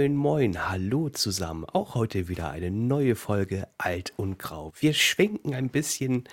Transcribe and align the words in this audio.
Moin, 0.00 0.16
moin, 0.16 0.70
hallo 0.70 1.10
zusammen. 1.10 1.66
Auch 1.66 1.94
heute 1.94 2.28
wieder 2.28 2.50
eine 2.50 2.70
neue 2.70 3.14
Folge 3.14 3.68
Alt 3.76 4.14
und 4.16 4.38
Grau. 4.38 4.72
Wir 4.80 4.94
schwenken 4.94 5.52
ein 5.52 5.68
bisschen 5.68 6.24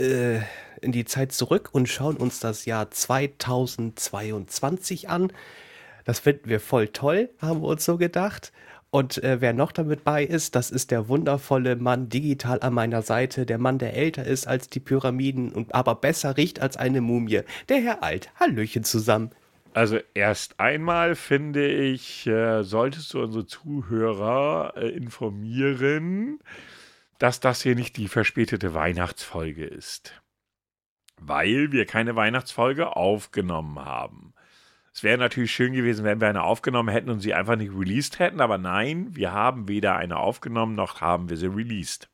äh, 0.00 0.38
in 0.80 0.92
die 0.92 1.04
Zeit 1.04 1.32
zurück 1.32 1.68
und 1.72 1.90
schauen 1.90 2.16
uns 2.16 2.40
das 2.40 2.64
Jahr 2.64 2.90
2022 2.90 5.10
an. 5.10 5.30
Das 6.06 6.20
finden 6.20 6.48
wir 6.48 6.58
voll 6.58 6.88
toll, 6.88 7.28
haben 7.38 7.60
wir 7.60 7.68
uns 7.68 7.84
so 7.84 7.98
gedacht. 7.98 8.50
Und 8.88 9.22
äh, 9.22 9.42
wer 9.42 9.52
noch 9.52 9.72
damit 9.72 10.02
bei 10.02 10.24
ist, 10.24 10.54
das 10.54 10.70
ist 10.70 10.90
der 10.90 11.06
wundervolle 11.06 11.76
Mann 11.76 12.08
digital 12.08 12.62
an 12.62 12.72
meiner 12.72 13.02
Seite, 13.02 13.44
der 13.44 13.58
Mann, 13.58 13.76
der 13.76 13.92
älter 13.92 14.24
ist 14.24 14.48
als 14.48 14.70
die 14.70 14.80
Pyramiden 14.80 15.52
und 15.52 15.74
aber 15.74 15.96
besser 15.96 16.38
riecht 16.38 16.62
als 16.62 16.78
eine 16.78 17.02
Mumie, 17.02 17.42
der 17.68 17.76
Herr 17.76 18.02
Alt. 18.02 18.30
Hallöchen 18.40 18.84
zusammen. 18.84 19.32
Also 19.76 19.98
erst 20.14 20.58
einmal 20.58 21.14
finde 21.14 21.68
ich, 21.68 22.26
äh, 22.26 22.62
solltest 22.64 23.12
du 23.12 23.20
unsere 23.20 23.44
Zuhörer 23.44 24.72
äh, 24.74 24.88
informieren, 24.88 26.38
dass 27.18 27.40
das 27.40 27.60
hier 27.60 27.74
nicht 27.74 27.98
die 27.98 28.08
verspätete 28.08 28.72
Weihnachtsfolge 28.72 29.66
ist. 29.66 30.22
Weil 31.20 31.72
wir 31.72 31.84
keine 31.84 32.16
Weihnachtsfolge 32.16 32.96
aufgenommen 32.96 33.78
haben. 33.78 34.32
Es 34.94 35.02
wäre 35.02 35.18
natürlich 35.18 35.52
schön 35.52 35.74
gewesen, 35.74 36.06
wenn 36.06 36.22
wir 36.22 36.28
eine 36.28 36.44
aufgenommen 36.44 36.88
hätten 36.88 37.10
und 37.10 37.20
sie 37.20 37.34
einfach 37.34 37.56
nicht 37.56 37.74
released 37.74 38.18
hätten, 38.18 38.40
aber 38.40 38.56
nein, 38.56 39.14
wir 39.14 39.32
haben 39.32 39.68
weder 39.68 39.96
eine 39.96 40.16
aufgenommen 40.16 40.74
noch 40.74 41.02
haben 41.02 41.28
wir 41.28 41.36
sie 41.36 41.48
released. 41.48 42.08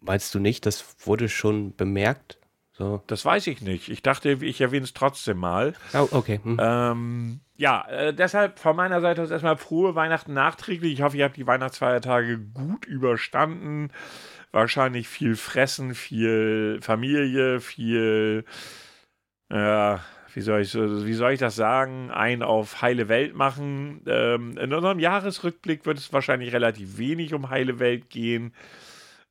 Meinst 0.00 0.34
du 0.34 0.38
nicht, 0.38 0.64
das 0.64 1.06
wurde 1.06 1.28
schon 1.28 1.76
bemerkt? 1.76 2.38
So. 2.76 3.02
Das 3.06 3.24
weiß 3.24 3.46
ich 3.46 3.62
nicht. 3.62 3.88
Ich 3.88 4.02
dachte, 4.02 4.30
ich 4.30 4.60
erwähne 4.60 4.84
es 4.84 4.94
trotzdem 4.94 5.38
mal. 5.38 5.74
Oh, 5.94 6.08
okay. 6.10 6.40
Hm. 6.42 6.58
Ähm, 6.60 7.40
ja, 7.56 7.86
äh, 7.88 8.12
deshalb 8.12 8.58
von 8.58 8.74
meiner 8.74 9.00
Seite 9.00 9.22
aus 9.22 9.30
erstmal 9.30 9.56
frohe 9.56 9.94
Weihnachten 9.94 10.34
nachträglich. 10.34 10.94
Ich 10.94 11.02
hoffe, 11.02 11.16
ihr 11.16 11.24
habt 11.24 11.36
die 11.36 11.46
Weihnachtsfeiertage 11.46 12.38
gut 12.38 12.84
überstanden. 12.84 13.90
Wahrscheinlich 14.50 15.08
viel 15.08 15.36
Fressen, 15.36 15.94
viel 15.94 16.80
Familie, 16.82 17.60
viel, 17.60 18.44
äh, 19.50 19.96
wie, 20.32 20.40
soll 20.40 20.62
ich, 20.62 20.74
wie 20.74 21.14
soll 21.14 21.32
ich 21.32 21.40
das 21.40 21.54
sagen, 21.54 22.10
ein 22.10 22.42
auf 22.42 22.82
heile 22.82 23.08
Welt 23.08 23.36
machen. 23.36 24.02
Ähm, 24.06 24.58
in 24.58 24.74
unserem 24.74 24.98
Jahresrückblick 24.98 25.86
wird 25.86 25.98
es 25.98 26.12
wahrscheinlich 26.12 26.52
relativ 26.52 26.98
wenig 26.98 27.34
um 27.34 27.50
heile 27.50 27.78
Welt 27.78 28.10
gehen. 28.10 28.52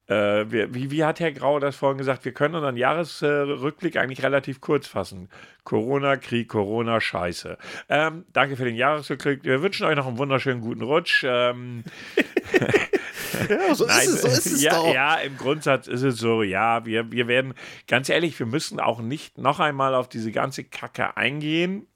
Äh, 0.08 0.52
wie, 0.52 0.92
wie, 0.92 1.04
hat 1.06 1.22
Herr 1.22 1.32
Grau 1.32 1.60
das 1.60 1.78
vorhin 1.78 1.98
gesagt? 1.98 2.26
Wir 2.26 2.34
können 2.34 2.56
unseren 2.56 2.76
Jahresrückblick 2.76 3.96
eigentlich 3.96 4.22
relativ 4.22 4.60
kurz 4.60 4.86
fassen. 4.86 5.30
Corona, 5.64 6.18
Krieg, 6.18 6.50
Corona, 6.50 7.00
Scheiße. 7.00 7.58
Ähm, 7.88 8.26
danke 8.34 8.58
für 8.58 8.66
den 8.66 8.76
Jahresrückblick. 8.76 9.46
Wir 9.46 9.62
wünschen 9.62 9.86
euch 9.86 9.96
noch 9.96 10.08
einen 10.08 10.18
wunderschönen 10.18 10.60
guten 10.60 10.82
Rutsch. 10.82 11.24
Ähm, 11.26 11.86
ja, 13.50 13.74
so 13.74 13.86
Nein, 13.86 14.00
ist 14.02 14.08
es, 14.10 14.22
so 14.22 14.28
ist 14.28 14.46
es 14.46 14.62
ja, 14.62 14.76
doch. 14.76 14.94
Ja, 14.94 15.16
im 15.16 15.38
Grundsatz 15.38 15.88
ist 15.88 16.04
es 16.04 16.18
so, 16.18 16.44
ja, 16.44 16.86
wir, 16.86 17.10
wir 17.12 17.30
werden, 17.30 17.54
ganz 17.88 18.10
ehrlich, 18.10 18.38
wir 18.38 18.46
müssen 18.46 18.82
auch 18.82 19.00
nicht 19.00 19.38
noch 19.38 19.62
einmal 19.62 19.96
auf 19.96 20.10
diese 20.10 20.34
ganze 20.34 20.66
Kacke 20.66 21.16
eingehen. 21.16 21.88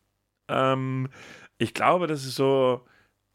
Ähm, 0.47 1.09
ich 1.57 1.73
glaube, 1.73 2.07
das 2.07 2.23
ist 2.23 2.35
so 2.35 2.85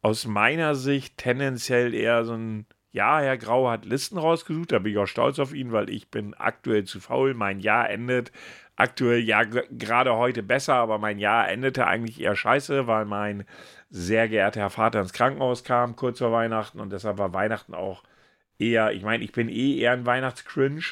aus 0.01 0.27
meiner 0.27 0.75
Sicht 0.77 1.19
tendenziell 1.19 1.93
eher 1.93 2.25
so 2.25 2.33
ein 2.33 2.67
ja, 2.93 3.21
Herr 3.21 3.39
Grau 3.39 3.71
hat 3.71 3.85
Listen 3.87 4.19
rausgesucht, 4.19 4.73
da 4.73 4.79
bin 4.79 4.93
ich 4.93 4.99
auch 4.99 5.07
stolz 5.07 5.39
auf 5.39 5.55
ihn, 5.55 5.73
weil 5.73 5.91
ich 5.91 6.11
bin 6.11 6.35
aktuell 6.35 6.85
zu 6.85 7.01
faul. 7.01 7.35
Mein 7.35 7.61
Jahr 7.61 7.89
endet 7.91 8.33
aktuell 8.77 9.21
ja 9.21 9.43
gerade 9.45 10.17
heute 10.17 10.43
besser, 10.43 10.75
aber 10.75 10.99
mein 10.99 11.19
Jahr 11.19 11.49
endete 11.49 11.87
eigentlich 11.87 12.21
eher 12.21 12.37
scheiße, 12.37 12.87
weil 12.87 13.07
mein 13.07 13.45
sehr 13.91 14.29
geehrter 14.29 14.61
Herr 14.61 14.71
Vater 14.71 15.01
ins 15.01 15.13
Krankenhaus 15.13 15.65
kam 15.65 15.97
kurz 15.97 16.19
vor 16.19 16.33
Weihnachten 16.33 16.81
und 16.81 16.93
deshalb 16.93 17.19
war 17.19 17.35
Weihnachten 17.35 17.75
auch 17.75 18.03
eher, 18.59 18.93
ich 18.93 19.03
meine, 19.03 19.25
ich 19.25 19.33
bin 19.33 19.49
eh 19.49 19.79
eher 19.79 19.93
ein 19.93 20.07
Weihnachtscringe 20.07 20.83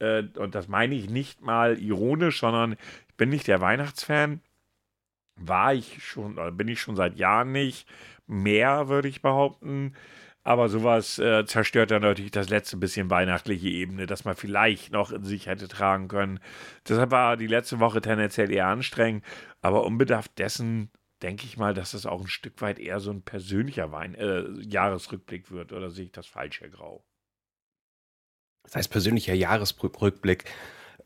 äh, 0.00 0.24
und 0.36 0.54
das 0.54 0.68
meine 0.68 0.94
ich 0.94 1.08
nicht 1.10 1.42
mal 1.42 1.78
ironisch, 1.78 2.40
sondern 2.40 2.76
ich 3.08 3.14
bin 3.16 3.30
nicht 3.30 3.46
der 3.46 3.60
Weihnachtsfan. 3.60 4.40
War 5.36 5.74
ich 5.74 6.04
schon, 6.04 6.34
oder 6.34 6.52
bin 6.52 6.68
ich 6.68 6.80
schon 6.80 6.96
seit 6.96 7.18
Jahren 7.18 7.52
nicht. 7.52 7.88
Mehr 8.26 8.88
würde 8.88 9.08
ich 9.08 9.22
behaupten. 9.22 9.94
Aber 10.42 10.70
sowas 10.70 11.18
äh, 11.18 11.44
zerstört 11.44 11.90
dann 11.90 12.02
natürlich 12.02 12.30
das 12.30 12.48
letzte 12.48 12.78
bisschen 12.78 13.10
weihnachtliche 13.10 13.68
Ebene, 13.68 14.06
das 14.06 14.24
man 14.24 14.36
vielleicht 14.36 14.90
noch 14.90 15.12
in 15.12 15.24
sich 15.24 15.46
hätte 15.46 15.68
tragen 15.68 16.08
können. 16.08 16.40
Deshalb 16.88 17.10
war 17.10 17.36
die 17.36 17.46
letzte 17.46 17.78
Woche 17.78 18.00
tendenziell 18.00 18.50
eher 18.50 18.66
anstrengend. 18.66 19.24
Aber 19.60 19.84
unbedarft 19.84 20.38
dessen 20.38 20.90
denke 21.22 21.44
ich 21.44 21.58
mal, 21.58 21.74
dass 21.74 21.90
das 21.90 22.06
auch 22.06 22.22
ein 22.22 22.28
Stück 22.28 22.62
weit 22.62 22.78
eher 22.78 23.00
so 23.00 23.10
ein 23.10 23.22
persönlicher 23.22 23.92
Wein 23.92 24.14
äh, 24.14 24.44
Jahresrückblick 24.62 25.50
wird. 25.50 25.72
Oder 25.72 25.90
sehe 25.90 26.06
ich 26.06 26.12
das 26.12 26.26
falsch, 26.26 26.62
Herr 26.62 26.70
Grau? 26.70 27.04
Das 28.62 28.76
heißt 28.76 28.90
persönlicher 28.90 29.34
Jahresrückblick. 29.34 30.44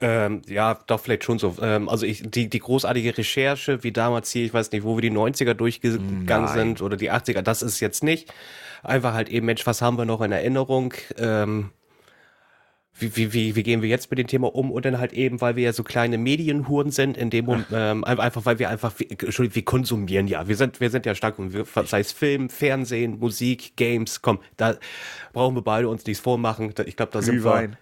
Ähm, 0.00 0.42
ja, 0.48 0.78
doch, 0.86 1.00
vielleicht 1.00 1.24
schon 1.24 1.38
so. 1.38 1.56
Ähm, 1.60 1.88
also 1.88 2.06
ich, 2.06 2.22
die, 2.28 2.48
die 2.48 2.58
großartige 2.58 3.16
Recherche, 3.16 3.82
wie 3.84 3.92
damals 3.92 4.30
hier, 4.30 4.44
ich 4.44 4.54
weiß 4.54 4.72
nicht, 4.72 4.84
wo 4.84 4.96
wir 4.96 5.02
die 5.02 5.10
90er 5.10 5.54
durchgegangen 5.54 6.24
Nein. 6.26 6.48
sind 6.48 6.82
oder 6.82 6.96
die 6.96 7.10
80er, 7.10 7.42
das 7.42 7.62
ist 7.62 7.80
jetzt 7.80 8.02
nicht. 8.02 8.32
Einfach 8.82 9.14
halt 9.14 9.28
eben, 9.28 9.46
Mensch, 9.46 9.66
was 9.66 9.82
haben 9.82 9.96
wir 9.96 10.04
noch 10.04 10.20
in 10.20 10.32
Erinnerung? 10.32 10.94
Ähm, 11.16 11.70
wie, 12.96 13.16
wie, 13.16 13.32
wie, 13.32 13.56
wie 13.56 13.62
gehen 13.64 13.82
wir 13.82 13.88
jetzt 13.88 14.10
mit 14.10 14.18
dem 14.18 14.28
Thema 14.28 14.54
um? 14.54 14.70
Und 14.70 14.84
dann 14.84 14.98
halt 14.98 15.12
eben, 15.12 15.40
weil 15.40 15.56
wir 15.56 15.64
ja 15.64 15.72
so 15.72 15.82
kleine 15.82 16.16
Medienhuren 16.16 16.92
sind, 16.92 17.16
in 17.16 17.28
dem 17.28 17.64
ähm, 17.72 18.04
einfach, 18.04 18.46
weil 18.46 18.60
wir 18.60 18.70
einfach, 18.70 18.92
Entschuldigung, 19.00 19.56
wir 19.56 19.64
konsumieren 19.64 20.28
ja. 20.28 20.46
Wir 20.46 20.56
sind, 20.56 20.80
wir 20.80 20.90
sind 20.90 21.04
ja 21.04 21.14
stark, 21.16 21.34
sei 21.86 22.00
es 22.00 22.12
Film, 22.12 22.48
Fernsehen, 22.48 23.18
Musik, 23.18 23.76
Games, 23.76 24.22
komm, 24.22 24.38
da 24.56 24.76
brauchen 25.32 25.56
wir 25.56 25.62
beide 25.62 25.88
uns 25.88 26.06
nichts 26.06 26.22
vormachen. 26.22 26.72
Ich 26.86 26.96
glaube, 26.96 27.10
da 27.10 27.20
sind 27.20 27.34
Glühwein. 27.34 27.72
wir. 27.72 27.78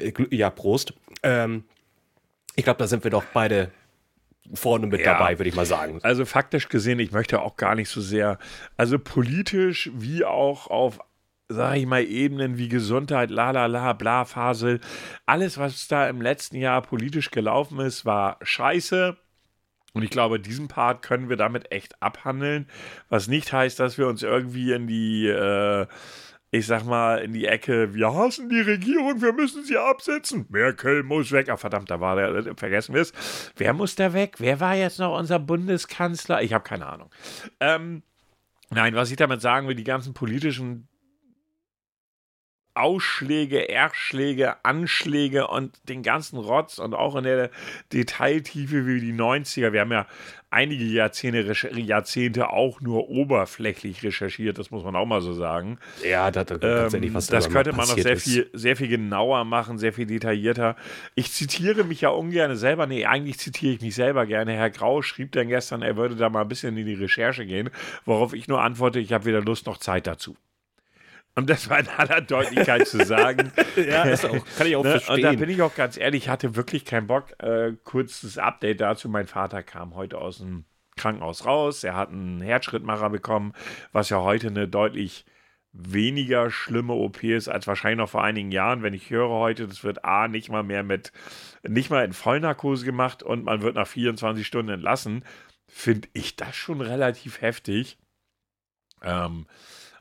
Äh, 0.00 0.12
ja, 0.30 0.50
Prost. 0.50 0.94
Ähm, 1.22 1.64
ich 2.56 2.64
glaube, 2.64 2.78
da 2.78 2.86
sind 2.86 3.04
wir 3.04 3.10
doch 3.10 3.24
beide 3.32 3.70
vorne 4.54 4.86
mit 4.86 5.00
ja. 5.00 5.12
dabei, 5.12 5.38
würde 5.38 5.48
ich 5.48 5.54
mal 5.54 5.66
sagen. 5.66 6.00
Also 6.02 6.24
faktisch 6.24 6.68
gesehen, 6.68 6.98
ich 6.98 7.12
möchte 7.12 7.42
auch 7.42 7.56
gar 7.56 7.74
nicht 7.74 7.90
so 7.90 8.00
sehr, 8.00 8.38
also 8.76 8.98
politisch 8.98 9.90
wie 9.94 10.24
auch 10.24 10.68
auf 10.68 11.00
sag 11.50 11.76
ich 11.76 11.86
mal, 11.86 12.04
Ebenen 12.04 12.58
wie 12.58 12.68
Gesundheit, 12.68 13.30
la 13.30 13.52
la 13.52 13.66
la, 13.66 13.94
bla, 13.94 14.26
Fasel. 14.26 14.80
Alles, 15.24 15.56
was 15.56 15.88
da 15.88 16.08
im 16.08 16.20
letzten 16.20 16.56
Jahr 16.56 16.82
politisch 16.82 17.30
gelaufen 17.30 17.80
ist, 17.80 18.04
war 18.04 18.38
scheiße. 18.42 19.16
Und 19.94 20.02
ich 20.02 20.10
glaube, 20.10 20.38
diesen 20.38 20.68
Part 20.68 21.00
können 21.00 21.30
wir 21.30 21.36
damit 21.36 21.72
echt 21.72 22.02
abhandeln. 22.02 22.68
Was 23.08 23.28
nicht 23.28 23.52
heißt, 23.52 23.80
dass 23.80 23.96
wir 23.96 24.06
uns 24.06 24.22
irgendwie 24.22 24.72
in 24.72 24.86
die 24.86 25.26
äh, 25.26 25.86
ich 26.50 26.66
sag 26.66 26.84
mal, 26.84 27.18
in 27.18 27.32
die 27.32 27.46
Ecke, 27.46 27.92
wir 27.94 28.14
hassen 28.14 28.48
die 28.48 28.60
Regierung, 28.60 29.20
wir 29.20 29.32
müssen 29.32 29.64
sie 29.64 29.76
absetzen. 29.76 30.46
Merkel 30.48 31.02
muss 31.02 31.30
weg. 31.30 31.48
Ach 31.50 31.58
verdammt, 31.58 31.90
da 31.90 32.00
war 32.00 32.16
der, 32.16 32.56
vergessen 32.56 32.94
wir 32.94 33.02
es. 33.02 33.12
Wer 33.56 33.74
muss 33.74 33.96
da 33.96 34.14
weg? 34.14 34.36
Wer 34.38 34.58
war 34.58 34.74
jetzt 34.74 34.98
noch 34.98 35.18
unser 35.18 35.38
Bundeskanzler? 35.38 36.42
Ich 36.42 36.54
habe 36.54 36.64
keine 36.64 36.86
Ahnung. 36.86 37.10
Ähm, 37.60 38.02
nein, 38.70 38.94
was 38.94 39.10
ich 39.10 39.16
damit 39.16 39.42
sagen 39.42 39.68
will, 39.68 39.74
die 39.74 39.84
ganzen 39.84 40.14
politischen 40.14 40.88
Ausschläge, 42.78 43.68
Erschläge, 43.68 44.64
Anschläge 44.64 45.48
und 45.48 45.76
den 45.88 46.02
ganzen 46.02 46.38
Rotz 46.38 46.78
und 46.78 46.94
auch 46.94 47.16
in 47.16 47.24
der 47.24 47.50
Detailtiefe 47.92 48.86
wie 48.86 49.00
die 49.00 49.12
90er. 49.12 49.72
Wir 49.72 49.80
haben 49.80 49.92
ja 49.92 50.06
einige 50.50 50.84
Jahrzehnte, 50.84 51.52
Jahrzehnte 51.78 52.50
auch 52.50 52.80
nur 52.80 53.08
oberflächlich 53.08 54.02
recherchiert, 54.02 54.58
das 54.58 54.70
muss 54.70 54.84
man 54.84 54.96
auch 54.96 55.04
mal 55.04 55.20
so 55.20 55.34
sagen. 55.34 55.78
Ja, 56.02 56.30
das, 56.30 56.46
das, 56.46 56.94
ähm, 56.94 57.12
das 57.12 57.50
könnte 57.50 57.72
man 57.72 57.88
noch 57.88 57.98
sehr 57.98 58.16
viel, 58.16 58.48
sehr 58.52 58.76
viel 58.76 58.88
genauer 58.88 59.44
machen, 59.44 59.78
sehr 59.78 59.92
viel 59.92 60.06
detaillierter. 60.06 60.76
Ich 61.14 61.32
zitiere 61.32 61.84
mich 61.84 62.00
ja 62.00 62.10
ungern 62.10 62.56
selber, 62.56 62.86
nee, 62.86 63.04
eigentlich 63.04 63.38
zitiere 63.38 63.74
ich 63.74 63.80
mich 63.80 63.94
selber 63.94 64.26
gerne. 64.26 64.52
Herr 64.52 64.70
Grau 64.70 65.02
schrieb 65.02 65.32
dann 65.32 65.48
gestern, 65.48 65.82
er 65.82 65.96
würde 65.96 66.16
da 66.16 66.30
mal 66.30 66.42
ein 66.42 66.48
bisschen 66.48 66.76
in 66.76 66.86
die 66.86 66.94
Recherche 66.94 67.44
gehen, 67.44 67.70
worauf 68.04 68.32
ich 68.32 68.48
nur 68.48 68.62
antworte, 68.62 69.00
ich 69.00 69.12
habe 69.12 69.26
weder 69.26 69.42
Lust 69.42 69.66
noch 69.66 69.78
Zeit 69.78 70.06
dazu. 70.06 70.36
Um 71.38 71.46
das 71.46 71.68
mal 71.68 71.80
in 71.80 71.88
aller 71.88 72.20
Deutlichkeit 72.20 72.88
zu 72.88 73.04
sagen. 73.04 73.52
ja, 73.76 74.02
ist 74.02 74.26
auch, 74.26 74.44
kann 74.56 74.66
ich 74.66 74.74
auch 74.74 74.82
ne? 74.82 74.90
verstehen. 74.90 75.14
Und 75.14 75.22
da 75.22 75.32
bin 75.32 75.48
ich 75.48 75.62
auch 75.62 75.74
ganz 75.74 75.96
ehrlich, 75.96 76.24
ich 76.24 76.28
hatte 76.28 76.56
wirklich 76.56 76.84
keinen 76.84 77.06
Bock. 77.06 77.26
Äh, 77.38 77.74
kurzes 77.84 78.38
Update 78.38 78.80
dazu. 78.80 79.08
Mein 79.08 79.28
Vater 79.28 79.62
kam 79.62 79.94
heute 79.94 80.18
aus 80.18 80.38
dem 80.38 80.64
Krankenhaus 80.96 81.46
raus. 81.46 81.84
Er 81.84 81.94
hat 81.94 82.08
einen 82.08 82.40
Herzschrittmacher 82.40 83.08
bekommen, 83.10 83.52
was 83.92 84.10
ja 84.10 84.20
heute 84.20 84.48
eine 84.48 84.66
deutlich 84.66 85.26
weniger 85.72 86.50
schlimme 86.50 86.94
OP 86.94 87.22
ist 87.22 87.46
als 87.46 87.68
wahrscheinlich 87.68 87.98
noch 87.98 88.10
vor 88.10 88.24
einigen 88.24 88.50
Jahren. 88.50 88.82
Wenn 88.82 88.94
ich 88.94 89.08
höre 89.08 89.28
heute, 89.28 89.68
das 89.68 89.84
wird 89.84 90.04
A 90.04 90.26
nicht 90.26 90.50
mal 90.50 90.64
mehr 90.64 90.82
mit, 90.82 91.12
nicht 91.62 91.88
mal 91.88 92.04
in 92.04 92.14
Vollnarkose 92.14 92.84
gemacht 92.84 93.22
und 93.22 93.44
man 93.44 93.62
wird 93.62 93.76
nach 93.76 93.86
24 93.86 94.44
Stunden 94.44 94.72
entlassen, 94.72 95.24
finde 95.68 96.08
ich 96.14 96.34
das 96.34 96.56
schon 96.56 96.80
relativ 96.80 97.42
heftig. 97.42 97.96
Ähm, 99.02 99.46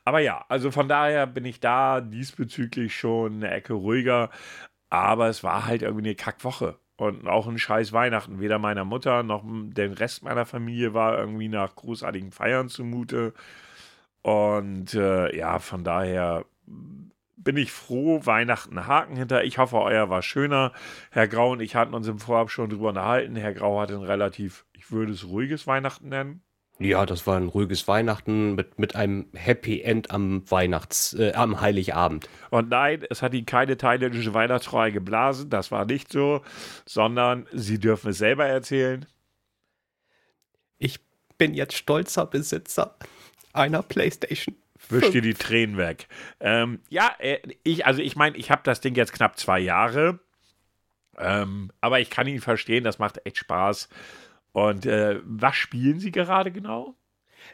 aber 0.07 0.19
ja, 0.19 0.45
also 0.47 0.71
von 0.71 0.87
daher 0.87 1.27
bin 1.27 1.43
ich 1.43 1.59
da 1.59 1.99
diesbezüglich 1.99 2.95
schon 2.95 3.35
eine 3.35 3.51
Ecke 3.51 3.73
ruhiger. 3.73 4.29
Aber 4.89 5.27
es 5.27 5.43
war 5.43 5.65
halt 5.65 5.81
irgendwie 5.81 6.05
eine 6.07 6.15
Kackwoche. 6.15 6.79
und 6.97 7.27
auch 7.27 7.45
ein 7.47 7.59
scheiß 7.59 7.91
Weihnachten. 7.91 8.39
Weder 8.39 8.57
meiner 8.57 8.85
Mutter 8.85 9.23
noch 9.23 9.43
dem 9.45 9.91
Rest 9.93 10.23
meiner 10.23 10.45
Familie 10.45 10.93
war 10.93 11.19
irgendwie 11.19 11.49
nach 11.49 11.75
großartigen 11.75 12.31
Feiern 12.31 12.69
zumute. 12.69 13.33
Und 14.21 14.93
äh, 14.93 15.35
ja, 15.37 15.59
von 15.59 15.83
daher 15.83 16.45
bin 16.65 17.57
ich 17.57 17.73
froh, 17.73 18.21
Weihnachten 18.25 18.87
Haken 18.87 19.17
hinter. 19.17 19.43
Ich 19.43 19.57
hoffe, 19.57 19.77
euer 19.81 20.09
war 20.09 20.21
schöner. 20.21 20.71
Herr 21.11 21.27
Grau 21.27 21.51
und 21.51 21.59
ich 21.61 21.75
hatten 21.75 21.93
uns 21.93 22.07
im 22.07 22.19
Vorab 22.19 22.49
schon 22.49 22.69
drüber 22.69 22.89
unterhalten. 22.89 23.35
Herr 23.35 23.53
Grau 23.53 23.81
hatte 23.81 23.95
ein 23.95 24.03
relativ, 24.03 24.65
ich 24.73 24.89
würde 24.91 25.11
es 25.11 25.27
ruhiges 25.27 25.67
Weihnachten 25.67 26.09
nennen. 26.09 26.43
Ja, 26.79 27.07
das 27.07 27.25
war 27.25 27.37
ein 27.37 27.47
ruhiges 27.47 27.87
Weihnachten 27.87 28.53
mit, 28.53 28.77
mit 28.77 28.95
einem 28.95 29.27
Happy 29.33 29.81
End 29.81 30.11
am 30.11 30.49
Weihnachts, 30.49 31.13
äh, 31.13 31.33
am 31.33 31.59
Heiligabend. 31.59 32.29
Und 32.51 32.69
nein, 32.69 33.03
es 33.09 33.23
hat 33.23 33.33
ihn 33.33 33.47
keine 33.47 33.77
thailändische 33.77 34.33
Weihnachtsfreude 34.35 34.93
geblasen, 34.93 35.49
das 35.49 35.71
war 35.71 35.85
nicht 35.85 36.11
so, 36.11 36.43
sondern 36.85 37.47
Sie 37.51 37.79
dürfen 37.79 38.11
es 38.11 38.19
selber 38.19 38.45
erzählen. 38.45 39.07
Ich 40.77 40.99
bin 41.39 41.55
jetzt 41.55 41.75
stolzer 41.75 42.27
Besitzer 42.27 42.95
einer 43.53 43.81
Playstation. 43.81 44.55
Wisch 44.89 45.09
dir 45.09 45.21
die 45.21 45.33
Tränen 45.33 45.77
weg. 45.77 46.07
Ähm, 46.39 46.79
ja, 46.89 47.11
äh, 47.17 47.39
ich, 47.63 47.85
also 47.85 48.01
ich 48.01 48.15
meine, 48.15 48.37
ich 48.37 48.51
habe 48.51 48.61
das 48.63 48.79
Ding 48.79 48.95
jetzt 48.95 49.13
knapp 49.13 49.37
zwei 49.37 49.59
Jahre. 49.59 50.19
Ähm, 51.17 51.71
aber 51.81 51.99
ich 51.99 52.11
kann 52.11 52.27
ihn 52.27 52.39
verstehen, 52.39 52.83
das 52.83 52.99
macht 52.99 53.25
echt 53.25 53.37
Spaß. 53.37 53.89
Und 54.57 54.87
äh, 54.87 55.19
was 55.23 55.55
spielen 55.55 55.99
Sie 55.99 56.09
gerade 56.09 56.51
genau? 56.51 56.95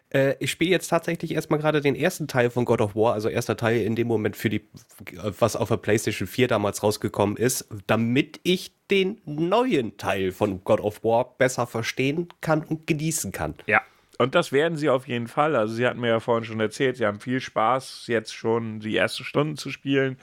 Äh, 0.09 0.35
ich 0.39 0.51
spiele 0.51 0.71
jetzt 0.71 0.87
tatsächlich 0.87 1.33
erstmal 1.33 1.59
gerade 1.59 1.81
den 1.81 1.95
ersten 1.95 2.29
Teil 2.29 2.49
von 2.49 2.63
God 2.63 2.79
of 2.79 2.95
War, 2.95 3.11
also 3.11 3.27
erster 3.27 3.57
Teil 3.57 3.81
in 3.81 3.97
dem 3.97 4.07
Moment 4.07 4.37
für 4.37 4.49
die, 4.49 4.69
was 5.11 5.57
auf 5.57 5.67
der 5.67 5.75
PlayStation 5.75 6.29
4 6.29 6.47
damals 6.47 6.81
rausgekommen 6.81 7.35
ist, 7.35 7.67
damit 7.87 8.39
ich 8.43 8.73
den 8.89 9.19
neuen 9.25 9.97
Teil 9.97 10.31
von 10.31 10.63
God 10.63 10.79
of 10.79 11.03
War 11.03 11.37
besser 11.37 11.67
verstehen 11.67 12.29
kann 12.39 12.63
und 12.63 12.87
genießen 12.87 13.33
kann. 13.33 13.55
Ja, 13.65 13.81
und 14.19 14.35
das 14.35 14.51
werden 14.51 14.77
sie 14.77 14.89
auf 14.89 15.07
jeden 15.07 15.27
Fall. 15.27 15.55
Also 15.55 15.73
sie 15.73 15.87
hatten 15.87 15.99
mir 15.99 16.09
ja 16.09 16.19
vorhin 16.19 16.45
schon 16.45 16.59
erzählt, 16.59 16.97
sie 16.97 17.05
haben 17.05 17.19
viel 17.19 17.39
Spaß, 17.39 18.05
jetzt 18.07 18.33
schon 18.33 18.79
die 18.79 18.95
ersten 18.95 19.23
Stunden 19.23 19.57
zu 19.57 19.69
spielen. 19.71 20.17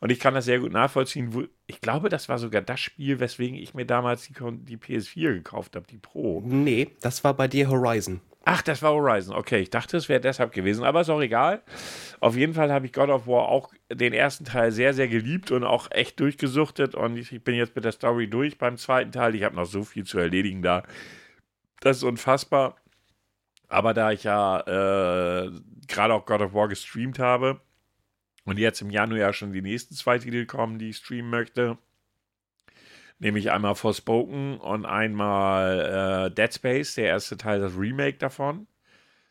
Und 0.00 0.10
ich 0.10 0.18
kann 0.18 0.34
das 0.34 0.46
sehr 0.46 0.60
gut 0.60 0.72
nachvollziehen. 0.72 1.48
Ich 1.66 1.80
glaube, 1.80 2.08
das 2.08 2.28
war 2.28 2.38
sogar 2.38 2.62
das 2.62 2.80
Spiel, 2.80 3.20
weswegen 3.20 3.56
ich 3.56 3.74
mir 3.74 3.84
damals 3.86 4.26
die, 4.26 4.34
die 4.34 4.76
PS4 4.76 5.34
gekauft 5.34 5.76
habe, 5.76 5.86
die 5.86 5.98
Pro. 5.98 6.42
Nee, 6.44 6.90
das 7.02 7.22
war 7.22 7.34
bei 7.34 7.48
dir 7.48 7.68
Horizon. 7.68 8.20
Ach, 8.46 8.60
das 8.60 8.82
war 8.82 8.92
Horizon. 8.92 9.34
Okay, 9.34 9.60
ich 9.60 9.70
dachte, 9.70 9.96
es 9.96 10.08
wäre 10.08 10.20
deshalb 10.20 10.52
gewesen, 10.52 10.84
aber 10.84 11.00
ist 11.00 11.08
auch 11.08 11.22
egal. 11.22 11.62
Auf 12.20 12.36
jeden 12.36 12.52
Fall 12.52 12.70
habe 12.70 12.84
ich 12.84 12.92
God 12.92 13.08
of 13.08 13.26
War 13.26 13.48
auch 13.48 13.72
den 13.90 14.12
ersten 14.12 14.44
Teil 14.44 14.70
sehr, 14.70 14.92
sehr 14.92 15.08
geliebt 15.08 15.50
und 15.50 15.64
auch 15.64 15.90
echt 15.90 16.20
durchgesuchtet. 16.20 16.94
Und 16.94 17.16
ich 17.16 17.42
bin 17.42 17.54
jetzt 17.54 17.74
mit 17.74 17.86
der 17.86 17.92
Story 17.92 18.28
durch 18.28 18.58
beim 18.58 18.76
zweiten 18.76 19.12
Teil. 19.12 19.34
Ich 19.34 19.44
habe 19.44 19.56
noch 19.56 19.64
so 19.64 19.82
viel 19.82 20.04
zu 20.04 20.18
erledigen 20.18 20.60
da. 20.60 20.82
Das 21.80 21.98
ist 21.98 22.02
unfassbar. 22.02 22.76
Aber 23.74 23.92
da 23.92 24.12
ich 24.12 24.22
ja 24.22 24.60
äh, 24.60 25.50
gerade 25.88 26.14
auch 26.14 26.26
God 26.26 26.42
of 26.42 26.54
War 26.54 26.68
gestreamt 26.68 27.18
habe 27.18 27.60
und 28.44 28.58
jetzt 28.58 28.80
im 28.80 28.90
Januar 28.90 29.18
ja 29.18 29.32
schon 29.32 29.52
die 29.52 29.62
nächsten 29.62 29.96
zwei 29.96 30.18
Titel 30.18 30.46
kommen, 30.46 30.78
die 30.78 30.90
ich 30.90 30.98
streamen 30.98 31.28
möchte, 31.28 31.76
nehme 33.18 33.40
ich 33.40 33.50
einmal 33.50 33.74
Forspoken 33.74 34.58
und 34.58 34.86
einmal 34.86 36.28
äh, 36.30 36.34
Dead 36.34 36.54
Space, 36.54 36.94
der 36.94 37.06
erste 37.06 37.36
Teil, 37.36 37.60
das 37.60 37.76
Remake 37.76 38.18
davon. 38.18 38.68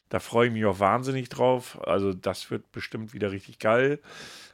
Da 0.10 0.20
freue 0.20 0.48
ich 0.48 0.54
mich 0.54 0.66
auch 0.66 0.80
wahnsinnig 0.80 1.30
drauf. 1.30 1.80
Also, 1.88 2.14
das 2.14 2.52
wird 2.52 2.70
bestimmt 2.74 3.14
wieder 3.14 3.32
richtig 3.32 3.60
geil. 3.60 4.00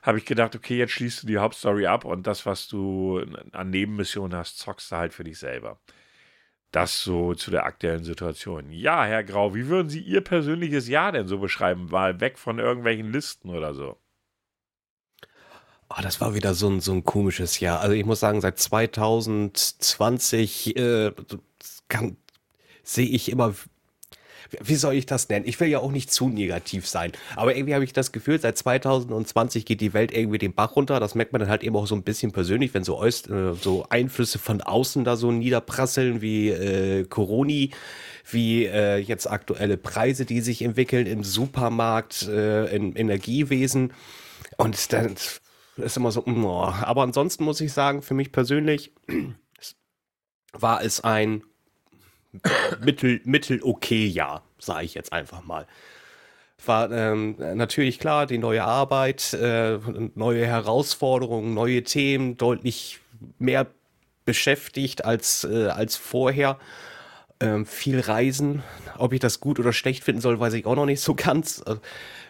Habe 0.03 0.19
ich 0.19 0.25
gedacht, 0.25 0.55
okay, 0.55 0.77
jetzt 0.77 0.91
schließt 0.91 1.23
du 1.23 1.27
die 1.27 1.39
Hauptstory 1.39 1.87
ab 1.87 2.05
und 2.05 2.27
das, 2.27 2.45
was 2.45 2.67
du 2.67 3.25
an 3.53 3.71
Nebenmissionen 3.71 4.37
hast, 4.37 4.59
zockst 4.59 4.91
du 4.91 4.97
halt 4.97 5.13
für 5.13 5.23
dich 5.23 5.39
selber. 5.39 5.79
Das 6.71 7.01
so 7.01 7.33
zu 7.33 7.49
der 7.49 7.65
aktuellen 7.65 8.03
Situation. 8.03 8.71
Ja, 8.71 9.03
Herr 9.03 9.23
Grau, 9.23 9.55
wie 9.55 9.67
würden 9.67 9.89
Sie 9.89 10.01
Ihr 10.01 10.21
persönliches 10.21 10.87
Jahr 10.87 11.11
denn 11.11 11.27
so 11.27 11.39
beschreiben? 11.39 11.87
Mal 11.89 12.19
weg 12.19 12.37
von 12.37 12.59
irgendwelchen 12.59 13.11
Listen 13.11 13.49
oder 13.49 13.73
so. 13.73 13.97
Oh, 15.89 16.01
das 16.03 16.21
war 16.21 16.35
wieder 16.35 16.53
so 16.53 16.69
ein, 16.69 16.81
so 16.81 16.91
ein 16.91 17.03
komisches 17.03 17.59
Jahr. 17.59 17.79
Also 17.79 17.95
ich 17.95 18.05
muss 18.05 18.19
sagen, 18.19 18.41
seit 18.41 18.59
2020 18.59 20.77
äh, 20.77 21.11
sehe 22.83 23.07
ich 23.07 23.31
immer 23.31 23.55
wie 24.61 24.75
soll 24.75 24.95
ich 24.95 25.05
das 25.05 25.29
nennen? 25.29 25.45
Ich 25.47 25.59
will 25.59 25.67
ja 25.67 25.79
auch 25.79 25.91
nicht 25.91 26.11
zu 26.11 26.29
negativ 26.29 26.87
sein, 26.87 27.11
aber 27.35 27.55
irgendwie 27.55 27.73
habe 27.73 27.83
ich 27.83 27.93
das 27.93 28.11
Gefühl, 28.11 28.39
seit 28.39 28.57
2020 28.57 29.65
geht 29.65 29.81
die 29.81 29.93
Welt 29.93 30.11
irgendwie 30.11 30.37
den 30.37 30.53
Bach 30.53 30.75
runter. 30.75 30.99
Das 30.99 31.15
merkt 31.15 31.33
man 31.33 31.39
dann 31.39 31.49
halt 31.49 31.63
eben 31.63 31.75
auch 31.75 31.87
so 31.87 31.95
ein 31.95 32.03
bisschen 32.03 32.31
persönlich, 32.31 32.73
wenn 32.73 32.83
so, 32.83 33.03
äh, 33.03 33.11
so 33.11 33.85
Einflüsse 33.89 34.39
von 34.39 34.61
außen 34.61 35.03
da 35.03 35.15
so 35.15 35.31
niederprasseln 35.31 36.21
wie 36.21 36.49
äh, 36.49 37.05
Coroni, 37.05 37.71
wie 38.31 38.65
äh, 38.65 38.97
jetzt 38.97 39.29
aktuelle 39.29 39.77
Preise, 39.77 40.25
die 40.25 40.41
sich 40.41 40.61
entwickeln 40.61 41.07
im 41.07 41.23
Supermarkt, 41.23 42.27
äh, 42.27 42.65
im 42.75 42.95
Energiewesen. 42.95 43.93
Und 44.57 44.93
dann 44.93 45.15
ist 45.77 45.97
immer 45.97 46.11
so, 46.11 46.23
oh. 46.25 46.63
aber 46.63 47.03
ansonsten 47.03 47.43
muss 47.43 47.61
ich 47.61 47.73
sagen, 47.73 48.01
für 48.01 48.13
mich 48.13 48.31
persönlich 48.31 48.93
war 50.53 50.83
es 50.83 51.01
ein 51.01 51.43
mittel, 52.81 53.21
mittel 53.23 53.61
okay 53.63 54.05
Jahr, 54.05 54.43
sage 54.57 54.85
ich 54.85 54.93
jetzt 54.93 55.13
einfach 55.13 55.43
mal. 55.43 55.67
War 56.65 56.91
ähm, 56.91 57.35
natürlich 57.55 57.99
klar, 57.99 58.25
die 58.25 58.37
neue 58.37 58.63
Arbeit, 58.63 59.33
äh, 59.33 59.79
neue 60.15 60.45
Herausforderungen, 60.45 61.53
neue 61.53 61.83
Themen, 61.83 62.37
deutlich 62.37 62.99
mehr 63.37 63.67
beschäftigt 64.25 65.05
als, 65.05 65.45
äh, 65.45 65.67
als 65.67 65.95
vorher. 65.95 66.59
Ähm, 67.39 67.65
viel 67.65 68.01
Reisen. 68.01 68.63
Ob 68.97 69.13
ich 69.13 69.21
das 69.21 69.39
gut 69.39 69.59
oder 69.59 69.71
schlecht 69.71 70.03
finden 70.03 70.21
soll, 70.21 70.39
weiß 70.39 70.53
ich 70.53 70.65
auch 70.65 70.75
noch 70.75 70.85
nicht 70.85 70.99
so 70.99 71.15
ganz. 71.15 71.63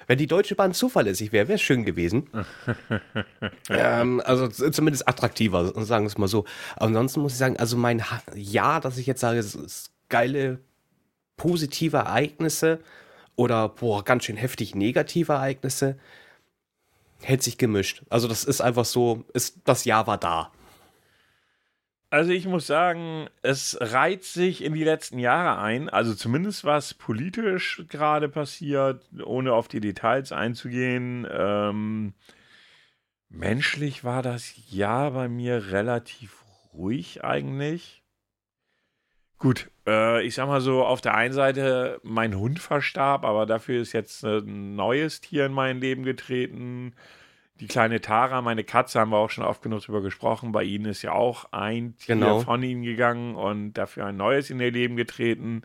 Wenn 0.10 0.18
die 0.18 0.26
Deutsche 0.26 0.56
Bahn 0.56 0.74
zuverlässig 0.74 1.32
wäre, 1.32 1.50
wäre 1.50 1.58
es 1.58 1.62
schön 1.62 1.86
gewesen. 1.86 2.32
ähm, 3.70 4.20
also 4.26 4.48
zumindest 4.48 5.08
attraktiver, 5.08 5.66
sagen 5.86 6.06
wir 6.06 6.08
es 6.08 6.18
mal 6.18 6.28
so. 6.28 6.46
ansonsten 6.78 7.20
muss 7.20 7.34
ich 7.34 7.38
sagen, 7.38 7.58
also 7.58 7.78
mein 7.78 8.04
Ja, 8.34 8.80
dass 8.80 8.98
ich 8.98 9.06
jetzt 9.06 9.22
sage, 9.22 9.38
es 9.38 9.54
ist 9.54 9.92
geile 10.10 10.62
positive 11.38 11.98
Ereignisse 11.98 12.80
oder 13.36 13.70
boah, 13.70 14.04
ganz 14.04 14.24
schön 14.24 14.36
heftig 14.36 14.74
negative 14.74 15.34
Ereignisse, 15.34 16.00
hält 17.22 17.44
sich 17.44 17.60
gemischt. 17.60 18.02
Also 18.10 18.28
das 18.28 18.46
ist 18.46 18.62
einfach 18.62 18.86
so, 18.86 19.26
ist, 19.36 19.58
das 19.66 19.86
Jahr 19.86 20.08
war 20.08 20.18
da. 20.18 20.52
Also 22.12 22.32
ich 22.32 22.48
muss 22.48 22.66
sagen, 22.66 23.30
es 23.44 23.78
reiht 23.80 24.24
sich 24.24 24.64
in 24.64 24.74
die 24.74 24.84
letzten 24.84 25.20
Jahre 25.20 25.62
ein. 25.62 25.90
Also 25.90 26.16
zumindest 26.16 26.66
was 26.66 26.96
politisch 26.96 27.84
gerade 27.88 28.30
passiert, 28.30 29.08
ohne 29.24 29.54
auf 29.54 29.68
die 29.68 29.80
Details 29.80 30.32
einzugehen. 30.32 31.28
Ähm, 31.32 32.14
menschlich 33.30 34.04
war 34.04 34.24
das 34.24 34.54
Jahr 34.72 35.12
bei 35.12 35.28
mir 35.28 35.72
relativ 35.72 36.44
ruhig 36.74 37.24
eigentlich. 37.24 38.04
Gut, 39.38 39.70
äh, 39.88 40.26
ich 40.26 40.34
sag 40.34 40.48
mal 40.48 40.62
so, 40.62 40.84
auf 40.84 41.02
der 41.02 41.14
einen 41.14 41.34
Seite, 41.34 42.02
mein 42.04 42.36
Hund 42.36 42.60
verstarb, 42.60 43.24
aber 43.24 43.46
dafür 43.46 43.82
ist 43.82 43.94
jetzt 43.94 44.24
ein 44.24 44.76
neues 44.76 45.22
Tier 45.22 45.46
in 45.46 45.54
mein 45.54 45.80
Leben 45.80 46.04
getreten 46.04 46.94
die 47.60 47.68
kleine 47.68 48.02
Tara, 48.02 48.42
meine 48.42 48.64
Katze, 48.64 49.00
haben 49.00 49.12
wir 49.12 49.18
auch 49.18 49.30
schon 49.30 49.44
oft 49.44 49.62
genug 49.62 49.82
drüber 49.82 50.02
gesprochen. 50.02 50.52
Bei 50.52 50.64
ihnen 50.64 50.86
ist 50.86 51.02
ja 51.02 51.12
auch 51.12 51.52
ein 51.52 51.96
Tier 51.98 52.16
genau. 52.16 52.40
von 52.40 52.64
ihnen 52.64 52.84
gegangen 52.84 53.36
und 53.36 53.74
dafür 53.74 54.06
ein 54.06 54.18
neues 54.18 54.50
in 54.50 54.60
ihr 54.60 54.72
Leben 54.72 54.96
getreten. 54.96 55.64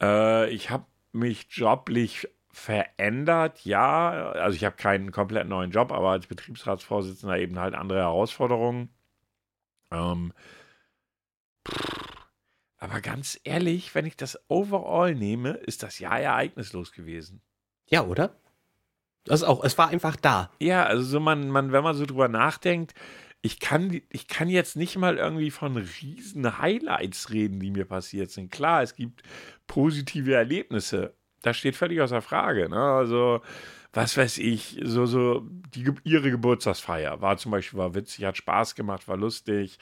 Äh, 0.00 0.50
ich 0.50 0.70
habe 0.70 0.84
mich 1.12 1.46
joblich 1.50 2.28
verändert, 2.50 3.64
ja. 3.64 4.32
Also 4.32 4.56
ich 4.56 4.64
habe 4.64 4.76
keinen 4.76 5.10
komplett 5.12 5.48
neuen 5.48 5.70
Job, 5.70 5.92
aber 5.92 6.10
als 6.10 6.26
Betriebsratsvorsitzender 6.26 7.38
eben 7.38 7.58
halt 7.58 7.74
andere 7.74 8.00
Herausforderungen. 8.00 8.90
Ähm, 9.90 10.32
aber 12.76 13.00
ganz 13.00 13.40
ehrlich, 13.44 13.94
wenn 13.94 14.04
ich 14.04 14.16
das 14.16 14.38
overall 14.48 15.14
nehme, 15.14 15.50
ist 15.50 15.82
das 15.82 15.98
Jahr 15.98 16.20
ereignislos 16.20 16.92
gewesen. 16.92 17.40
Ja, 17.88 18.04
oder? 18.04 18.36
Das 19.24 19.42
auch, 19.44 19.62
es 19.64 19.78
war 19.78 19.88
einfach 19.88 20.16
da. 20.16 20.50
Ja, 20.58 20.84
also 20.84 21.02
so 21.02 21.20
man, 21.20 21.48
man, 21.48 21.72
wenn 21.72 21.84
man 21.84 21.94
so 21.94 22.06
drüber 22.06 22.28
nachdenkt, 22.28 22.94
ich 23.42 23.58
kann, 23.58 24.00
ich 24.08 24.28
kann 24.28 24.48
jetzt 24.48 24.76
nicht 24.76 24.96
mal 24.96 25.18
irgendwie 25.18 25.50
von 25.50 25.76
riesen 25.76 26.58
Highlights 26.58 27.30
reden, 27.30 27.58
die 27.58 27.72
mir 27.72 27.84
passiert 27.84 28.30
sind. 28.30 28.52
Klar, 28.52 28.82
es 28.82 28.94
gibt 28.94 29.22
positive 29.66 30.34
Erlebnisse. 30.34 31.14
Das 31.42 31.56
steht 31.56 31.74
völlig 31.74 32.00
außer 32.00 32.22
Frage. 32.22 32.68
Ne? 32.68 32.80
Also, 32.80 33.42
was 33.92 34.16
weiß 34.16 34.38
ich, 34.38 34.80
so, 34.84 35.06
so, 35.06 35.44
die, 35.74 35.92
ihre 36.04 36.30
Geburtstagsfeier 36.30 37.20
war 37.20 37.36
zum 37.36 37.50
Beispiel, 37.50 37.78
war 37.78 37.94
witzig, 37.94 38.24
hat 38.24 38.36
Spaß 38.36 38.76
gemacht, 38.76 39.08
war 39.08 39.16
lustig. 39.16 39.78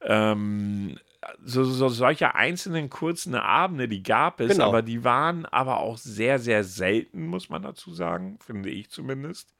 Ähm, 0.00 0.98
so, 1.44 1.64
so 1.64 1.88
solche 1.88 2.34
einzelnen 2.34 2.90
kurzen 2.90 3.34
Abende, 3.34 3.88
die 3.88 4.02
gab 4.02 4.40
es, 4.40 4.52
genau. 4.52 4.68
aber 4.68 4.82
die 4.82 5.04
waren 5.04 5.46
aber 5.46 5.80
auch 5.80 5.98
sehr, 5.98 6.38
sehr 6.38 6.64
selten, 6.64 7.26
muss 7.26 7.48
man 7.48 7.62
dazu 7.62 7.92
sagen, 7.92 8.38
finde 8.40 8.70
ich 8.70 8.90
zumindest. 8.90 9.52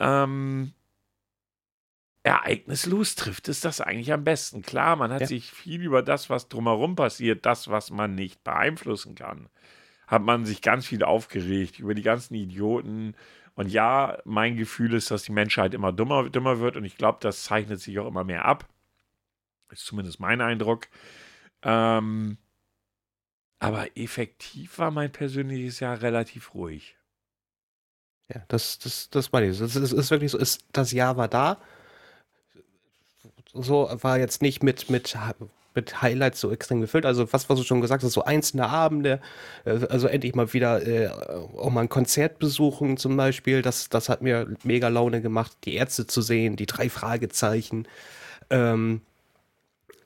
Ähm, 0.00 0.72
ereignislos 2.24 3.14
trifft 3.14 3.48
es 3.48 3.60
das 3.60 3.80
eigentlich 3.80 4.12
am 4.12 4.24
besten. 4.24 4.62
Klar, 4.62 4.96
man 4.96 5.12
hat 5.12 5.22
ja. 5.22 5.26
sich 5.26 5.50
viel 5.50 5.82
über 5.82 6.02
das, 6.02 6.28
was 6.28 6.48
drumherum 6.48 6.96
passiert, 6.96 7.46
das, 7.46 7.68
was 7.68 7.90
man 7.90 8.14
nicht 8.14 8.42
beeinflussen 8.42 9.14
kann, 9.14 9.48
hat 10.06 10.22
man 10.22 10.44
sich 10.44 10.60
ganz 10.60 10.86
viel 10.86 11.04
aufgeregt 11.04 11.78
über 11.78 11.94
die 11.94 12.02
ganzen 12.02 12.34
Idioten. 12.34 13.14
Und 13.54 13.68
ja, 13.68 14.18
mein 14.24 14.56
Gefühl 14.56 14.94
ist, 14.94 15.12
dass 15.12 15.22
die 15.22 15.32
Menschheit 15.32 15.74
immer 15.74 15.92
dummer, 15.92 16.28
dümmer 16.28 16.58
wird 16.58 16.76
und 16.76 16.84
ich 16.84 16.96
glaube, 16.96 17.18
das 17.20 17.44
zeichnet 17.44 17.80
sich 17.80 17.98
auch 18.00 18.08
immer 18.08 18.24
mehr 18.24 18.44
ab. 18.44 18.66
Ist 19.74 19.86
zumindest 19.86 20.20
mein 20.20 20.40
Eindruck. 20.40 20.86
Ähm, 21.62 22.38
aber 23.58 23.96
effektiv 23.96 24.78
war 24.78 24.90
mein 24.90 25.10
persönliches 25.10 25.80
Jahr 25.80 26.00
relativ 26.00 26.54
ruhig. 26.54 26.96
Ja, 28.32 28.42
das, 28.48 28.78
das, 28.78 29.10
das 29.10 29.32
meine 29.32 29.48
ich. 29.48 29.58
Das 29.58 29.74
ist, 29.74 29.92
ist 29.92 30.10
wirklich 30.10 30.30
so, 30.30 30.38
ist, 30.38 30.64
das 30.72 30.92
Jahr 30.92 31.16
war 31.16 31.28
da. 31.28 31.58
So 33.52 33.88
war 34.00 34.18
jetzt 34.18 34.42
nicht 34.42 34.62
mit, 34.62 34.90
mit, 34.90 35.16
mit 35.74 36.02
Highlights 36.02 36.40
so 36.40 36.52
extrem 36.52 36.80
gefüllt. 36.80 37.04
Also 37.06 37.32
was, 37.32 37.48
was 37.48 37.58
du 37.58 37.64
schon 37.64 37.80
gesagt 37.80 38.04
hast, 38.04 38.12
so 38.12 38.24
einzelne 38.24 38.68
Abende, 38.68 39.20
äh, 39.64 39.86
also 39.88 40.06
endlich 40.06 40.34
mal 40.34 40.52
wieder 40.52 40.86
äh, 40.86 41.08
auch 41.08 41.70
mal 41.70 41.82
ein 41.82 41.88
Konzert 41.88 42.38
besuchen 42.38 42.96
zum 42.96 43.16
Beispiel. 43.16 43.62
Das, 43.62 43.88
das 43.88 44.08
hat 44.08 44.22
mir 44.22 44.54
mega 44.62 44.88
Laune 44.88 45.20
gemacht, 45.20 45.56
die 45.64 45.74
Ärzte 45.74 46.06
zu 46.06 46.22
sehen, 46.22 46.56
die 46.56 46.66
drei 46.66 46.88
Fragezeichen. 46.88 47.88
Ähm, 48.50 49.02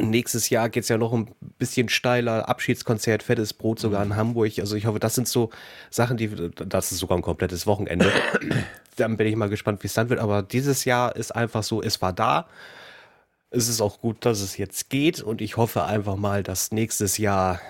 Nächstes 0.00 0.48
Jahr 0.48 0.68
geht 0.68 0.84
es 0.84 0.88
ja 0.88 0.96
noch 0.96 1.12
ein 1.12 1.34
bisschen 1.58 1.88
steiler. 1.88 2.48
Abschiedskonzert, 2.48 3.24
fettes 3.24 3.52
Brot 3.52 3.80
sogar 3.80 4.02
in 4.04 4.10
mhm. 4.10 4.16
Hamburg. 4.16 4.58
Also 4.60 4.76
ich 4.76 4.86
hoffe, 4.86 5.00
das 5.00 5.16
sind 5.16 5.26
so 5.26 5.50
Sachen, 5.90 6.16
die, 6.16 6.50
das 6.54 6.92
ist 6.92 6.98
sogar 6.98 7.18
ein 7.18 7.22
komplettes 7.22 7.66
Wochenende. 7.66 8.12
dann 8.96 9.16
bin 9.16 9.26
ich 9.26 9.34
mal 9.34 9.48
gespannt, 9.48 9.82
wie 9.82 9.88
es 9.88 9.94
dann 9.94 10.08
wird. 10.08 10.20
Aber 10.20 10.42
dieses 10.42 10.84
Jahr 10.84 11.16
ist 11.16 11.34
einfach 11.34 11.64
so, 11.64 11.82
es 11.82 12.00
war 12.00 12.12
da. 12.12 12.48
Es 13.50 13.68
ist 13.68 13.80
auch 13.80 14.00
gut, 14.00 14.24
dass 14.24 14.40
es 14.40 14.56
jetzt 14.56 14.88
geht. 14.88 15.20
Und 15.20 15.40
ich 15.40 15.56
hoffe 15.56 15.84
einfach 15.84 16.14
mal, 16.14 16.44
dass 16.44 16.70
nächstes 16.70 17.18
Jahr 17.18 17.60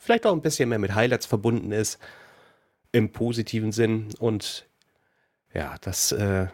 vielleicht 0.00 0.26
auch 0.26 0.32
ein 0.32 0.42
bisschen 0.42 0.70
mehr 0.70 0.80
mit 0.80 0.96
Highlights 0.96 1.26
verbunden 1.26 1.70
ist. 1.70 2.00
Im 2.90 3.12
positiven 3.12 3.70
Sinn. 3.70 4.08
Und 4.18 4.66
ja, 5.54 5.76
das, 5.82 6.10
äh, 6.10 6.48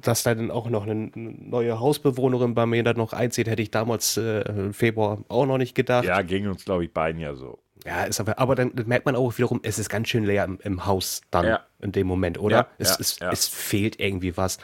dass 0.00 0.22
da 0.22 0.34
dann 0.34 0.50
auch 0.50 0.68
noch 0.68 0.86
eine 0.86 1.10
neue 1.14 1.80
Hausbewohnerin 1.80 2.54
bei 2.54 2.66
mir 2.66 2.82
dann 2.82 2.96
noch 2.96 3.12
einzieht, 3.12 3.48
hätte 3.48 3.62
ich 3.62 3.70
damals 3.70 4.16
äh, 4.16 4.40
im 4.42 4.74
Februar 4.74 5.24
auch 5.28 5.46
noch 5.46 5.58
nicht 5.58 5.74
gedacht. 5.74 6.04
Ja, 6.04 6.22
ging 6.22 6.48
uns, 6.48 6.64
glaube 6.64 6.84
ich, 6.84 6.92
beiden 6.92 7.20
ja 7.20 7.34
so. 7.34 7.58
Ja, 7.84 8.04
ist 8.04 8.20
aber, 8.20 8.38
aber 8.38 8.54
dann 8.56 8.72
merkt 8.86 9.06
man 9.06 9.14
auch 9.14 9.38
wiederum, 9.38 9.60
es 9.62 9.78
ist 9.78 9.88
ganz 9.88 10.08
schön 10.08 10.24
leer 10.24 10.44
im, 10.44 10.58
im 10.62 10.86
Haus 10.86 11.20
dann 11.30 11.46
ja. 11.46 11.60
in 11.80 11.92
dem 11.92 12.06
Moment, 12.06 12.38
oder? 12.38 12.56
Ja, 12.56 12.66
es, 12.78 13.18
ja, 13.20 13.30
es, 13.30 13.40
es, 13.40 13.48
fehlt 13.48 14.00
irgendwie 14.00 14.36
was. 14.36 14.58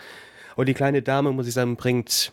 Und 0.56 0.68
die 0.68 0.74
kleine 0.74 1.02
Dame, 1.02 1.30
muss 1.32 1.46
ich 1.46 1.54
sagen, 1.54 1.76
bringt 1.76 2.32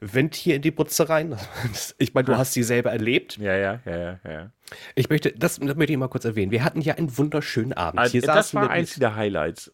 Wind 0.00 0.34
hier 0.34 0.56
in 0.56 0.62
die 0.62 0.70
Butze 0.70 1.08
rein. 1.08 1.36
Ich 1.98 2.12
meine, 2.12 2.26
du 2.26 2.36
hast 2.36 2.52
sie 2.52 2.62
selber 2.62 2.90
erlebt. 2.90 3.38
Ja, 3.38 3.56
ja, 3.56 3.80
ja, 3.86 4.20
ja. 4.24 4.50
Ich 4.94 5.08
möchte, 5.08 5.32
das, 5.32 5.58
das 5.58 5.76
möchte 5.76 5.92
ich 5.92 5.98
mal 5.98 6.08
kurz 6.08 6.24
erwähnen. 6.24 6.52
Wir 6.52 6.62
hatten 6.62 6.82
ja 6.82 6.94
einen 6.94 7.16
wunderschönen 7.16 7.72
Abend. 7.72 8.00
Also, 8.00 8.20
das 8.20 8.54
war 8.54 8.68
eins 8.68 8.96
der 8.96 9.16
Highlights. 9.16 9.72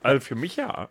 Also 0.00 0.20
für 0.20 0.34
mich 0.34 0.56
ja. 0.56 0.90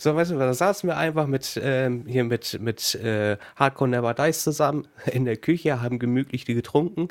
So, 0.00 0.14
weißt 0.14 0.30
du, 0.30 0.38
da 0.38 0.54
saßen 0.54 0.88
wir 0.88 0.96
einfach 0.96 1.26
mit, 1.26 1.60
ähm, 1.60 2.04
hier 2.06 2.22
mit, 2.22 2.60
mit 2.60 2.94
äh, 2.94 3.36
Hardcore 3.56 3.90
Never 3.90 4.14
Dies 4.14 4.44
zusammen 4.44 4.86
in 5.06 5.24
der 5.24 5.36
Küche, 5.36 5.82
haben 5.82 5.98
gemütlich 5.98 6.44
die 6.44 6.54
getrunken 6.54 7.08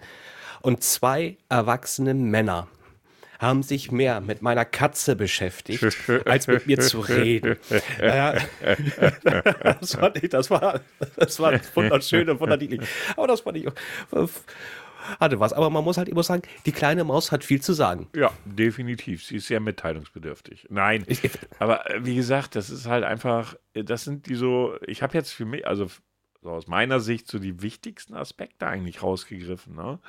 und 0.62 0.84
zwei 0.84 1.38
erwachsene 1.50 2.14
Männer 2.14 2.68
haben 3.40 3.62
sich 3.62 3.92
mehr 3.92 4.20
mit 4.20 4.42
meiner 4.42 4.66
Katze 4.66 5.16
beschäftigt, 5.16 5.86
als 6.26 6.48
mit 6.48 6.66
mir 6.66 6.80
zu 6.80 7.02
reden. 7.02 7.58
Äh, 8.00 8.40
das, 9.80 9.96
fand 9.96 10.24
ich, 10.24 10.30
das, 10.30 10.50
war, 10.50 10.82
das 11.16 11.40
war 11.40 11.60
wunderschön 11.76 12.30
und 12.30 12.40
wunderlich. 12.40 12.80
Aber 13.16 13.28
das 13.28 13.42
fand 13.42 13.58
ich 13.58 13.68
auch 13.68 13.74
hatte 15.20 15.40
was. 15.40 15.54
Aber 15.54 15.70
man 15.70 15.84
muss 15.84 15.98
halt 15.98 16.10
immer 16.10 16.24
sagen, 16.24 16.44
die 16.66 16.72
kleine 16.72 17.04
Maus 17.04 17.32
hat 17.32 17.44
viel 17.44 17.62
zu 17.62 17.74
sagen. 17.74 18.08
Ja, 18.16 18.32
definitiv. 18.46 19.24
Sie 19.24 19.38
ist 19.38 19.48
sehr 19.48 19.60
mitteilungsbedürftig. 19.60 20.68
Nein, 20.70 21.06
aber 21.60 21.90
äh, 21.90 22.06
wie 22.06 22.16
gesagt, 22.16 22.56
das 22.56 22.70
ist 22.70 22.86
halt 22.86 23.04
einfach, 23.04 23.56
äh, 23.74 23.84
das 23.84 24.04
sind 24.04 24.28
die 24.28 24.36
so, 24.36 24.76
ich 24.86 25.02
habe 25.02 25.14
jetzt 25.14 25.32
für 25.32 25.46
mich, 25.46 25.68
also 25.68 25.88
so 26.42 26.52
aus 26.52 26.68
meiner 26.68 27.00
Sicht 27.00 27.28
so 27.28 27.40
die 27.40 27.62
wichtigsten 27.62 28.14
Aspekte 28.14 28.68
eigentlich 28.68 29.02
rausgegriffen, 29.02 29.76
ne? 29.76 30.00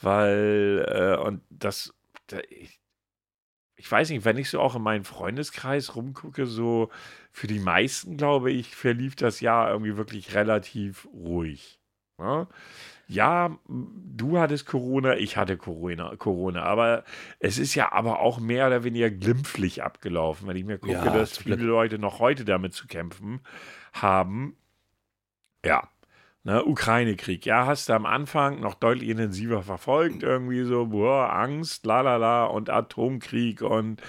Weil, 0.00 0.84
äh, 0.88 1.22
und 1.22 1.42
das, 1.50 1.94
da, 2.26 2.38
ich, 2.48 2.80
ich 3.76 3.90
weiß 3.90 4.10
nicht, 4.10 4.24
wenn 4.24 4.38
ich 4.38 4.50
so 4.50 4.60
auch 4.60 4.76
in 4.76 4.82
meinen 4.82 5.04
Freundeskreis 5.04 5.96
rumgucke, 5.96 6.46
so 6.46 6.90
für 7.32 7.46
die 7.46 7.58
meisten, 7.58 8.16
glaube 8.16 8.52
ich, 8.52 8.76
verlief 8.76 9.16
das 9.16 9.40
Jahr 9.40 9.70
irgendwie 9.70 9.96
wirklich 9.96 10.34
relativ 10.34 11.08
ruhig. 11.12 11.80
Ne? 12.18 12.46
Ja, 13.12 13.56
du 13.68 14.38
hattest 14.38 14.66
Corona, 14.66 15.16
ich 15.16 15.36
hatte 15.36 15.56
Corona, 15.56 16.16
Corona, 16.16 16.62
aber 16.62 17.04
es 17.38 17.58
ist 17.58 17.74
ja 17.74 17.92
aber 17.92 18.20
auch 18.20 18.40
mehr 18.40 18.66
oder 18.66 18.84
weniger 18.84 19.10
glimpflich 19.10 19.82
abgelaufen, 19.82 20.48
wenn 20.48 20.56
ich 20.56 20.64
mir 20.64 20.78
gucke, 20.78 20.92
ja, 20.92 21.12
dass 21.12 21.38
viele 21.38 21.56
Leute 21.56 21.98
noch 21.98 22.18
heute 22.18 22.44
damit 22.44 22.74
zu 22.74 22.86
kämpfen 22.86 23.40
haben. 23.92 24.56
Ja, 25.64 25.88
ne, 26.44 26.64
Ukraine-Krieg, 26.64 27.46
ja, 27.46 27.66
hast 27.66 27.88
du 27.88 27.92
am 27.92 28.06
Anfang 28.06 28.60
noch 28.60 28.74
deutlich 28.74 29.08
intensiver 29.08 29.62
verfolgt, 29.62 30.22
irgendwie 30.22 30.64
so, 30.64 30.86
boah, 30.86 31.32
Angst, 31.32 31.86
la 31.86 32.00
la 32.00 32.16
la 32.16 32.44
und 32.44 32.70
Atomkrieg 32.70 33.62
und 33.62 34.02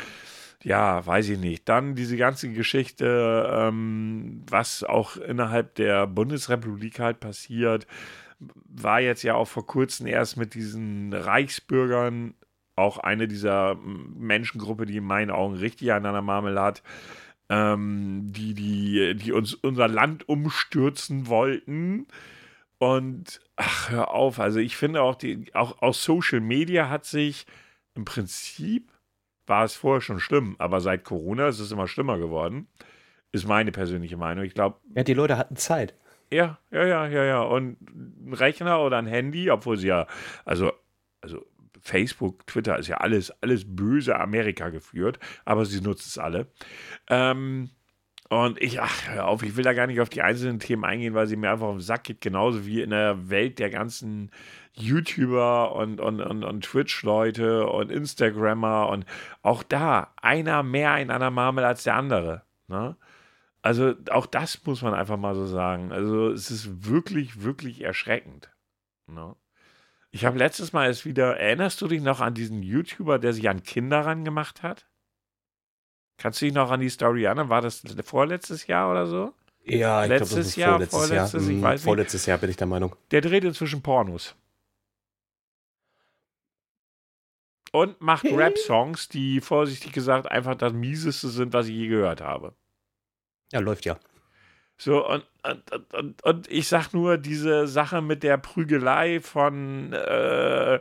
ja, 0.64 1.06
weiß 1.06 1.30
ich 1.30 1.40
nicht. 1.40 1.68
Dann 1.68 1.94
diese 1.94 2.16
ganze 2.16 2.50
Geschichte, 2.50 3.50
ähm, 3.52 4.44
was 4.50 4.84
auch 4.84 5.18
innerhalb 5.18 5.76
der 5.76 6.08
Bundesrepublik 6.08 7.00
halt 7.00 7.20
passiert, 7.20 7.86
war 8.66 9.00
jetzt 9.00 9.24
ja 9.24 9.36
auch 9.36 9.48
vor 9.48 9.66
kurzem 9.66 10.08
erst 10.08 10.38
mit 10.38 10.54
diesen 10.54 11.14
Reichsbürgern 11.14 12.36
auch 12.76 12.98
eine 12.98 13.28
dieser 13.28 13.76
Menschengruppe, 13.76 14.86
die 14.86 14.98
in 14.98 15.04
meinen 15.04 15.30
Augen 15.32 15.56
richtig 15.56 15.92
an 15.94 16.06
einer 16.06 16.22
Marmelade 16.22 16.82
ähm, 17.50 18.32
die, 18.32 18.54
die, 18.54 19.16
die 19.16 19.32
uns 19.32 19.54
unser 19.54 19.88
Land 19.88 20.28
umstürzen 20.28 21.28
wollten. 21.28 22.08
Und 22.78 23.40
ach, 23.56 23.92
hör 23.92 24.12
auf, 24.12 24.40
also 24.40 24.60
ich 24.60 24.76
finde 24.76 25.02
auch, 25.02 25.16
die, 25.16 25.54
auch 25.54 25.82
aus 25.82 26.04
Social 26.04 26.42
Media 26.42 26.90
hat 26.90 27.06
sich 27.06 27.46
im 27.96 28.06
Prinzip, 28.06 28.92
war 29.46 29.66
es 29.66 29.76
vorher 29.76 30.02
schon 30.02 30.20
schlimm, 30.20 30.56
aber 30.58 30.82
seit 30.82 31.04
Corona 31.04 31.48
ist 31.48 31.60
es 31.60 31.72
immer 31.72 31.88
schlimmer 31.88 32.18
geworden. 32.18 32.68
Ist 33.32 33.48
meine 33.48 33.72
persönliche 33.72 34.18
Meinung. 34.18 34.46
Ich 34.46 34.54
glaube. 34.54 34.78
Ja, 34.96 35.04
die 35.04 35.16
Leute 35.16 35.38
hatten 35.38 35.56
Zeit. 35.56 35.96
Ja, 36.34 36.58
ja, 36.72 36.86
ja, 36.86 37.08
ja, 37.08 37.24
ja. 37.24 37.42
Und 37.42 37.78
ein 37.82 38.34
Rechner 38.34 38.82
oder 38.82 38.98
ein 38.98 39.08
Handy, 39.08 39.52
obwohl 39.52 39.78
sie 39.78 39.88
ja, 39.88 40.08
also, 40.46 40.72
also 41.22 41.46
Facebook, 41.80 42.48
Twitter 42.48 42.80
ist 42.80 42.88
ja 42.88 42.98
alles, 42.98 43.32
alles 43.42 43.66
böse 43.68 44.20
Amerika 44.20 44.70
geführt, 44.70 45.20
aber 45.46 45.66
sie 45.66 45.82
nutzen 45.82 46.08
es 46.08 46.18
alle. 46.18 46.48
Ähm, 47.10 47.70
und 48.30 48.60
ich, 48.62 48.82
ach, 48.82 49.10
hör 49.10 49.28
auf, 49.28 49.44
ich 49.44 49.56
will 49.58 49.64
da 49.64 49.74
gar 49.74 49.86
nicht 49.86 50.02
auf 50.02 50.10
die 50.10 50.22
einzelnen 50.24 50.60
Themen 50.60 50.86
eingehen, 50.86 51.14
weil 51.14 51.28
sie 51.28 51.36
mir 51.36 51.52
einfach 51.52 51.68
auf 51.68 51.76
den 51.76 51.82
Sack 51.82 52.06
geht, 52.06 52.22
genauso 52.22 52.66
wie 52.66 52.82
in 52.82 52.90
der 52.90 53.30
Welt 53.30 53.60
der 53.60 53.70
ganzen 53.70 54.32
YouTuber 54.74 55.76
und, 55.76 56.00
und, 56.00 56.20
und, 56.20 56.44
und 56.44 56.64
Twitch-Leute 56.64 57.68
und 57.68 57.92
Instagrammer 57.92 58.90
und 58.90 59.06
auch 59.44 59.62
da 59.62 60.14
einer 60.22 60.64
mehr 60.64 60.98
in 60.98 61.12
einer 61.12 61.30
Marmel 61.30 61.64
als 61.64 61.84
der 61.84 61.96
andere. 61.96 62.42
Ne? 62.68 62.96
Also 63.64 63.96
auch 64.12 64.26
das 64.26 64.64
muss 64.66 64.82
man 64.82 64.94
einfach 64.94 65.18
mal 65.18 65.36
so 65.36 65.48
sagen. 65.48 65.94
Also 65.94 66.30
es 66.30 66.52
ist 66.52 66.86
wirklich, 66.86 67.44
wirklich 67.44 67.82
erschreckend. 67.82 68.52
Ne? 69.08 69.36
Ich 70.12 70.26
habe 70.26 70.38
letztes 70.38 70.74
Mal 70.74 70.90
es 70.90 71.06
wieder, 71.06 71.38
erinnerst 71.38 71.82
du 71.82 71.88
dich 71.88 72.02
noch 72.02 72.20
an 72.20 72.34
diesen 72.34 72.62
YouTuber, 72.62 73.20
der 73.20 73.32
sich 73.34 73.50
an 73.50 73.64
Kinder 73.64 74.06
rangemacht 74.06 74.64
hat? 74.64 74.86
Kannst 76.18 76.42
du 76.42 76.46
dich 76.46 76.54
noch 76.54 76.72
an 76.72 76.82
die 76.82 76.90
Story 76.90 77.24
erinnern? 77.24 77.50
War 77.50 77.62
das 77.62 77.84
vorletztes 78.04 78.68
Jahr 78.68 78.92
oder 78.92 79.08
so? 79.08 79.34
Ja, 79.64 80.04
ich 80.04 80.10
letztes 80.10 80.30
glaub, 80.30 80.40
das 80.40 80.48
ist 80.48 80.56
Jahr, 80.58 80.72
vorletztes 80.72 81.00
vorletztes, 81.00 81.48
Jahr. 81.48 81.58
Ich 81.58 81.64
weiß 81.64 81.84
vorletztes 81.84 82.22
nicht. 82.22 82.28
Jahr 82.28 82.38
bin 82.38 82.50
ich 82.50 82.58
der 82.58 82.68
Meinung. 82.68 82.96
Der 83.12 83.22
dreht 83.22 83.46
inzwischen 83.46 83.82
Pornos. 83.82 84.36
Und 87.72 88.02
macht 88.02 88.26
Rap-Songs, 88.26 89.08
die 89.08 89.40
vorsichtig 89.40 89.94
gesagt 89.94 90.30
einfach 90.30 90.56
das 90.56 90.74
Mieseste 90.74 91.30
sind, 91.30 91.54
was 91.54 91.68
ich 91.68 91.76
je 91.76 91.88
gehört 91.88 92.20
habe. 92.20 92.54
Ja, 93.54 93.60
läuft 93.60 93.86
ja. 93.86 93.98
So, 94.78 95.08
und, 95.08 95.24
und, 95.44 95.94
und, 95.94 96.24
und 96.24 96.52
ich 96.52 96.68
sag 96.68 96.92
nur, 96.94 97.18
diese 97.18 97.68
Sache 97.68 98.02
mit 98.02 98.24
der 98.24 98.38
Prügelei 98.38 99.22
von 99.22 99.94
äh, 99.94 100.80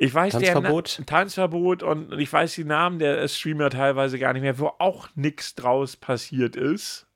ich 0.00 0.14
weiß 0.14 0.34
Tanzverbot. 0.34 0.98
der 0.98 1.06
Tanzverbot 1.06 1.82
und 1.82 2.12
ich 2.18 2.32
weiß 2.32 2.54
die 2.54 2.64
Namen 2.64 3.00
der 3.00 3.26
Streamer 3.26 3.68
teilweise 3.68 4.18
gar 4.18 4.32
nicht 4.32 4.42
mehr, 4.42 4.58
wo 4.58 4.68
auch 4.78 5.08
nichts 5.16 5.56
draus 5.56 5.96
passiert 5.96 6.54
ist. 6.54 7.06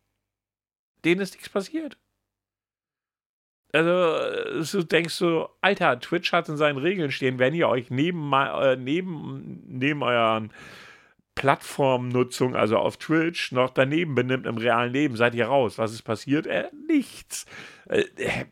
Denen 1.05 1.21
ist 1.21 1.35
nichts 1.35 1.49
passiert. 1.49 1.97
Also, 3.73 4.79
du 4.79 4.85
denkst 4.85 5.15
so, 5.15 5.49
Alter, 5.61 5.99
Twitch 5.99 6.33
hat 6.33 6.49
in 6.49 6.57
seinen 6.57 6.79
Regeln 6.79 7.11
stehen, 7.11 7.39
wenn 7.39 7.55
ihr 7.55 7.69
euch 7.69 7.91
neben, 7.91 8.33
äh, 8.33 8.77
neben, 8.77 9.63
neben 9.67 10.03
euren 10.03 10.53
Plattformnutzung, 11.35 12.55
also 12.55 12.79
auf 12.79 12.97
Twitch, 12.97 13.53
noch 13.53 13.71
daneben 13.71 14.15
benimmt 14.15 14.47
im 14.47 14.59
realen 14.59 14.93
Leben, 14.93 15.17
seid 15.17 15.35
ihr 15.35 15.47
raus. 15.47 15.79
Was 15.79 15.93
ist 15.93 16.03
passiert? 16.03 16.47
Äh, 16.47 16.69
nichts. 16.89 17.47
Äh, 17.89 18.05
äh, 18.17 18.45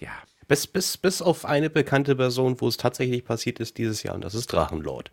ja. 0.00 0.10
Bis, 0.48 0.66
bis, 0.66 0.96
bis 0.96 1.22
auf 1.22 1.44
eine 1.44 1.70
bekannte 1.70 2.14
Person, 2.14 2.60
wo 2.60 2.68
es 2.68 2.76
tatsächlich 2.76 3.24
passiert 3.24 3.58
ist 3.58 3.78
dieses 3.78 4.02
Jahr, 4.02 4.14
und 4.14 4.22
das 4.22 4.34
ist 4.34 4.52
Drachenlord. 4.52 5.10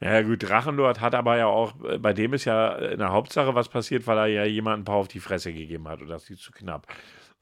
Ja 0.00 0.22
gut, 0.22 0.48
Drachenlord 0.48 1.00
hat 1.00 1.14
aber 1.14 1.36
ja 1.36 1.46
auch, 1.46 1.74
äh, 1.84 1.98
bei 1.98 2.12
dem 2.12 2.32
ist 2.32 2.44
ja 2.44 2.74
in 2.76 2.98
der 2.98 3.12
Hauptsache 3.12 3.54
was 3.54 3.68
passiert, 3.68 4.06
weil 4.06 4.18
er 4.18 4.26
ja 4.26 4.44
jemanden 4.44 4.82
ein 4.82 4.84
paar 4.84 4.96
auf 4.96 5.08
die 5.08 5.20
Fresse 5.20 5.52
gegeben 5.52 5.88
hat 5.88 6.00
und 6.00 6.08
das 6.08 6.30
ist 6.30 6.42
zu 6.42 6.52
knapp. 6.52 6.86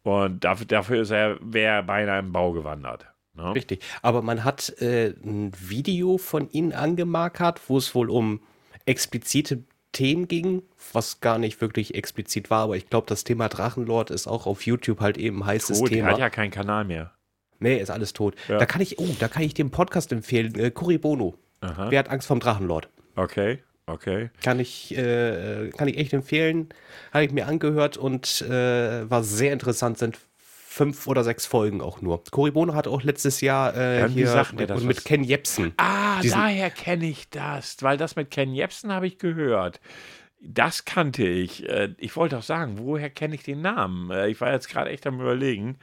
Und 0.03 0.45
dafür, 0.45 0.67
dafür 0.67 1.03
ist 1.03 1.11
er, 1.11 1.39
wäre 1.41 1.83
beinahe 1.83 2.21
im 2.21 2.33
Bau 2.33 2.53
gewandert. 2.53 3.07
Ne? 3.35 3.55
Richtig. 3.55 3.85
Aber 4.03 4.23
man 4.23 4.45
hat 4.45 4.71
äh, 4.81 5.15
ein 5.25 5.53
Video 5.59 6.17
von 6.17 6.49
ihnen 6.51 6.73
angemarkert, 6.73 7.61
wo 7.69 7.77
es 7.77 7.95
wohl 7.95 8.09
um 8.09 8.41
explizite 8.87 9.63
Themen 9.93 10.29
ging, 10.29 10.63
was 10.93 11.21
gar 11.21 11.39
nicht 11.39 11.61
wirklich 11.61 11.95
explizit 11.95 12.51
war, 12.51 12.65
aber 12.65 12.77
ich 12.77 12.89
glaube, 12.91 13.07
das 13.07 13.25
Thema 13.25 13.49
Drachenlord 13.49 14.11
ist 14.11 14.27
auch 14.27 14.47
auf 14.47 14.67
YouTube 14.67 15.01
halt 15.01 15.17
eben 15.17 15.43
ein 15.43 15.47
heißes 15.47 15.79
tot, 15.79 15.89
Thema. 15.89 16.09
hat 16.13 16.19
ja 16.19 16.31
keinen 16.31 16.51
Kanal 16.51 16.85
mehr. 16.85 17.13
Nee, 17.59 17.79
ist 17.79 17.91
alles 17.91 18.13
tot. 18.13 18.35
Ja. 18.49 18.59
Da 18.59 18.67
kann 18.67 18.83
ich, 18.83 18.99
oh, 18.99 19.09
da 19.19 19.29
kann 19.29 19.43
ich 19.43 19.55
dem 19.55 19.71
Podcast 19.71 20.13
empfehlen, 20.13 20.55
äh, 20.57 20.71
Bono. 20.71 21.39
Aha. 21.61 21.91
Wer 21.91 21.99
hat 21.99 22.11
Angst 22.11 22.29
vom 22.29 22.41
Drachenlord? 22.41 22.91
Okay, 23.15 23.61
okay. 23.87 24.31
Kann 24.43 24.61
ich, 24.61 24.97
äh, 24.97 25.71
kann 25.71 25.89
ich 25.89 25.97
echt 25.97 26.13
empfehlen. 26.13 26.69
Habe 27.13 27.25
ich 27.25 27.33
mir 27.33 27.47
angehört 27.47 27.97
und 27.97 28.43
äh, 28.43 29.11
war 29.11 29.25
sehr 29.25 29.55
interessant. 29.55 29.97
Sind 29.97 30.19
fünf 30.77 31.07
oder 31.07 31.25
sechs 31.25 31.47
Folgen 31.47 31.81
auch 31.81 32.03
nur. 32.03 32.23
Cory 32.25 32.51
Bono 32.51 32.75
hat 32.75 32.87
auch 32.87 33.03
letztes 33.03 33.41
Jahr 33.41 33.75
äh, 33.75 34.09
hier 34.11 34.47
mit, 34.53 34.69
das, 34.69 34.83
mit 34.83 35.05
Ken 35.07 35.25
Jepsen. 35.25 35.73
Ah, 35.79 36.21
daher 36.23 36.69
kenne 36.69 37.07
ich 37.07 37.31
das, 37.31 37.79
weil 37.81 37.97
das 37.97 38.15
mit 38.15 38.31
Ken 38.31 38.53
Jepsen 38.53 38.93
habe 38.93 39.07
ich 39.07 39.19
gehört. 39.19 39.81
Das 40.39 40.85
kannte 40.85 41.27
ich. 41.27 41.67
Äh, 41.67 41.95
ich 41.97 42.15
wollte 42.15 42.37
auch 42.37 42.43
sagen, 42.43 42.79
woher 42.79 43.09
kenne 43.09 43.37
ich 43.37 43.43
den 43.43 43.63
Namen? 43.63 44.11
Äh, 44.11 44.29
ich 44.29 44.39
war 44.43 44.53
jetzt 44.53 44.69
gerade 44.69 44.91
echt 44.91 45.07
am 45.07 45.19
Überlegen. 45.19 45.79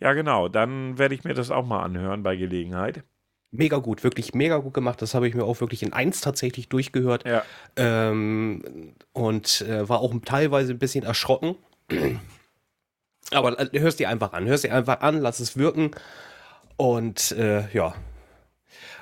Ja, 0.00 0.12
genau. 0.12 0.48
Dann 0.48 0.98
werde 0.98 1.14
ich 1.14 1.22
mir 1.22 1.34
das 1.34 1.52
auch 1.52 1.64
mal 1.64 1.84
anhören 1.84 2.24
bei 2.24 2.34
Gelegenheit. 2.34 3.04
Mega 3.52 3.76
gut, 3.76 4.02
wirklich 4.02 4.34
mega 4.34 4.56
gut 4.56 4.74
gemacht. 4.74 5.00
Das 5.02 5.14
habe 5.14 5.28
ich 5.28 5.36
mir 5.36 5.44
auch 5.44 5.60
wirklich 5.60 5.84
in 5.84 5.92
eins 5.92 6.20
tatsächlich 6.20 6.68
durchgehört. 6.68 7.24
Ja. 7.24 7.44
Ähm, 7.76 8.94
und 9.12 9.60
äh, 9.60 9.88
war 9.88 10.00
auch 10.00 10.12
teilweise 10.24 10.72
ein 10.72 10.80
bisschen 10.80 11.04
erschrocken. 11.04 11.54
Aber 13.30 13.58
äh, 13.58 13.80
hörst 13.80 13.98
dir 13.98 14.08
einfach 14.08 14.32
an, 14.32 14.46
hörst 14.46 14.64
dir 14.64 14.74
einfach 14.74 15.00
an, 15.00 15.20
lass 15.20 15.40
es 15.40 15.56
wirken. 15.56 15.90
Und 16.76 17.32
äh, 17.32 17.68
ja. 17.72 17.94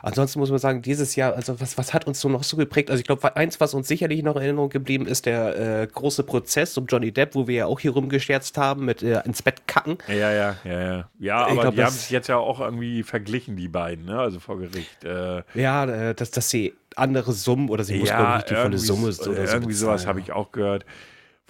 Ansonsten 0.02 0.38
muss 0.38 0.50
man 0.50 0.58
sagen, 0.58 0.82
dieses 0.82 1.14
Jahr, 1.16 1.34
also 1.34 1.60
was, 1.60 1.76
was 1.76 1.92
hat 1.92 2.06
uns 2.06 2.20
so 2.20 2.28
noch 2.28 2.42
so 2.42 2.56
geprägt? 2.56 2.90
Also 2.90 3.00
ich 3.00 3.06
glaube, 3.06 3.36
eins, 3.36 3.60
was 3.60 3.74
uns 3.74 3.86
sicherlich 3.86 4.22
noch 4.22 4.36
in 4.36 4.42
Erinnerung 4.42 4.70
geblieben 4.70 5.06
ist, 5.06 5.26
der 5.26 5.82
äh, 5.82 5.86
große 5.86 6.22
Prozess 6.22 6.76
um 6.78 6.86
Johnny 6.86 7.12
Depp, 7.12 7.34
wo 7.34 7.46
wir 7.46 7.54
ja 7.54 7.66
auch 7.66 7.80
hier 7.80 7.90
rumgescherzt 7.92 8.56
haben 8.56 8.86
mit 8.86 9.02
äh, 9.02 9.20
ins 9.24 9.42
Bett 9.42 9.66
kacken. 9.66 9.98
Ja, 10.08 10.32
ja, 10.32 10.56
ja, 10.64 10.80
ja. 10.80 11.08
Ja, 11.18 11.46
aber 11.46 11.62
glaub, 11.62 11.74
die 11.74 11.84
haben 11.84 11.92
sich 11.92 12.10
jetzt 12.10 12.28
ja 12.28 12.38
auch 12.38 12.60
irgendwie 12.60 13.02
verglichen, 13.02 13.56
die 13.56 13.68
beiden, 13.68 14.06
ne? 14.06 14.18
Also 14.18 14.40
vor 14.40 14.58
Gericht. 14.58 15.04
Äh, 15.04 15.42
ja, 15.54 15.84
äh, 15.84 16.14
dass, 16.14 16.30
dass 16.30 16.48
sie 16.48 16.74
andere 16.96 17.32
Summen 17.32 17.68
oder 17.68 17.84
sie 17.84 17.96
ja, 17.96 18.18
muss 18.18 18.36
nicht 18.36 18.50
die 18.50 18.54
volle 18.54 18.78
Summe 18.78 19.02
oder 19.04 19.12
so 19.12 19.32
Irgendwie 19.32 19.74
sowas 19.74 20.06
habe 20.06 20.20
ich 20.20 20.32
auch 20.32 20.50
gehört 20.50 20.84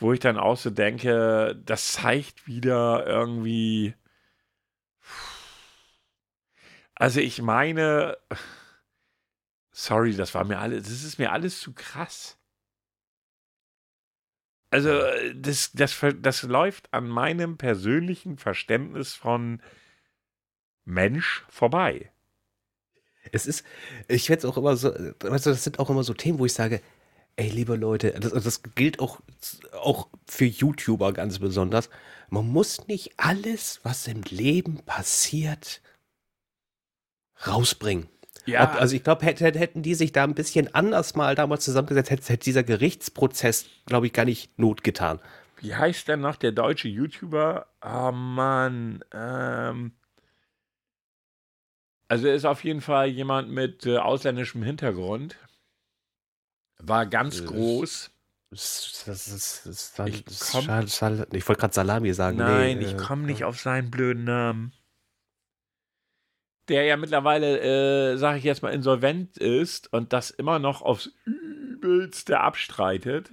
wo 0.01 0.13
ich 0.13 0.21
dann 0.21 0.39
auch 0.39 0.57
so 0.57 0.71
denke, 0.71 1.61
das 1.65 1.93
zeigt 1.93 2.47
wieder 2.47 3.07
irgendwie. 3.07 3.95
Also 6.95 7.21
ich 7.21 7.41
meine, 7.41 8.17
sorry, 9.73 10.15
das 10.15 10.35
war 10.35 10.45
mir 10.45 10.59
alles, 10.59 10.85
das 10.85 11.05
ist 11.05 11.19
mir 11.19 11.33
alles 11.33 11.61
zu 11.61 11.73
krass. 11.75 12.39
Also 14.71 15.01
das, 15.35 15.73
das, 15.73 15.99
das 16.21 16.43
läuft 16.45 16.93
an 16.95 17.09
meinem 17.09 17.59
persönlichen 17.59 18.39
Verständnis 18.39 19.15
von 19.15 19.61
Mensch 20.85 21.45
vorbei. 21.49 22.13
Es 23.33 23.47
ist, 23.47 23.67
ich 24.09 24.29
werde 24.29 24.41
es 24.41 24.45
auch 24.47 24.57
immer 24.57 24.77
so, 24.77 24.91
das 24.91 25.65
sind 25.65 25.79
auch 25.79 25.91
immer 25.91 26.05
so 26.05 26.15
Themen, 26.15 26.39
wo 26.39 26.47
ich 26.47 26.55
sage, 26.55 26.81
ey, 27.41 27.49
liebe 27.49 27.77
Leute, 27.77 28.13
das, 28.13 28.33
das 28.33 28.63
gilt 28.75 29.01
auch, 29.01 29.21
auch 29.73 30.09
für 30.27 30.45
YouTuber 30.45 31.13
ganz 31.13 31.39
besonders. 31.39 31.89
Man 32.29 32.47
muss 32.47 32.87
nicht 32.87 33.15
alles, 33.17 33.81
was 33.83 34.07
im 34.07 34.23
Leben 34.29 34.83
passiert, 34.85 35.81
rausbringen. 37.47 38.09
Ja. 38.45 38.65
Ob, 38.65 38.81
also 38.81 38.95
ich 38.95 39.03
glaube, 39.03 39.25
hätte, 39.25 39.47
hätten 39.59 39.83
die 39.83 39.95
sich 39.95 40.13
da 40.13 40.25
ein 40.25 40.35
bisschen 40.35 40.75
anders 40.75 41.15
mal 41.15 41.35
damals 41.35 41.65
zusammengesetzt, 41.65 42.11
hätte, 42.11 42.29
hätte 42.29 42.45
dieser 42.45 42.63
Gerichtsprozess, 42.63 43.67
glaube 43.87 44.07
ich, 44.07 44.13
gar 44.13 44.27
nicht 44.27 44.59
Not 44.59 44.85
getan. 44.85 45.19
Wie 45.61 45.75
heißt 45.75 46.09
denn 46.09 46.21
noch 46.21 46.37
der 46.37 46.53
deutsche 46.53 46.89
YouTuber? 46.89 47.67
Oh 47.83 48.13
Mann. 48.13 49.03
Ähm 49.13 49.93
also 52.09 52.27
er 52.27 52.35
ist 52.35 52.45
auf 52.45 52.65
jeden 52.65 52.81
Fall 52.81 53.09
jemand 53.09 53.51
mit 53.51 53.87
äh, 53.87 53.97
ausländischem 53.97 54.63
Hintergrund. 54.63 55.37
War 56.83 57.07
ganz 57.07 57.45
groß. 57.45 58.11
Das 58.51 58.85
ist, 58.85 59.07
das 59.07 59.29
ist, 59.29 59.99
ich, 60.07 60.25
komm, 60.51 60.65
ich 61.33 61.49
wollte 61.49 61.61
gerade 61.61 61.73
Salami 61.73 62.13
sagen. 62.13 62.39
Nein, 62.39 62.79
nee, 62.79 62.85
ich 62.85 62.95
äh, 62.95 62.97
komme 62.97 63.27
nicht 63.27 63.45
auf 63.45 63.61
seinen 63.61 63.93
blöden 63.93 64.25
Namen. 64.25 64.73
Der 66.69 66.83
ja 66.85 66.97
mittlerweile, 66.97 67.61
äh, 68.13 68.17
sage 68.17 68.39
ich 68.39 68.45
jetzt 68.45 68.63
mal, 68.63 68.71
insolvent 68.71 69.37
ist 69.39 69.93
und 69.93 70.13
das 70.13 70.31
immer 70.31 70.59
noch 70.59 70.83
aufs 70.83 71.13
Übelste 71.25 72.41
abstreitet. 72.41 73.31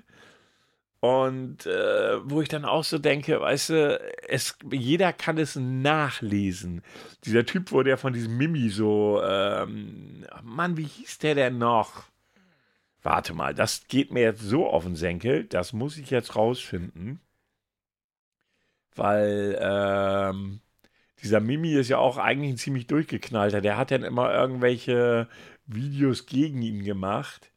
Und 1.00 1.66
äh, 1.66 2.20
wo 2.24 2.42
ich 2.42 2.50
dann 2.50 2.66
auch 2.66 2.84
so 2.84 2.98
denke, 2.98 3.40
weißt 3.40 3.70
du, 3.70 4.00
es, 4.28 4.58
jeder 4.72 5.14
kann 5.14 5.38
es 5.38 5.56
nachlesen. 5.56 6.82
Dieser 7.24 7.46
Typ, 7.46 7.72
wo 7.72 7.84
der 7.84 7.98
von 7.98 8.14
diesem 8.14 8.38
Mimi 8.38 8.70
so, 8.70 9.22
ähm, 9.24 10.26
Mann, 10.44 10.78
wie 10.78 10.86
hieß 10.86 11.20
der 11.20 11.36
denn 11.36 11.58
noch? 11.60 12.06
Warte 13.08 13.34
mal, 13.34 13.54
das 13.54 13.88
geht 13.88 14.12
mir 14.12 14.20
jetzt 14.20 14.42
so 14.42 14.68
auf 14.68 14.84
den 14.84 14.98
Senkel, 14.98 15.46
das 15.46 15.72
muss 15.72 15.98
ich 15.98 16.10
jetzt 16.10 16.36
rausfinden. 16.36 17.22
Weil 18.98 19.58
ähm, 19.62 20.60
dieser 21.24 21.40
Mimi 21.40 21.72
ist 21.72 21.88
ja 21.88 22.00
auch 22.00 22.18
eigentlich 22.18 22.52
ein 22.52 22.58
ziemlich 22.58 22.86
durchgeknallter. 22.86 23.62
Der 23.62 23.78
hat 23.78 23.92
dann 23.92 24.04
immer 24.04 24.34
irgendwelche 24.34 25.30
Videos 25.68 26.26
gegen 26.26 26.62
ihn 26.62 26.84
gemacht. 26.84 27.54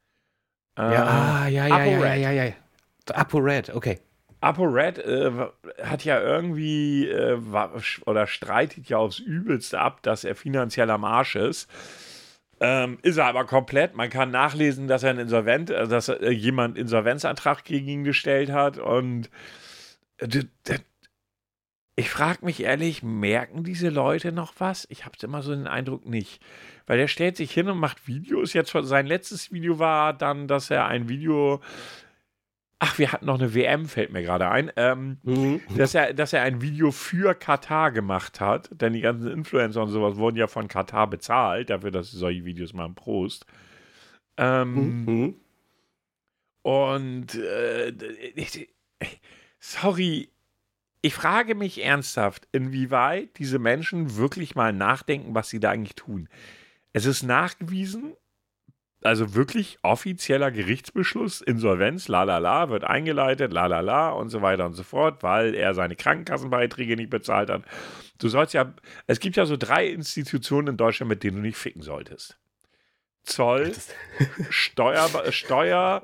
Ähm, 0.76 0.92
ja, 0.92 1.04
ah, 1.04 1.48
ja, 1.48 1.66
ja, 1.66 1.84
ja, 1.84 2.14
ja, 2.14 2.30
ja, 2.30 2.44
ja. 2.44 2.52
ApoRed, 3.12 3.74
okay. 3.74 3.98
ApoRed 4.40 4.98
äh, 4.98 5.32
hat 5.82 6.04
ja 6.04 6.20
irgendwie 6.20 7.08
äh, 7.08 7.40
oder 8.06 8.28
streitet 8.28 8.88
ja 8.88 8.98
aufs 8.98 9.18
Übelste 9.18 9.80
ab, 9.80 10.00
dass 10.04 10.22
er 10.22 10.36
finanziell 10.36 10.90
am 10.90 11.04
Arsch 11.04 11.34
ist. 11.34 11.68
Ähm, 12.62 12.98
ist 13.02 13.16
er 13.16 13.24
aber 13.24 13.46
komplett. 13.46 13.96
Man 13.96 14.10
kann 14.10 14.30
nachlesen, 14.30 14.86
dass 14.86 15.02
er 15.02 15.10
ein 15.10 15.18
Insolvent, 15.18 15.70
also 15.70 15.90
dass 15.90 16.08
äh, 16.08 16.30
jemand 16.30 16.76
Insolvenzantrag 16.76 17.64
gegen 17.64 17.88
ihn 17.88 18.04
gestellt 18.04 18.52
hat. 18.52 18.76
Und 18.76 19.30
äh, 20.18 20.28
ich 21.96 22.10
frage 22.10 22.44
mich 22.44 22.62
ehrlich, 22.62 23.02
merken 23.02 23.64
diese 23.64 23.88
Leute 23.88 24.32
noch 24.32 24.52
was? 24.58 24.86
Ich 24.90 25.06
habe 25.06 25.16
immer 25.22 25.42
so 25.42 25.54
den 25.54 25.66
Eindruck 25.66 26.04
nicht. 26.06 26.42
Weil 26.86 26.98
er 26.98 27.08
stellt 27.08 27.36
sich 27.36 27.50
hin 27.52 27.68
und 27.68 27.78
macht 27.78 28.06
Videos. 28.06 28.52
Jetzt 28.52 28.72
sein 28.82 29.06
letztes 29.06 29.52
Video 29.52 29.78
war 29.78 30.12
dann, 30.12 30.46
dass 30.46 30.70
er 30.70 30.86
ein 30.86 31.08
Video 31.08 31.62
Ach, 32.82 32.98
wir 32.98 33.12
hatten 33.12 33.26
noch 33.26 33.38
eine 33.38 33.54
WM, 33.54 33.86
fällt 33.86 34.10
mir 34.10 34.22
gerade 34.22 34.48
ein. 34.48 34.72
Ähm, 34.76 35.18
mhm. 35.22 35.60
dass, 35.76 35.94
er, 35.94 36.14
dass 36.14 36.32
er 36.32 36.42
ein 36.42 36.62
Video 36.62 36.90
für 36.90 37.34
Katar 37.34 37.92
gemacht 37.92 38.40
hat. 38.40 38.70
Denn 38.72 38.94
die 38.94 39.02
ganzen 39.02 39.30
Influencer 39.30 39.82
und 39.82 39.90
sowas 39.90 40.16
wurden 40.16 40.38
ja 40.38 40.46
von 40.46 40.66
Katar 40.66 41.08
bezahlt, 41.08 41.68
dafür, 41.68 41.90
dass 41.90 42.10
sie 42.10 42.16
solche 42.16 42.46
Videos 42.46 42.72
machen. 42.72 42.94
Prost. 42.94 43.44
Ähm, 44.38 45.04
mhm. 45.04 45.34
Und 46.62 47.34
äh, 47.34 47.92
sorry, 49.58 50.30
ich 51.02 51.14
frage 51.14 51.54
mich 51.54 51.84
ernsthaft, 51.84 52.48
inwieweit 52.52 53.38
diese 53.38 53.58
Menschen 53.58 54.16
wirklich 54.16 54.54
mal 54.54 54.72
nachdenken, 54.72 55.34
was 55.34 55.50
sie 55.50 55.60
da 55.60 55.70
eigentlich 55.70 55.96
tun. 55.96 56.30
Es 56.92 57.04
ist 57.04 57.22
nachgewiesen, 57.22 58.14
also 59.02 59.34
wirklich 59.34 59.78
offizieller 59.82 60.50
Gerichtsbeschluss, 60.50 61.40
Insolvenz, 61.40 62.08
la 62.08 62.24
la 62.24 62.38
la, 62.38 62.68
wird 62.68 62.84
eingeleitet, 62.84 63.52
la 63.52 63.66
la 63.66 63.80
la 63.80 64.10
und 64.10 64.28
so 64.28 64.42
weiter 64.42 64.66
und 64.66 64.74
so 64.74 64.82
fort, 64.82 65.22
weil 65.22 65.54
er 65.54 65.74
seine 65.74 65.96
Krankenkassenbeiträge 65.96 66.96
nicht 66.96 67.10
bezahlt 67.10 67.50
hat. 67.50 67.62
Du 68.18 68.28
sollst 68.28 68.52
ja, 68.52 68.74
es 69.06 69.20
gibt 69.20 69.36
ja 69.36 69.46
so 69.46 69.56
drei 69.56 69.86
Institutionen 69.86 70.68
in 70.68 70.76
Deutschland, 70.76 71.08
mit 71.08 71.22
denen 71.22 71.36
du 71.36 71.42
nicht 71.42 71.56
ficken 71.56 71.82
solltest. 71.82 72.38
Zoll, 73.22 73.72
Steuer, 74.50 75.08
Steuer 75.30 76.02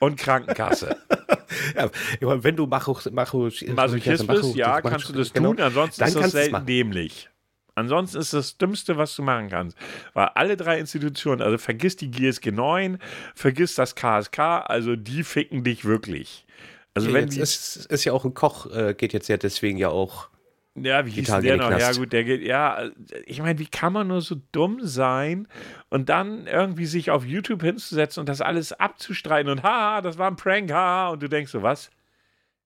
und 0.00 0.18
Krankenkasse. 0.18 0.96
ja, 1.74 1.90
wenn 2.20 2.56
du 2.56 2.66
Macho, 2.66 2.98
Macho, 3.10 3.48
Masochismus, 3.74 4.26
Macho, 4.26 4.52
ja, 4.54 4.80
kannst 4.80 5.08
du 5.08 5.12
das 5.12 5.32
genau, 5.32 5.50
tun, 5.50 5.60
ansonsten 5.62 6.04
ist 6.04 6.16
das 6.16 6.32
selten 6.32 6.66
dämlich. 6.66 7.28
Ansonsten 7.74 8.18
ist 8.18 8.32
das 8.32 8.56
Dümmste, 8.56 8.96
was 8.96 9.14
du 9.16 9.22
machen 9.22 9.48
kannst. 9.48 9.76
Weil 10.12 10.28
alle 10.34 10.56
drei 10.56 10.78
Institutionen, 10.78 11.42
also 11.42 11.58
vergiss 11.58 11.96
die 11.96 12.10
GSG 12.10 12.52
9, 12.52 12.98
vergiss 13.34 13.74
das 13.74 13.94
KSK, 13.94 14.38
also 14.38 14.96
die 14.96 15.24
ficken 15.24 15.64
dich 15.64 15.84
wirklich. 15.84 16.46
Also 16.94 17.08
Ja, 17.08 17.14
wenn 17.14 17.28
jetzt 17.28 17.76
ist, 17.76 17.86
ist 17.86 18.04
ja 18.04 18.12
auch 18.12 18.24
ein 18.24 18.34
Koch, 18.34 18.70
äh, 18.72 18.94
geht 18.94 19.12
jetzt 19.12 19.28
ja 19.28 19.36
deswegen 19.36 19.78
ja 19.78 19.88
auch. 19.88 20.28
ja, 20.76 21.04
wie 21.04 21.10
hieß 21.10 21.26
der 21.40 21.56
noch? 21.56 21.76
Ja 21.76 21.92
gut, 21.92 22.12
der 22.12 22.22
geht, 22.22 22.42
ja, 22.42 22.90
ich 23.26 23.40
meine, 23.40 23.58
wie 23.58 23.66
kann 23.66 23.92
man 23.92 24.06
nur 24.06 24.20
so 24.20 24.36
dumm 24.52 24.78
sein 24.82 25.48
und 25.90 26.08
dann 26.08 26.46
irgendwie 26.46 26.86
sich 26.86 27.10
auf 27.10 27.24
YouTube 27.24 27.62
hinzusetzen 27.62 28.20
und 28.20 28.28
das 28.28 28.40
alles 28.40 28.72
abzustreiten 28.72 29.50
und 29.50 29.64
haha, 29.64 30.00
das 30.00 30.18
war 30.18 30.28
ein 30.30 30.36
Prank, 30.36 30.70
haha, 30.72 31.08
und 31.08 31.22
du 31.22 31.28
denkst 31.28 31.50
so, 31.50 31.62
was? 31.62 31.90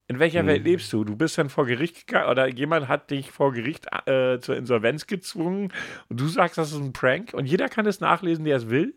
In 0.09 0.17
welcher 0.17 0.39
Hm. 0.39 0.47
Welt 0.47 0.63
lebst 0.65 0.91
du? 0.91 1.03
Du 1.03 1.15
bist 1.15 1.37
dann 1.37 1.49
vor 1.49 1.67
Gericht 1.67 2.07
gegangen 2.07 2.29
oder 2.29 2.47
jemand 2.47 2.87
hat 2.87 3.11
dich 3.11 3.29
vor 3.31 3.53
Gericht 3.53 3.85
äh, 4.07 4.39
zur 4.39 4.57
Insolvenz 4.57 5.05
gezwungen 5.05 5.71
und 6.09 6.19
du 6.19 6.27
sagst, 6.27 6.57
das 6.57 6.71
ist 6.71 6.79
ein 6.79 6.93
Prank 6.93 7.33
und 7.33 7.45
jeder 7.45 7.69
kann 7.69 7.85
es 7.85 7.99
nachlesen, 7.99 8.43
der 8.43 8.57
es 8.57 8.69
will? 8.69 8.95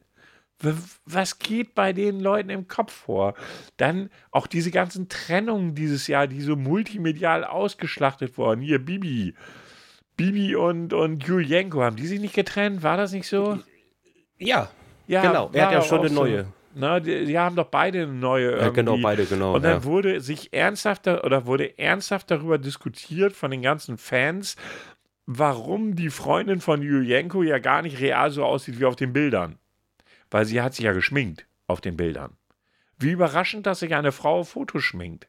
Was 1.04 1.38
geht 1.38 1.74
bei 1.74 1.92
den 1.92 2.20
Leuten 2.20 2.48
im 2.48 2.66
Kopf 2.66 2.92
vor? 2.92 3.34
Dann 3.76 4.10
auch 4.30 4.46
diese 4.46 4.70
ganzen 4.70 5.08
Trennungen 5.08 5.74
dieses 5.74 6.06
Jahr, 6.06 6.26
die 6.28 6.40
so 6.40 6.56
multimedial 6.56 7.44
ausgeschlachtet 7.44 8.38
wurden. 8.38 8.60
Hier, 8.60 8.78
Bibi. 8.78 9.34
Bibi 10.16 10.54
und, 10.54 10.92
und 10.92 11.24
Julienko, 11.24 11.82
haben 11.82 11.96
die 11.96 12.06
sich 12.06 12.20
nicht 12.20 12.34
getrennt? 12.34 12.82
War 12.82 12.96
das 12.96 13.12
nicht 13.12 13.28
so? 13.28 13.58
Ja, 14.38 14.70
Ja, 15.08 15.22
genau. 15.22 15.50
Er 15.52 15.66
hat 15.66 15.72
ja 15.72 15.82
schon 15.82 16.00
eine 16.00 16.10
so. 16.10 16.44
Na, 16.74 17.00
die, 17.00 17.26
die 17.26 17.38
haben 17.38 17.56
doch 17.56 17.68
beide 17.68 18.02
eine 18.02 18.12
neue. 18.12 18.58
Ja, 18.58 18.70
genau, 18.70 18.92
irgendwie. 18.92 19.02
beide, 19.02 19.26
genau. 19.26 19.54
Und 19.54 19.62
dann 19.62 19.78
ja. 19.78 19.84
wurde 19.84 20.20
sich 20.20 20.52
ernsthaft 20.52 21.06
da- 21.06 21.22
oder 21.22 21.46
wurde 21.46 21.78
ernsthaft 21.78 22.30
darüber 22.30 22.58
diskutiert 22.58 23.34
von 23.34 23.50
den 23.50 23.62
ganzen 23.62 23.98
Fans, 23.98 24.56
warum 25.26 25.94
die 25.96 26.10
Freundin 26.10 26.60
von 26.60 26.82
Julienko 26.82 27.42
ja 27.42 27.58
gar 27.58 27.82
nicht 27.82 28.00
real 28.00 28.30
so 28.30 28.44
aussieht 28.44 28.80
wie 28.80 28.84
auf 28.84 28.96
den 28.96 29.12
Bildern. 29.12 29.58
Weil 30.30 30.46
sie 30.46 30.62
hat 30.62 30.74
sich 30.74 30.84
ja 30.84 30.92
geschminkt 30.92 31.46
auf 31.66 31.80
den 31.80 31.96
Bildern. 31.96 32.36
Wie 32.98 33.10
überraschend, 33.10 33.66
dass 33.66 33.80
sich 33.80 33.94
eine 33.94 34.12
Frau 34.12 34.44
Fotos 34.44 34.82
schminkt. 34.82 35.28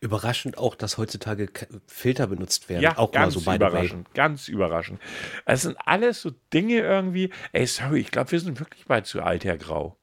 Überraschend 0.00 0.58
auch, 0.58 0.74
dass 0.74 0.96
heutzutage 0.96 1.48
Filter 1.86 2.26
benutzt 2.26 2.68
werden. 2.68 2.82
Ja, 2.82 2.98
auch 2.98 3.12
mal 3.12 3.20
ganz 3.20 3.34
so 3.34 3.40
by 3.40 3.44
the 3.44 3.60
way. 3.60 3.68
überraschend, 3.68 4.14
ganz 4.14 4.48
überraschend. 4.48 5.00
Es 5.44 5.62
sind 5.62 5.76
alles 5.84 6.22
so 6.22 6.30
Dinge 6.52 6.78
irgendwie. 6.78 7.30
Ey, 7.52 7.66
sorry, 7.66 8.00
ich 8.00 8.10
glaube, 8.10 8.30
wir 8.32 8.40
sind 8.40 8.58
wirklich 8.58 8.86
bald 8.86 9.06
zu 9.06 9.22
alt, 9.22 9.44
Herr 9.44 9.58
Grau. 9.58 9.98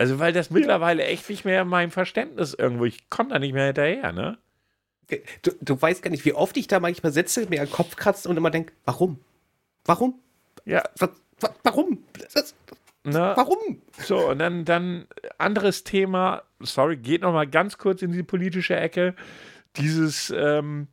Also, 0.00 0.18
weil 0.18 0.32
das 0.32 0.48
mittlerweile 0.50 1.04
echt 1.04 1.28
nicht 1.28 1.44
mehr 1.44 1.60
in 1.60 1.68
meinem 1.68 1.90
Verständnis 1.90 2.54
irgendwo, 2.54 2.86
ich 2.86 3.10
komme 3.10 3.28
da 3.28 3.38
nicht 3.38 3.52
mehr 3.52 3.66
hinterher, 3.66 4.12
ne? 4.12 4.38
Du, 5.42 5.50
du 5.60 5.82
weißt 5.82 6.02
gar 6.02 6.10
nicht, 6.10 6.24
wie 6.24 6.32
oft 6.32 6.56
ich 6.56 6.68
da 6.68 6.80
manchmal 6.80 7.12
sitze, 7.12 7.46
mir 7.50 7.58
den 7.60 7.70
Kopf 7.70 7.96
kratze 7.96 8.26
und 8.28 8.36
immer 8.38 8.50
denke, 8.50 8.72
warum? 8.86 9.20
Warum? 9.84 10.18
Ja, 10.64 10.84
Was, 10.98 11.10
wa- 11.40 11.54
warum? 11.64 12.02
Das, 12.32 12.54
ne? 13.04 13.32
warum? 13.36 13.82
So, 13.98 14.30
und 14.30 14.38
dann, 14.38 14.64
dann 14.64 15.06
anderes 15.36 15.84
Thema, 15.84 16.44
sorry, 16.60 16.96
geht 16.96 17.20
noch 17.20 17.34
mal 17.34 17.46
ganz 17.46 17.76
kurz 17.76 18.00
in 18.00 18.12
die 18.12 18.22
politische 18.22 18.76
Ecke. 18.76 19.14
Dieses, 19.76 20.32
ähm, 20.34 20.86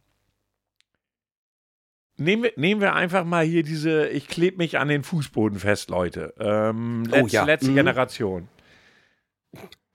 nehmen, 2.17 2.43
wir, 2.43 2.51
nehmen 2.57 2.81
wir 2.81 2.93
einfach 2.93 3.23
mal 3.23 3.45
hier 3.45 3.63
diese, 3.63 4.07
ich 4.09 4.27
klebe 4.27 4.57
mich 4.57 4.77
an 4.79 4.89
den 4.89 5.03
Fußboden 5.03 5.59
fest, 5.59 5.89
Leute. 5.89 6.33
Ähm, 6.39 7.03
Oh, 7.11 7.15
letz, 7.15 7.31
ja. 7.31 7.45
Letzte 7.45 7.71
Mhm. 7.71 7.75
Generation. 7.75 8.47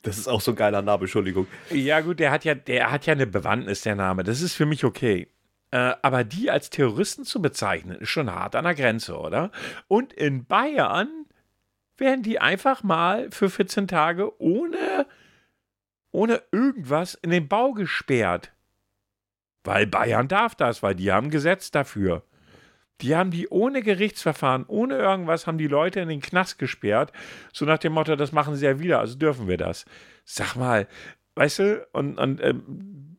Das 0.03 0.19
ist 0.19 0.29
auch 0.29 0.41
so 0.41 0.53
ein 0.53 0.57
geiler 0.57 0.83
Name, 0.83 1.03
Entschuldigung. 1.03 1.47
Ja, 1.71 2.01
gut, 2.01 2.19
der 2.19 2.31
hat 2.33 2.45
ja, 2.45 2.55
der 2.55 2.91
hat 2.91 3.07
ja 3.07 3.13
eine 3.13 3.27
Bewandtnis, 3.27 3.83
der 3.83 3.95
Name. 3.95 4.25
Das 4.25 4.41
ist 4.41 4.55
für 4.55 4.67
mich 4.67 4.85
okay. 4.85 5.29
Äh, 5.71 5.95
aber 6.03 6.25
die 6.25 6.51
als 6.51 6.71
Terroristen 6.71 7.25
zu 7.25 7.41
bezeichnen, 7.41 7.97
ist 7.99 8.11
schon 8.11 8.31
hart 8.31 8.57
an 8.57 8.65
der 8.65 8.75
Grenze, 8.75 9.17
oder? 9.19 9.51
Und 9.89 10.13
in 10.13 10.45
Bayern 10.45 11.09
werden 11.97 12.23
die 12.23 12.41
einfach 12.41 12.83
mal 12.83 13.31
für 13.31 13.49
14 13.49 13.89
Tage 13.89 14.41
ohne, 14.41 15.07
ohne 16.11 16.43
irgendwas 16.51 17.15
in 17.15 17.31
den 17.31 17.49
Bau 17.49 17.73
gesperrt. 17.73 18.53
Weil 19.65 19.87
Bayern 19.87 20.29
darf 20.29 20.57
das, 20.57 20.83
weil 20.83 20.97
die 20.97 21.13
haben 21.13 21.31
Gesetz 21.31 21.71
dafür. 21.71 22.25
Die 23.03 23.17
haben 23.17 23.31
die 23.31 23.49
ohne 23.49 23.83
Gerichtsverfahren, 23.83 24.65
ohne 24.69 24.97
irgendwas, 24.97 25.47
haben 25.47 25.59
die 25.59 25.67
Leute 25.67 26.01
in 26.01 26.09
den 26.09 26.21
Knast 26.21 26.59
gesperrt. 26.59 27.13
So 27.53 27.65
nach 27.65 27.79
dem 27.79 27.93
Motto, 27.93 28.17
das 28.17 28.33
machen 28.33 28.55
sie 28.55 28.65
ja 28.65 28.79
wieder, 28.79 29.01
also 29.01 29.17
dürfen 29.17 29.49
wir 29.49 29.57
das. 29.57 29.85
Sag 30.25 30.55
mal, 30.55 30.87
weißt 31.35 31.59
du, 31.59 31.87
und, 31.93 32.19
und 32.19 32.41
ähm, 32.43 33.19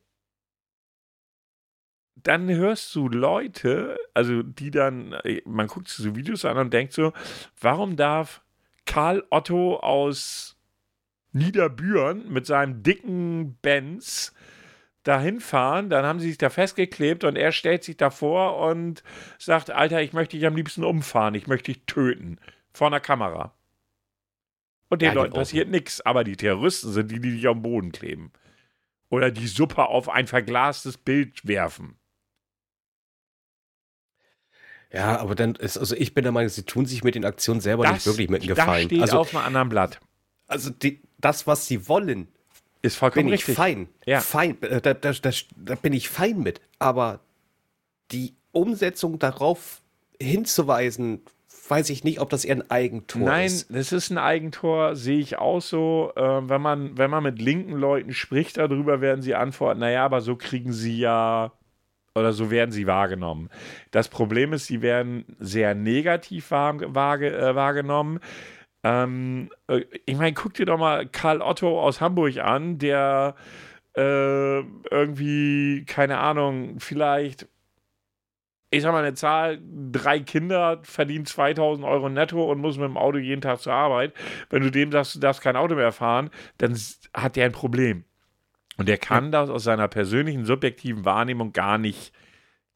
dann 2.15 2.49
hörst 2.49 2.95
du 2.95 3.09
Leute, 3.09 3.97
also 4.13 4.41
die 4.41 4.71
dann, 4.71 5.13
äh, 5.23 5.41
man 5.45 5.67
guckt 5.67 5.89
sich 5.89 6.03
so 6.05 6.15
Videos 6.15 6.45
an 6.45 6.57
und 6.57 6.73
denkt 6.73 6.93
so, 6.93 7.11
warum 7.59 7.97
darf 7.97 8.41
Karl 8.85 9.23
Otto 9.29 9.77
aus 9.77 10.57
Niederbüren 11.33 12.31
mit 12.31 12.45
seinem 12.45 12.83
dicken 12.83 13.57
Benz 13.61 14.33
dahin 15.03 15.39
fahren, 15.41 15.89
dann 15.89 16.05
haben 16.05 16.19
sie 16.19 16.29
sich 16.29 16.37
da 16.37 16.49
festgeklebt 16.49 17.23
und 17.23 17.35
er 17.35 17.51
stellt 17.51 17.83
sich 17.83 17.97
davor 17.97 18.57
und 18.67 19.03
sagt, 19.37 19.69
Alter, 19.71 20.01
ich 20.01 20.13
möchte 20.13 20.37
dich 20.37 20.45
am 20.45 20.55
liebsten 20.55 20.83
umfahren, 20.83 21.35
ich 21.35 21.47
möchte 21.47 21.73
dich 21.73 21.83
töten. 21.85 22.39
Vor 22.73 22.87
einer 22.87 22.99
Kamera. 22.99 23.53
Und 24.89 25.01
den 25.01 25.07
Ja, 25.07 25.13
Leuten 25.13 25.33
passiert 25.33 25.69
nichts, 25.69 26.01
aber 26.01 26.23
die 26.23 26.37
Terroristen 26.37 26.91
sind 26.91 27.11
die, 27.11 27.19
die 27.19 27.31
dich 27.31 27.47
am 27.47 27.61
Boden 27.61 27.91
kleben. 27.91 28.31
Oder 29.09 29.31
die 29.31 29.47
Suppe 29.47 29.87
auf 29.87 30.09
ein 30.09 30.27
verglastes 30.27 30.97
Bild 30.97 31.47
werfen. 31.47 31.97
Ja, 34.91 35.17
aber 35.19 35.33
dann 35.35 35.55
ist, 35.55 35.77
also 35.77 35.95
ich 35.95 36.13
bin 36.13 36.23
der 36.23 36.31
Meinung, 36.31 36.49
sie 36.49 36.63
tun 36.63 36.85
sich 36.85 37.03
mit 37.03 37.15
den 37.15 37.25
Aktionen 37.25 37.61
selber 37.61 37.85
nicht 37.87 38.05
wirklich 38.05 38.29
mit 38.29 38.41
einem 38.41 38.49
das 38.53 38.57
Gefallen. 38.57 38.85
steht 38.85 39.01
Also, 39.01 39.17
auf 39.17 39.33
einem 39.35 39.43
anderen 39.45 39.69
Blatt. 39.69 39.99
also 40.47 40.69
die, 40.69 41.01
das, 41.17 41.47
was 41.47 41.67
sie 41.67 41.87
wollen, 41.87 42.27
Ist 42.83 42.97
vollkommen 42.97 43.25
bin 43.25 43.33
ich 43.33 43.41
richtig. 43.41 43.55
fein. 43.55 43.87
Ja. 44.05 44.19
Fein. 44.19 44.61
äh, 44.61 44.79
Da, 44.81 44.93
da, 44.93 45.11
da, 45.11 45.31
da 45.55 45.75
bin 45.75 45.93
ich 45.93 46.09
fein 46.09 46.39
mit. 46.41 46.61
Aber 46.79 47.21
die 48.11 48.35
Umsetzung 48.51 49.17
darauf 49.17 49.81
hinzuweisen, 50.21 51.21
weiß 51.69 51.89
ich 51.89 52.03
nicht, 52.03 52.19
ob 52.19 52.29
das 52.29 52.45
eher 52.45 52.57
ein 52.57 52.69
Eigentor 52.69 53.21
Nein, 53.21 53.45
ist. 53.47 53.73
das 53.73 53.93
ist 53.93 54.09
ein 54.11 54.17
Eigentor, 54.17 54.95
sehe 54.95 55.19
ich 55.19 55.37
auch 55.39 55.61
so. 55.61 56.11
Äh, 56.15 56.21
wenn, 56.49 56.61
man, 56.61 56.97
wenn 56.97 57.09
man 57.09 57.23
mit 57.23 57.41
linken 57.41 57.73
Leuten 57.73 58.13
spricht 58.13 58.57
darüber, 58.57 59.01
werden 59.01 59.21
sie 59.21 59.33
antworten, 59.33 59.79
naja, 59.79 60.03
aber 60.03 60.21
so 60.21 60.35
kriegen 60.35 60.73
sie 60.73 60.99
ja 60.99 61.51
oder 62.15 62.33
so 62.33 62.51
werden 62.51 62.71
sie 62.71 62.85
wahrgenommen. 62.85 63.49
Das 63.91 64.07
Problem 64.07 64.53
ist, 64.53 64.67
sie 64.67 64.81
werden 64.81 65.25
sehr 65.39 65.73
negativ 65.73 66.51
wahr, 66.51 66.75
wahrge, 66.93 67.35
äh, 67.35 67.55
wahrgenommen. 67.55 68.19
Ähm, 68.83 69.49
äh, 69.67 69.85
ich 70.05 70.17
meine, 70.17 70.33
guck 70.33 70.53
dir 70.53 70.65
doch 70.65 70.77
mal 70.77 71.07
Karl 71.07 71.41
Otto 71.41 71.81
aus 71.81 72.01
Hamburg 72.01 72.37
an, 72.37 72.77
der 72.77 73.35
äh, 73.95 74.59
irgendwie, 74.59 75.85
keine 75.85 76.17
Ahnung, 76.19 76.79
vielleicht 76.79 77.47
ich 78.73 78.81
sag 78.81 78.91
mal 78.91 79.03
eine 79.03 79.13
Zahl, 79.13 79.61
drei 79.91 80.19
Kinder, 80.19 80.79
verdient 80.81 81.27
2000 81.27 81.85
Euro 81.85 82.09
netto 82.09 82.43
und 82.51 82.59
muss 82.59 82.77
mit 82.77 82.85
dem 82.85 82.97
Auto 82.97 83.19
jeden 83.19 83.41
Tag 83.41 83.59
zur 83.59 83.73
Arbeit. 83.73 84.13
Wenn 84.49 84.63
du 84.63 84.71
dem 84.71 84.91
sagst, 84.91 85.13
du 85.13 85.19
darfst 85.19 85.41
kein 85.43 85.55
Auto 85.55 85.75
mehr 85.75 85.91
fahren, 85.91 86.31
dann 86.57 86.75
hat 87.13 87.35
der 87.35 87.45
ein 87.45 87.51
Problem. 87.51 88.03
Und 88.77 88.89
der 88.89 88.97
kann 88.97 89.31
das 89.31 89.51
aus 89.51 89.63
seiner 89.63 89.87
persönlichen, 89.87 90.45
subjektiven 90.45 91.05
Wahrnehmung 91.05 91.53
gar 91.53 91.77
nicht 91.77 92.13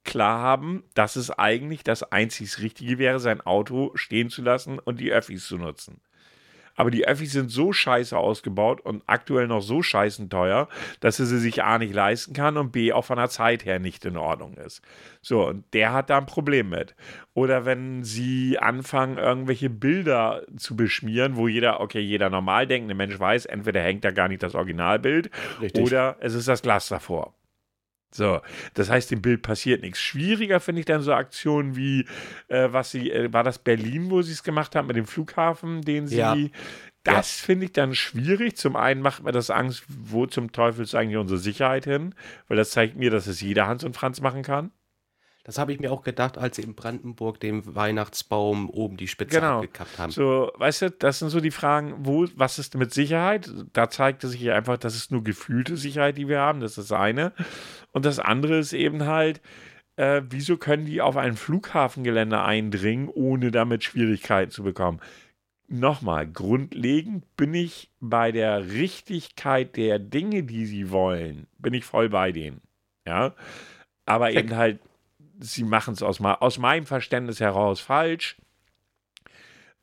klar 0.08 0.42
haben, 0.42 0.84
dass 0.96 1.16
es 1.16 1.30
eigentlich 1.30 1.84
das 1.84 2.02
einzig 2.12 2.60
Richtige 2.60 2.98
wäre, 2.98 3.20
sein 3.20 3.42
Auto 3.42 3.92
stehen 3.94 4.32
zu 4.32 4.42
lassen 4.42 4.80
und 4.80 5.00
die 5.00 5.12
Öffis 5.12 5.46
zu 5.46 5.58
nutzen. 5.58 6.02
Aber 6.78 6.92
die 6.92 7.08
Öffis 7.08 7.32
sind 7.32 7.50
so 7.50 7.74
scheiße 7.74 8.16
ausgebaut 8.16 8.82
und 8.82 9.02
aktuell 9.08 9.48
noch 9.48 9.62
so 9.62 9.82
scheißen 9.82 10.30
teuer, 10.30 10.70
dass 11.00 11.20
er 11.20 11.26
sie 11.26 11.40
sich 11.40 11.64
A 11.64 11.80
nicht 11.80 11.94
leisten 11.94 12.34
kann 12.34 12.56
und 12.56 12.72
B 12.72 12.94
auch 12.94 13.04
von 13.04 13.18
der 13.18 13.30
Zeit 13.30 13.66
her 13.66 13.80
nicht 13.80 14.06
in 14.06 14.16
Ordnung 14.16 14.54
ist. 14.54 14.84
So, 15.22 15.48
und 15.48 15.66
der 15.74 15.92
hat 15.92 16.12
da 16.12 16.20
ein 16.20 16.28
Problem 16.28 16.70
mit. 16.70 16.96
Oder 17.34 17.66
wenn 17.66 18.04
sie 18.04 18.60
anfangen, 18.60 19.18
irgendwelche 19.18 19.72
Bilder 19.72 20.44
zu 20.56 20.76
beschmieren, 20.76 21.36
wo 21.36 21.48
jeder, 21.48 21.82
okay, 21.82 22.00
jeder 22.00 22.30
normal 22.30 22.68
denkende 22.68 22.94
Mensch 22.94 23.20
weiß, 23.20 23.48
entweder 23.48 23.82
hängt 23.82 24.06
da 24.06 24.12
gar 24.12 24.28
nicht 24.28 24.44
das 24.44 24.54
Originalbild 24.54 25.32
Richtig. 25.60 25.84
oder 25.84 26.18
es 26.20 26.36
ist 26.36 26.48
das 26.48 26.62
Glas 26.62 26.88
davor. 26.90 27.34
So, 28.12 28.40
das 28.74 28.90
heißt, 28.90 29.12
dem 29.12 29.22
Bild 29.22 29.42
passiert 29.42 29.82
nichts. 29.82 30.00
Schwieriger 30.00 30.60
finde 30.60 30.80
ich 30.80 30.86
dann 30.86 31.02
so 31.02 31.14
Aktionen 31.14 31.76
wie, 31.76 32.06
äh, 32.48 32.70
was 32.72 32.92
sie, 32.92 33.12
äh, 33.12 33.32
war 33.34 33.44
das 33.44 33.60
Berlin, 33.60 34.10
wo 34.10 34.22
sie 34.22 34.32
es 34.32 34.44
gemacht 34.44 34.76
haben 34.76 34.88
mit 34.88 34.96
dem 34.96 35.06
Flughafen, 35.06 35.82
den 35.82 36.08
sie. 36.08 36.18
Ja. 36.18 36.36
Das 37.04 37.40
finde 37.40 37.66
ich 37.66 37.72
dann 37.72 37.96
schwierig. 37.96 38.58
Zum 38.58 38.76
einen 38.76 39.02
macht 39.02 39.24
mir 39.24 39.32
das 39.32 39.50
Angst, 39.50 39.86
wo 39.88 40.26
zum 40.26 40.52
Teufel 40.52 40.84
ist 40.84 40.96
eigentlich 40.96 41.18
unsere 41.18 41.40
Sicherheit 41.40 41.86
hin? 41.86 42.14
Weil 42.48 42.58
das 42.58 42.72
zeigt 42.72 42.98
mir, 42.98 43.12
dass 43.12 43.28
es 43.28 43.40
jeder 43.40 43.68
Hans 43.68 43.84
und 43.84 43.96
Franz 43.96 44.20
machen 44.20 44.44
kann. 44.44 44.72
Das 45.48 45.58
habe 45.58 45.72
ich 45.72 45.80
mir 45.80 45.94
auch 45.94 46.04
gedacht, 46.04 46.38
als 46.38 46.58
sie 46.58 46.62
in 46.64 46.76
Brandenburg 46.76 47.40
dem 47.40 47.74
Weihnachtsbaum 47.74 48.70
oben 48.70 48.98
die 48.98 49.08
Spitze 49.08 49.38
Genau. 49.40 49.56
abgekappt 49.60 49.98
haben. 49.98 50.12
So, 50.12 50.52
weißt 50.56 50.82
du, 50.82 50.92
das 50.92 51.20
sind 51.20 51.30
so 51.30 51.40
die 51.40 51.52
Fragen, 51.52 51.96
wo, 52.00 52.28
was 52.36 52.60
ist 52.60 52.76
mit 52.76 52.94
Sicherheit? 52.94 53.50
Da 53.72 53.90
zeigte 53.90 54.28
sich 54.28 54.52
einfach, 54.52 54.78
das 54.78 54.94
ist 54.98 55.10
nur 55.10 55.24
gefühlte 55.24 55.78
Sicherheit, 55.78 56.18
die 56.18 56.28
wir 56.28 56.42
haben, 56.42 56.60
das 56.60 56.72
ist 56.78 56.92
das 56.92 57.00
eine. 57.00 57.32
Und 57.94 58.04
das 58.06 58.20
andere 58.20 58.58
ist 58.58 58.74
eben 58.74 59.06
halt, 59.06 59.40
äh, 59.96 60.22
wieso 60.30 60.58
können 60.58 60.86
die 60.86 61.00
auf 61.02 61.16
ein 61.16 61.38
Flughafengelände 61.38 62.42
eindringen, 62.42 63.08
ohne 63.08 63.50
damit 63.50 63.86
Schwierigkeiten 63.86 64.52
zu 64.52 64.64
bekommen? 64.64 65.00
Nochmal, 65.70 66.28
grundlegend 66.28 67.24
bin 67.38 67.54
ich 67.54 67.90
bei 68.02 68.34
der 68.34 68.70
Richtigkeit 68.72 69.78
der 69.78 69.98
Dinge, 70.00 70.44
die 70.44 70.66
sie 70.66 70.92
wollen, 70.92 71.48
bin 71.58 71.74
ich 71.74 71.86
voll 71.86 72.10
bei 72.10 72.34
denen. 72.34 72.60
Ja, 73.08 73.34
aber 74.06 74.28
Check. 74.28 74.40
eben 74.46 74.56
halt, 74.58 74.80
sie 75.40 75.64
machen 75.64 75.94
es 75.94 76.04
aus, 76.04 76.22
aus 76.22 76.58
meinem 76.58 76.86
Verständnis 76.86 77.40
heraus 77.40 77.80
falsch. 77.80 78.38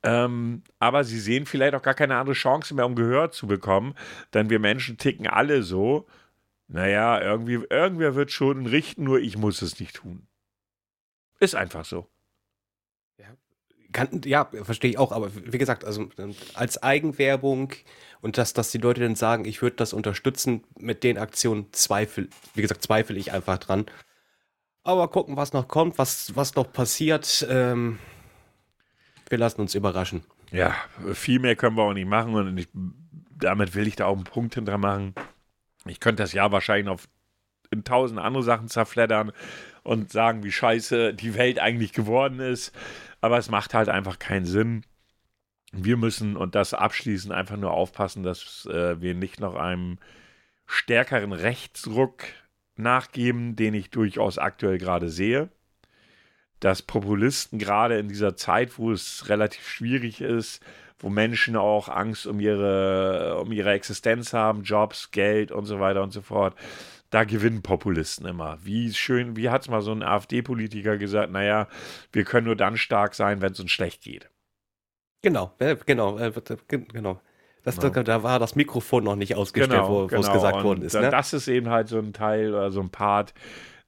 Ähm, 0.02 0.62
aber 0.78 1.02
sie 1.04 1.18
sehen 1.18 1.46
vielleicht 1.46 1.74
auch 1.74 1.82
gar 1.82 1.94
keine 1.94 2.16
andere 2.16 2.34
Chance 2.34 2.74
mehr, 2.74 2.84
um 2.84 2.94
Gehör 2.94 3.30
zu 3.30 3.46
bekommen, 3.46 3.94
denn 4.34 4.50
wir 4.50 4.58
Menschen 4.58 4.98
ticken 4.98 5.26
alle 5.26 5.62
so. 5.62 6.06
Naja, 6.68 7.20
irgendwie, 7.20 7.64
irgendwer 7.70 8.14
wird 8.14 8.30
schon 8.30 8.66
richten, 8.66 9.04
nur 9.04 9.18
ich 9.18 9.38
muss 9.38 9.62
es 9.62 9.80
nicht 9.80 9.96
tun. 9.96 10.26
Ist 11.40 11.54
einfach 11.54 11.86
so. 11.86 12.06
Ja, 13.18 13.26
kann, 13.92 14.20
ja 14.24 14.50
verstehe 14.62 14.90
ich 14.90 14.98
auch, 14.98 15.12
aber 15.12 15.30
wie 15.34 15.58
gesagt, 15.58 15.84
also 15.84 16.08
als 16.52 16.82
Eigenwerbung 16.82 17.72
und 18.20 18.36
dass, 18.36 18.52
dass 18.52 18.72
die 18.72 18.78
Leute 18.78 19.00
dann 19.00 19.14
sagen, 19.14 19.46
ich 19.46 19.62
würde 19.62 19.76
das 19.76 19.94
unterstützen 19.94 20.64
mit 20.78 21.02
den 21.02 21.16
Aktionen, 21.16 21.72
zweifel, 21.72 22.28
wie 22.54 22.62
gesagt, 22.62 22.82
zweifle 22.82 23.18
ich 23.18 23.32
einfach 23.32 23.58
dran. 23.58 23.86
Aber 24.84 25.08
gucken, 25.08 25.36
was 25.36 25.52
noch 25.52 25.66
kommt, 25.66 25.98
was, 25.98 26.36
was 26.36 26.54
noch 26.54 26.70
passiert. 26.72 27.46
Ähm, 27.48 27.98
wir 29.28 29.38
lassen 29.38 29.62
uns 29.62 29.74
überraschen. 29.74 30.24
Ja, 30.50 30.74
viel 31.14 31.40
mehr 31.40 31.56
können 31.56 31.76
wir 31.76 31.82
auch 31.82 31.94
nicht 31.94 32.08
machen 32.08 32.34
und 32.34 32.58
ich, 32.58 32.68
damit 33.30 33.74
will 33.74 33.88
ich 33.88 33.96
da 33.96 34.06
auch 34.06 34.14
einen 34.14 34.24
Punkt 34.24 34.54
hinter 34.54 34.78
machen. 34.78 35.14
Ich 35.86 36.00
könnte 36.00 36.22
das 36.22 36.32
Jahr 36.32 36.52
wahrscheinlich 36.52 36.88
auf 36.88 37.08
in 37.70 37.82
tausend 37.82 38.20
andere 38.20 38.42
Sachen 38.42 38.68
zerfleddern 38.68 39.32
und 39.82 40.12
sagen, 40.12 40.44
wie 40.44 40.52
scheiße 40.52 41.12
die 41.14 41.34
Welt 41.34 41.58
eigentlich 41.58 41.92
geworden 41.92 42.38
ist. 42.38 42.72
Aber 43.20 43.38
es 43.38 43.50
macht 43.50 43.74
halt 43.74 43.88
einfach 43.88 44.18
keinen 44.18 44.46
Sinn. 44.46 44.84
Wir 45.72 45.96
müssen, 45.96 46.36
und 46.36 46.54
das 46.54 46.72
abschließend, 46.72 47.32
einfach 47.32 47.56
nur 47.56 47.72
aufpassen, 47.72 48.22
dass 48.22 48.66
äh, 48.66 49.00
wir 49.00 49.14
nicht 49.14 49.40
noch 49.40 49.56
einem 49.56 49.98
stärkeren 50.66 51.32
Rechtsruck 51.32 52.22
nachgeben, 52.76 53.56
den 53.56 53.74
ich 53.74 53.90
durchaus 53.90 54.38
aktuell 54.38 54.78
gerade 54.78 55.08
sehe. 55.08 55.48
Dass 56.60 56.82
Populisten 56.82 57.58
gerade 57.58 57.98
in 57.98 58.08
dieser 58.08 58.36
Zeit, 58.36 58.78
wo 58.78 58.90
es 58.90 59.28
relativ 59.28 59.68
schwierig 59.68 60.20
ist, 60.20 60.62
wo 60.98 61.10
Menschen 61.10 61.56
auch 61.56 61.88
Angst 61.88 62.26
um 62.26 62.40
ihre, 62.40 63.38
um 63.40 63.52
ihre 63.52 63.72
Existenz 63.72 64.32
haben, 64.32 64.62
Jobs, 64.62 65.10
Geld 65.10 65.52
und 65.52 65.66
so 65.66 65.80
weiter 65.80 66.02
und 66.02 66.12
so 66.12 66.22
fort. 66.22 66.56
Da 67.10 67.24
gewinnen 67.24 67.62
Populisten 67.62 68.26
immer. 68.26 68.58
Wie 68.62 68.92
schön, 68.92 69.36
wie 69.36 69.50
hat 69.50 69.62
es 69.62 69.68
mal 69.68 69.82
so 69.82 69.92
ein 69.92 70.02
AfD-Politiker 70.02 70.96
gesagt, 70.96 71.30
naja, 71.30 71.68
wir 72.12 72.24
können 72.24 72.46
nur 72.46 72.56
dann 72.56 72.76
stark 72.76 73.14
sein, 73.14 73.40
wenn 73.40 73.52
es 73.52 73.60
uns 73.60 73.70
schlecht 73.70 74.02
geht. 74.02 74.30
Genau, 75.22 75.54
äh, 75.58 75.76
genau, 75.86 76.18
äh, 76.18 76.32
genau. 76.66 77.20
Das, 77.64 77.78
genau. 77.78 78.02
Da 78.02 78.22
war 78.22 78.38
das 78.38 78.56
Mikrofon 78.56 79.04
noch 79.04 79.16
nicht 79.16 79.36
ausgestellt, 79.36 79.70
genau, 79.70 79.88
wo 79.88 80.06
genau. 80.06 80.20
es 80.20 80.30
gesagt 80.30 80.58
und 80.58 80.64
worden 80.64 80.82
ist. 80.82 80.94
Ne? 80.94 81.10
Das 81.10 81.32
ist 81.32 81.48
eben 81.48 81.70
halt 81.70 81.88
so 81.88 81.98
ein 81.98 82.12
Teil 82.12 82.50
oder 82.50 82.70
so 82.70 82.80
ein 82.80 82.90
Part, 82.90 83.32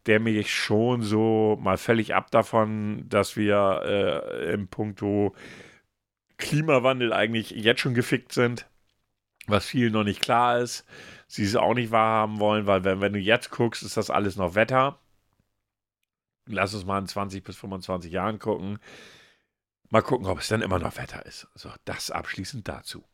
der 0.07 0.19
mich 0.19 0.53
schon 0.53 1.03
so 1.03 1.59
mal 1.61 1.77
völlig 1.77 2.15
ab 2.15 2.31
davon, 2.31 3.05
dass 3.09 3.37
wir 3.37 3.83
äh, 3.85 4.55
im 4.55 4.69
Punkto 4.69 5.35
Klimawandel 6.39 7.13
eigentlich 7.13 7.51
jetzt 7.51 7.83
schon 7.83 7.93
gefickt 7.93 8.33
sind, 8.33 8.67
was 9.47 9.67
vielen 9.67 9.93
noch 9.93 10.05
nicht 10.05 10.23
klar 10.23 10.59
ist. 10.59 10.87
Sie 11.27 11.45
es 11.45 11.55
auch 11.55 11.75
nicht 11.75 11.91
wahrhaben 11.91 12.41
wollen, 12.41 12.67
weil 12.67 12.83
wenn, 12.85 13.03
wenn 13.03 13.13
du 13.13 13.19
jetzt 13.19 13.51
guckst, 13.51 13.83
ist 13.83 13.99
das 13.99 14.11
alles 14.11 14.37
noch 14.37 14.55
Wetter. 14.55 14.99
Lass 16.47 16.73
uns 16.73 16.87
mal 16.87 16.99
in 16.99 17.09
20 17.09 17.45
bis 17.45 17.57
25 17.57 18.11
Jahren 18.11 18.39
gucken. 18.39 18.79
Mal 19.91 20.03
gucken, 20.03 20.27
ob 20.29 20.39
es 20.39 20.49
dann 20.49 20.63
immer 20.63 20.79
noch 20.79 20.97
Wetter 20.97 21.27
ist. 21.27 21.49
So, 21.55 21.71
das 21.85 22.11
abschließend 22.11 22.67
dazu. 22.67 23.05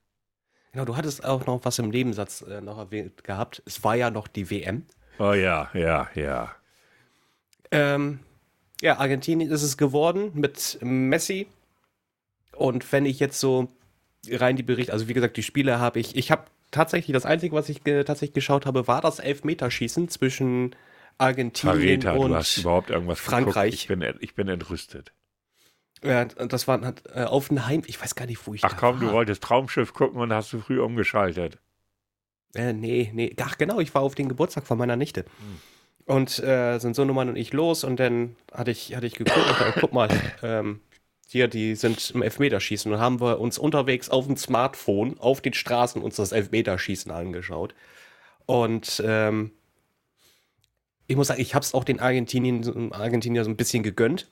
Genau, 0.72 0.84
du 0.84 0.96
hattest 0.96 1.24
auch 1.24 1.46
noch 1.46 1.64
was 1.64 1.78
im 1.78 1.90
Nebensatz 1.90 2.42
äh, 2.42 2.60
noch 2.60 2.78
erwähnt 2.78 3.24
gehabt. 3.24 3.62
Es 3.66 3.84
war 3.84 3.94
ja 3.94 4.10
noch 4.10 4.26
die 4.26 4.50
WM. 4.50 4.86
Oh 5.18 5.32
ja, 5.32 5.70
ja, 5.74 6.08
ja. 6.14 6.54
Ähm, 7.70 8.20
ja, 8.80 8.98
Argentinien 8.98 9.50
ist 9.50 9.62
es 9.62 9.76
geworden 9.76 10.30
mit 10.34 10.78
Messi, 10.80 11.46
und 12.54 12.90
wenn 12.92 13.06
ich 13.06 13.18
jetzt 13.18 13.40
so 13.40 13.68
rein 14.28 14.56
die 14.56 14.62
Berichte, 14.62 14.92
also 14.92 15.08
wie 15.08 15.14
gesagt, 15.14 15.36
die 15.36 15.42
Spiele 15.42 15.80
habe 15.80 16.00
ich, 16.00 16.16
ich 16.16 16.30
habe 16.30 16.44
tatsächlich, 16.70 17.12
das 17.14 17.26
Einzige, 17.26 17.54
was 17.54 17.68
ich 17.68 17.82
ge 17.82 18.04
tatsächlich 18.04 18.34
geschaut 18.34 18.66
habe, 18.66 18.86
war 18.86 19.00
das 19.00 19.18
Elfmeterschießen 19.18 20.08
zwischen 20.08 20.76
Argentinien 21.18 22.00
Verräter, 22.02 22.20
und 22.20 22.30
du 22.30 22.36
hast 22.36 22.58
überhaupt 22.58 22.90
irgendwas 22.90 23.20
Frankreich. 23.20 23.74
Ich 23.74 23.88
bin, 23.88 24.04
ich 24.20 24.34
bin 24.34 24.48
entrüstet. 24.48 25.12
Ja, 26.04 26.24
das 26.24 26.66
war 26.66 26.80
hat, 26.80 27.04
äh, 27.14 27.24
auf 27.24 27.50
ein 27.50 27.66
Heim, 27.66 27.82
ich 27.86 28.00
weiß 28.00 28.14
gar 28.14 28.26
nicht, 28.26 28.46
wo 28.46 28.54
ich 28.54 28.64
Ach 28.64 28.76
komm, 28.76 29.00
war. 29.00 29.08
du 29.08 29.12
wolltest 29.12 29.42
Traumschiff 29.42 29.94
gucken 29.94 30.20
und 30.20 30.32
hast 30.32 30.52
du 30.52 30.60
früh 30.60 30.80
umgeschaltet. 30.80 31.58
Äh, 32.54 32.72
nee, 32.72 33.10
nee, 33.14 33.34
ach 33.40 33.56
genau, 33.56 33.80
ich 33.80 33.94
war 33.94 34.02
auf 34.02 34.14
den 34.14 34.28
Geburtstag 34.28 34.66
von 34.66 34.78
meiner 34.78 34.96
Nichte. 34.96 35.20
Hm. 35.20 35.60
Und 36.04 36.38
äh, 36.40 36.78
sind 36.78 36.96
so 36.96 37.04
Nummern 37.04 37.28
und 37.28 37.36
ich 37.36 37.52
los 37.52 37.84
und 37.84 38.00
dann 38.00 38.36
hatte 38.52 38.72
ich, 38.72 38.96
hatte 38.96 39.06
ich 39.06 39.14
geguckt 39.14 39.46
und 39.46 39.60
dachte, 39.60 39.80
guck 39.80 39.92
mal, 39.92 40.08
ähm, 40.42 40.80
hier, 41.28 41.48
die 41.48 41.76
sind 41.76 42.10
im 42.10 42.22
Elfmeterschießen 42.22 42.92
und 42.92 42.98
haben 42.98 43.20
wir 43.20 43.40
uns 43.40 43.56
unterwegs 43.56 44.10
auf 44.10 44.26
dem 44.26 44.36
Smartphone 44.36 45.18
auf 45.20 45.40
den 45.40 45.54
Straßen 45.54 46.02
uns 46.02 46.16
das 46.16 46.32
Elfmeterschießen 46.32 47.10
angeschaut. 47.10 47.74
Und 48.44 49.02
ähm, 49.06 49.52
ich 51.06 51.16
muss 51.16 51.28
sagen, 51.28 51.40
ich 51.40 51.54
habe 51.54 51.62
es 51.62 51.74
auch 51.74 51.84
den 51.84 52.00
Argentinien, 52.00 52.92
Argentinier 52.92 53.44
so 53.44 53.50
ein 53.50 53.56
bisschen 53.56 53.82
gegönnt. 53.82 54.28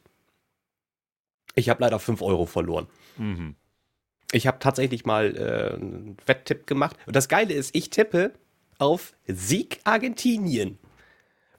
Ich 1.61 1.69
habe 1.69 1.83
leider 1.83 1.99
5 1.99 2.23
Euro 2.23 2.47
verloren. 2.47 2.87
Mhm. 3.17 3.55
Ich 4.33 4.47
habe 4.47 4.59
tatsächlich 4.59 5.05
mal 5.05 5.37
äh, 5.37 5.75
einen 5.75 6.17
Wetttipp 6.27 6.67
gemacht. 6.67 6.97
Und 7.07 7.17
das 7.17 7.29
Geile 7.29 7.53
ist, 7.55 7.75
ich 7.75 7.91
tippe 7.91 8.33
auf 8.79 9.15
Sieg 9.27 9.81
Argentinien. 9.85 10.79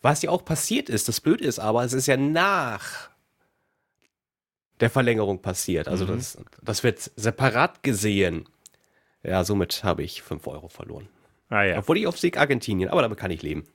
Was 0.02 0.24
ja 0.24 0.32
auch 0.32 0.44
passiert 0.44 0.90
ist, 0.90 1.08
das 1.08 1.22
Blöde 1.22 1.44
ist 1.44 1.60
aber, 1.60 1.84
es 1.84 1.94
ist 1.94 2.08
ja 2.08 2.18
nach 2.18 3.12
der 4.80 4.90
Verlängerung 4.90 5.42
passiert. 5.42 5.88
Also 5.88 6.06
mhm. 6.06 6.16
das, 6.16 6.38
das 6.62 6.84
wird 6.84 7.12
separat 7.16 7.84
gesehen. 7.84 8.50
Ja, 9.24 9.44
somit 9.44 9.84
habe 9.84 10.02
ich 10.02 10.24
5 10.24 10.48
Euro 10.48 10.68
verloren. 10.68 11.08
Ah, 11.50 11.64
ja. 11.64 11.78
Obwohl 11.78 11.98
ich 11.98 12.08
auf 12.08 12.18
Sieg 12.18 12.38
Argentinien, 12.38 12.90
aber 12.90 13.04
damit 13.04 13.20
kann 13.20 13.30
ich 13.30 13.44
leben. 13.44 13.66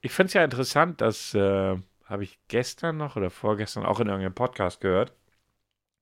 Ich 0.00 0.10
finde 0.10 0.28
es 0.28 0.34
ja 0.34 0.42
interessant, 0.42 1.00
dass 1.00 1.34
äh, 1.34 1.76
habe 2.08 2.24
ich 2.24 2.38
gestern 2.48 2.96
noch 2.96 3.16
oder 3.16 3.30
vorgestern 3.30 3.84
auch 3.84 4.00
in 4.00 4.08
irgendeinem 4.08 4.34
Podcast 4.34 4.80
gehört. 4.80 5.12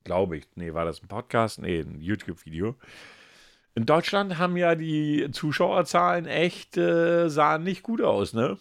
Glaube 0.07 0.39
ich. 0.39 0.45
Nee, 0.55 0.73
war 0.73 0.85
das 0.85 1.03
ein 1.03 1.09
Podcast? 1.09 1.61
Nee, 1.61 1.81
ein 1.81 2.01
YouTube-Video. 2.01 2.77
In 3.75 3.85
Deutschland 3.85 4.39
haben 4.39 4.57
ja 4.57 4.75
die 4.75 5.29
Zuschauerzahlen 5.33 6.27
echt, 6.27 6.77
äh, 6.79 7.29
sahen 7.29 7.65
nicht 7.65 7.83
gut 7.83 8.01
aus, 8.01 8.33
ne? 8.33 8.57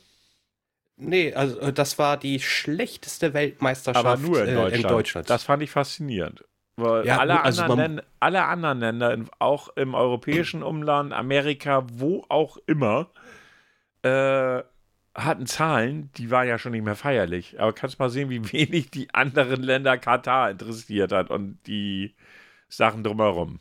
Nee, 0.97 1.33
also 1.33 1.59
äh, 1.59 1.71
das 1.71 1.99
war 1.99 2.17
die 2.17 2.39
schlechteste 2.39 3.33
Weltmeisterschaft 3.33 4.05
Aber 4.05 4.17
nur 4.17 4.43
in 4.43 4.55
Deutschland. 4.55 4.73
Äh, 4.73 4.75
in 4.75 4.81
Deutschland. 4.81 5.29
Das 5.29 5.43
fand 5.43 5.63
ich 5.63 5.71
faszinierend. 5.71 6.43
Weil 6.77 7.05
ja, 7.05 7.19
alle, 7.19 7.41
also 7.41 7.61
anderen 7.61 7.79
Länder, 7.79 8.03
alle 8.19 8.43
anderen 8.43 8.79
Länder, 8.79 9.17
auch 9.39 9.69
im 9.77 9.93
europäischen 9.93 10.63
Umland, 10.63 11.13
Amerika, 11.13 11.85
wo 11.93 12.25
auch 12.27 12.57
immer, 12.65 13.07
äh, 14.01 14.61
hatten 15.15 15.45
Zahlen, 15.47 16.11
die 16.17 16.29
waren 16.29 16.47
ja 16.47 16.59
schon 16.59 16.73
nicht 16.73 16.83
mehr 16.83 16.95
feierlich. 16.95 17.59
Aber 17.59 17.73
kannst 17.73 17.99
mal 17.99 18.09
sehen, 18.09 18.29
wie 18.29 18.51
wenig 18.53 18.91
die 18.91 19.13
anderen 19.13 19.63
Länder 19.63 19.97
Katar 19.97 20.51
interessiert 20.51 21.11
hat 21.11 21.31
und 21.31 21.59
die 21.65 22.13
Sachen 22.67 23.03
drumherum. 23.03 23.59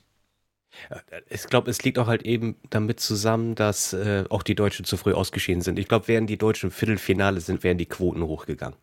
Ich 1.28 1.44
glaube, 1.44 1.70
es 1.70 1.84
liegt 1.84 2.00
auch 2.00 2.08
halt 2.08 2.22
eben 2.22 2.56
damit 2.68 2.98
zusammen, 2.98 3.54
dass 3.54 3.92
äh, 3.92 4.24
auch 4.28 4.42
die 4.42 4.56
Deutschen 4.56 4.84
zu 4.84 4.96
früh 4.96 5.12
ausgeschieden 5.12 5.62
sind. 5.62 5.78
Ich 5.78 5.86
glaube, 5.86 6.08
wären 6.08 6.26
die 6.26 6.36
Deutschen 6.36 6.70
im 6.70 6.72
Viertelfinale 6.72 7.40
sind, 7.40 7.62
wären 7.62 7.78
die 7.78 7.86
Quoten 7.86 8.24
hochgegangen. 8.24 8.76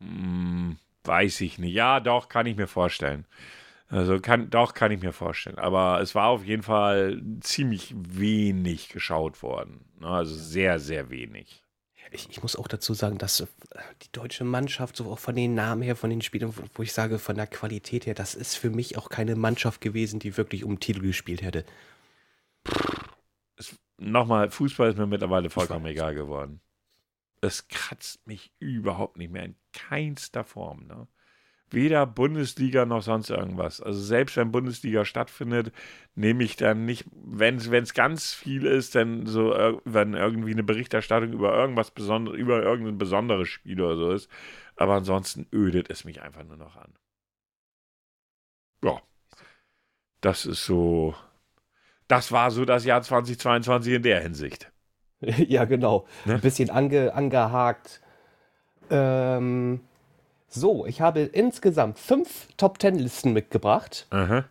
Hm, 0.00 0.76
weiß 1.02 1.40
ich 1.40 1.58
nicht. 1.58 1.74
Ja, 1.74 1.98
doch, 1.98 2.28
kann 2.28 2.46
ich 2.46 2.56
mir 2.56 2.68
vorstellen. 2.68 3.26
Also 3.88 4.20
kann, 4.20 4.48
doch, 4.48 4.74
kann 4.74 4.92
ich 4.92 5.02
mir 5.02 5.12
vorstellen. 5.12 5.58
Aber 5.58 6.00
es 6.00 6.14
war 6.14 6.28
auf 6.28 6.44
jeden 6.44 6.62
Fall 6.62 7.20
ziemlich 7.40 7.92
wenig 7.96 8.90
geschaut 8.90 9.42
worden. 9.42 9.84
Ne? 9.98 10.06
Also 10.06 10.36
sehr, 10.36 10.78
sehr 10.78 11.10
wenig 11.10 11.63
ich, 12.14 12.30
ich, 12.30 12.42
muss 12.42 12.56
auch 12.56 12.68
dazu 12.68 12.94
sagen, 12.94 13.18
dass 13.18 13.40
äh, 13.40 13.46
die 14.02 14.12
deutsche 14.12 14.44
Mannschaft, 14.44 14.96
so 14.96 15.10
auch 15.10 15.18
von 15.18 15.34
den 15.34 15.54
Namen 15.54 15.82
her, 15.82 15.96
von 15.96 16.10
den 16.10 16.22
Spielern, 16.22 16.54
wo 16.74 16.82
ich 16.82 16.92
sage, 16.92 17.18
von 17.18 17.36
der 17.36 17.46
Qualität 17.46 18.06
her, 18.06 18.14
das 18.14 18.34
ist 18.34 18.56
für 18.56 18.70
mich 18.70 18.96
auch 18.96 19.08
keine 19.08 19.36
Mannschaft 19.36 19.80
gewesen, 19.80 20.20
die 20.20 20.36
wirklich 20.36 20.64
um 20.64 20.80
Titel 20.80 21.00
gespielt 21.00 21.42
hätte. 21.42 21.64
Nochmal, 23.98 24.50
Fußball 24.50 24.90
ist 24.90 24.98
mir 24.98 25.06
mittlerweile 25.06 25.50
vollkommen 25.50 25.86
egal 25.86 26.14
geworden. 26.14 26.60
Es 27.40 27.68
kratzt 27.68 28.26
mich 28.26 28.52
überhaupt 28.58 29.16
nicht 29.16 29.30
mehr 29.30 29.44
in 29.44 29.56
keinster 29.72 30.44
Form. 30.44 30.86
Ne? 30.86 31.06
Weder 31.74 32.06
Bundesliga 32.06 32.86
noch 32.86 33.02
sonst 33.02 33.30
irgendwas. 33.30 33.80
Also 33.80 34.00
selbst 34.00 34.36
wenn 34.36 34.52
Bundesliga 34.52 35.04
stattfindet, 35.04 35.72
nehme 36.14 36.44
ich 36.44 36.56
dann 36.56 36.84
nicht, 36.84 37.04
wenn 37.12 37.56
es 37.56 37.94
ganz 37.94 38.32
viel 38.32 38.66
ist, 38.66 38.94
dann 38.94 39.26
so, 39.26 39.80
wenn 39.84 40.14
irgendwie 40.14 40.52
eine 40.52 40.62
Berichterstattung 40.62 41.32
über 41.32 41.54
irgendwas 41.54 41.90
besonderes, 41.90 42.38
über 42.38 42.62
irgendein 42.62 42.98
besonderes 42.98 43.48
Spiel 43.48 43.80
oder 43.80 43.96
so 43.96 44.12
ist. 44.12 44.30
Aber 44.76 44.94
ansonsten 44.94 45.46
ödet 45.52 45.90
es 45.90 46.04
mich 46.04 46.22
einfach 46.22 46.44
nur 46.44 46.56
noch 46.56 46.76
an. 46.76 46.92
Ja. 48.82 49.00
Das 50.20 50.46
ist 50.46 50.64
so. 50.64 51.14
Das 52.08 52.32
war 52.32 52.50
so 52.50 52.64
das 52.64 52.84
Jahr 52.84 53.02
2022 53.02 53.94
in 53.94 54.02
der 54.02 54.20
Hinsicht. 54.20 54.70
Ja, 55.20 55.64
genau. 55.64 56.06
Ne? 56.26 56.34
Ein 56.34 56.40
bisschen 56.42 56.68
ange, 56.68 57.14
angehakt. 57.14 58.02
Ähm, 58.90 59.80
so, 60.54 60.86
ich 60.86 61.00
habe 61.00 61.20
insgesamt 61.20 61.98
fünf 61.98 62.46
Top 62.56 62.78
Ten 62.78 62.96
Listen 62.96 63.32
mitgebracht. 63.32 64.06
Aha. 64.10 64.44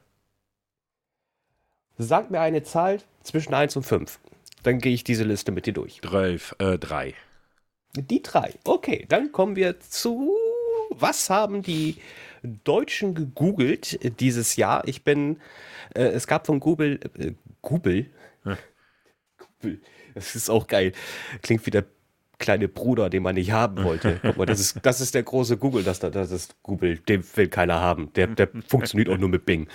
Sag 1.98 2.30
mir 2.30 2.42
eine 2.42 2.64
Zahl 2.64 3.00
zwischen 3.22 3.54
1 3.54 3.78
und 3.78 3.84
5. 3.84 4.20
Dann 4.64 4.80
gehe 4.80 4.94
ich 4.94 5.06
diese 5.06 5.24
Liste 5.24 5.54
mit 5.54 5.66
dir 5.66 5.74
durch. 5.74 6.02
Drei. 6.02 6.40
Äh, 6.58 6.78
drei. 6.78 7.14
Die 7.96 8.22
drei. 8.22 8.54
Okay, 8.66 9.06
dann 9.08 9.32
kommen 9.32 9.56
wir 9.56 9.80
zu. 9.80 10.36
Was 10.90 11.30
haben 11.30 11.62
die 11.62 11.98
Deutschen 12.42 13.16
gegoogelt 13.16 14.20
dieses 14.20 14.58
Jahr? 14.58 14.88
Ich 14.88 15.04
bin. 15.04 15.40
Äh, 15.96 16.06
es 16.06 16.28
gab 16.28 16.46
von 16.48 16.60
Google. 16.60 17.00
Äh, 17.18 17.34
Google? 17.62 18.10
Hm. 18.44 18.58
Google. 19.38 19.82
Das 20.16 20.36
ist 20.36 20.50
auch 20.50 20.68
geil. 20.68 20.92
Klingt 21.42 21.66
wie 21.66 21.72
der 21.72 21.86
kleine 22.44 22.68
Bruder, 22.68 23.10
den 23.10 23.24
man 23.24 23.36
nicht 23.36 23.52
haben 23.52 23.84
wollte. 23.84 24.20
Guck 24.22 24.38
mal, 24.38 24.46
das 24.46 24.60
ist, 24.60 24.80
das 24.84 25.02
ist 25.02 25.16
der 25.16 25.24
große 25.24 25.58
Google, 25.58 25.84
das, 25.84 26.00
das 26.00 26.32
ist 26.32 26.56
Google, 26.62 26.98
den 26.98 27.24
will 27.36 27.48
keiner 27.48 27.80
haben. 27.80 28.12
Der, 28.14 28.28
der 28.28 28.50
funktioniert 28.68 29.10
auch 29.10 29.18
nur 29.18 29.30
mit 29.30 29.46
Bing. 29.46 29.68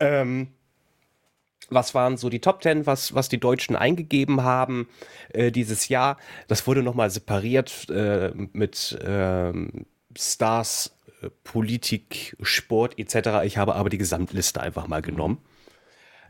Ähm, 0.00 0.48
was 1.70 1.94
waren 1.94 2.16
so 2.16 2.28
die 2.28 2.40
Top 2.40 2.60
Ten, 2.60 2.86
was, 2.86 3.14
was 3.14 3.28
die 3.28 3.40
Deutschen 3.40 3.76
eingegeben 3.76 4.42
haben 4.42 4.88
äh, 5.32 5.50
dieses 5.50 5.88
Jahr? 5.88 6.18
Das 6.48 6.66
wurde 6.66 6.82
nochmal 6.82 7.10
separiert 7.10 7.88
äh, 7.90 8.30
mit 8.52 8.98
ähm, 9.04 9.86
Stars, 10.16 10.96
äh, 11.22 11.30
Politik, 11.42 12.36
Sport 12.42 12.98
etc. 12.98 13.44
Ich 13.44 13.58
habe 13.58 13.74
aber 13.74 13.88
die 13.88 13.98
Gesamtliste 13.98 14.60
einfach 14.60 14.86
mal 14.86 15.02
genommen. 15.02 15.38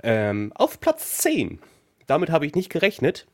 Ähm, 0.02 0.52
auf 0.54 0.80
Platz 0.80 1.18
10, 1.18 1.58
damit 2.06 2.30
habe 2.30 2.46
ich 2.46 2.54
nicht 2.54 2.70
gerechnet, 2.70 3.26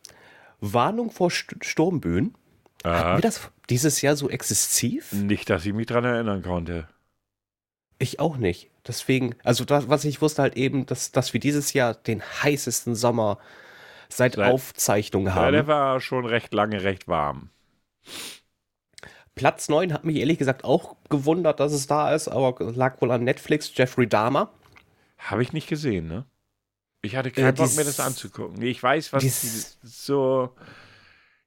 Warnung 0.61 1.11
vor 1.11 1.31
St 1.31 1.57
Sturmböen. 1.63 2.35
Aha. 2.83 2.99
Hatten 2.99 3.19
wir 3.19 3.23
das 3.23 3.51
dieses 3.69 4.01
Jahr 4.01 4.17
so 4.17 4.31
exzessiv? 4.31 5.13
Nicht, 5.13 5.51
dass 5.51 5.67
ich 5.67 5.73
mich 5.73 5.87
daran 5.87 6.05
erinnern 6.05 6.43
konnte. 6.43 6.89
Ich 7.99 8.19
auch 8.19 8.37
nicht. 8.37 8.71
Deswegen, 8.87 9.37
also 9.45 9.65
das, 9.65 9.89
was 9.89 10.05
ich 10.05 10.23
wusste 10.23 10.43
halt 10.43 10.57
eben, 10.57 10.87
dass, 10.87 11.13
dass 11.13 11.33
wir 11.35 11.41
dieses 11.41 11.75
Jahr 11.75 11.95
den 11.95 12.23
heißesten 12.23 12.95
Sommer 12.95 13.39
seit, 14.09 14.35
seit 14.37 14.53
Aufzeichnung 14.53 15.35
haben. 15.35 15.45
Ja, 15.45 15.51
der 15.51 15.67
war 15.67 16.01
schon 16.01 16.25
recht 16.25 16.55
lange 16.55 16.83
recht 16.83 17.09
warm. 17.09 17.51
Platz 19.35 19.69
9 19.69 19.93
hat 19.93 20.05
mich 20.05 20.17
ehrlich 20.17 20.39
gesagt 20.39 20.65
auch 20.65 20.97
gewundert, 21.09 21.61
dass 21.61 21.73
es 21.73 21.87
da 21.87 22.15
ist, 22.15 22.29
aber 22.29 22.73
lag 22.73 23.01
wohl 23.01 23.11
an 23.11 23.25
Netflix, 23.25 23.71
Jeffrey 23.75 24.07
Dahmer. 24.07 24.51
Habe 25.19 25.43
ich 25.43 25.53
nicht 25.53 25.69
gesehen, 25.69 26.09
ne? 26.09 26.25
Ich 27.03 27.17
hatte 27.17 27.31
keinen 27.31 27.49
äh, 27.49 27.53
Bock 27.53 27.75
mir 27.77 27.85
das 27.85 28.01
anzugucken. 28.01 28.61
Ich 28.63 28.83
weiß, 28.83 29.13
was 29.13 29.23
dies, 29.23 29.79
so. 29.83 30.55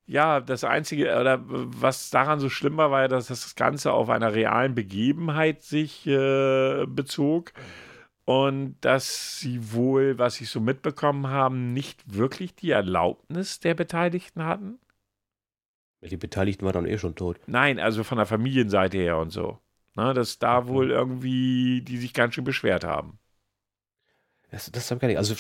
Ja, 0.06 0.42
das 0.42 0.64
Einzige, 0.64 1.18
oder 1.18 1.40
was 1.46 2.10
daran 2.10 2.40
so 2.40 2.50
schlimm 2.50 2.78
war, 2.78 2.92
war 2.92 3.04
ja, 3.04 3.08
dass 3.08 3.28
das 3.28 3.56
Ganze 3.56 3.94
auf 3.94 4.10
einer 4.10 4.34
realen 4.34 4.76
Begebenheit 4.76 5.64
sich 5.64 6.06
äh, 6.06 6.86
bezog 6.88 7.54
und 8.26 8.76
dass 8.82 9.40
sie 9.40 9.74
wohl, 9.74 10.18
was 10.18 10.42
ich 10.42 10.50
so 10.50 10.60
mitbekommen 10.60 11.28
haben, 11.28 11.74
nicht 11.74 12.16
wirklich 12.16 12.56
die 12.56 12.72
Erlaubnis 12.72 13.60
der 13.60 13.76
Beteiligten 13.76 14.44
hatten. 14.44 14.80
Die 16.02 16.18
Beteiligten 16.18 16.66
waren 16.66 16.74
dann 16.74 16.86
eh 16.86 16.98
schon 16.98 17.16
tot. 17.16 17.40
Nein, 17.48 17.80
also 17.80 18.04
von 18.04 18.18
der 18.18 18.26
Familienseite 18.26 18.98
her 18.98 19.18
und 19.18 19.30
so. 19.30 19.60
Na, 19.96 20.14
dass 20.14 20.40
da 20.40 20.68
wohl 20.68 20.92
irgendwie 20.92 21.82
die 21.82 21.98
sich 21.98 22.14
ganz 22.14 22.34
schön 22.34 22.44
beschwert 22.44 22.84
haben. 22.84 23.20
Das, 24.54 24.72
das 24.72 24.92
habe 24.92 24.98
ich 24.98 25.02
gar 25.02 25.08
nicht. 25.08 25.18
Also 25.18 25.34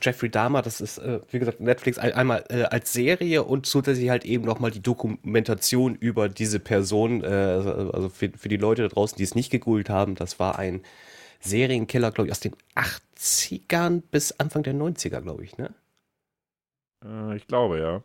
Jeffrey 0.00 0.30
Dahmer, 0.30 0.62
das 0.62 0.80
ist, 0.80 0.96
äh, 0.96 1.20
wie 1.30 1.38
gesagt, 1.38 1.60
Netflix 1.60 1.98
einmal 1.98 2.46
äh, 2.48 2.62
als 2.62 2.94
Serie 2.94 3.42
und 3.42 3.66
zusätzlich 3.66 4.08
halt 4.08 4.24
eben 4.24 4.46
nochmal 4.46 4.70
die 4.70 4.80
Dokumentation 4.80 5.94
über 5.94 6.30
diese 6.30 6.60
Person. 6.60 7.22
Äh, 7.22 7.26
also 7.26 8.08
für, 8.08 8.30
für 8.30 8.48
die 8.48 8.56
Leute 8.56 8.80
da 8.80 8.88
draußen, 8.88 9.18
die 9.18 9.22
es 9.22 9.34
nicht 9.34 9.50
gegoogelt 9.50 9.90
haben, 9.90 10.14
das 10.14 10.40
war 10.40 10.58
ein 10.58 10.80
Serienkiller, 11.40 12.10
glaube 12.10 12.28
ich, 12.28 12.32
aus 12.32 12.40
den 12.40 12.56
80ern 12.74 14.00
bis 14.10 14.32
Anfang 14.40 14.62
der 14.62 14.74
90er, 14.74 15.20
glaube 15.20 15.44
ich, 15.44 15.58
ne? 15.58 15.74
Äh, 17.04 17.36
ich 17.36 17.46
glaube, 17.46 17.78
ja. 17.78 18.02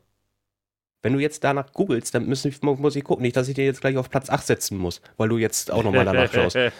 Wenn 1.01 1.13
du 1.13 1.19
jetzt 1.19 1.45
danach 1.45 1.71
googelst, 1.71 2.13
dann 2.13 2.27
müssen, 2.27 2.53
muss 2.61 2.97
ich 2.97 3.05
gucken, 3.05 3.23
nicht, 3.23 3.37
dass 3.37 3.47
ich 3.47 3.55
dir 3.55 3.63
jetzt 3.63 3.79
gleich 3.79 3.95
auf 3.95 4.09
Platz 4.09 4.29
8 4.29 4.45
setzen 4.45 4.77
muss, 4.77 4.99
weil 5.15 5.29
du 5.29 5.37
jetzt 5.37 5.71
auch 5.71 5.85
nochmal 5.85 6.03
danach 6.03 6.33
schaust. 6.33 6.57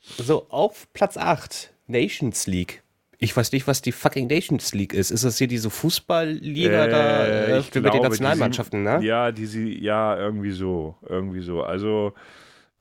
So, 0.00 0.46
auf 0.50 0.92
Platz 0.92 1.16
8, 1.16 1.72
Nations 1.86 2.46
League. 2.46 2.82
Ich 3.20 3.36
weiß 3.36 3.50
nicht, 3.52 3.66
was 3.66 3.82
die 3.82 3.90
fucking 3.90 4.28
Nations 4.28 4.72
League 4.74 4.94
ist. 4.94 5.10
Ist 5.10 5.24
das 5.24 5.38
hier 5.38 5.48
diese 5.48 5.70
Fußballliga 5.70 6.84
äh, 6.84 6.88
da 6.88 7.26
äh, 7.26 7.62
für 7.62 7.80
glaube, 7.80 7.90
die 7.90 8.00
Nationalmannschaften, 8.00 8.84
die, 8.84 8.90
ne? 8.90 9.04
Ja, 9.04 9.32
die 9.32 9.46
sie, 9.46 9.76
ja, 9.82 10.16
irgendwie 10.16 10.52
so. 10.52 10.96
Irgendwie 11.08 11.40
so. 11.40 11.62
Also, 11.62 12.14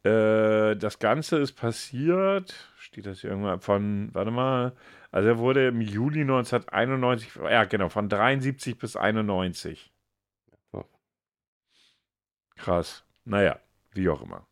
äh, 0.03 0.75
das 0.75 0.99
Ganze 0.99 1.37
ist 1.37 1.53
passiert, 1.53 2.53
steht 2.77 3.07
das 3.07 3.21
hier 3.21 3.31
irgendwann 3.31 3.61
von, 3.61 4.09
warte 4.13 4.29
mal, 4.29 4.73
also 5.11 5.29
er 5.29 5.37
wurde 5.39 5.67
im 5.67 5.81
Juli 5.81 6.21
1991, 6.21 7.29
ja 7.49 7.63
genau, 7.63 7.89
von 7.89 8.07
73 8.07 8.77
bis 8.77 8.95
91. 8.95 9.91
Krass. 12.57 13.03
Naja, 13.23 13.59
wie 13.93 14.09
auch 14.09 14.21
immer. 14.21 14.45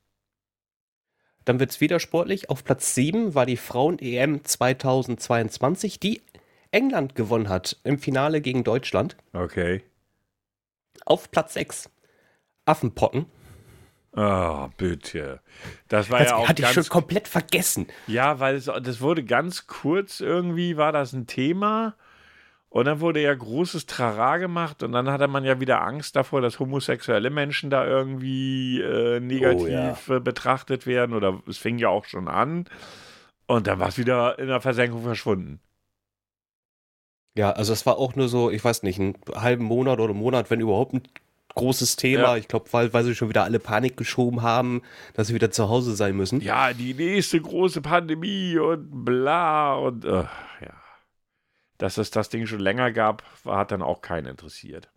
Dann 1.45 1.59
wird 1.59 1.71
es 1.71 1.81
wieder 1.81 1.99
sportlich. 1.99 2.49
Auf 2.49 2.63
Platz 2.63 2.95
7 2.95 3.35
war 3.35 3.45
die 3.45 3.57
Frauen-EM 3.57 4.43
2022, 4.43 5.99
die 5.99 6.21
England 6.71 7.15
gewonnen 7.15 7.49
hat 7.49 7.77
im 7.83 7.99
Finale 7.99 8.41
gegen 8.41 8.63
Deutschland. 8.63 9.15
Okay. 9.33 9.83
Auf 11.05 11.31
Platz 11.31 11.53
6 11.53 11.89
Affenpocken. 12.65 13.27
Oh, 14.17 14.69
bitte. 14.77 15.41
Das 15.87 16.09
war 16.09 16.19
das 16.19 16.29
ja 16.29 16.35
auch. 16.37 16.47
Hatte 16.47 16.63
ich 16.63 16.69
schon 16.69 16.85
komplett 16.85 17.27
vergessen. 17.27 17.87
Ja, 18.07 18.39
weil 18.39 18.55
es, 18.55 18.65
das 18.65 19.01
wurde 19.01 19.23
ganz 19.23 19.67
kurz 19.67 20.21
irgendwie, 20.21 20.77
war 20.77 20.91
das 20.91 21.13
ein 21.13 21.27
Thema. 21.27 21.95
Und 22.75 22.83
dann 22.83 22.99
wurde 22.99 23.21
ja 23.21 23.33
großes 23.33 23.85
Trara 23.85 24.35
gemacht 24.35 24.83
und 24.83 24.91
dann 24.91 25.09
hatte 25.09 25.29
man 25.29 25.45
ja 25.45 25.61
wieder 25.61 25.81
Angst 25.81 26.17
davor, 26.17 26.41
dass 26.41 26.59
homosexuelle 26.59 27.29
Menschen 27.29 27.69
da 27.69 27.87
irgendwie 27.87 28.81
äh, 28.81 29.21
negativ 29.21 29.63
oh, 29.63 30.11
ja. 30.11 30.17
äh, 30.17 30.19
betrachtet 30.19 30.85
werden 30.85 31.15
oder 31.15 31.41
es 31.47 31.57
fing 31.57 31.77
ja 31.77 31.87
auch 31.87 32.03
schon 32.03 32.27
an. 32.27 32.65
Und 33.47 33.67
dann 33.67 33.79
war 33.79 33.87
es 33.87 33.97
wieder 33.97 34.37
in 34.39 34.47
der 34.47 34.59
Versenkung 34.59 35.03
verschwunden. 35.03 35.61
Ja, 37.37 37.51
also 37.51 37.71
es 37.71 37.85
war 37.85 37.97
auch 37.97 38.17
nur 38.17 38.27
so, 38.27 38.51
ich 38.51 38.65
weiß 38.65 38.83
nicht, 38.83 38.99
einen 38.99 39.15
halben 39.33 39.63
Monat 39.63 40.01
oder 40.01 40.09
einen 40.09 40.19
Monat, 40.19 40.51
wenn 40.51 40.59
überhaupt 40.59 40.95
ein 40.95 41.03
großes 41.53 41.95
Thema. 41.95 42.23
Ja. 42.23 42.35
Ich 42.35 42.49
glaube, 42.49 42.65
weil, 42.73 42.91
weil 42.91 43.05
sie 43.05 43.15
schon 43.15 43.29
wieder 43.29 43.45
alle 43.45 43.59
Panik 43.59 43.95
geschoben 43.95 44.41
haben, 44.41 44.81
dass 45.13 45.27
sie 45.27 45.33
wieder 45.33 45.49
zu 45.49 45.69
Hause 45.69 45.95
sein 45.95 46.17
müssen. 46.17 46.41
Ja, 46.41 46.73
die 46.73 46.93
nächste 46.93 47.39
große 47.39 47.79
Pandemie 47.79 48.57
und 48.57 49.05
bla 49.05 49.75
und 49.75 50.03
äh, 50.03 50.25
ja 50.59 50.84
dass 51.77 51.97
es 51.97 52.11
das 52.11 52.29
Ding 52.29 52.47
schon 52.47 52.59
länger 52.59 52.91
gab, 52.91 53.23
hat 53.45 53.71
dann 53.71 53.81
auch 53.81 54.01
keinen 54.01 54.27
interessiert. 54.27 54.89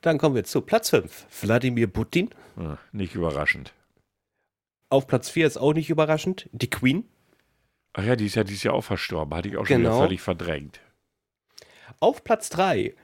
Dann 0.00 0.18
kommen 0.18 0.34
wir 0.34 0.44
zu 0.44 0.62
Platz 0.62 0.90
5. 0.90 1.26
Wladimir 1.42 1.86
Putin. 1.86 2.30
Ja, 2.56 2.78
nicht 2.92 3.14
überraschend. 3.14 3.74
Auf 4.88 5.06
Platz 5.06 5.28
4 5.30 5.46
ist 5.46 5.56
auch 5.58 5.74
nicht 5.74 5.90
überraschend. 5.90 6.48
Die 6.52 6.70
Queen. 6.70 7.04
Ach 7.92 8.04
ja, 8.04 8.16
die 8.16 8.26
ist 8.26 8.34
ja 8.34 8.44
dieses 8.44 8.62
Jahr 8.62 8.74
auch 8.74 8.84
verstorben. 8.84 9.36
Hatte 9.36 9.48
ich 9.48 9.56
auch 9.56 9.66
schon 9.66 9.78
genau. 9.78 9.90
wieder 9.90 10.06
völlig 10.06 10.20
verdrängt. 10.22 10.80
Auf 12.00 12.24
Platz 12.24 12.48
3 12.50 12.94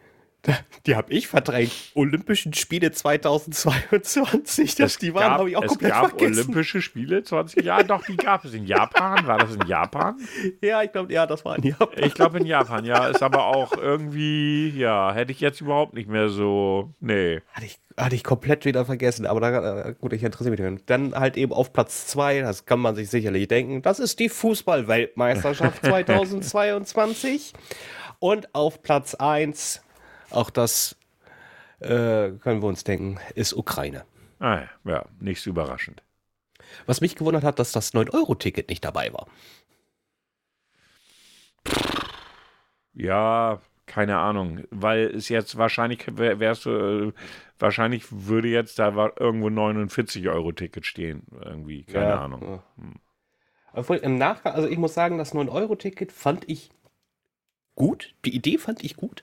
die 0.87 0.97
habe 0.97 1.13
ich 1.13 1.29
verdrängt. 1.29 1.73
Olympischen 1.95 2.55
Spiele 2.55 2.93
2022. 2.93 4.75
Das, 4.77 4.99
die 4.99 5.15
waren, 5.15 5.33
habe 5.33 5.51
ich 5.51 5.57
auch 5.57 5.63
es 5.65 5.71
komplett 5.71 5.93
gab 5.93 6.09
vergessen. 6.11 6.35
Olympische 6.35 6.81
Spiele 6.81 7.23
20 7.23 7.65
Jahre. 7.65 7.85
Doch, 7.85 8.05
die 8.05 8.17
gab 8.17 8.45
es 8.45 8.55
in 8.55 8.67
Japan. 8.67 9.27
War 9.27 9.39
das 9.39 9.55
in 9.55 9.67
Japan? 9.67 10.17
Ja, 10.61 10.83
ich 10.83 10.93
glaube, 10.93 11.13
ja, 11.13 11.27
das 11.27 11.45
war 11.45 11.57
in 11.57 11.65
Japan. 11.65 11.89
Ich 11.97 12.15
glaube 12.15 12.39
in 12.39 12.47
Japan, 12.47 12.85
ja. 12.85 13.07
Ist 13.09 13.23
aber 13.23 13.47
auch 13.47 13.77
irgendwie, 13.77 14.71
ja, 14.71 15.13
hätte 15.13 15.33
ich 15.33 15.41
jetzt 15.41 15.61
überhaupt 15.61 15.95
nicht 15.95 16.09
mehr 16.09 16.29
so. 16.29 16.95
Nee. 17.01 17.41
Hatte 17.53 17.67
ich, 17.67 17.79
hatte 17.97 18.15
ich 18.15 18.25
komplett 18.25 18.65
wieder 18.65 18.85
vergessen. 18.85 19.27
Aber 19.27 19.41
da, 19.41 19.89
äh, 19.89 19.95
gut, 20.01 20.13
ich 20.13 20.23
interessiere 20.23 20.51
mich 20.51 20.61
dafür. 20.61 20.79
Dann 20.87 21.15
halt 21.15 21.37
eben 21.37 21.53
auf 21.53 21.73
Platz 21.73 22.07
2, 22.09 22.41
das 22.41 22.65
kann 22.65 22.81
man 22.81 22.95
sich 22.95 23.11
sicherlich 23.11 23.49
denken. 23.49 23.83
Das 23.83 23.99
ist 23.99 24.19
die 24.19 24.29
Fußball-Weltmeisterschaft 24.29 25.85
2022. 25.85 27.53
Und 28.19 28.55
auf 28.55 28.83
Platz 28.83 29.15
1 29.15 29.83
auch 30.31 30.51
das 30.51 30.97
äh, 31.81 32.31
können 32.41 32.63
wir 32.63 32.69
uns 32.69 32.85
denken, 32.85 33.19
ist 33.35 33.53
Ukraine. 33.53 34.05
Ah 34.39 34.61
ja, 34.61 34.69
ja, 34.85 35.05
nicht 35.21 35.41
so 35.43 35.51
überraschend. 35.51 36.03
Was 36.87 37.01
mich 37.01 37.17
gewundert 37.17 37.45
hat, 37.45 37.59
dass 37.59 37.73
das 37.73 37.95
9-Euro-Ticket 37.95 38.69
nicht 38.69 38.85
dabei 38.85 39.13
war. 39.13 39.27
Ja, 42.93 43.61
keine 43.87 44.19
Ahnung, 44.19 44.65
weil 44.71 45.07
es 45.15 45.29
jetzt 45.29 45.57
wahrscheinlich 45.57 46.05
wärst 46.17 46.65
du, 46.65 46.71
äh, 46.71 47.13
wahrscheinlich 47.59 48.05
würde 48.11 48.49
jetzt 48.49 48.79
da 48.79 49.13
irgendwo 49.19 49.49
49 49.49 50.29
Euro 50.29 50.53
Ticket 50.53 50.87
stehen, 50.87 51.23
irgendwie, 51.41 51.85
keine 51.85 52.09
ja, 52.09 52.21
Ahnung. 52.21 52.43
Ja. 52.43 52.63
Hm. 52.77 53.01
Im 54.03 54.19
Nachgang, 54.19 54.55
also 54.55 54.69
ich 54.69 54.79
muss 54.79 54.95
sagen, 54.95 55.19
das 55.19 55.35
9-Euro-Ticket 55.35 56.11
fand 56.11 56.49
ich 56.49 56.71
gut, 57.75 58.15
die 58.25 58.35
Idee 58.35 58.59
fand 58.59 58.83
ich 58.83 58.97
gut, 58.97 59.23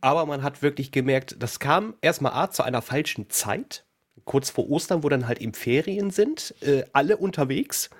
aber 0.00 0.26
man 0.26 0.42
hat 0.42 0.62
wirklich 0.62 0.92
gemerkt, 0.92 1.36
das 1.38 1.60
kam 1.60 1.94
erstmal 2.00 2.32
A 2.32 2.50
zu 2.50 2.62
einer 2.62 2.82
falschen 2.82 3.30
Zeit, 3.30 3.84
kurz 4.24 4.50
vor 4.50 4.68
Ostern, 4.70 5.02
wo 5.02 5.08
dann 5.08 5.26
halt 5.26 5.40
eben 5.40 5.54
Ferien 5.54 6.10
sind, 6.10 6.54
äh, 6.60 6.84
alle 6.92 7.16
unterwegs, 7.16 7.90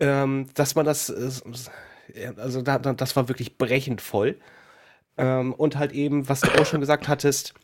ähm, 0.00 0.48
dass 0.54 0.74
man 0.74 0.86
das, 0.86 1.10
äh, 1.10 2.32
also 2.36 2.62
da, 2.62 2.78
das 2.78 3.16
war 3.16 3.28
wirklich 3.28 3.58
brechend 3.58 4.00
voll. 4.00 4.38
Ähm, 5.16 5.52
und 5.52 5.76
halt 5.76 5.92
eben, 5.92 6.28
was 6.28 6.40
du 6.40 6.50
auch 6.60 6.66
schon 6.66 6.80
gesagt 6.80 7.08
hattest, 7.08 7.54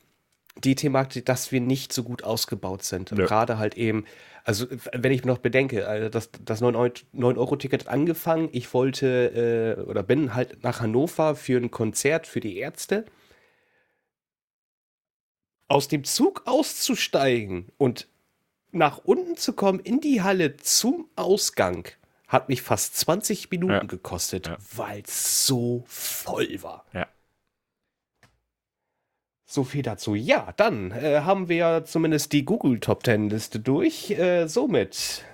die 0.64 0.74
Thematik, 0.74 1.26
dass 1.26 1.52
wir 1.52 1.60
nicht 1.60 1.92
so 1.92 2.02
gut 2.02 2.24
ausgebaut 2.24 2.82
sind. 2.82 3.10
Ja. 3.10 3.16
Gerade 3.16 3.58
halt 3.58 3.76
eben, 3.76 4.04
also 4.44 4.66
wenn 4.92 5.12
ich 5.12 5.24
noch 5.24 5.38
bedenke, 5.38 5.86
also 5.88 6.08
das, 6.08 6.30
das 6.44 6.62
9-Euro-Ticket 6.62 7.86
hat 7.86 7.92
angefangen, 7.92 8.48
ich 8.52 8.72
wollte 8.74 9.76
äh, 9.78 9.82
oder 9.82 10.02
bin 10.02 10.34
halt 10.34 10.62
nach 10.62 10.80
Hannover 10.80 11.34
für 11.34 11.56
ein 11.56 11.70
Konzert 11.70 12.26
für 12.26 12.40
die 12.40 12.58
Ärzte. 12.58 13.04
Aus 15.70 15.86
dem 15.86 16.02
Zug 16.02 16.42
auszusteigen 16.46 17.68
und 17.78 18.08
nach 18.72 18.98
unten 18.98 19.36
zu 19.36 19.52
kommen 19.52 19.78
in 19.78 20.00
die 20.00 20.20
Halle 20.20 20.56
zum 20.56 21.08
Ausgang 21.14 21.86
hat 22.26 22.48
mich 22.48 22.60
fast 22.60 22.96
20 22.96 23.52
Minuten 23.52 23.72
ja. 23.72 23.84
gekostet, 23.84 24.48
ja. 24.48 24.56
weil 24.74 25.02
es 25.02 25.46
so 25.46 25.84
voll 25.86 26.60
war. 26.62 26.84
Ja. 26.92 27.06
So 29.46 29.62
viel 29.62 29.82
dazu. 29.82 30.16
Ja, 30.16 30.52
dann 30.56 30.90
äh, 30.90 31.20
haben 31.20 31.48
wir 31.48 31.84
zumindest 31.84 32.32
die 32.32 32.44
Google 32.44 32.80
Top 32.80 33.04
Ten 33.04 33.30
Liste 33.30 33.60
durch. 33.60 34.10
Äh, 34.10 34.48
somit, 34.48 35.24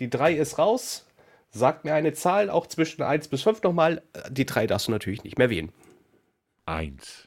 die 0.00 0.10
3 0.10 0.34
ist 0.34 0.58
raus. 0.58 1.06
Sagt 1.50 1.84
mir 1.84 1.94
eine 1.94 2.12
Zahl, 2.12 2.50
auch 2.50 2.66
zwischen 2.66 3.02
1 3.02 3.28
bis 3.28 3.42
5 3.42 3.62
nochmal. 3.62 4.02
Die 4.30 4.46
3 4.46 4.66
darfst 4.66 4.88
du 4.88 4.90
natürlich 4.90 5.22
nicht 5.22 5.38
mehr 5.38 5.48
wählen. 5.48 5.70
1. 6.64 7.25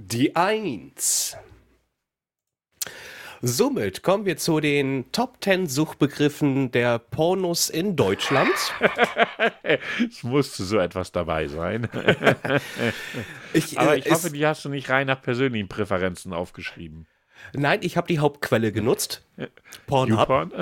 Die 0.00 0.36
1. 0.36 1.36
Somit 3.42 4.02
kommen 4.02 4.26
wir 4.26 4.36
zu 4.36 4.60
den 4.60 5.10
Top 5.10 5.38
10 5.42 5.66
Suchbegriffen 5.66 6.70
der 6.70 7.00
Pornos 7.00 7.68
in 7.68 7.96
Deutschland. 7.96 8.52
es 9.62 10.22
musste 10.22 10.62
so 10.62 10.78
etwas 10.78 11.10
dabei 11.10 11.48
sein. 11.48 11.88
ich, 13.52 13.76
Aber 13.78 13.96
ich 13.96 14.06
äh, 14.06 14.10
hoffe, 14.10 14.30
die 14.30 14.46
hast 14.46 14.64
du 14.64 14.68
nicht 14.68 14.88
rein 14.88 15.08
nach 15.08 15.20
persönlichen 15.20 15.68
Präferenzen 15.68 16.32
aufgeschrieben. 16.32 17.08
Nein, 17.54 17.80
ich 17.82 17.96
habe 17.96 18.06
die 18.06 18.18
Hauptquelle 18.18 18.72
genutzt. 18.72 19.24
Pornhub. 19.86 20.28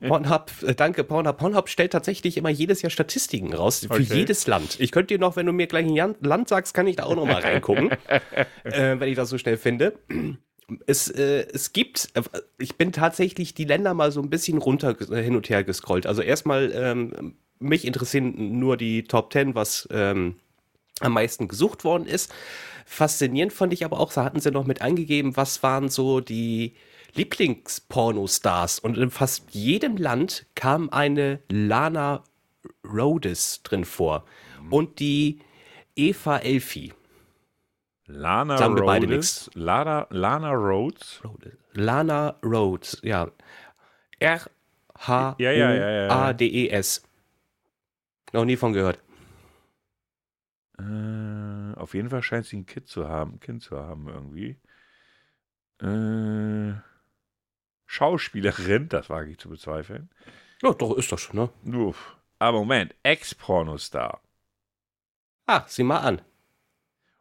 Pornhub, 0.00 0.50
äh, 0.62 0.74
danke, 0.74 1.04
Pornhub. 1.04 1.36
Pornhub 1.36 1.68
stellt 1.68 1.92
tatsächlich 1.92 2.36
immer 2.36 2.50
jedes 2.50 2.82
Jahr 2.82 2.90
Statistiken 2.90 3.52
raus 3.54 3.80
für 3.80 3.92
okay. 3.92 4.06
jedes 4.14 4.46
Land. 4.46 4.80
Ich 4.80 4.90
könnte 4.90 5.14
dir 5.14 5.20
noch, 5.20 5.36
wenn 5.36 5.46
du 5.46 5.52
mir 5.52 5.66
gleich 5.66 5.86
ein 5.86 6.14
Land 6.20 6.48
sagst, 6.48 6.74
kann 6.74 6.86
ich 6.86 6.96
da 6.96 7.04
auch 7.04 7.16
noch 7.16 7.26
mal 7.26 7.40
reingucken, 7.40 7.90
äh, 8.64 8.98
wenn 8.98 9.08
ich 9.08 9.16
das 9.16 9.28
so 9.28 9.38
schnell 9.38 9.56
finde 9.56 9.94
es, 10.86 11.08
äh, 11.08 11.46
es 11.52 11.72
gibt, 11.72 12.10
äh, 12.14 12.22
ich 12.58 12.76
bin 12.76 12.92
tatsächlich 12.92 13.54
die 13.54 13.64
Länder 13.64 13.94
mal 13.94 14.12
so 14.12 14.20
ein 14.20 14.30
bisschen 14.30 14.58
runter 14.58 14.96
äh, 15.10 15.22
hin 15.22 15.36
und 15.36 15.48
her 15.48 15.64
gescrollt. 15.64 16.06
Also 16.06 16.22
erstmal, 16.22 16.72
ähm, 16.74 17.36
mich 17.58 17.84
interessieren 17.84 18.58
nur 18.58 18.76
die 18.76 19.04
Top 19.04 19.32
10, 19.32 19.54
was 19.54 19.88
ähm, 19.90 20.36
am 21.00 21.12
meisten 21.12 21.48
gesucht 21.48 21.84
worden 21.84 22.06
ist. 22.06 22.32
Faszinierend 22.84 23.52
fand 23.52 23.72
ich 23.72 23.84
aber 23.84 24.00
auch, 24.00 24.12
da 24.12 24.24
hatten 24.24 24.40
sie 24.40 24.50
noch 24.50 24.66
mit 24.66 24.82
angegeben, 24.82 25.36
was 25.36 25.62
waren 25.62 25.88
so 25.88 26.20
die 26.20 26.74
Lieblingspornostars. 27.14 28.78
Und 28.78 28.98
in 28.98 29.10
fast 29.10 29.54
jedem 29.54 29.96
Land 29.96 30.46
kam 30.54 30.90
eine 30.90 31.40
Lana 31.50 32.24
Rhodes 32.84 33.62
drin 33.62 33.84
vor. 33.84 34.24
Und 34.70 34.98
die 35.00 35.40
Eva 35.96 36.38
Elfi. 36.38 36.92
Lana 38.06 38.56
Sagen 38.58 38.76
wir 38.76 38.84
beide 38.84 39.06
nichts. 39.06 39.50
Lana, 39.54 40.06
Lana 40.10 40.52
Rhodes. 40.52 41.22
Lana 41.72 42.36
Rhodes, 42.44 43.00
ja. 43.02 43.30
R-H-O-A-D-E-S. 44.18 44.52
Noch 48.32 48.44
nie 48.44 48.56
von 48.56 48.72
gehört. 48.72 48.98
Äh, 50.78 50.82
auf 51.82 51.94
jeden 51.94 52.10
Fall 52.10 52.22
scheint 52.22 52.46
sie 52.46 52.58
ein 52.58 52.66
Kind 52.66 52.86
zu 52.86 53.08
haben, 53.08 53.40
Kind 53.40 53.62
zu 53.62 53.76
haben 53.76 54.08
irgendwie. 54.08 54.56
Äh, 55.80 56.74
Schauspielerin, 57.86 58.88
das 58.88 59.10
wage 59.10 59.32
ich 59.32 59.38
zu 59.38 59.48
bezweifeln. 59.48 60.08
Ja, 60.62 60.72
doch, 60.74 60.96
ist 60.96 61.10
das 61.10 61.20
schon, 61.20 61.50
ne? 61.64 61.76
Uff. 61.76 62.16
Aber 62.38 62.58
Moment, 62.60 62.94
Ex-Pornostar. 63.02 64.22
Ach, 65.46 65.66
sieh 65.66 65.82
mal 65.82 65.98
an. 65.98 66.22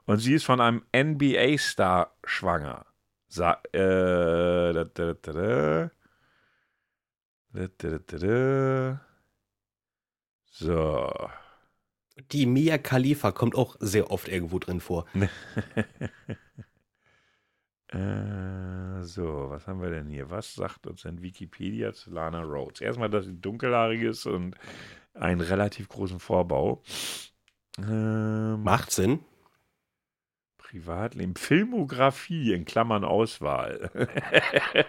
Und 0.05 0.19
sie 0.19 0.35
ist 0.35 0.45
von 0.45 0.61
einem 0.61 0.85
NBA-Star 0.95 2.15
schwanger. 2.23 2.85
Sa 3.27 3.61
äh, 3.73 4.73
da, 4.73 4.83
da, 4.83 5.13
da, 5.13 5.91
so. 10.45 11.31
Die 12.31 12.45
Mia 12.45 12.77
Khalifa 12.77 13.31
kommt 13.31 13.55
auch 13.55 13.75
sehr 13.79 14.11
oft 14.11 14.27
irgendwo 14.27 14.59
drin 14.59 14.79
vor. 14.79 15.05
äh, 17.87 19.03
so, 19.03 19.49
was 19.49 19.67
haben 19.67 19.81
wir 19.81 19.89
denn 19.89 20.07
hier? 20.07 20.29
Was 20.29 20.53
sagt 20.53 20.87
uns 20.87 21.01
denn 21.03 21.21
Wikipedia 21.21 21.93
zu 21.93 22.11
Lana 22.11 22.41
Rhodes? 22.41 22.81
Erstmal, 22.81 23.09
dass 23.09 23.25
sie 23.25 23.39
dunkelhaarig 23.39 24.01
ist 24.01 24.25
und 24.25 24.55
einen 25.13 25.41
relativ 25.41 25.89
großen 25.89 26.19
Vorbau. 26.19 26.83
Ähm, 27.77 28.63
Macht 28.63 28.91
Sinn. 28.91 29.19
Privatleben, 30.57 31.35
Filmografie 31.35 32.53
in 32.53 32.65
Klammern 32.65 33.03
Auswahl. 33.03 33.91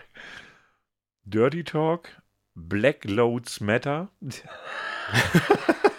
Dirty 1.25 1.65
Talk, 1.65 2.09
Black 2.55 3.05
Loads 3.05 3.61
Matter. 3.61 4.09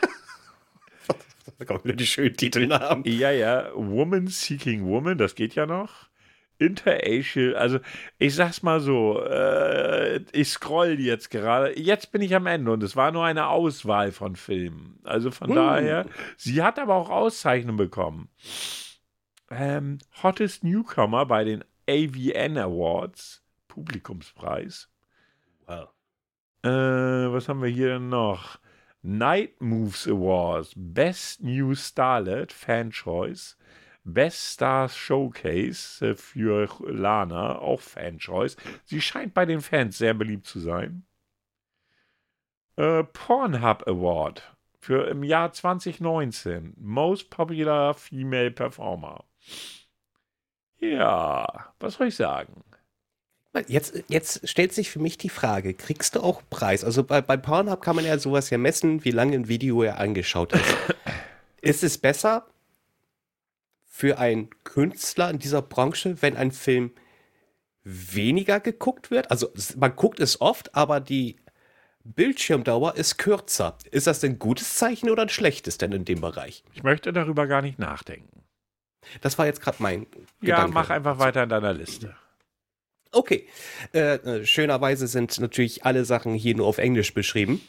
da 1.66 1.74
kommen 1.74 1.84
wieder 1.84 1.96
die 1.96 2.06
schönen 2.06 2.36
Titelnamen. 2.36 3.04
Ja, 3.06 3.32
ja. 3.32 3.70
Woman 3.76 4.28
Seeking 4.28 4.86
Woman, 4.86 5.18
das 5.18 5.36
geht 5.36 5.56
ja 5.56 5.66
noch. 5.66 6.10
Interracial, 6.60 7.56
also 7.56 7.80
ich 8.20 8.36
sag's 8.36 8.62
mal 8.62 8.80
so, 8.80 9.22
äh, 9.22 10.22
ich 10.32 10.50
scroll 10.50 11.00
jetzt 11.00 11.30
gerade, 11.32 11.78
jetzt 11.78 12.12
bin 12.12 12.22
ich 12.22 12.36
am 12.36 12.46
Ende 12.46 12.72
und 12.72 12.84
es 12.84 12.96
war 12.96 13.12
nur 13.12 13.26
eine 13.26 13.48
Auswahl 13.48 14.12
von 14.12 14.36
Filmen. 14.36 15.00
Also 15.04 15.32
von 15.32 15.50
hm. 15.50 15.56
daher, 15.56 16.06
sie 16.38 16.62
hat 16.62 16.80
aber 16.80 16.94
auch 16.96 17.10
Auszeichnungen 17.10 17.78
bekommen 17.78 18.30
ähm, 19.54 20.00
Hottest 20.22 20.64
Newcomer 20.64 21.26
bei 21.26 21.44
den 21.44 21.64
AVN 21.88 22.58
Awards, 22.58 23.44
Publikumspreis. 23.68 24.90
Wow. 25.66 25.90
Äh, 26.64 26.70
was 26.70 27.50
haben 27.50 27.62
wir 27.62 27.70
hier 27.70 27.90
denn 27.90 28.10
noch? 28.10 28.60
Night 29.04 29.60
Moves 29.60 30.08
Awards, 30.08 30.74
Best 30.76 31.44
New 31.44 31.76
Starlet, 31.76 32.52
Fan 32.52 32.92
Choice. 32.92 33.58
Best 34.06 34.54
Stars 34.54 34.96
Showcase 34.98 36.16
für 36.16 36.68
Lana, 36.86 37.60
auch 37.60 37.80
Fan 37.80 38.18
Choice. 38.18 38.58
Sie 38.86 39.02
scheint 39.02 39.34
bei 39.34 39.46
den 39.46 39.62
Fans 39.62 39.98
sehr 39.98 40.14
beliebt 40.14 40.46
zu 40.46 40.60
sein. 40.60 41.06
Äh, 42.76 43.04
Pornhub 43.04 43.88
Award 43.88 44.56
für 44.80 45.08
im 45.08 45.24
Jahr 45.24 45.54
2019. 45.54 46.74
Most 46.78 47.30
Popular 47.30 47.94
Female 47.94 48.52
Performer. 48.52 49.24
Ja, 50.80 51.74
was 51.80 51.94
soll 51.94 52.08
ich 52.08 52.16
sagen? 52.16 52.64
Jetzt, 53.68 54.04
jetzt 54.08 54.48
stellt 54.50 54.74
sich 54.74 54.90
für 54.90 55.00
mich 55.00 55.18
die 55.20 55.30
Frage, 55.30 55.76
kriegst 55.76 56.16
du 56.16 56.22
auch 56.22 56.42
Preis? 56.50 56.84
Also 56.84 57.04
bei, 57.04 57.22
bei 57.22 57.38
Pornhub 57.38 57.82
kann 57.82 57.96
man 57.96 58.06
ja 58.06 58.18
sowas 58.18 58.50
ja 58.50 58.58
messen, 58.58 59.06
wie 59.06 59.12
lange 59.12 59.36
ein 59.36 59.48
Video 59.48 59.84
er 59.84 60.00
angeschaut 60.00 60.54
ist. 60.54 60.76
ist 61.62 61.84
es 61.84 62.00
besser 62.00 62.48
für 63.86 64.18
einen 64.18 64.50
Künstler 64.64 65.30
in 65.30 65.38
dieser 65.38 65.62
Branche, 65.62 66.22
wenn 66.22 66.36
ein 66.36 66.52
Film 66.52 66.92
weniger 67.84 68.60
geguckt 68.60 69.12
wird? 69.12 69.30
Also 69.30 69.52
man 69.78 69.96
guckt 69.96 70.20
es 70.20 70.42
oft, 70.42 70.74
aber 70.74 71.00
die 71.00 71.38
Bildschirmdauer 72.04 72.96
ist 72.96 73.18
kürzer. 73.18 73.78
Ist 73.92 74.08
das 74.08 74.24
ein 74.24 74.40
gutes 74.40 74.76
Zeichen 74.76 75.12
oder 75.12 75.22
ein 75.22 75.30
schlechtes 75.30 75.78
denn 75.78 75.92
in 75.92 76.06
dem 76.06 76.22
Bereich? 76.22 76.64
Ich 76.74 76.82
möchte 76.82 77.14
darüber 77.14 77.46
gar 77.46 77.62
nicht 77.62 77.78
nachdenken. 77.78 78.44
Das 79.22 79.38
war 79.38 79.46
jetzt 79.46 79.62
gerade 79.62 79.78
mein 79.80 80.08
Ja, 80.42 80.56
Gedanke. 80.56 80.74
mach 80.74 80.90
einfach 80.90 81.20
weiter 81.20 81.44
in 81.44 81.50
deiner 81.50 81.74
Liste. 81.74 82.16
Okay. 83.14 83.48
Äh, 83.94 84.16
äh, 84.16 84.46
schönerweise 84.46 85.08
sind 85.08 85.40
natürlich 85.40 85.86
alle 85.86 86.04
Sachen 86.04 86.34
hier 86.34 86.56
nur 86.56 86.68
auf 86.68 86.80
Englisch 86.80 87.14
beschrieben. 87.14 87.62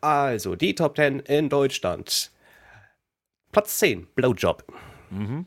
Also, 0.00 0.56
die 0.56 0.74
Top 0.74 0.96
10 0.96 1.20
in 1.20 1.48
Deutschland. 1.48 2.30
Platz 3.52 3.78
10, 3.78 4.06
Blowjob. 4.14 4.64
Mhm. 5.10 5.46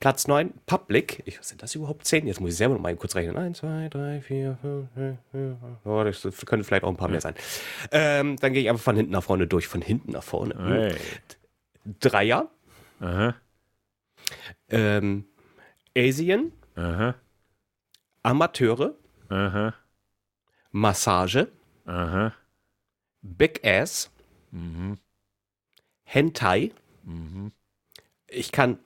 Platz 0.00 0.26
9, 0.26 0.52
Public. 0.66 1.22
Ich, 1.26 1.40
sind 1.42 1.62
das 1.62 1.76
überhaupt 1.76 2.04
10? 2.04 2.26
Jetzt 2.26 2.40
muss 2.40 2.50
ich 2.50 2.56
selber 2.56 2.74
noch 2.74 2.80
mal 2.80 2.96
kurz 2.96 3.14
rechnen. 3.14 3.36
1, 3.36 3.58
2, 3.58 3.88
3, 3.88 4.20
4, 4.20 4.58
5, 4.60 4.88
6, 4.96 5.18
7, 5.32 5.78
oh, 5.84 6.02
das 6.02 6.22
könnte 6.44 6.64
vielleicht 6.64 6.82
auch 6.82 6.88
ein 6.88 6.96
paar 6.96 7.08
mehr 7.08 7.20
sein. 7.20 7.34
Ähm, 7.92 8.36
dann 8.40 8.52
gehe 8.52 8.62
ich 8.62 8.68
einfach 8.68 8.82
von 8.82 8.96
hinten 8.96 9.12
nach 9.12 9.22
vorne 9.22 9.46
durch. 9.46 9.68
Von 9.68 9.82
hinten 9.82 10.10
nach 10.10 10.24
vorne. 10.24 10.56
Hey. 10.58 10.96
Dreier. 12.00 12.50
Aha. 12.98 13.36
Ähm, 14.70 15.26
Asien. 15.96 16.52
Aha. 16.74 17.14
Amateure. 18.22 18.94
Aha. 19.28 19.74
Massage. 20.70 21.48
Aha. 21.86 22.32
Big 23.22 23.64
Ass. 23.64 24.10
Mhm. 24.50 24.98
Hentai. 26.04 26.72
Mhm. 27.04 27.52
Ich 28.28 28.52
kann 28.52 28.78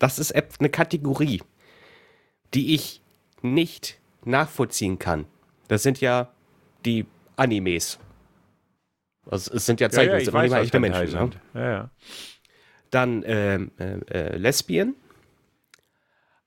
das 0.00 0.18
ist 0.18 0.34
eine 0.34 0.70
Kategorie, 0.70 1.42
die 2.54 2.74
ich 2.74 3.00
nicht 3.42 4.00
nachvollziehen 4.24 4.98
kann. 4.98 5.26
Das 5.68 5.84
sind 5.84 6.00
ja 6.00 6.32
die 6.84 7.06
Animes. 7.36 8.00
Also 9.26 9.54
es 9.54 9.66
sind 9.66 9.78
ja 9.78 9.90
Zeichnungen, 9.90 10.24
ja, 10.24 10.32
ja, 10.32 10.42
nicht 10.42 10.54
echte 10.54 10.80
Menschen. 10.80 11.12
Ne? 11.12 11.30
Ja, 11.54 11.70
ja. 11.70 11.90
Dann 12.90 13.22
ähm, 13.26 13.70
äh, 13.78 13.98
äh, 14.10 14.36
Lesbien, 14.36 14.96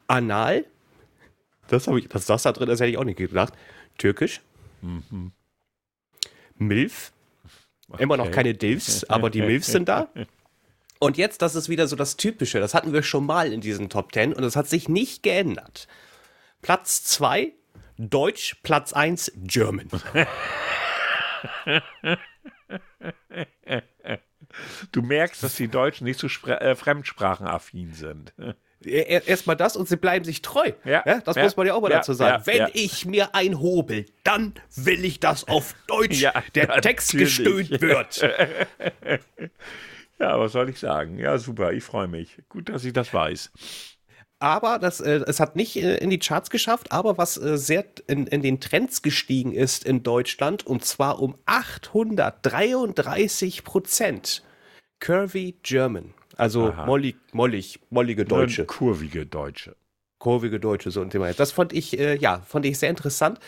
Anal, 0.08 0.66
das 1.68 1.88
habe 1.88 2.00
ich, 2.00 2.08
dass 2.08 2.26
das 2.26 2.44
da 2.44 2.52
drin 2.52 2.70
ist, 2.70 2.80
hätte 2.80 2.92
ich 2.92 2.98
auch 2.98 3.04
nicht 3.04 3.18
gedacht. 3.18 3.54
Türkisch, 3.98 4.42
mhm. 4.82 5.32
Milf, 6.58 7.12
okay. 7.90 8.04
immer 8.04 8.18
noch 8.18 8.32
keine 8.32 8.54
Dilfs, 8.54 9.04
aber 9.06 9.30
die 9.30 9.42
Milfs 9.42 9.68
sind 9.68 9.90
da. 9.90 10.10
Und 11.00 11.18
jetzt, 11.18 11.42
das 11.42 11.56
ist 11.56 11.68
wieder 11.68 11.88
so 11.88 11.98
das 11.98 12.16
Typische. 12.16 12.62
Das 12.62 12.74
hatten 12.74 12.94
wir 12.94 13.04
schon 13.04 13.26
mal 13.26 13.52
in 13.52 13.60
diesen 13.60 13.90
Top 13.90 14.14
10 14.14 14.32
und 14.32 14.42
es 14.46 14.56
hat 14.56 14.70
sich 14.70 14.88
nicht 14.88 15.22
geändert. 15.22 15.90
Platz 16.62 17.04
2, 17.04 17.52
Deutsch, 17.98 18.56
Platz 18.64 18.94
1, 18.94 19.34
German. 19.36 19.90
Du 24.92 25.02
merkst, 25.02 25.44
dass 25.44 25.56
die 25.56 25.68
Deutschen 25.68 26.06
nicht 26.06 26.20
so 26.20 26.28
äh, 26.48 26.76
fremdsprachenaffin 26.76 27.94
sind. 27.94 28.34
Erstmal 28.86 29.56
das 29.56 29.76
und 29.76 29.88
sie 29.88 29.98
bleiben 29.98 30.26
sich 30.26 30.42
treu. 30.42 30.72
Ja, 30.86 31.04
ja 31.06 31.22
das 31.22 31.36
ja, 31.36 31.44
muss 31.44 31.58
man 31.58 31.68
ja 31.68 31.74
auch 31.74 31.82
mal 31.82 31.92
ja, 31.92 31.98
dazu 31.98 32.14
sagen. 32.14 32.44
Wenn 32.46 32.70
ich 32.74 33.06
mir 33.06 33.36
ein 33.36 33.60
hobel, 33.60 34.06
dann 34.24 34.54
will 34.76 35.04
ich, 35.06 35.20
dass 35.20 35.48
auf 35.48 35.76
Deutsch 35.88 36.26
der 36.56 36.82
Text 36.82 37.12
gestöhnt 37.12 37.70
wird. 37.82 38.22
Ja, 40.20 40.40
was 40.40 40.54
soll 40.54 40.70
ich 40.70 40.80
sagen? 40.80 41.20
Ja, 41.20 41.38
super, 41.38 41.74
ich 41.74 41.84
freue 41.84 42.08
mich. 42.08 42.38
Gut, 42.48 42.70
dass 42.70 42.86
ich 42.86 42.94
das 42.94 43.14
weiß. 43.14 43.52
Aber 44.40 44.78
das, 44.78 45.00
äh, 45.00 45.22
es 45.26 45.40
hat 45.40 45.56
nicht 45.56 45.78
äh, 45.78 45.96
in 45.98 46.10
die 46.10 46.20
Charts 46.20 46.50
geschafft, 46.50 46.92
aber 46.92 47.18
was 47.18 47.38
äh, 47.38 47.58
sehr 47.58 47.86
in, 48.08 48.28
in 48.28 48.42
den 48.42 48.60
Trends 48.60 49.02
gestiegen 49.02 49.54
ist 49.54 49.86
in 49.86 50.04
Deutschland, 50.04 50.68
und 50.68 50.84
zwar 50.84 51.22
um 51.22 51.38
833 51.46 53.64
Prozent. 53.64 54.44
Curvy 55.00 55.60
German. 55.64 56.14
Also 56.36 56.74
mollig, 56.86 57.16
mollig, 57.32 57.80
mollige 57.90 58.26
Deutsche. 58.26 58.66
Kurvige 58.66 59.26
Deutsche 59.26 59.76
kurvige 60.24 60.58
Deutsche, 60.58 60.90
so 60.90 61.02
ein 61.02 61.10
Thema. 61.10 61.34
Das 61.34 61.52
fand 61.52 61.74
ich, 61.74 62.00
äh, 62.00 62.16
ja, 62.16 62.40
fand 62.48 62.66
ich 62.66 62.80
sehr 62.80 62.90
interessant. 62.90 63.40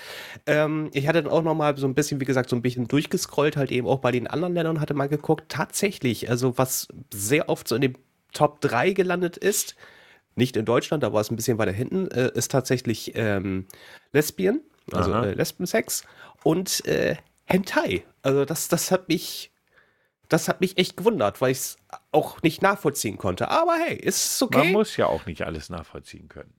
Ähm, 0.45 0.89
ich 0.91 1.07
hatte 1.07 1.23
dann 1.23 1.31
auch 1.31 1.41
noch 1.41 1.55
mal 1.55 1.77
so 1.77 1.88
ein 1.88 1.95
bisschen, 1.95 2.19
wie 2.19 2.25
gesagt, 2.25 2.49
so 2.49 2.55
ein 2.57 2.61
bisschen 2.61 2.89
durchgescrollt, 2.89 3.55
halt 3.55 3.71
eben 3.71 3.88
auch 3.88 3.99
bei 3.99 4.11
den 4.11 4.27
anderen 4.27 4.53
Ländern 4.53 4.75
und 4.75 4.81
hatte 4.81 4.93
mal 4.93 5.07
geguckt. 5.07 5.45
Tatsächlich, 5.47 6.29
also 6.29 6.57
was 6.57 6.89
sehr 7.13 7.47
oft 7.47 7.69
so 7.69 7.75
in 7.75 7.81
den 7.81 7.97
Top 8.33 8.59
3 8.59 8.91
gelandet 8.91 9.38
ist, 9.38 9.77
nicht 10.36 10.57
in 10.57 10.65
Deutschland, 10.65 11.01
da 11.01 11.13
war 11.13 11.21
es 11.21 11.31
ein 11.31 11.38
bisschen 11.38 11.57
weiter 11.57 11.71
hinten, 11.71 12.11
äh, 12.11 12.31
ist 12.36 12.51
tatsächlich 12.51 13.13
ähm, 13.15 13.67
Lesbien, 14.11 14.59
also 14.91 15.13
äh, 15.13 15.33
Lesbensex 15.33 16.03
und 16.43 16.86
äh, 16.86 17.15
Hentai. 17.45 18.03
Also 18.21 18.43
das, 18.43 18.67
das 18.67 18.91
hat 18.91 19.07
mich 19.07 19.55
das 20.30 20.47
hat 20.47 20.61
mich 20.61 20.78
echt 20.78 20.97
gewundert, 20.97 21.41
weil 21.41 21.51
ich 21.51 21.59
es 21.59 21.78
auch 22.11 22.41
nicht 22.41 22.61
nachvollziehen 22.61 23.17
konnte. 23.17 23.49
Aber 23.49 23.76
hey, 23.76 23.95
ist 23.95 24.41
okay. 24.41 24.59
Man 24.59 24.71
muss 24.71 24.97
ja 24.97 25.07
auch 25.07 25.26
nicht 25.26 25.43
alles 25.43 25.69
nachvollziehen 25.69 26.28
können. 26.28 26.53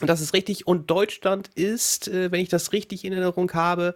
Das 0.00 0.20
ist 0.20 0.32
richtig. 0.34 0.66
Und 0.66 0.90
Deutschland 0.90 1.48
ist, 1.54 2.08
äh, 2.08 2.32
wenn 2.32 2.40
ich 2.40 2.48
das 2.48 2.72
richtig 2.72 3.04
in 3.04 3.12
Erinnerung 3.12 3.52
habe, 3.52 3.94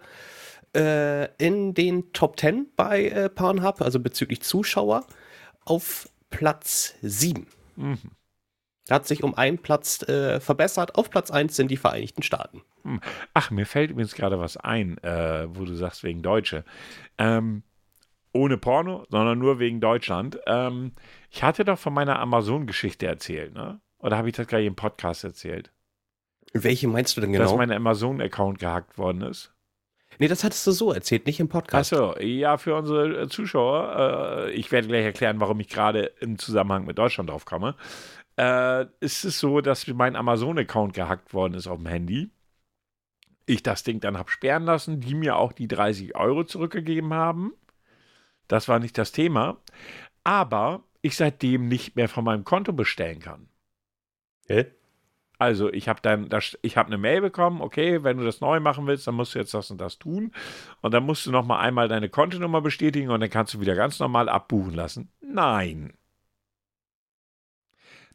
äh, 0.75 1.25
in 1.43 1.73
den 1.73 2.11
Top 2.13 2.39
10 2.39 2.67
bei 2.75 3.05
äh, 3.05 3.29
Pornhub, 3.29 3.81
also 3.81 3.99
bezüglich 3.99 4.41
Zuschauer, 4.41 5.05
auf 5.63 6.09
Platz 6.29 6.95
7. 7.01 7.47
Mhm. 7.75 7.97
Hat 8.89 9.07
sich 9.07 9.23
um 9.23 9.33
einen 9.33 9.57
Platz 9.57 10.03
äh, 10.03 10.39
verbessert. 10.39 10.95
Auf 10.95 11.09
Platz 11.09 11.31
1 11.31 11.55
sind 11.55 11.71
die 11.71 11.77
Vereinigten 11.77 12.21
Staaten. 12.21 12.61
Hm. 12.83 13.01
Ach, 13.33 13.49
mir 13.49 13.65
fällt 13.65 13.89
übrigens 13.89 14.13
gerade 14.13 14.39
was 14.39 14.57
ein, 14.57 14.99
äh, 14.99 15.47
wo 15.49 15.65
du 15.65 15.73
sagst, 15.73 16.03
wegen 16.03 16.21
Deutsche. 16.21 16.63
Ähm, 17.17 17.63
ohne 18.35 18.57
Porno, 18.57 19.05
sondern 19.09 19.39
nur 19.39 19.59
wegen 19.59 19.79
Deutschland. 19.79 20.37
Ähm, 20.45 20.91
ich 21.31 21.41
hatte 21.41 21.63
doch 21.63 21.79
von 21.79 21.93
meiner 21.93 22.19
Amazon-Geschichte 22.19 23.07
erzählt, 23.07 23.53
ne? 23.53 23.79
Oder 23.97 24.17
habe 24.17 24.27
ich 24.29 24.35
das 24.35 24.45
gleich 24.45 24.65
im 24.65 24.75
Podcast 24.75 25.23
erzählt? 25.23 25.71
Welche 26.53 26.87
meinst 26.87 27.15
du 27.15 27.21
denn 27.21 27.31
genau? 27.31 27.45
Dass 27.45 27.55
mein 27.55 27.71
Amazon-Account 27.71 28.59
gehackt 28.59 28.97
worden 28.97 29.21
ist. 29.21 29.53
Nee, 30.19 30.27
das 30.27 30.43
hattest 30.43 30.67
du 30.67 30.71
so 30.71 30.91
erzählt, 30.91 31.25
nicht 31.25 31.39
im 31.39 31.49
Podcast. 31.49 31.93
Achso, 31.93 32.19
ja, 32.19 32.57
für 32.57 32.75
unsere 32.75 33.21
äh, 33.21 33.27
Zuschauer, 33.27 34.47
äh, 34.47 34.51
ich 34.51 34.71
werde 34.71 34.87
gleich 34.87 35.05
erklären, 35.05 35.39
warum 35.39 35.59
ich 35.61 35.69
gerade 35.69 36.11
im 36.19 36.37
Zusammenhang 36.37 36.85
mit 36.85 36.97
Deutschland 36.97 37.29
drauf 37.29 37.45
komme. 37.45 37.75
Äh, 38.37 38.85
ist 38.99 39.23
es 39.23 39.39
so, 39.39 39.61
dass 39.61 39.87
mein 39.87 40.15
Amazon-Account 40.15 40.93
gehackt 40.93 41.33
worden 41.33 41.53
ist 41.53 41.67
auf 41.67 41.77
dem 41.77 41.87
Handy. 41.87 42.29
Ich 43.45 43.63
das 43.63 43.83
Ding 43.83 44.01
dann 44.01 44.17
habe 44.17 44.29
sperren 44.29 44.63
lassen, 44.63 44.99
die 44.99 45.15
mir 45.15 45.37
auch 45.37 45.53
die 45.53 45.67
30 45.67 46.15
Euro 46.15 46.43
zurückgegeben 46.43 47.13
haben. 47.13 47.53
Das 48.47 48.67
war 48.67 48.79
nicht 48.79 48.97
das 48.97 49.11
Thema. 49.11 49.57
Aber 50.23 50.83
ich 51.01 51.17
seitdem 51.17 51.67
nicht 51.67 51.95
mehr 51.95 52.09
von 52.09 52.23
meinem 52.23 52.43
Konto 52.43 52.73
bestellen 52.73 53.19
kann. 53.19 53.47
Hä? 54.47 54.65
Also 55.37 55.71
ich 55.71 55.89
habe 55.89 56.01
dann, 56.01 56.29
das, 56.29 56.57
ich 56.61 56.77
habe 56.77 56.87
eine 56.87 56.97
Mail 56.97 57.21
bekommen, 57.21 57.61
okay, 57.61 58.03
wenn 58.03 58.17
du 58.17 58.23
das 58.23 58.41
neu 58.41 58.59
machen 58.59 58.87
willst, 58.87 59.05
dann 59.05 59.15
musst 59.15 59.35
du 59.35 59.39
jetzt 59.39 59.53
das 59.53 59.69
und 59.69 59.79
das 59.81 59.99
tun. 59.99 60.31
Und 60.81 60.93
dann 60.93 61.03
musst 61.03 61.25
du 61.25 61.31
noch 61.31 61.45
mal 61.45 61.59
einmal 61.59 61.87
deine 61.87 62.09
Kontonummer 62.09 62.61
bestätigen 62.61 63.09
und 63.09 63.19
dann 63.19 63.29
kannst 63.29 63.53
du 63.53 63.59
wieder 63.59 63.75
ganz 63.75 63.99
normal 63.99 64.29
abbuchen 64.29 64.73
lassen. 64.73 65.11
Nein. 65.21 65.93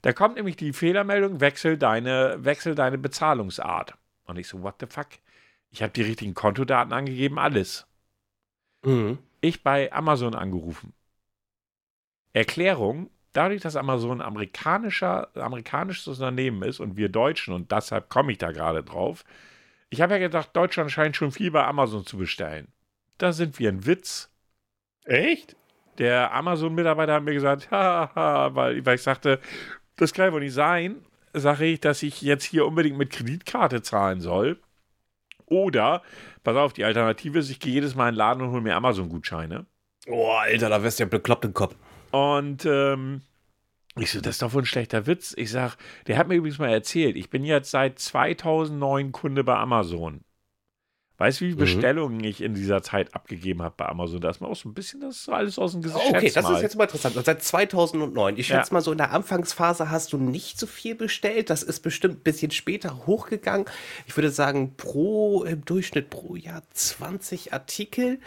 Da 0.03 0.13
kommt 0.15 0.37
nämlich 0.37 0.57
die 0.57 0.73
Fehlermeldung, 0.73 1.41
wechsel 1.41 1.77
deine, 1.77 2.43
wechsel 2.43 2.75
deine 2.75 2.97
Bezahlungsart. 2.97 3.95
Und 4.25 4.39
ich 4.39 4.49
so, 4.49 4.63
what 4.63 4.77
the 4.81 4.87
fuck? 4.87 5.09
Ich 5.71 5.83
habe 5.83 5.93
die 5.93 6.03
richtigen 6.03 6.35
Kontodaten 6.35 6.93
angegeben, 6.93 7.39
alles. 7.39 7.87
Mhm. 8.83 9.19
Ich 9.41 9.63
bei 9.63 9.93
Amazon 9.93 10.35
angerufen. 10.35 10.93
Erklärung, 12.33 13.11
dadurch, 13.33 13.61
dass 13.61 13.77
Amazon 13.77 14.21
ein 14.21 14.27
amerikanischer, 14.27 15.29
amerikanisches 15.35 16.07
Unternehmen 16.09 16.63
ist 16.63 16.81
und 16.81 16.97
wir 16.97 17.09
Deutschen, 17.09 17.55
und 17.55 17.73
deshalb 17.73 18.09
komme 18.09 18.33
ich 18.33 18.39
da 18.39 18.53
gerade 18.53 18.83
drauf, 18.83 19.25
ich 19.89 20.01
habe 20.01 20.15
ja 20.15 20.19
gedacht, 20.19 20.51
Deutschland 20.55 20.93
scheint 20.93 21.17
schon 21.17 21.33
viel 21.33 21.51
bei 21.51 21.65
Amazon 21.65 22.07
zu 22.07 22.17
bestellen. 22.17 22.69
Da 23.19 23.33
sind 23.33 23.59
wir 23.59 23.69
ein 23.71 23.87
Witz. 23.87 24.31
Echt? 25.05 25.57
Der 25.99 26.33
Amazon-Mitarbeiter 26.33 27.15
hat 27.15 27.25
mir 27.25 27.35
gesagt, 27.35 27.71
haha, 27.73 28.55
weil, 28.55 28.85
weil 28.87 28.95
ich 28.95 29.03
sagte, 29.03 29.41
das 29.97 30.15
kann 30.15 30.33
wohl 30.33 30.41
nicht 30.41 30.55
sein, 30.55 31.05
sage 31.33 31.67
ich, 31.67 31.81
dass 31.81 32.03
ich 32.03 32.23
jetzt 32.23 32.45
hier 32.45 32.67
unbedingt 32.67 32.97
mit 32.99 33.11
Kreditkarte 33.11 33.83
zahlen 33.83 34.21
soll. 34.21 34.61
Oder, 35.51 36.03
pass 36.45 36.57
auf, 36.57 36.73
die 36.73 36.85
Alternative 36.85 37.39
ist, 37.39 37.51
ich 37.51 37.61
gehe 37.61 37.73
jedes 37.73 37.95
Mal 37.95 38.09
in 38.09 38.15
den 38.15 38.19
Laden 38.19 38.43
und 38.43 38.53
hole 38.53 38.63
mir 38.63 38.77
Amazon-Gutscheine. 38.77 39.67
Oh, 40.07 40.31
Alter, 40.31 40.71
da 40.71 40.83
wärst 40.83 40.99
du 40.99 41.03
ja 41.03 41.09
bekloppt 41.09 41.45
im 41.45 41.53
Kopf. 41.53 41.77
Und 42.13 42.65
ähm, 42.65 43.21
ich 43.99 44.13
so, 44.13 44.21
das 44.21 44.37
ist 44.37 44.43
doch 44.43 44.55
wohl 44.55 44.63
ein 44.63 44.67
schlechter 44.67 45.07
Witz. 45.07 45.35
Ich 45.37 45.51
sag, 45.51 45.77
der 46.07 46.17
hat 46.17 46.29
mir 46.29 46.37
übrigens 46.37 46.59
mal 46.59 46.71
erzählt, 46.71 47.17
ich 47.17 47.29
bin 47.29 47.45
jetzt 47.45 47.71
seit 47.71 47.99
2009 47.99 49.13
Kunde 49.13 49.45
bei 49.45 49.57
Amazon. 49.57 50.23
Weißt 51.21 51.39
du, 51.39 51.45
wie 51.45 51.49
viele 51.49 51.57
mhm. 51.57 51.61
Bestellungen 51.75 52.25
ich 52.25 52.41
in 52.41 52.55
dieser 52.55 52.83
Zeit 52.83 53.15
abgegeben 53.15 53.61
habe 53.61 53.75
bei 53.77 53.85
Amazon? 53.85 54.23
Da 54.23 54.31
ist 54.31 54.41
mir 54.41 54.49
auch 54.49 54.57
so 54.57 54.71
ein 54.71 54.73
bisschen 54.73 55.03
das 55.03 55.29
alles 55.29 55.59
aus 55.59 55.73
dem 55.73 55.83
Gesicht. 55.83 56.03
Okay, 56.09 56.31
das 56.35 56.45
mal. 56.45 56.57
ist 56.57 56.63
jetzt 56.63 56.77
mal 56.79 56.85
interessant. 56.85 57.15
Und 57.15 57.27
seit 57.27 57.43
2009. 57.43 58.39
Ich 58.39 58.47
schätze 58.47 58.71
ja. 58.71 58.75
mal 58.75 58.81
so, 58.81 58.91
in 58.91 58.97
der 58.97 59.11
Anfangsphase 59.13 59.91
hast 59.91 60.15
du 60.15 60.17
nicht 60.17 60.59
so 60.59 60.67
viel 60.67 60.95
bestellt. 60.95 61.51
Das 61.51 61.63
ist 61.63 61.81
bestimmt 61.81 62.21
ein 62.21 62.23
bisschen 62.23 62.53
später 62.53 63.07
hochgegangen. 63.07 63.67
Ich 64.07 64.17
würde 64.17 64.31
sagen, 64.31 64.77
pro, 64.79 65.45
im 65.45 65.63
Durchschnitt 65.63 66.09
pro 66.09 66.37
Jahr 66.37 66.63
20 66.73 67.53
Artikel. 67.53 68.19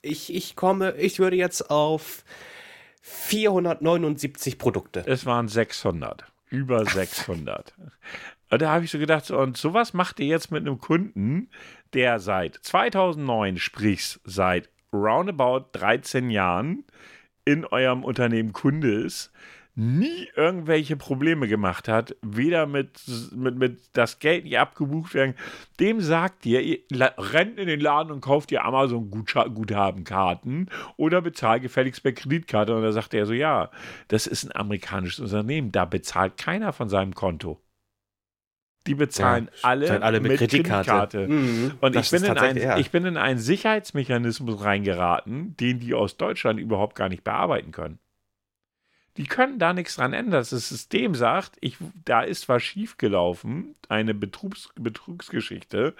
Ich, 0.00 0.34
ich 0.34 0.56
komme, 0.56 0.92
ich 0.92 1.18
würde 1.18 1.36
jetzt 1.36 1.70
auf 1.70 2.24
479 3.02 4.56
Produkte. 4.56 5.04
Es 5.06 5.26
waren 5.26 5.46
600. 5.48 6.24
Über 6.54 6.84
600. 6.84 7.74
Und 8.50 8.62
da 8.62 8.70
habe 8.70 8.84
ich 8.84 8.90
so 8.90 8.98
gedacht, 8.98 9.30
und 9.30 9.56
sowas 9.56 9.94
macht 9.94 10.20
ihr 10.20 10.26
jetzt 10.26 10.52
mit 10.52 10.60
einem 10.60 10.78
Kunden, 10.78 11.48
der 11.92 12.20
seit 12.20 12.54
2009, 12.54 13.58
sprich 13.58 14.20
seit 14.24 14.68
roundabout 14.92 15.70
13 15.72 16.30
Jahren 16.30 16.84
in 17.44 17.64
eurem 17.64 18.04
Unternehmen 18.04 18.52
Kunde 18.52 18.92
ist, 19.02 19.32
nie 19.76 20.28
irgendwelche 20.36 20.96
Probleme 20.96 21.48
gemacht 21.48 21.88
hat, 21.88 22.14
weder 22.22 22.66
mit, 22.66 23.00
mit, 23.32 23.56
mit 23.56 23.80
das 23.92 24.20
Geld 24.20 24.44
nicht 24.44 24.58
abgebucht 24.58 25.14
werden, 25.14 25.34
dem 25.80 26.00
sagt 26.00 26.46
ihr, 26.46 26.60
ihr 26.60 26.78
rennt 26.92 27.58
in 27.58 27.66
den 27.66 27.80
Laden 27.80 28.12
und 28.12 28.20
kauft 28.20 28.52
ihr 28.52 28.64
Amazon-Guthabenkarten 28.64 30.70
oder 30.96 31.22
bezahlt 31.22 31.62
gefälligst 31.62 32.04
per 32.04 32.12
Kreditkarte. 32.12 32.76
Und 32.76 32.82
da 32.82 32.92
sagt 32.92 33.14
er 33.14 33.26
so, 33.26 33.32
ja, 33.32 33.70
das 34.08 34.28
ist 34.28 34.44
ein 34.44 34.54
amerikanisches 34.54 35.20
Unternehmen, 35.20 35.72
da 35.72 35.84
bezahlt 35.84 36.36
keiner 36.36 36.72
von 36.72 36.88
seinem 36.88 37.14
Konto. 37.14 37.60
Die 38.86 38.94
bezahlen 38.94 39.46
ja, 39.46 39.52
alle, 39.62 40.02
alle, 40.02 40.20
mit, 40.20 40.32
mit 40.32 40.40
Kreditkarte. 40.40 40.90
Kreditkarte. 40.90 41.28
Mhm, 41.28 41.72
und 41.80 41.96
ich 41.96 42.10
bin, 42.10 42.22
in 42.22 42.38
ein, 42.38 42.56
ja. 42.58 42.76
ich 42.76 42.90
bin 42.90 43.06
in 43.06 43.16
einen 43.16 43.38
Sicherheitsmechanismus 43.38 44.62
reingeraten, 44.62 45.56
den 45.56 45.80
die 45.80 45.94
aus 45.94 46.18
Deutschland 46.18 46.60
überhaupt 46.60 46.94
gar 46.94 47.08
nicht 47.08 47.24
bearbeiten 47.24 47.72
können. 47.72 47.98
Die 49.16 49.24
können 49.24 49.58
da 49.58 49.72
nichts 49.72 49.96
dran 49.96 50.12
ändern. 50.12 50.40
Das 50.40 50.50
System 50.50 51.14
sagt, 51.14 51.56
ich, 51.60 51.76
da 52.04 52.22
ist 52.22 52.48
was 52.48 52.62
schiefgelaufen, 52.62 53.76
eine 53.88 54.12
Betrugs, 54.12 54.70
Betrugsgeschichte. 54.74 55.94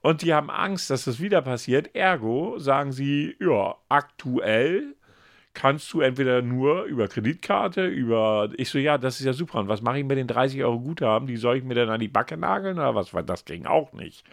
Und 0.00 0.22
die 0.22 0.32
haben 0.32 0.50
Angst, 0.50 0.88
dass 0.88 1.04
das 1.04 1.20
wieder 1.20 1.42
passiert. 1.42 1.94
Ergo 1.94 2.58
sagen 2.58 2.92
sie, 2.92 3.36
ja, 3.40 3.76
aktuell 3.88 4.94
kannst 5.52 5.92
du 5.92 6.00
entweder 6.00 6.42
nur 6.42 6.84
über 6.84 7.08
Kreditkarte, 7.08 7.86
über. 7.86 8.50
Ich 8.56 8.70
so, 8.70 8.78
ja, 8.78 8.98
das 8.98 9.20
ist 9.20 9.26
ja 9.26 9.32
super. 9.32 9.58
Und 9.58 9.68
was 9.68 9.82
mache 9.82 9.98
ich 9.98 10.04
mit 10.04 10.18
den 10.18 10.28
30 10.28 10.62
Euro 10.62 10.80
Guthaben? 10.80 11.26
Die 11.26 11.36
soll 11.36 11.56
ich 11.56 11.64
mir 11.64 11.74
dann 11.74 11.90
an 11.90 12.00
die 12.00 12.08
Backe 12.08 12.36
nageln 12.36 12.78
oder 12.78 12.94
was? 12.94 13.12
Weil 13.12 13.24
das 13.24 13.44
ging 13.44 13.66
auch 13.66 13.92
nicht. 13.92 14.24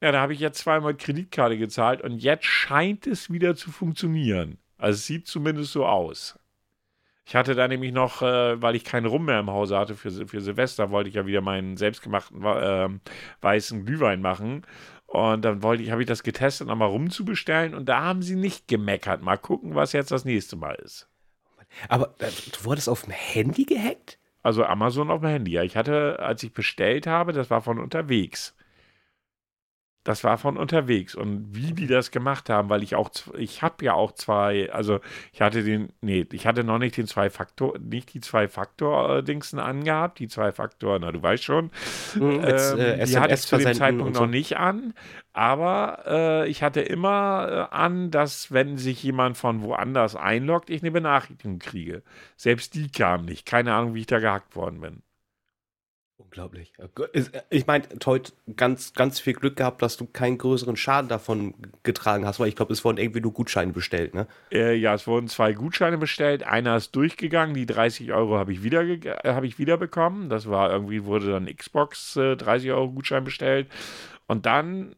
Ja, 0.00 0.12
da 0.12 0.20
habe 0.20 0.32
ich 0.32 0.40
jetzt 0.40 0.58
zweimal 0.58 0.94
Kreditkarte 0.94 1.58
gezahlt 1.58 2.02
und 2.02 2.18
jetzt 2.18 2.44
scheint 2.44 3.06
es 3.06 3.30
wieder 3.30 3.56
zu 3.56 3.70
funktionieren. 3.70 4.58
Also 4.76 4.96
es 4.96 5.06
sieht 5.06 5.26
zumindest 5.26 5.72
so 5.72 5.86
aus. 5.86 6.38
Ich 7.28 7.36
hatte 7.36 7.54
da 7.54 7.68
nämlich 7.68 7.92
noch, 7.92 8.22
äh, 8.22 8.62
weil 8.62 8.74
ich 8.74 8.84
keinen 8.84 9.04
Rum 9.04 9.26
mehr 9.26 9.40
im 9.40 9.50
Hause 9.50 9.76
hatte 9.76 9.94
für, 9.94 10.10
für 10.26 10.40
Silvester, 10.40 10.90
wollte 10.90 11.10
ich 11.10 11.14
ja 11.14 11.26
wieder 11.26 11.42
meinen 11.42 11.76
selbstgemachten 11.76 12.42
äh, 12.42 12.88
weißen 13.42 13.84
Glühwein 13.84 14.22
machen. 14.22 14.62
Und 15.04 15.44
dann 15.44 15.62
wollte 15.62 15.82
ich, 15.82 15.90
habe 15.90 16.00
ich 16.00 16.08
das 16.08 16.22
getestet, 16.22 16.68
nochmal 16.68 16.88
rumzubestellen 16.88 17.74
und 17.74 17.86
da 17.86 18.00
haben 18.00 18.22
sie 18.22 18.34
nicht 18.34 18.66
gemeckert. 18.66 19.20
Mal 19.20 19.36
gucken, 19.36 19.74
was 19.74 19.92
jetzt 19.92 20.10
das 20.10 20.24
nächste 20.24 20.56
Mal 20.56 20.76
ist. 20.76 21.06
Aber 21.90 22.14
äh, 22.20 22.30
du 22.50 22.64
wurdest 22.64 22.88
auf 22.88 23.02
dem 23.02 23.12
Handy 23.12 23.66
gehackt? 23.66 24.18
Also 24.42 24.64
Amazon 24.64 25.10
auf 25.10 25.20
dem 25.20 25.28
Handy, 25.28 25.50
ja. 25.50 25.62
Ich 25.62 25.76
hatte, 25.76 26.20
als 26.20 26.42
ich 26.42 26.54
bestellt 26.54 27.06
habe, 27.06 27.34
das 27.34 27.50
war 27.50 27.60
von 27.60 27.78
unterwegs. 27.78 28.56
Das 30.04 30.24
war 30.24 30.38
von 30.38 30.56
unterwegs. 30.56 31.14
Und 31.14 31.54
wie 31.54 31.72
die 31.72 31.86
das 31.86 32.10
gemacht 32.10 32.48
haben, 32.48 32.70
weil 32.70 32.82
ich 32.82 32.94
auch, 32.94 33.10
ich 33.36 33.62
habe 33.62 33.84
ja 33.84 33.92
auch 33.92 34.12
zwei, 34.12 34.70
also 34.72 35.00
ich 35.32 35.42
hatte 35.42 35.62
den, 35.62 35.90
nee, 36.00 36.26
ich 36.32 36.46
hatte 36.46 36.64
noch 36.64 36.78
nicht 36.78 36.96
den 36.96 37.06
zwei 37.06 37.28
Faktor, 37.28 37.78
nicht 37.78 38.14
die 38.14 38.20
zwei 38.20 38.48
Faktor-Dingsen 38.48 39.58
angehabt, 39.58 40.18
die 40.18 40.28
zwei 40.28 40.52
Faktor, 40.52 40.98
na 40.98 41.12
du 41.12 41.22
weißt 41.22 41.44
schon. 41.44 41.70
Mhm, 42.14 42.40
ähm, 42.42 42.78
äh, 42.78 43.04
die 43.04 43.18
hatte 43.18 43.34
ich 43.34 43.40
zu 43.42 43.58
dem 43.58 43.74
Zeitpunkt 43.74 44.16
so. 44.16 44.22
noch 44.22 44.30
nicht 44.30 44.56
an. 44.56 44.94
Aber 45.32 46.04
äh, 46.06 46.48
ich 46.48 46.62
hatte 46.62 46.80
immer 46.80 47.68
äh, 47.70 47.74
an, 47.74 48.10
dass 48.10 48.50
wenn 48.50 48.76
sich 48.76 49.02
jemand 49.02 49.36
von 49.36 49.62
woanders 49.62 50.16
einloggt, 50.16 50.70
ich 50.70 50.82
eine 50.82 50.90
Benachrichtigung 50.90 51.58
kriege. 51.58 52.02
Selbst 52.36 52.74
die 52.74 52.90
kam 52.90 53.24
nicht. 53.24 53.46
Keine 53.46 53.74
Ahnung, 53.74 53.94
wie 53.94 54.00
ich 54.00 54.06
da 54.06 54.20
gehackt 54.20 54.56
worden 54.56 54.80
bin. 54.80 55.02
Unglaublich. 56.20 56.72
Ich 57.48 57.68
meine, 57.68 57.84
heute 58.04 58.32
ganz, 58.56 58.92
ganz 58.92 59.20
viel 59.20 59.34
Glück 59.34 59.54
gehabt, 59.54 59.82
dass 59.82 59.96
du 59.96 60.04
keinen 60.04 60.36
größeren 60.36 60.76
Schaden 60.76 61.08
davon 61.08 61.54
getragen 61.84 62.26
hast, 62.26 62.40
weil 62.40 62.48
ich 62.48 62.56
glaube, 62.56 62.72
es 62.72 62.84
wurden 62.84 62.98
irgendwie 62.98 63.20
nur 63.20 63.32
Gutscheine 63.32 63.72
bestellt, 63.72 64.14
ne? 64.14 64.26
Äh, 64.50 64.74
ja, 64.74 64.94
es 64.94 65.06
wurden 65.06 65.28
zwei 65.28 65.52
Gutscheine 65.52 65.96
bestellt. 65.96 66.42
Einer 66.42 66.76
ist 66.76 66.96
durchgegangen, 66.96 67.54
die 67.54 67.66
30 67.66 68.12
Euro 68.12 68.36
habe 68.36 68.52
ich, 68.52 68.64
wieder, 68.64 68.82
äh, 68.82 69.16
hab 69.32 69.44
ich 69.44 69.60
wieder 69.60 69.76
bekommen. 69.76 70.28
Das 70.28 70.48
war 70.48 70.72
irgendwie, 70.72 71.04
wurde 71.04 71.30
dann 71.30 71.46
Xbox 71.46 72.16
äh, 72.16 72.36
30 72.36 72.72
Euro 72.72 72.90
Gutschein 72.90 73.22
bestellt. 73.22 73.68
Und 74.26 74.44
dann 74.44 74.96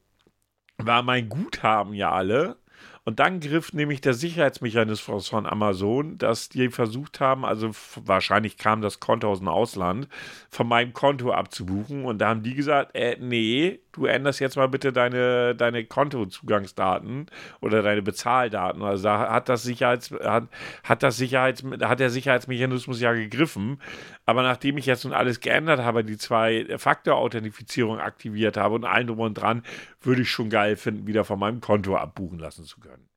war 0.78 1.02
mein 1.02 1.28
Guthaben 1.28 1.92
ja 1.92 2.10
alle 2.12 2.56
und 3.05 3.18
dann 3.18 3.40
griff 3.40 3.72
nämlich 3.72 4.03
der 4.03 4.12
Sicherheitsmechanismus 4.12 5.28
von 5.28 5.46
Amazon, 5.46 6.18
dass 6.18 6.51
die 6.51 6.68
versucht 6.68 7.18
haben, 7.18 7.46
also 7.46 7.70
wahrscheinlich 8.05 8.59
kam 8.59 8.82
das 8.82 9.01
Konto 9.01 9.30
aus 9.30 9.38
dem 9.38 9.48
Ausland, 9.48 10.07
von 10.51 10.68
meinem 10.68 10.92
Konto 10.92 11.32
abzubuchen. 11.32 12.05
Und 12.05 12.18
da 12.18 12.28
haben 12.28 12.42
die 12.42 12.55
gesagt, 12.55 12.94
äh, 12.94 13.16
nee, 13.18 13.80
du 13.92 14.05
änderst 14.05 14.40
jetzt 14.40 14.57
mal 14.57 14.68
bitte 14.68 14.92
deine, 14.92 15.55
deine 15.55 15.84
Kontozugangsdaten 15.84 17.26
oder 17.61 17.82
deine 17.82 18.03
Bezahldaten. 18.03 18.82
Also 18.82 19.05
da 19.05 19.32
hat 19.32 19.48
das 19.48 19.62
Sicherheits, 19.62 20.11
hat, 20.11 20.48
hat 20.84 21.03
das 21.03 21.16
Sicherheits, 21.16 21.64
hat 21.80 22.01
der 22.01 22.11
Sicherheitsmechanismus 22.11 23.01
ja 23.01 23.14
gegriffen. 23.14 23.80
Aber 24.30 24.44
nachdem 24.44 24.78
ich 24.78 24.86
jetzt 24.86 25.02
nun 25.02 25.12
alles 25.12 25.40
geändert 25.40 25.80
habe, 25.80 26.04
die 26.04 26.16
zwei 26.16 26.64
Faktor-Authentifizierung 26.78 27.98
aktiviert 27.98 28.56
habe 28.56 28.76
und 28.76 28.84
allen 28.84 29.08
drum 29.08 29.18
und 29.18 29.34
dran, 29.34 29.64
würde 30.00 30.22
ich 30.22 30.30
schon 30.30 30.50
geil 30.50 30.76
finden, 30.76 31.08
wieder 31.08 31.24
von 31.24 31.36
meinem 31.36 31.60
Konto 31.60 31.96
abbuchen 31.96 32.38
lassen 32.38 32.64
zu 32.64 32.78
können. 32.78 33.08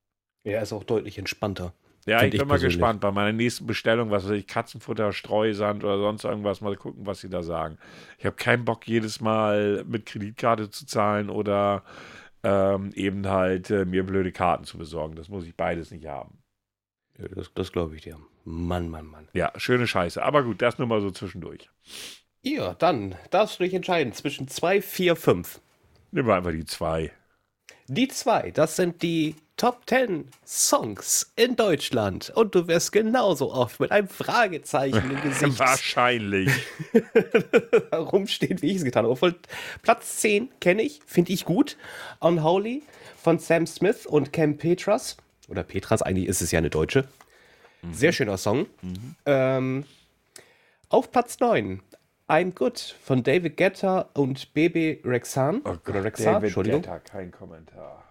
Ja, 0.44 0.60
ist 0.60 0.74
auch 0.74 0.84
deutlich 0.84 1.20
entspannter. 1.20 1.72
Ja, 2.08 2.24
ich 2.24 2.32
bin 2.32 2.42
ich 2.42 2.48
mal 2.48 2.58
gespannt. 2.58 3.00
Bei 3.00 3.12
meiner 3.12 3.32
nächsten 3.32 3.68
Bestellung, 3.68 4.10
was 4.10 4.26
weiß 4.26 4.32
ich, 4.32 4.48
Katzenfutter, 4.48 5.14
Streusand 5.14 5.84
oder 5.84 6.00
sonst 6.00 6.24
irgendwas, 6.24 6.62
mal 6.62 6.76
gucken, 6.78 7.06
was 7.06 7.20
sie 7.20 7.30
da 7.30 7.44
sagen. 7.44 7.78
Ich 8.18 8.26
habe 8.26 8.36
keinen 8.36 8.66
Bock, 8.66 8.88
jedes 8.88 9.22
Mal 9.22 9.84
mit 9.86 10.08
Kreditkarte 10.08 10.72
zu 10.72 10.88
zahlen 10.88 11.30
oder 11.30 11.84
ähm, 12.42 12.90
eben 12.96 13.28
halt 13.28 13.70
äh, 13.70 13.86
mir 13.86 14.04
blöde 14.04 14.32
Karten 14.32 14.64
zu 14.64 14.80
besorgen. 14.80 15.16
Das 15.16 15.30
muss 15.30 15.46
ich 15.46 15.56
beides 15.56 15.92
nicht 15.92 16.08
haben. 16.08 16.40
Ja, 17.20 17.28
das, 17.28 17.54
das 17.54 17.72
glaube 17.72 17.96
ich 17.96 18.02
dir. 18.02 18.18
Mann, 18.44 18.90
Mann, 18.90 19.06
Mann. 19.06 19.28
Ja, 19.34 19.52
schöne 19.56 19.88
Scheiße. 19.88 20.22
Aber 20.22 20.44
gut, 20.44 20.62
das 20.62 20.78
nur 20.78 20.88
mal 20.88 21.02
so 21.02 21.12
zwischendurch. 21.12 21.70
Ja, 22.42 22.74
dann 22.74 23.16
darfst 23.32 23.60
du 23.60 23.64
dich 23.64 23.74
entscheiden 23.74 24.14
zwischen 24.14 24.48
2, 24.48 24.82
4, 24.82 25.16
5. 25.16 25.62
Nehmen 26.12 26.28
wir 26.28 26.36
einfach 26.36 26.52
die 26.52 26.66
2. 26.66 27.12
Die 27.88 28.08
2, 28.08 28.52
das 28.52 28.76
sind 28.76 29.02
die 29.02 29.36
Top 29.56 29.84
10 29.88 30.30
Songs 30.46 31.32
in 31.36 31.56
Deutschland. 31.56 32.32
Und 32.36 32.56
du 32.56 32.68
wirst 32.68 32.92
genauso 32.92 33.54
oft 33.54 33.80
mit 33.80 33.92
einem 33.92 34.08
Fragezeichen 34.08 35.12
im 35.12 35.22
Gesicht. 35.24 35.60
Wahrscheinlich. 35.60 36.50
rumstehen, 37.94 38.62
wie 38.62 38.72
ich 38.72 38.78
es 38.78 38.84
getan 38.84 39.04
habe. 39.04 39.14
Obwohl, 39.14 39.36
Platz 39.82 40.18
10 40.18 40.50
kenne 40.60 40.82
ich, 40.82 41.02
finde 41.06 41.32
ich 41.32 41.46
gut. 41.46 41.78
Unholy 42.20 42.84
von 43.22 43.40
Sam 43.40 43.68
Smith 43.68 44.06
und 44.06 44.34
Cam 44.34 44.58
Petras. 44.58 45.18
Oder 45.48 45.64
Petras, 45.64 46.02
eigentlich 46.02 46.28
ist 46.28 46.42
es 46.42 46.52
ja 46.52 46.60
eine 46.60 46.70
Deutsche. 46.70 47.08
Mhm. 47.84 47.94
Sehr 47.94 48.12
schöner 48.12 48.38
Song. 48.38 48.66
Mhm. 48.82 49.16
Ähm, 49.26 49.86
auf 50.90 51.12
Platz 51.12 51.40
9 51.40 51.82
I'm 52.30 52.54
Good 52.54 52.80
von 53.04 53.24
David 53.24 53.58
Guetta 53.58 54.10
und 54.14 54.54
Baby 54.54 55.02
Rexhan. 55.04 55.58
Oh 55.66 55.72
Gott, 55.72 55.90
Oder 55.90 56.04
Rexhan, 56.06 56.34
David 56.34 56.48
Entschuldigung. 56.48 56.82
Guetta, 56.82 57.00
kein 57.00 57.32
Kommentar. 57.32 58.04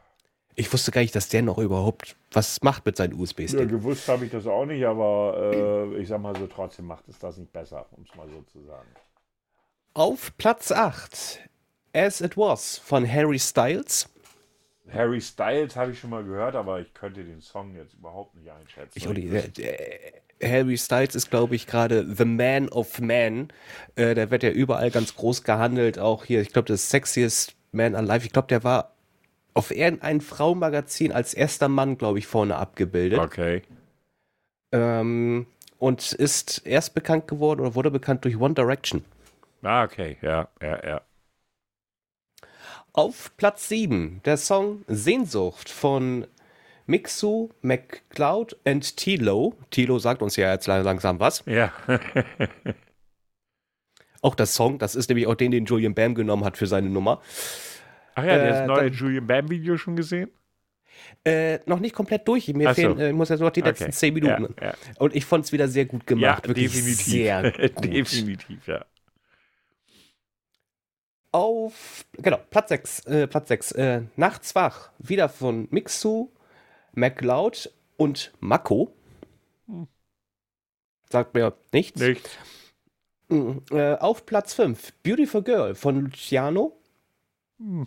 Ich 0.54 0.70
wusste 0.72 0.90
gar 0.90 1.00
nicht, 1.00 1.14
dass 1.14 1.28
der 1.28 1.42
noch 1.42 1.56
überhaupt 1.58 2.14
was 2.30 2.60
macht 2.62 2.84
mit 2.84 2.96
seinen 2.96 3.14
USB-Sticks. 3.14 3.54
Ja, 3.54 3.64
gewusst 3.64 4.06
habe 4.08 4.26
ich 4.26 4.30
das 4.30 4.46
auch 4.46 4.66
nicht, 4.66 4.84
aber 4.84 5.50
äh, 5.94 5.96
ich 5.98 6.08
sag 6.08 6.20
mal 6.20 6.36
so, 6.36 6.46
trotzdem 6.46 6.86
macht 6.86 7.08
es 7.08 7.18
das 7.18 7.38
nicht 7.38 7.52
besser, 7.52 7.86
um 7.92 8.04
es 8.08 8.14
mal 8.14 8.28
so 8.28 8.42
zu 8.42 8.62
sagen. 8.66 8.88
Auf 9.94 10.36
Platz 10.36 10.70
8 10.70 11.40
As 11.94 12.20
It 12.20 12.36
Was 12.36 12.78
von 12.78 13.10
Harry 13.10 13.38
Styles. 13.38 14.08
Harry 14.92 15.20
Styles 15.20 15.76
habe 15.76 15.92
ich 15.92 15.98
schon 15.98 16.10
mal 16.10 16.24
gehört, 16.24 16.54
aber 16.54 16.80
ich 16.80 16.92
könnte 16.94 17.24
den 17.24 17.40
Song 17.40 17.74
jetzt 17.74 17.94
überhaupt 17.94 18.34
nicht 18.34 18.50
einschätzen. 18.50 18.92
Ich, 18.94 19.06
ich 19.06 20.22
Harry 20.42 20.76
Styles 20.76 21.14
ist, 21.14 21.30
glaube 21.30 21.54
ich, 21.54 21.66
gerade 21.66 22.06
The 22.14 22.24
Man 22.24 22.68
of 22.68 23.00
Man. 23.00 23.48
Äh, 23.94 24.14
der 24.14 24.30
wird 24.30 24.42
ja 24.42 24.50
überall 24.50 24.90
ganz 24.90 25.14
groß 25.14 25.44
gehandelt. 25.44 25.98
Auch 25.98 26.24
hier, 26.24 26.40
ich 26.40 26.52
glaube, 26.52 26.68
das 26.68 26.90
Sexiest 26.90 27.54
Man 27.70 27.94
Alive. 27.94 28.26
Ich 28.26 28.32
glaube, 28.32 28.48
der 28.48 28.64
war 28.64 28.92
auf 29.54 29.70
irgendein 29.70 30.20
Frauenmagazin 30.20 31.12
als 31.12 31.34
erster 31.34 31.68
Mann, 31.68 31.98
glaube 31.98 32.18
ich, 32.18 32.26
vorne 32.26 32.56
abgebildet. 32.56 33.18
Okay. 33.20 33.62
Ähm, 34.72 35.46
und 35.78 36.12
ist 36.12 36.66
erst 36.66 36.94
bekannt 36.94 37.28
geworden 37.28 37.60
oder 37.60 37.74
wurde 37.74 37.90
bekannt 37.90 38.24
durch 38.24 38.38
One 38.38 38.54
Direction. 38.54 39.04
Ah, 39.62 39.84
okay, 39.84 40.16
ja, 40.22 40.48
ja, 40.60 40.86
ja. 40.86 41.00
Auf 42.94 43.34
Platz 43.38 43.68
7 43.68 44.20
der 44.24 44.36
Song 44.36 44.84
Sehnsucht 44.86 45.70
von 45.70 46.26
Mixu, 46.86 47.48
McCloud 47.62 48.56
und 48.66 48.96
Tilo. 48.98 49.54
Tilo 49.70 49.98
sagt 49.98 50.20
uns 50.20 50.36
ja 50.36 50.52
jetzt 50.52 50.66
langsam 50.66 51.18
was. 51.18 51.42
Ja. 51.46 51.72
auch 54.20 54.34
das 54.34 54.54
Song, 54.54 54.78
das 54.78 54.94
ist 54.94 55.08
nämlich 55.08 55.26
auch 55.26 55.34
den, 55.34 55.52
den 55.52 55.64
Julian 55.64 55.94
Bam 55.94 56.14
genommen 56.14 56.44
hat 56.44 56.58
für 56.58 56.66
seine 56.66 56.90
Nummer. 56.90 57.22
Ach 58.14 58.24
ja, 58.24 58.36
äh, 58.36 58.48
das 58.50 58.66
neue 58.66 58.88
Julian 58.88 59.26
Bam 59.26 59.48
Video 59.48 59.78
schon 59.78 59.96
gesehen? 59.96 60.30
Äh, 61.24 61.60
noch 61.64 61.80
nicht 61.80 61.94
komplett 61.94 62.28
durch. 62.28 62.48
Mir 62.48 62.68
Ach 62.70 62.74
so. 62.74 62.82
fehlen, 62.82 62.98
äh, 62.98 63.08
ich 63.08 63.14
muss 63.14 63.30
ja 63.30 63.36
nur 63.36 63.46
noch 63.46 63.52
die 63.52 63.62
letzten 63.62 63.84
Okay. 63.84 63.92
zehn 63.92 64.12
Minuten. 64.12 64.54
Ja, 64.60 64.66
ja. 64.66 64.74
Und 64.98 65.16
ich 65.16 65.24
fand 65.24 65.46
es 65.46 65.52
wieder 65.52 65.66
sehr 65.66 65.86
gut 65.86 66.06
gemacht. 66.06 66.46
Wirklich 66.46 66.70
definitiv. 66.72 67.06
sehr 67.06 67.52
gut. 67.52 67.84
definitiv, 67.84 68.66
ja. 68.66 68.84
Auf, 71.32 72.04
genau, 72.12 72.38
Platz 72.50 72.68
6, 72.68 73.06
äh, 73.06 73.26
Platz 73.26 73.48
6, 73.48 73.72
äh, 73.72 74.02
Nachts 74.16 74.54
wach, 74.54 74.90
wieder 74.98 75.28
von 75.30 75.66
Mixu, 75.70 76.30
MacLeod 76.92 77.72
und 77.96 78.32
Mako. 78.40 78.92
Sagt 81.08 81.34
mir 81.34 81.54
nichts. 81.72 82.00
Nicht. 82.00 82.38
Mm, 83.28 83.58
Äh, 83.70 83.94
auf 83.94 84.26
Platz 84.26 84.52
5, 84.54 84.92
Beautiful 85.02 85.42
Girl 85.42 85.74
von 85.74 86.00
Luciano. 86.04 86.78
Hm. 87.58 87.86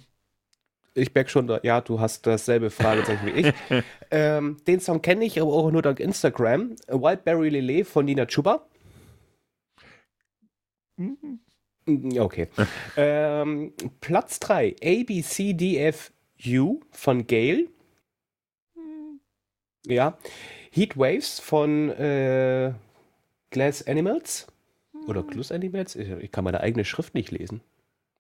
Ich 0.96 1.14
merke 1.14 1.30
schon, 1.30 1.46
da- 1.46 1.60
ja, 1.62 1.82
du 1.82 2.00
hast 2.00 2.26
dasselbe 2.26 2.70
Fragezeichen 2.72 3.26
wie 3.28 3.32
ich. 3.32 3.54
ähm, 4.12 4.58
den 4.66 4.80
Song 4.80 5.02
kenne 5.02 5.26
ich, 5.26 5.40
aber 5.40 5.52
auch 5.54 5.70
nur 5.70 5.82
dank 5.84 6.00
Instagram. 6.00 6.76
Wildberry 6.88 7.50
Lele 7.50 7.86
von 7.86 8.06
Nina 8.06 8.26
Chuba. 8.26 8.66
Mhm. 10.98 11.42
Okay. 11.88 12.48
ähm, 12.98 13.74
Platz 14.02 14.40
3, 14.40 14.76
ABCDFU 14.84 16.82
von 16.92 17.28
Gail. 17.28 17.70
Ja. 19.86 20.18
Heatwaves 20.72 21.40
von 21.40 21.90
äh, 21.92 22.74
Glass 23.52 23.88
Animals. 23.88 24.48
Oder 25.08 25.24
Clus 25.24 25.52
Animals? 25.52 25.96
Ich, 25.96 26.10
ich 26.10 26.32
kann 26.32 26.44
meine 26.44 26.62
eigene 26.62 26.84
Schrift 26.84 27.14
nicht 27.14 27.32
lesen. 27.32 27.62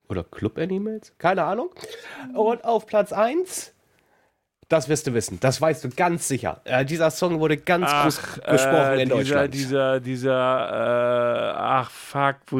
Oder 0.08 0.24
Club 0.24 0.58
Animals? 0.58 1.14
Keine 1.18 1.44
Ahnung. 1.44 1.72
Und 2.36 2.64
auf 2.64 2.86
Platz 2.86 3.12
1, 3.12 3.74
das 4.70 4.90
wirst 4.90 5.06
du 5.08 5.14
wissen, 5.14 5.40
das 5.40 5.62
weißt 5.62 5.84
du 5.84 5.90
ganz 5.90 6.28
sicher. 6.28 6.62
Äh, 6.64 6.86
dieser 6.86 7.12
Song 7.12 7.40
wurde 7.40 7.58
ganz 7.58 7.90
groß 7.90 8.42
gesprochen 8.42 8.74
äh, 8.74 9.02
in 9.04 9.10
dieser, 9.10 9.16
Deutschland. 9.16 9.54
Dieser, 9.54 10.00
dieser, 10.00 11.52
äh, 11.52 11.56
ach 11.58 11.92
fuck, 11.92 12.38
wo, 12.48 12.58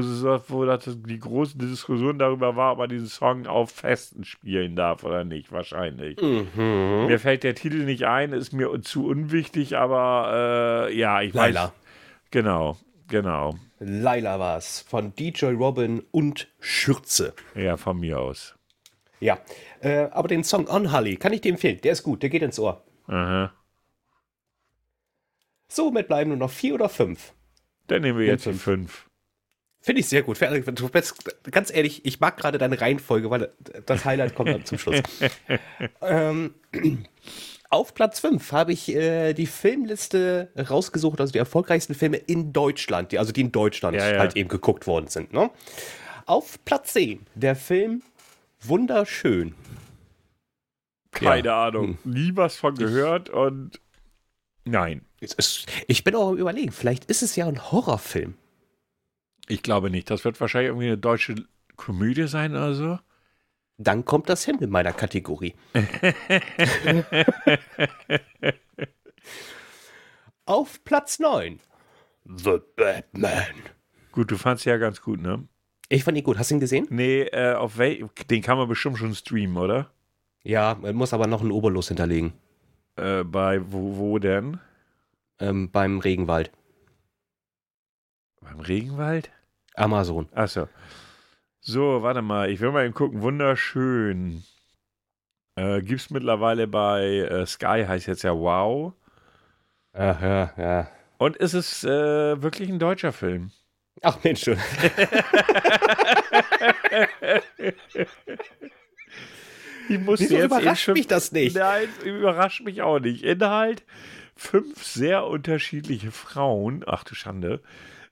wo 0.48 0.66
das, 0.66 0.84
die 0.86 1.20
große 1.20 1.58
Diskussion 1.58 2.20
darüber 2.20 2.56
war, 2.56 2.74
ob 2.74 2.78
man 2.80 2.90
diesen 2.90 3.08
Song 3.08 3.48
auf 3.48 3.72
Festen 3.72 4.24
spielen 4.24 4.76
darf 4.76 5.04
oder 5.04 5.24
nicht, 5.24 5.52
wahrscheinlich. 5.52 6.22
Mhm. 6.22 7.08
Mir 7.08 7.20
fällt 7.20 7.44
der 7.44 7.56
Titel 7.56 7.86
nicht 7.86 8.06
ein, 8.06 8.34
ist 8.34 8.54
mir 8.54 8.82
zu 8.82 9.08
unwichtig, 9.08 9.78
aber 9.78 10.88
äh, 10.90 10.98
ja, 10.98 11.22
ich 11.22 11.34
weiß. 11.34 11.54
Laila. 11.54 11.74
Genau, 12.32 12.78
genau. 13.08 13.56
Laila 13.80 14.40
war 14.40 14.58
es. 14.58 14.82
Von 14.82 15.16
DJ 15.16 15.48
Robin 15.48 16.04
und 16.12 16.48
Schürze. 16.60 17.34
Ja, 17.56 17.78
von 17.78 18.00
mir 18.00 18.20
aus. 18.20 18.55
Ja. 19.20 19.40
Äh, 19.82 20.08
aber 20.12 20.28
den 20.28 20.44
Song 20.44 20.68
On 20.68 20.92
Holly 20.92 21.18
kann 21.18 21.34
ich 21.34 21.42
dir 21.42 21.52
empfehlen. 21.52 21.80
Der 21.84 21.94
ist 21.94 22.04
gut, 22.04 22.22
der 22.24 22.30
geht 22.30 22.42
ins 22.42 22.60
Ohr. 22.60 22.84
Aha. 23.08 23.54
Somit 25.68 26.08
bleiben 26.08 26.30
nur 26.30 26.38
noch 26.38 26.52
vier 26.52 26.76
oder 26.76 26.90
fünf. 26.90 27.34
Dann 27.88 28.02
nehmen 28.02 28.18
wir 28.20 28.26
Nimm 28.26 28.34
jetzt 28.36 28.46
die 28.46 28.54
fünf. 28.54 29.06
Finde 29.82 30.00
ich 30.00 30.08
sehr 30.08 30.24
gut. 30.24 30.40
Ganz 31.52 31.72
ehrlich, 31.72 32.06
ich 32.06 32.20
mag 32.20 32.38
gerade 32.38 32.58
deine 32.58 32.82
Reihenfolge, 32.82 33.30
weil 33.30 33.52
das 33.86 34.04
Highlight 34.04 34.34
kommt 34.34 34.50
dann 34.50 34.66
zum 34.66 34.80
Schluss. 34.80 35.00
ähm, 36.02 36.56
auf 37.70 37.94
Platz 37.94 38.20
5 38.20 38.52
habe 38.52 38.74
ich 38.74 38.96
äh, 38.96 39.34
die 39.34 39.46
Filmliste 39.46 40.50
rausgesucht, 40.58 41.22
also 41.22 41.34
die 41.34 41.38
erfolgreichsten 41.38 41.94
Filme 41.94 42.18
in 42.18 42.52
Deutschland, 42.52 43.12
die, 43.12 43.20
also 43.20 43.32
die 43.32 43.42
in 43.42 43.52
Deutschland 43.52 43.96
Ja, 43.96 44.12
ja. 44.12 44.18
halt 44.18 44.36
eben 44.36 44.50
geguckt 44.50 44.88
worden 44.88 45.08
sind. 45.08 45.34
Ne? 45.34 45.52
Auf 46.26 46.64
Platz 46.66 46.94
10 46.94 47.28
der 47.36 47.56
Film 47.56 48.02
Wunderschön. 48.62 49.56
Keine 51.12 51.48
Ja. 51.48 51.68
Ahnung. 51.68 51.98
Nie 52.04 52.36
was 52.36 52.58
von 52.58 52.76
gehört 52.76 53.30
und 53.30 53.80
nein. 54.66 55.06
Ist, 55.20 55.66
ich 55.88 56.04
bin 56.04 56.16
auch 56.16 56.30
am 56.30 56.38
überlegen, 56.38 56.72
vielleicht 56.72 57.06
ist 57.06 57.24
es 57.24 57.36
ja 57.36 57.48
ein 57.48 57.72
Horrorfilm. 57.72 58.36
Ich 59.48 59.64
glaube 59.64 59.90
nicht. 59.90 60.10
Das 60.10 60.26
wird 60.26 60.40
wahrscheinlich 60.42 60.70
irgendwie 60.70 60.88
eine 60.88 60.98
deutsche 60.98 61.36
Komödie 61.76 62.28
sein 62.28 62.52
oder 62.52 62.74
so. 62.74 63.00
Dann 63.78 64.06
kommt 64.06 64.30
das 64.30 64.46
hin 64.46 64.60
in 64.60 64.70
meiner 64.70 64.94
Kategorie. 64.94 65.56
Auf 70.46 70.84
Platz 70.84 71.20
9. 71.20 71.60
The 72.26 72.60
Batman. 72.76 73.54
Gut, 74.12 74.32
du 74.32 74.38
fandst 74.38 74.66
ja 74.66 74.78
ganz 74.78 75.02
gut, 75.02 75.22
ne? 75.22 75.48
Ich 75.90 76.04
fand 76.04 76.18
ihn 76.18 76.24
gut. 76.24 76.38
Hast 76.38 76.52
du 76.52 76.56
ihn 76.56 76.60
gesehen? 76.60 76.88
Nee, 76.90 77.24
äh, 77.24 77.54
auf 77.54 77.78
wel 77.78 78.10
den 78.30 78.42
kann 78.42 78.58
man 78.58 78.68
bestimmt 78.68 78.98
schon 78.98 79.14
streamen, 79.14 79.58
oder? 79.58 79.92
Ja, 80.44 80.78
man 80.80 80.96
muss 80.96 81.14
aber 81.14 81.28
noch 81.28 81.42
einen 81.42 81.52
Oberlos 81.52 81.88
hinterlegen. 81.88 82.34
Äh, 82.96 83.24
bei 83.24 83.62
wo, 83.72 83.98
wo 83.98 84.20
denn? 84.20 84.60
Ähm, 85.40 85.70
beim 85.72 86.00
Regenwald. 86.00 86.52
Beim 88.42 88.60
Regenwald? 88.60 89.32
Amazon. 89.76 90.30
Achso. 90.34 90.68
So, 91.62 92.02
warte 92.04 92.22
mal. 92.22 92.50
Ich 92.50 92.60
will 92.62 92.72
mal 92.72 92.86
eben 92.86 92.94
gucken. 92.94 93.22
Wunderschön. 93.22 94.44
Äh, 95.56 95.82
gibt's 95.82 96.10
mittlerweile 96.10 96.68
bei 96.68 97.04
äh, 97.04 97.46
Sky, 97.46 97.86
heißt 97.88 98.08
jetzt 98.08 98.24
ja 98.24 98.34
Wow. 98.34 98.94
Ach 99.94 100.22
ja, 100.22 100.54
ja. 100.58 100.88
Und 101.18 101.38
ist 101.38 101.54
es 101.54 101.84
äh, 101.86 102.42
wirklich 102.42 102.70
ein 102.70 102.80
deutscher 102.80 103.14
Film? 103.14 103.52
Ach 104.02 104.18
Mensch, 104.24 104.44
schon. 104.44 104.58
Ich 109.90 110.00
muss 110.00 110.20
Wieso 110.20 110.40
überrascht 110.40 110.90
mich 110.90 111.08
das 111.08 111.32
nicht? 111.32 111.56
Nein, 111.56 111.88
überrascht 112.04 112.64
mich 112.64 112.82
auch 112.82 113.00
nicht. 113.00 113.24
Inhalt: 113.24 113.84
Fünf 114.36 114.84
sehr 114.84 115.26
unterschiedliche 115.26 116.12
Frauen, 116.12 116.84
ach 116.86 117.04
du 117.04 117.16
Schande, 117.16 117.62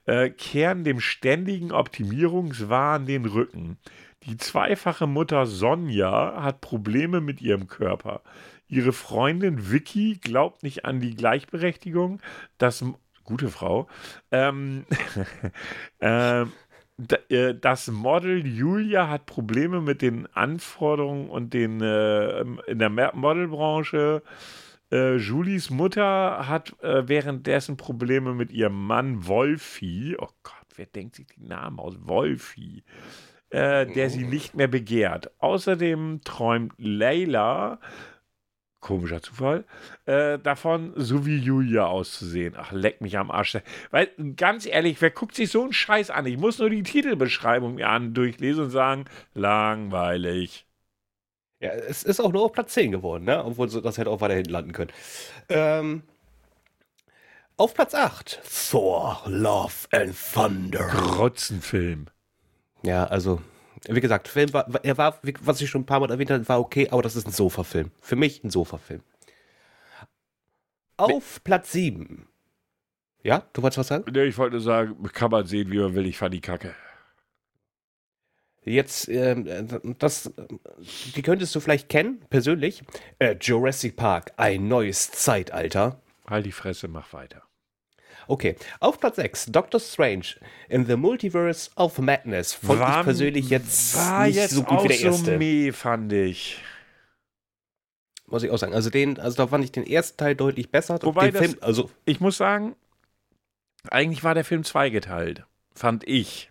äh, 0.06 0.30
kehren 0.30 0.84
dem 0.84 1.00
ständigen 1.00 1.72
Optimierungswahn 1.72 3.06
den 3.06 3.26
Rücken. 3.26 3.78
Die 4.24 4.38
zweifache 4.38 5.08
Mutter 5.08 5.46
Sonja 5.46 6.42
hat 6.42 6.62
Probleme 6.62 7.20
mit 7.20 7.42
ihrem 7.42 7.68
Körper. 7.68 8.22
Ihre 8.68 8.94
Freundin 8.94 9.72
Vicky 9.72 10.18
glaubt 10.22 10.64
nicht 10.64 10.86
an 10.86 11.00
die 11.00 11.16
Gleichberechtigung. 11.16 12.22
Das 12.58 12.86
gute 13.24 13.50
Frau. 13.50 13.88
Ähm, 14.32 14.86
ähm, 16.02 16.52
äh, 17.30 17.56
Das 17.56 17.88
Model 17.88 18.46
Julia 18.46 19.10
hat 19.10 19.26
Probleme 19.26 19.82
mit 19.82 20.02
den 20.02 20.28
Anforderungen 20.34 21.30
und 21.30 21.54
den 21.54 21.82
äh, 21.82 22.42
in 22.68 22.80
der 22.80 22.90
Modelbranche. 22.90 24.22
Äh, 24.92 25.16
Julies 25.16 25.70
Mutter 25.70 26.48
hat 26.48 26.76
äh, 26.84 27.08
währenddessen 27.08 27.78
Probleme 27.78 28.34
mit 28.34 28.52
ihrem 28.52 28.86
Mann 28.86 29.28
Wolfi. 29.28 30.16
Oh 30.20 30.30
Gott, 30.44 30.68
wer 30.76 30.86
denkt 30.86 31.16
sich 31.16 31.28
die 31.28 31.44
Namen 31.44 31.80
aus? 31.80 31.96
Wolfi. 32.00 32.84
Äh, 33.50 33.86
der 33.86 34.10
sie 34.10 34.26
nicht 34.26 34.56
mehr 34.56 34.68
begehrt. 34.68 35.30
Außerdem 35.38 36.22
träumt 36.24 36.74
Leila, 36.80 37.80
komischer 38.84 39.22
Zufall, 39.24 39.64
äh, 40.06 40.38
davon, 40.38 40.94
so 40.96 41.26
wie 41.26 41.38
Julia 41.38 41.88
auszusehen. 41.88 42.54
Ach, 42.56 42.72
leck 42.72 43.02
mich 43.02 43.18
am 43.18 43.32
Arsch. 43.32 43.58
Weil, 43.90 44.10
ganz 44.36 44.68
ehrlich, 44.68 45.02
wer 45.02 45.10
guckt 45.10 45.34
sich 45.36 45.50
so 45.50 45.64
einen 45.64 45.74
Scheiß 45.74 46.12
an? 46.12 46.28
Ich 46.28 46.38
muss 46.38 46.60
nur 46.60 46.70
die 46.70 46.84
Titelbeschreibung 46.84 47.76
mir 47.76 47.90
an 47.90 48.14
durchlesen 48.14 48.66
und 48.66 48.70
sagen, 48.70 49.06
langweilig. 49.34 50.68
Ja, 51.60 51.72
es 51.72 52.04
ist 52.04 52.20
auch 52.20 52.32
nur 52.32 52.44
auf 52.44 52.52
Platz 52.52 52.74
10 52.74 52.92
geworden, 52.92 53.24
ne? 53.24 53.44
Obwohl 53.44 53.70
das 53.70 53.98
hätte 53.98 54.10
auch 54.10 54.22
weiterhin 54.22 54.46
landen 54.46 54.74
können. 54.74 54.92
Ähm, 55.48 56.04
auf 57.56 57.74
Platz 57.74 57.96
8. 57.96 58.42
Thor, 58.70 59.22
Love 59.26 59.88
and 59.92 60.14
Thunder. 60.34 60.88
Grotzenfilm. 60.88 62.08
Ja, 62.84 63.06
also, 63.06 63.42
wie 63.88 64.02
gesagt, 64.02 64.28
Film 64.28 64.54
war, 64.54 64.68
er 64.84 64.98
war, 64.98 65.20
was 65.42 65.62
ich 65.62 65.70
schon 65.70 65.82
ein 65.82 65.86
paar 65.86 66.00
Mal 66.00 66.12
erwähnt 66.12 66.32
habe, 66.32 66.48
war 66.48 66.60
okay, 66.60 66.88
aber 66.90 67.02
das 67.02 67.16
ist 67.16 67.28
ein 67.28 67.32
Sofa-Film. 67.32 67.92
Für 68.02 68.16
mich 68.16 68.44
ein 68.44 68.50
Sofa-Film. 68.50 69.02
Auf 70.98 71.44
Platz 71.44 71.72
7. 71.72 72.28
Ja, 73.24 73.48
du 73.54 73.62
wolltest 73.62 73.80
was 73.80 73.88
sagen? 73.88 74.06
Nee, 74.12 74.24
ich 74.24 74.38
wollte 74.38 74.56
nur 74.56 74.64
sagen, 74.64 75.02
kann 75.14 75.32
man 75.32 75.46
sehen, 75.46 75.72
wie 75.72 75.80
man 75.80 75.96
will, 75.96 76.06
ich 76.06 76.18
fand 76.18 76.34
die 76.34 76.42
Kacke. 76.42 76.76
Jetzt, 78.66 79.10
ähm, 79.10 79.96
das, 80.00 80.34
die 81.16 81.22
könntest 81.22 81.54
du 81.54 81.60
vielleicht 81.60 81.90
kennen, 81.90 82.22
persönlich. 82.30 82.84
Äh, 83.20 83.36
Jurassic 83.40 83.98
Park, 83.98 84.34
ein 84.38 84.68
neues 84.68 85.12
Zeitalter. 85.12 86.02
Halt 86.28 86.46
die 86.46 86.54
Fresse, 86.54 86.88
mach 86.88 87.12
weiter. 87.12 87.44
Okay, 88.28 88.56
auf 88.80 89.00
Platz 89.00 89.16
6, 89.18 89.48
Doctor 89.48 89.80
Strange 89.80 90.26
in 90.70 90.86
the 90.86 90.96
Multiverse 90.96 91.70
of 91.76 91.98
Madness. 92.00 92.54
Fand 92.54 92.80
War- 92.80 93.00
ich 93.00 93.04
persönlich 93.06 93.50
jetzt 93.50 93.96
nicht 94.24 94.36
jetzt 94.36 94.52
so 94.54 94.64
gut 94.64 94.84
wie 94.84 94.88
der 94.90 94.98
so 94.98 95.06
erste. 95.08 95.38
meh, 95.38 95.72
fand 95.72 96.12
ich. 96.14 96.62
muss 98.28 98.44
ich 98.44 98.50
auch 98.52 98.58
sagen. 98.58 98.74
Also 98.74 98.90
den, 98.90 99.20
also 99.20 99.38
da 99.38 99.48
fand 99.48 99.64
ich 99.64 99.72
den 99.72 99.86
ersten 99.86 100.18
Teil 100.18 100.36
deutlich 100.36 100.72
besser. 100.72 100.98
Wobei 101.04 101.30
das- 101.32 101.42
Film, 101.42 101.58
also 101.62 101.92
Ich 102.06 102.20
muss 102.20 102.38
sagen, 102.38 102.76
eigentlich 103.90 104.24
war 104.24 104.34
der 104.34 104.46
Film 104.46 104.64
zweigeteilt. 104.64 105.44
Fand 105.76 106.08
ich. 106.08 106.50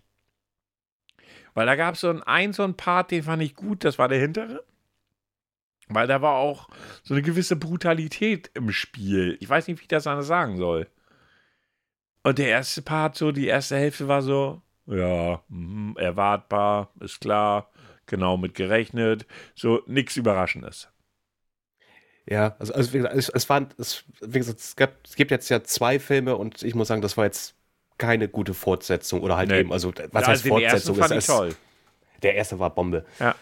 Weil 1.55 1.65
da 1.65 1.75
gab 1.75 1.95
es 1.95 2.01
so 2.01 2.09
einen, 2.09 2.23
einen 2.23 2.53
so 2.53 2.63
einen 2.63 2.75
Part, 2.75 3.11
den 3.11 3.23
fand 3.23 3.41
ich 3.43 3.55
gut, 3.55 3.83
das 3.83 3.97
war 3.99 4.07
der 4.07 4.19
hintere. 4.19 4.63
Weil 5.89 6.07
da 6.07 6.21
war 6.21 6.35
auch 6.35 6.69
so 7.03 7.13
eine 7.13 7.21
gewisse 7.21 7.55
Brutalität 7.55 8.49
im 8.53 8.71
Spiel. 8.71 9.37
Ich 9.41 9.49
weiß 9.49 9.67
nicht, 9.67 9.79
wie 9.79 9.83
ich 9.83 9.87
das 9.89 10.07
anders 10.07 10.27
sagen 10.27 10.57
soll. 10.57 10.87
Und 12.23 12.39
der 12.39 12.47
erste 12.47 12.81
Part, 12.81 13.15
so 13.17 13.31
die 13.31 13.47
erste 13.47 13.75
Hälfte 13.77 14.07
war 14.07 14.21
so, 14.21 14.61
ja, 14.85 15.41
mh, 15.49 15.99
erwartbar, 15.99 16.89
ist 16.99 17.19
klar, 17.21 17.69
genau 18.05 18.37
mit 18.37 18.53
gerechnet, 18.55 19.25
so 19.55 19.81
nichts 19.87 20.15
Überraschendes. 20.15 20.89
Ja, 22.25 22.55
also, 22.59 22.73
also 22.73 22.93
wie 22.93 22.97
gesagt, 22.99 23.15
es, 23.15 23.27
es 23.29 23.49
waren, 23.49 23.67
es, 23.77 24.05
wie 24.21 24.39
gesagt, 24.39 24.59
es, 24.59 24.75
gab, 24.77 24.93
es 25.05 25.15
gibt 25.15 25.31
jetzt 25.31 25.49
ja 25.49 25.61
zwei 25.63 25.99
Filme 25.99 26.37
und 26.37 26.63
ich 26.63 26.73
muss 26.75 26.87
sagen, 26.87 27.01
das 27.01 27.17
war 27.17 27.25
jetzt 27.25 27.55
keine 27.97 28.29
gute 28.29 28.53
Fortsetzung 28.53 29.21
oder 29.21 29.35
halt 29.35 29.49
Nee. 29.49 29.59
eben, 29.59 29.73
also 29.73 29.91
was 30.11 30.21
Ja, 30.21 30.27
heißt 30.27 30.45
ersten 30.45 30.49
Fortsetzung? 30.49 30.95
fand 30.95 31.11
ich 31.11 31.17
Es- 31.17 31.27
toll. 31.27 31.55
Der 32.21 32.35
erste 32.35 32.57
war 32.59 32.69
Bombe. 32.73 33.05
Ja. 33.19 33.35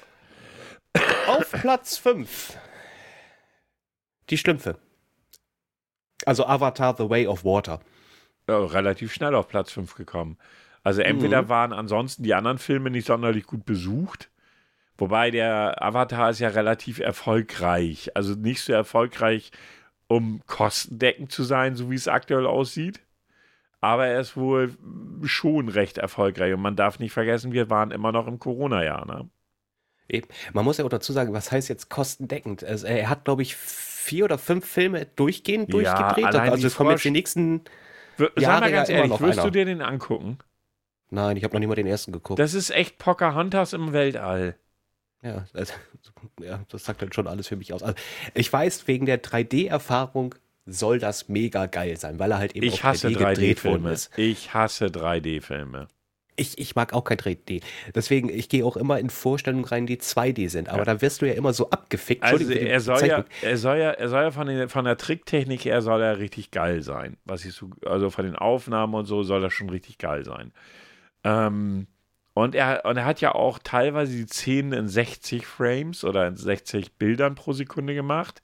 Auf 1.27 1.51
Platz 1.51 1.97
5. 1.97 2.57
Die 4.32 4.38
Schlümpfe. 4.39 4.77
Also 6.25 6.45
Avatar 6.47 6.95
The 6.97 7.07
Way 7.07 7.27
of 7.27 7.45
Water. 7.45 7.79
Ja, 8.52 8.66
relativ 8.66 9.14
schnell 9.14 9.36
auf 9.36 9.47
Platz 9.47 9.72
5 9.72 9.95
gekommen. 9.95 10.38
Also 10.84 11.02
entweder 11.02 11.43
Mhm. 11.43 11.49
waren 11.49 11.74
ansonsten 11.74 12.24
die 12.24 12.34
anderen 12.34 12.58
Filme 12.58 12.89
nicht 12.89 13.06
sonderlich 13.08 13.45
gut 13.45 13.66
besucht, 13.66 14.30
wobei 14.97 15.30
der 15.32 15.82
Avatar 15.82 16.32
ist 16.32 16.39
ja 16.39 16.49
relativ 16.49 16.99
erfolgreich. 16.99 18.16
Also 18.16 18.34
nicht 18.36 18.62
so 18.62 18.74
erfolgreich, 18.74 19.52
um 20.08 20.41
kostendeckend 20.47 21.32
zu 21.32 21.43
sein, 21.43 21.76
so 21.76 21.89
wie 21.91 21.95
es 21.95 22.08
aktuell 22.08 22.45
aussieht. 22.45 22.99
Aber 23.80 24.06
er 24.08 24.20
ist 24.20 24.36
wohl 24.38 24.76
schon 25.24 25.70
recht 25.70 25.97
erfolgreich. 25.97 26.54
Und 26.54 26.62
man 26.62 26.76
darf 26.76 26.99
nicht 26.99 27.14
vergessen, 27.14 27.52
wir 27.52 27.70
waren 27.70 27.91
immer 27.91 28.12
noch 28.12 28.28
im 28.28 28.38
Corona-Jahr. 28.38 29.06
Ne? 29.08 29.30
Eben. 30.08 30.28
Man 30.54 30.66
muss 30.66 30.78
ja 30.78 30.86
auch 30.86 30.89
dazu 30.89 31.14
sagen, 31.14 31.34
was 31.34 31.52
heißt 31.52 31.70
jetzt 31.70 31.89
kostendeckend? 31.89 32.64
Also 32.64 32.86
er 32.86 33.10
hat, 33.10 33.26
glaube 33.26 33.41
ich, 33.41 33.56
vier 33.56 34.26
oder 34.26 34.38
fünf 34.38 34.66
Filme 34.68 35.06
durchgehend 35.16 35.74
Ja, 35.74 36.14
durchgedreht. 36.14 36.36
also 36.36 36.70
kommen 36.78 36.91
jetzt 36.91 37.06
die 37.06 37.12
nächsten. 37.12 37.62
Sag 38.36 38.59
mal 38.61 38.72
ganz 38.72 38.89
ehrlich, 38.89 39.09
noch 39.09 39.22
wirst 39.22 39.38
du 39.39 39.43
einer. 39.43 39.51
dir 39.51 39.65
den 39.65 39.82
angucken? 39.82 40.38
Nein, 41.09 41.36
ich 41.38 41.43
habe 41.43 41.53
noch 41.53 41.59
nicht 41.59 41.67
mal 41.69 41.76
den 41.76 41.88
ersten 41.88 42.11
geguckt. 42.11 42.39
Das 42.39 42.53
ist 42.53 42.69
echt 42.69 42.97
Pocahontas 42.97 43.74
im 43.74 43.91
Weltall. 43.93 44.55
ja, 45.22 45.45
also, 45.53 45.74
ja, 46.41 46.63
das 46.69 46.86
sagt 46.86 47.01
dann 47.01 47.11
schon 47.11 47.28
alles 47.28 47.47
für 47.47 47.55
mich 47.57 47.74
aus. 47.74 47.84
Also, 47.84 47.95
ich 48.34 48.51
weiß, 48.51 48.88
wegen 48.88 49.05
der 49.05 49.22
3D-Erfahrung 49.22 50.36
soll 50.65 50.99
das 50.99 51.28
mega 51.28 51.65
geil 51.65 51.97
sein, 51.97 52.19
weil 52.19 52.32
er 52.32 52.38
halt 52.38 52.55
eben 52.55 52.65
Ich 52.65 52.76
auf 52.76 52.84
hasse 52.84 53.07
3D 53.09 53.17
gedreht 53.17 53.65
worden 53.65 53.74
3D-Filme. 53.84 53.91
ist. 53.91 54.11
Ich 54.17 54.53
hasse 54.53 54.86
3D-Filme. 54.86 55.88
Ich, 56.36 56.57
ich 56.57 56.75
mag 56.75 56.93
auch 56.93 57.03
kein 57.03 57.17
3D. 57.17 57.61
Deswegen, 57.93 58.29
ich 58.29 58.49
gehe 58.49 58.65
auch 58.65 58.77
immer 58.77 58.99
in 58.99 59.09
Vorstellungen 59.09 59.65
rein, 59.65 59.86
die 59.86 59.97
2D 59.97 60.49
sind. 60.49 60.69
Aber 60.69 60.79
Ja. 60.79 60.86
da 60.86 61.01
wirst 61.01 61.21
du 61.21 61.27
ja 61.27 61.34
immer 61.34 61.53
so 61.53 61.69
abgefickt. 61.69 62.23
Also 62.23 62.51
er 62.51 62.79
soll, 62.79 63.05
ja, 63.05 63.25
er 63.41 63.57
soll 63.57 63.77
ja, 63.77 63.91
er 63.91 64.09
soll 64.09 64.23
ja 64.23 64.32
von, 64.32 64.47
den, 64.47 64.69
von 64.69 64.86
der 64.86 64.97
Tricktechnik 64.97 65.65
her 65.65 65.82
soll 65.82 66.01
er 66.01 66.19
richtig 66.19 66.51
geil 66.51 66.82
sein. 66.82 67.17
Was 67.25 67.45
ich 67.45 67.53
so, 67.53 67.69
also 67.86 68.09
von 68.09 68.25
den 68.25 68.36
Aufnahmen 68.36 68.93
und 68.93 69.05
so 69.05 69.23
soll 69.23 69.41
das 69.41 69.53
schon 69.53 69.69
richtig 69.69 69.97
geil 69.97 70.23
sein. 70.23 70.51
Ähm, 71.23 71.88
und 72.34 72.55
er, 72.55 72.86
und 72.86 72.97
er 72.97 73.05
hat 73.05 73.19
ja 73.21 73.36
auch 73.36 73.59
teilweise 73.59 74.13
die 74.15 74.25
Szenen 74.25 74.71
in 74.73 74.88
60 74.88 75.45
Frames 75.45 76.03
oder 76.03 76.27
in 76.27 76.38
60 76.38 76.93
Bildern 76.93 77.36
pro 77.36 77.51
Sekunde 77.53 77.93
gemacht. 77.93 78.41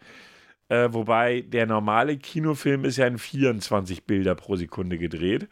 Äh, 0.70 0.90
wobei 0.92 1.42
der 1.42 1.66
normale 1.66 2.18
Kinofilm 2.18 2.84
ist 2.84 2.98
ja 2.98 3.08
in 3.08 3.18
24 3.18 4.04
Bilder 4.06 4.36
pro 4.36 4.58
Sekunde 4.58 4.98
gedreht. 4.98 5.48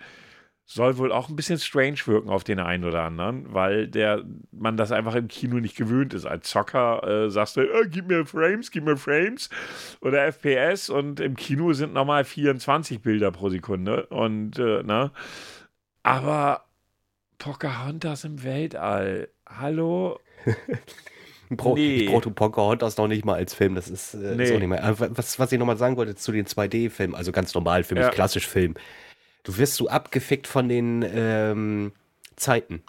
Soll 0.67 0.97
wohl 0.97 1.11
auch 1.11 1.29
ein 1.29 1.35
bisschen 1.35 1.59
strange 1.59 1.97
wirken 2.05 2.29
auf 2.29 2.43
den 2.43 2.59
einen 2.59 2.85
oder 2.85 3.03
anderen, 3.03 3.53
weil 3.53 3.87
der, 3.87 4.23
man 4.51 4.77
das 4.77 4.91
einfach 4.91 5.13
im 5.13 5.27
Kino 5.27 5.57
nicht 5.59 5.75
gewöhnt 5.77 6.15
ist. 6.15 6.25
Als 6.25 6.49
Zocker 6.49 7.03
äh, 7.25 7.29
sagst 7.29 7.55
du, 7.57 7.61
äh, 7.61 7.87
gib 7.87 8.07
mir 8.07 8.25
Frames, 8.25 8.71
gib 8.71 8.83
mir 8.83 8.97
Frames 8.97 9.49
oder 10.01 10.25
FPS 10.25 10.89
und 10.89 11.19
im 11.19 11.35
Kino 11.35 11.73
sind 11.73 11.93
nochmal 11.93 12.23
24 12.23 12.99
Bilder 13.01 13.29
pro 13.31 13.49
Sekunde. 13.49 14.07
Und, 14.07 14.57
äh, 14.57 14.81
ne? 14.81 15.11
Aber 16.01 16.65
Pocahontas 17.37 18.23
im 18.23 18.43
Weltall. 18.43 19.29
Hallo? 19.47 20.19
Bro, 21.51 21.75
Nee. 21.75 21.97
Ich 22.05 22.11
brauche 22.11 22.31
Pocahontas 22.31 22.97
noch 22.97 23.07
nicht 23.07 23.23
mal 23.23 23.35
als 23.35 23.53
Film. 23.53 23.75
Das 23.75 23.87
ist, 23.87 24.15
äh, 24.15 24.35
Nee. 24.35 24.45
ist 24.45 24.51
auch 24.51 24.59
nicht 24.59 24.67
mehr. 24.67 24.83
Aber 24.83 25.15
Was, 25.15 25.37
was 25.37 25.51
ich 25.51 25.59
nochmal 25.59 25.77
sagen 25.77 25.95
wollte 25.95 26.15
zu 26.15 26.31
den 26.31 26.47
2D-Filmen, 26.47 27.13
also 27.13 27.31
ganz 27.31 27.53
normal 27.53 27.83
für 27.83 27.93
mich, 27.93 28.03
Ja. 28.03 28.09
klassisch 28.09 28.47
Film. 28.47 28.73
Du 29.45 29.57
wirst 29.57 29.75
so 29.75 29.87
abgefickt 29.87 30.47
von 30.47 30.67
den 30.67 31.05
ähm, 31.07 31.93
Zeiten. 32.35 32.83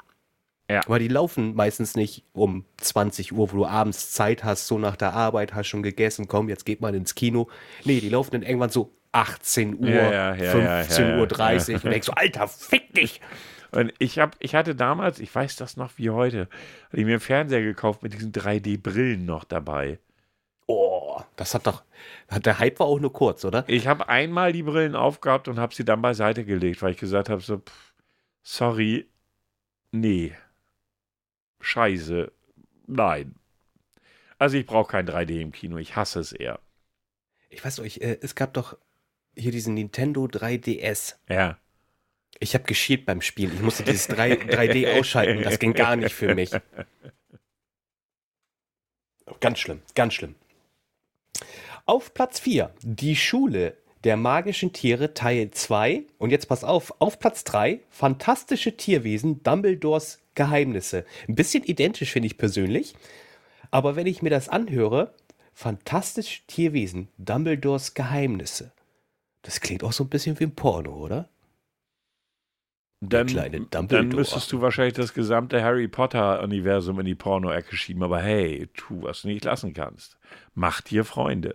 Ja. 0.68 0.80
Aber 0.84 0.98
die 0.98 1.08
laufen 1.08 1.54
meistens 1.54 1.94
nicht 1.94 2.24
um 2.32 2.64
20 2.78 3.32
Uhr, 3.32 3.52
wo 3.52 3.56
du 3.58 3.66
abends 3.66 4.10
Zeit 4.10 4.42
hast, 4.42 4.66
so 4.66 4.78
nach 4.78 4.96
der 4.96 5.12
Arbeit, 5.12 5.54
hast 5.54 5.68
schon 5.68 5.84
gegessen, 5.84 6.26
komm, 6.26 6.48
jetzt 6.48 6.66
geht 6.66 6.80
mal 6.80 6.94
ins 6.94 7.14
Kino. 7.14 7.48
Nee, 7.84 8.00
die 8.00 8.08
laufen 8.08 8.32
dann 8.32 8.42
irgendwann 8.42 8.70
so 8.70 8.92
18 9.12 9.78
Uhr, 9.78 9.88
Ja, 9.88 10.10
ja, 10.10 10.34
ja, 10.34 10.58
ja, 10.58 10.82
15 10.82 11.08
ja, 11.08 11.18
Uhr 11.18 11.26
30 11.28 11.84
und 11.84 11.90
denkst 11.92 12.06
so, 12.06 12.12
Alter, 12.12 12.48
fick 12.48 12.92
dich! 12.94 13.20
Und 13.70 13.92
ich, 13.98 14.18
hab, 14.18 14.36
ich 14.40 14.54
hatte 14.54 14.74
damals, 14.74 15.18
ich 15.18 15.32
weiß 15.32 15.56
das 15.56 15.76
noch 15.76 15.92
wie 15.96 16.10
heute, 16.10 16.48
hatte 16.86 16.96
ich 16.96 17.04
mir 17.04 17.12
einen 17.12 17.20
Fernseher 17.20 17.62
gekauft 17.62 18.02
mit 18.02 18.14
diesen 18.14 18.32
3D-Brillen 18.32 19.24
noch 19.24 19.44
dabei. 19.44 19.98
Oh, 21.18 21.24
das 21.36 21.54
hat 21.54 21.66
doch, 21.66 21.82
der 22.30 22.58
Hype 22.58 22.78
war 22.78 22.88
auch 22.88 23.00
nur 23.00 23.10
kurz, 23.10 23.42
oder? 23.46 23.64
Ich 23.68 23.86
habe 23.86 24.10
einmal 24.10 24.52
die 24.52 24.62
Brillen 24.62 24.94
aufgehabt 24.94 25.48
und 25.48 25.58
habe 25.58 25.74
sie 25.74 25.84
dann 25.84 26.02
beiseite 26.02 26.44
gelegt, 26.44 26.82
weil 26.82 26.90
ich 26.90 26.98
gesagt 26.98 27.30
habe, 27.30 27.40
so, 27.40 27.56
pff, 27.56 27.94
sorry, 28.42 29.08
nee, 29.92 30.36
scheiße, 31.60 32.30
nein. 32.86 33.34
Also 34.36 34.58
ich 34.58 34.66
brauche 34.66 34.90
kein 34.90 35.08
3D 35.08 35.40
im 35.40 35.52
Kino, 35.52 35.78
ich 35.78 35.96
hasse 35.96 36.20
es 36.20 36.32
eher. 36.32 36.60
Ich 37.48 37.64
weiß 37.64 37.78
nicht, 37.78 38.02
äh, 38.02 38.18
es 38.20 38.34
gab 38.34 38.52
doch 38.52 38.76
hier 39.34 39.52
diesen 39.52 39.72
Nintendo 39.72 40.26
3DS. 40.26 41.14
Ja. 41.30 41.56
Ich 42.40 42.52
habe 42.52 42.64
geschielt 42.64 43.06
beim 43.06 43.22
Spielen. 43.22 43.54
Ich 43.54 43.62
musste 43.62 43.84
dieses 43.84 44.08
3, 44.08 44.32
3D 44.32 44.98
ausschalten. 44.98 45.42
Das 45.42 45.58
ging 45.58 45.72
gar 45.72 45.96
nicht 45.96 46.14
für 46.14 46.34
mich. 46.34 46.50
Ganz 49.40 49.58
schlimm, 49.58 49.82
ganz 49.94 50.14
schlimm. 50.14 50.36
Auf 51.88 52.14
Platz 52.14 52.40
4, 52.40 52.74
die 52.82 53.14
Schule 53.14 53.76
der 54.02 54.16
magischen 54.16 54.72
Tiere 54.72 55.14
Teil 55.14 55.52
2. 55.52 56.02
Und 56.18 56.30
jetzt 56.30 56.48
pass 56.48 56.64
auf, 56.64 56.92
auf 56.98 57.20
Platz 57.20 57.44
3, 57.44 57.80
fantastische 57.90 58.76
Tierwesen, 58.76 59.44
Dumbledores 59.44 60.20
Geheimnisse. 60.34 61.04
Ein 61.28 61.36
bisschen 61.36 61.62
identisch 61.62 62.10
finde 62.10 62.26
ich 62.26 62.38
persönlich. 62.38 62.96
Aber 63.70 63.94
wenn 63.94 64.08
ich 64.08 64.20
mir 64.20 64.30
das 64.30 64.48
anhöre, 64.48 65.14
fantastische 65.54 66.44
Tierwesen, 66.48 67.06
Dumbledores 67.18 67.94
Geheimnisse. 67.94 68.72
Das 69.42 69.60
klingt 69.60 69.84
auch 69.84 69.92
so 69.92 70.02
ein 70.02 70.10
bisschen 70.10 70.40
wie 70.40 70.44
ein 70.44 70.56
Porno, 70.56 70.92
oder? 70.92 71.28
Dann, 73.00 73.28
kleine 73.28 73.60
dann 73.60 74.08
müsstest 74.08 74.50
du 74.50 74.60
wahrscheinlich 74.60 74.94
das 74.94 75.14
gesamte 75.14 75.62
Harry 75.62 75.86
Potter-Universum 75.86 76.98
in 76.98 77.06
die 77.06 77.14
Porno-Ecke 77.14 77.76
schieben, 77.76 78.02
aber 78.02 78.20
hey, 78.20 78.68
tu, 78.74 79.02
was 79.02 79.22
du 79.22 79.28
nicht 79.28 79.44
lassen 79.44 79.72
kannst. 79.72 80.18
Mach 80.54 80.80
dir 80.80 81.04
Freunde. 81.04 81.54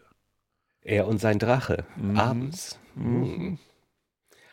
Er 0.84 1.07
und 1.07 1.19
sein 1.19 1.39
Drache. 1.39 1.86
Mhm. 1.95 2.17
Abends. 2.17 2.79
Mhm. 2.95 3.59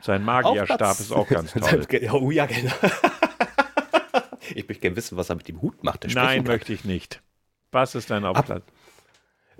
Sein 0.01 0.21
Auf 0.29 0.45
Magierstab 0.45 1.01
ist 1.01 1.13
auch 1.13 1.29
ganz 1.29 1.53
toll. 1.55 1.87
oh 2.13 2.31
ja, 2.31 2.47
genau. 2.47 2.73
ich 4.55 4.69
möchte 4.69 4.83
gerne 4.83 4.97
wissen, 4.97 5.17
was 5.17 5.31
er 5.31 5.37
mit 5.37 5.49
dem 5.49 5.61
Hut 5.61 5.83
macht. 5.83 6.07
Nein, 6.15 6.45
kann. 6.45 6.53
möchte 6.53 6.73
ich 6.73 6.85
nicht. 6.85 7.23
Was 7.73 7.95
ist 7.95 8.11
dein 8.11 8.25
Aufplatz? 8.25 8.65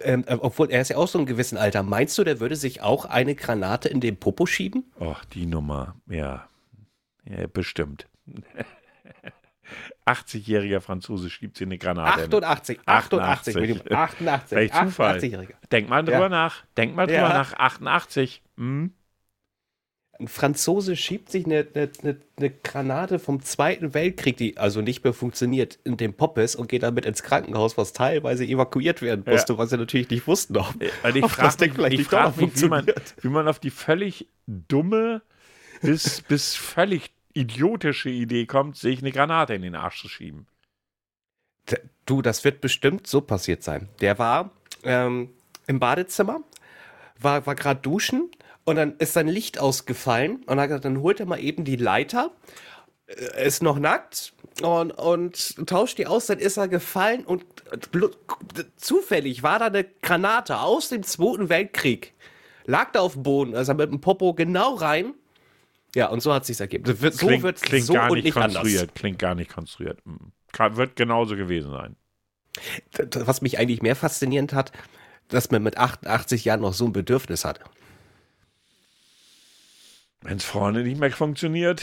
Ähm, 0.01 0.25
äh, 0.27 0.35
obwohl, 0.35 0.71
er 0.71 0.81
ist 0.81 0.91
ja 0.91 0.97
auch 0.97 1.09
so 1.09 1.19
ein 1.19 1.27
gewissen 1.27 1.59
Alter. 1.59 1.83
Meinst 1.83 2.17
du, 2.19 2.25
der 2.25 2.41
würde 2.41 2.57
sich 2.57 2.83
auch 2.83 3.05
eine 3.05 3.35
Granate 3.35 3.89
in 3.89 4.01
den 4.01 4.17
Popo 4.17 4.47
schieben? 4.47 4.93
Och, 5.01 5.25
die 5.25 5.47
Nummer, 5.47 5.97
ja. 6.07 6.49
ja 7.25 7.47
bestimmt. 7.49 8.07
80-jähriger 10.09 10.81
Franzose 10.81 11.31
schiebt 11.31 11.57
sie 11.57 11.65
eine 11.65 11.79
Granate. 11.79 12.23
in. 12.23 12.27
88, 12.27 12.79
88, 12.87 13.57
88. 13.57 13.77
mit 13.77 13.91
dem 13.91 13.97
88, 13.97 14.57
Welch 14.57 14.73
Zufall. 14.73 15.19
88-Jähriger. 15.19 15.55
Denk 15.71 15.89
mal 15.89 16.03
drüber 16.05 16.19
Ja. 16.21 16.29
nach. 16.29 16.65
Denk 16.77 16.95
mal 16.97 17.07
drüber 17.07 17.19
Ja. 17.21 17.29
nach. 17.29 17.53
88. 17.55 18.43
Hm? 18.57 18.93
Ein 20.21 20.27
Franzose 20.27 20.97
schiebt 20.97 21.31
sich 21.31 21.47
eine, 21.47 21.65
eine, 21.75 22.17
eine, 22.37 22.51
Granate 22.51 23.21
vom 23.21 23.41
Zweiten 23.41 23.95
Weltkrieg, 23.95 24.37
die 24.37 24.57
also 24.59 24.81
nicht 24.81 25.05
mehr 25.05 25.13
funktioniert, 25.13 25.79
in 25.85 25.97
den 25.97 26.13
Poppes 26.13 26.57
und 26.57 26.69
geht 26.69 26.83
damit 26.83 27.07
ins 27.07 27.23
Krankenhaus, 27.23 27.77
was 27.79 27.93
teilweise 27.93 28.45
evakuiert 28.45 29.01
werden 29.01 29.23
Ja. 29.27 29.33
musste, 29.35 29.59
was 29.59 29.71
sie 29.71 29.77
natürlich 29.77 30.11
nicht 30.11 30.27
wussten. 30.27 30.57
Ob, 30.57 30.75
Und 31.05 31.17
ich 31.17 31.23
ob 31.23 31.31
frage 31.31 31.67
mich, 31.67 31.73
vielleicht 31.75 32.01
ich 32.01 32.07
frag 32.09 32.37
mich 32.37 32.61
wie, 32.61 32.67
man, 32.69 32.87
wie 33.21 33.29
man 33.29 33.47
auf 33.47 33.61
die 33.61 33.71
völlig 33.71 34.27
dumme 34.49 35.23
bis, 35.83 36.23
bis 36.23 36.57
völlig 36.57 37.13
idiotische 37.35 38.11
Idee 38.11 38.47
kommt, 38.47 38.77
sich 38.77 39.01
eine 39.01 39.13
Granate 39.13 39.55
in 39.55 39.63
den 39.63 39.75
Arsch 39.75 40.01
zu 40.01 40.09
schieben. 40.09 40.47
Du, 42.07 42.23
das 42.23 42.45
wird 42.45 42.61
bestimmt 42.61 43.07
so 43.07 43.21
passiert 43.21 43.63
sein. 43.63 43.89
Der 44.01 44.19
war 44.19 44.51
ähm, 44.83 45.31
im 45.67 45.79
Badezimmer, 45.79 46.41
war, 47.21 47.47
war 47.47 47.55
gerade 47.55 47.81
duschen 47.81 48.31
und 48.65 48.77
dann 48.77 48.97
ist 48.99 49.13
sein 49.13 49.29
Licht 49.29 49.59
ausgefallen 49.59 50.43
und 50.47 50.59
hat 50.59 50.85
dann 50.85 51.01
holt 51.01 51.21
er 51.21 51.27
mal 51.27 51.41
eben 51.41 51.65
die 51.65 51.77
Leiter 51.77 52.33
äh, 53.07 53.47
ist 53.47 53.63
noch 53.63 53.79
nackt 53.79 54.33
und, 54.63 54.93
und 54.93 55.67
tauscht 55.69 55.99
die 55.99 56.07
aus, 56.07 56.27
dann 56.27 56.39
ist 56.39 56.57
er 56.57 56.69
gefallen 56.69 57.25
und 57.25 57.45
zufällig 58.77 59.43
war 59.43 59.59
da 59.59 59.67
eine 59.67 59.85
Granate 59.85 60.61
aus 60.61 60.89
dem 60.89 61.03
Zweiten 61.03 61.49
Weltkrieg. 61.49 62.15
Lag 62.65 62.93
da 62.93 63.01
auf 63.01 63.15
dem 63.15 63.23
Boden, 63.23 63.55
also 63.55 63.75
mit 63.75 63.91
dem 63.91 64.01
Popo 64.01 64.35
genau 64.35 64.75
rein. 64.75 65.15
Ja, 65.99 66.07
und 66.11 66.21
so 66.21 66.33
hat 66.33 66.43
es 66.43 66.47
sich 66.47 66.61
ergeben. 66.61 66.85
So 66.87 66.95
klingt, 67.27 67.43
wird 67.43 67.61
klingt 67.61 67.87
so 67.87 67.93
gar 67.93 68.09
nicht 68.15 68.23
nicht 68.23 68.35
konstruiert. 68.35 68.83
anders. 68.83 68.95
Klingt 68.95 69.19
gar 69.19 69.35
nicht 69.35 69.53
konstruiert. 69.53 70.01
Hm. 70.05 70.31
Kann, 70.53 70.77
wird 70.77 70.95
genauso 70.95 71.35
gewesen 71.35 71.73
sein. 71.73 71.97
Das, 72.93 73.27
Was 73.27 73.43
mich 73.43 73.59
eigentlich 73.59 73.83
mehr 73.83 73.97
faszinierend 73.97 74.53
hat, 74.53 74.71
dass 75.27 75.51
man 75.51 75.61
mit 75.65 75.77
88 75.77 76.45
Jahren 76.45 76.61
noch 76.61 76.73
so 76.73 76.85
ein 76.85 76.93
Bedürfnis 76.93 77.45
hat. 77.45 77.59
Wenn 80.21 80.37
es 80.37 80.45
vorne 80.45 80.85
nicht 80.85 81.01
mehr 81.01 81.11
funktioniert, 81.11 81.83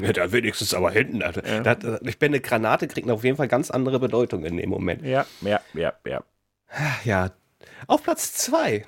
Ja, 0.00 0.12
da 0.14 0.32
wenigstens 0.32 0.72
aber 0.72 0.90
hinten. 0.90 1.22
Also, 1.22 1.42
da, 1.42 1.74
da, 1.74 1.98
ich 2.02 2.18
bin 2.18 2.30
eine 2.32 2.40
Granate, 2.40 2.88
kriegt 2.88 3.10
auf 3.10 3.24
jeden 3.24 3.36
Fall 3.36 3.48
ganz 3.48 3.70
andere 3.70 4.00
Bedeutung 4.00 4.46
in 4.46 4.56
dem 4.56 4.70
Moment. 4.70 5.02
ja, 5.02 5.26
ja, 5.42 5.60
ja, 5.74 5.92
ja. 6.06 6.24
Ja, 7.04 7.30
auf 7.88 8.02
Platz 8.02 8.32
2. 8.34 8.86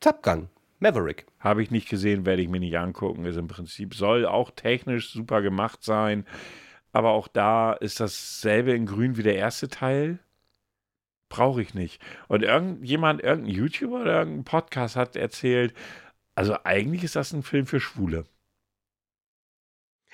Top 0.00 0.22
Gun, 0.24 0.48
Maverick. 0.84 1.26
Habe 1.40 1.62
ich 1.62 1.70
nicht 1.70 1.88
gesehen, 1.88 2.24
werde 2.26 2.42
ich 2.42 2.48
mir 2.48 2.60
nicht 2.60 2.76
angucken. 2.78 3.24
Ist 3.24 3.36
im 3.36 3.48
Prinzip, 3.48 3.94
soll 3.94 4.26
auch 4.26 4.50
technisch 4.52 5.10
super 5.10 5.42
gemacht 5.42 5.82
sein. 5.82 6.24
Aber 6.92 7.10
auch 7.10 7.26
da 7.26 7.72
ist 7.72 7.98
dasselbe 8.00 8.72
in 8.72 8.86
grün 8.86 9.16
wie 9.16 9.22
der 9.24 9.36
erste 9.36 9.68
Teil. 9.68 10.20
Brauche 11.28 11.60
ich 11.62 11.74
nicht. 11.74 12.00
Und 12.28 12.42
irgendjemand, 12.42 13.22
irgendein 13.22 13.52
YouTuber 13.54 14.02
oder 14.02 14.18
irgendein 14.20 14.44
Podcast 14.44 14.94
hat 14.94 15.16
erzählt, 15.16 15.74
also 16.36 16.56
eigentlich 16.64 17.02
ist 17.02 17.16
das 17.16 17.32
ein 17.32 17.42
Film 17.42 17.66
für 17.66 17.80
Schwule. 17.80 18.24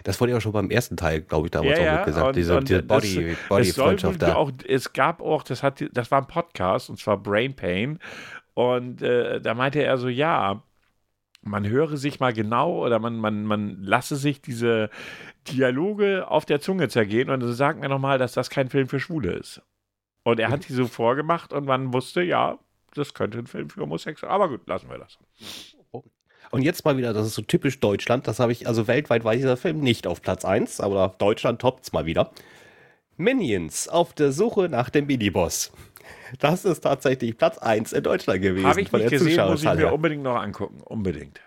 Das 0.02 0.18
wurde 0.18 0.32
ja 0.32 0.40
schon 0.40 0.52
beim 0.52 0.70
ersten 0.70 0.96
Teil, 0.96 1.20
glaube 1.20 1.48
ich, 1.48 1.50
damals 1.50 1.78
Ja, 1.78 1.82
auch 1.82 1.86
ja, 1.86 1.96
mitgesagt. 1.96 2.26
und- 2.28 2.36
diese 2.36 2.56
und 2.56 2.68
diese 2.70 2.82
das- 2.82 2.86
Body, 3.48 3.68
Es, 3.68 3.74
da. 4.18 4.34
auch, 4.34 4.50
es 4.66 4.92
gab 4.94 5.20
auch, 5.20 5.42
das, 5.42 5.62
hat, 5.62 5.84
das 5.92 6.10
war 6.10 6.22
ein 6.22 6.26
Podcast, 6.26 6.88
und 6.88 6.98
zwar 6.98 7.18
Brain 7.18 7.54
Pain. 7.54 7.98
Und 8.60 9.02
äh, 9.02 9.40
da 9.40 9.54
meinte 9.54 9.82
er 9.82 9.96
so, 9.98 10.08
ja, 10.08 10.62
man 11.42 11.66
höre 11.66 11.96
sich 11.96 12.20
mal 12.20 12.32
genau 12.32 12.84
oder 12.84 12.98
man, 12.98 13.16
man, 13.16 13.44
man 13.44 13.82
lasse 13.82 14.16
sich 14.16 14.42
diese 14.42 14.90
Dialoge 15.48 16.28
auf 16.28 16.44
der 16.44 16.60
Zunge 16.60 16.88
zergehen 16.88 17.30
und 17.30 17.40
dann 17.40 17.52
sagt 17.52 17.80
mir 17.80 17.88
nochmal, 17.88 18.18
dass 18.18 18.32
das 18.32 18.50
kein 18.50 18.68
Film 18.68 18.88
für 18.88 19.00
Schwule 19.00 19.32
ist. 19.32 19.62
Und 20.22 20.38
er 20.38 20.50
hat 20.50 20.68
die 20.68 20.74
so 20.74 20.86
vorgemacht 20.86 21.52
und 21.52 21.64
man 21.64 21.94
wusste, 21.94 22.22
ja, 22.22 22.58
das 22.94 23.14
könnte 23.14 23.38
ein 23.38 23.46
Film 23.46 23.70
für 23.70 23.80
Homosexuelle. 23.80 24.32
Aber 24.32 24.48
gut, 24.48 24.66
lassen 24.66 24.90
wir 24.90 24.98
das. 24.98 25.18
Und 26.50 26.62
jetzt 26.62 26.84
mal 26.84 26.96
wieder, 26.96 27.12
das 27.12 27.26
ist 27.26 27.34
so 27.34 27.42
typisch 27.42 27.78
Deutschland. 27.80 28.26
Das 28.26 28.40
habe 28.40 28.52
ich, 28.52 28.66
also 28.66 28.86
weltweit 28.88 29.24
war 29.24 29.34
dieser 29.34 29.56
Film 29.56 29.80
nicht 29.80 30.06
auf 30.06 30.20
Platz 30.20 30.44
1, 30.44 30.80
aber 30.80 31.14
Deutschland 31.18 31.60
toppt's 31.60 31.92
mal 31.92 32.06
wieder. 32.06 32.32
Minions 33.16 33.88
auf 33.88 34.12
der 34.14 34.32
Suche 34.32 34.68
nach 34.68 34.90
dem 34.90 35.06
Miniboss. 35.06 35.72
Das 36.38 36.64
ist 36.64 36.80
tatsächlich 36.80 37.36
Platz 37.36 37.58
1 37.58 37.92
in 37.92 38.02
Deutschland 38.02 38.42
gewesen. 38.42 38.66
Habe 38.66 38.80
ich 38.80 38.92
nicht 38.92 39.08
gesehen, 39.10 39.46
muss 39.48 39.62
ich 39.62 39.74
mir 39.74 39.92
unbedingt 39.92 40.22
noch 40.22 40.36
angucken. 40.36 40.80
Unbedingt. 40.84 41.40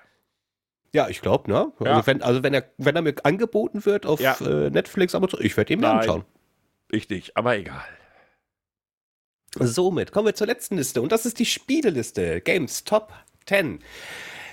Ja, 0.93 1.09
ich 1.09 1.21
glaube, 1.21 1.49
ne? 1.49 1.71
Ja. 1.83 1.93
Also, 1.95 2.07
wenn, 2.07 2.21
also 2.21 2.43
wenn, 2.43 2.53
er, 2.53 2.65
wenn 2.77 2.95
er 2.95 3.01
mir 3.01 3.15
angeboten 3.23 3.85
wird 3.85 4.05
auf 4.05 4.19
Ja. 4.19 4.35
äh, 4.41 4.69
Netflix, 4.69 5.15
aber 5.15 5.27
ich 5.39 5.57
werde 5.57 5.73
ihn 5.73 5.79
mir 5.79 5.89
anschauen. 5.89 6.23
Ich 6.91 7.09
nicht, 7.09 7.35
aber 7.35 7.57
egal. 7.57 7.83
Somit 9.59 10.11
kommen 10.11 10.27
wir 10.27 10.35
zur 10.35 10.47
letzten 10.47 10.77
Liste 10.77 11.01
und 11.01 11.11
das 11.11 11.25
ist 11.25 11.39
die 11.39 11.45
Spieleliste. 11.45 12.41
Games 12.41 12.83
Top 12.83 13.13
10. 13.45 13.79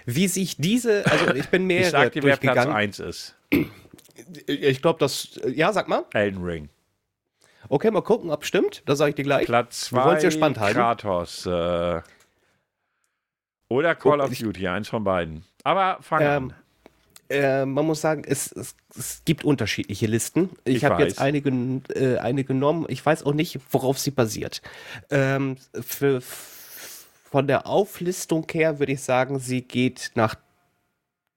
Wie 0.07 0.29
sich 0.29 0.57
diese, 0.57 1.05
also 1.07 1.35
ich 1.35 1.49
bin 1.49 1.63
Ich 1.71 1.77
mehrere 1.79 1.91
sag 1.91 2.13
dir, 2.13 2.23
wer 2.23 2.37
Platz 2.37 2.55
durchgegangen. 2.55 2.75
1 2.75 2.99
ist. 3.01 3.37
Ich 4.47 4.81
glaube, 4.81 4.99
das, 4.99 5.41
ja, 5.47 5.73
sag 5.73 5.89
mal. 5.89 6.05
Elden 6.13 6.43
Ring. 6.43 6.69
Okay, 7.69 7.91
mal 7.91 8.01
gucken, 8.03 8.31
ob 8.31 8.45
stimmt. 8.45 8.83
Das 8.87 8.99
sage 8.99 9.11
ich 9.11 9.15
dir 9.17 9.23
gleich. 9.23 9.47
Platz 9.47 9.93
Wir 9.93 10.05
wollen's 10.05 10.21
2 10.23 10.25
ja 10.27 10.31
spannend 10.31 10.59
halten. 10.59 10.79
Kratos. 10.79 11.47
Äh, 11.47 12.01
oder 13.69 13.95
Call 13.95 14.21
Oh, 14.21 14.25
of 14.25 14.33
ich- 14.33 14.41
Duty, 14.41 14.67
eins 14.69 14.89
von 14.89 15.05
beiden. 15.05 15.45
Aber 15.63 15.99
fang 16.01 16.21
Ähm, 16.23 16.29
an. 16.51 16.55
Äh, 17.29 17.65
man 17.65 17.87
muss 17.87 18.01
sagen, 18.01 18.25
es, 18.27 18.51
es, 18.51 18.75
es 18.99 19.23
gibt 19.25 19.45
unterschiedliche 19.45 20.07
Listen. 20.07 20.51
Ich, 20.65 20.77
Ich 20.79 20.85
habe 20.85 21.01
jetzt 21.05 21.21
einige, 21.21 21.51
äh, 21.95 22.19
eine 22.19 22.43
genommen. 22.43 22.87
Ich 22.89 23.07
weiß 23.07 23.23
auch 23.25 23.35
nicht, 23.35 23.61
worauf 23.71 24.01
sie 24.01 24.11
basiert. 24.11 24.63
Ähm, 25.11 25.57
für, 25.81 26.21
von 26.21 27.47
der 27.47 27.69
Auflistung 27.69 28.47
her 28.51 28.81
würde 28.81 28.93
ich 28.93 29.03
sagen, 29.03 29.39
sie 29.39 29.63
geht 29.63 30.11
nach 30.17 30.35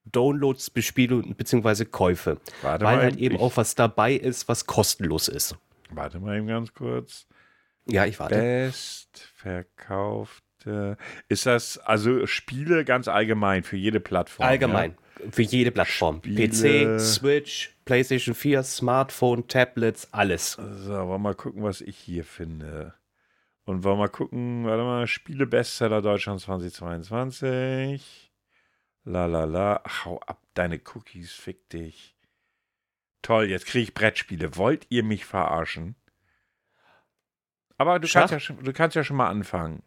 Downloads, 0.06 0.70
Bespielungen 0.70 1.36
bzw. 1.36 1.84
Käufe. 1.84 2.38
Warte 2.62 2.84
weil 2.84 2.96
mal, 2.96 3.02
halt 3.04 3.16
eben 3.18 3.36
auch 3.38 3.56
was 3.56 3.76
dabei 3.76 4.14
ist, 4.14 4.48
was 4.48 4.66
kostenlos 4.66 5.28
ist. 5.28 5.54
Warte 5.96 6.20
mal 6.20 6.36
eben 6.36 6.46
ganz 6.46 6.72
kurz. 6.72 7.26
Ja, 7.86 8.06
ich 8.06 8.18
warte. 8.18 8.36
Best 8.36 9.30
verkaufte. 9.34 10.96
Ist 11.28 11.46
das 11.46 11.78
also 11.78 12.26
Spiele 12.26 12.84
ganz 12.84 13.08
allgemein 13.08 13.62
für 13.62 13.76
jede 13.76 14.00
Plattform? 14.00 14.46
Allgemein. 14.48 14.96
Für 15.30 15.42
jede 15.42 15.70
Plattform. 15.70 16.18
Spiele. 16.18 16.48
PC, 16.48 17.00
Switch, 17.00 17.76
PlayStation 17.84 18.34
4, 18.34 18.62
Smartphone, 18.62 19.46
Tablets, 19.46 20.12
alles. 20.12 20.56
Ja? 20.56 20.72
So, 20.74 20.92
wollen 20.92 21.08
wir 21.08 21.18
mal 21.18 21.34
gucken, 21.34 21.62
was 21.62 21.80
ich 21.80 21.96
hier 21.96 22.24
finde. 22.24 22.94
Und 23.64 23.84
wollen 23.84 23.98
wir 23.98 24.04
mal 24.04 24.08
gucken, 24.08 24.64
warte 24.64 24.82
mal, 24.82 25.06
Spiele 25.06 25.46
Bestseller 25.46 26.02
Deutschland 26.02 26.40
2022. 26.40 28.32
La 29.04 29.26
la 29.26 29.44
la. 29.44 29.82
Hau 30.04 30.18
ab, 30.20 30.42
deine 30.54 30.80
Cookies, 30.94 31.32
fick 31.32 31.68
dich. 31.68 32.13
Toll, 33.24 33.48
jetzt 33.48 33.64
kriege 33.64 33.84
ich 33.84 33.94
Brettspiele. 33.94 34.56
Wollt 34.58 34.86
ihr 34.90 35.02
mich 35.02 35.24
verarschen? 35.24 35.96
Aber 37.78 37.98
du 37.98 38.06
kannst, 38.06 38.32
ja 38.32 38.38
schon, 38.38 38.62
du 38.62 38.72
kannst 38.74 38.96
ja 38.96 39.02
schon 39.02 39.16
mal 39.16 39.30
anfangen. 39.30 39.82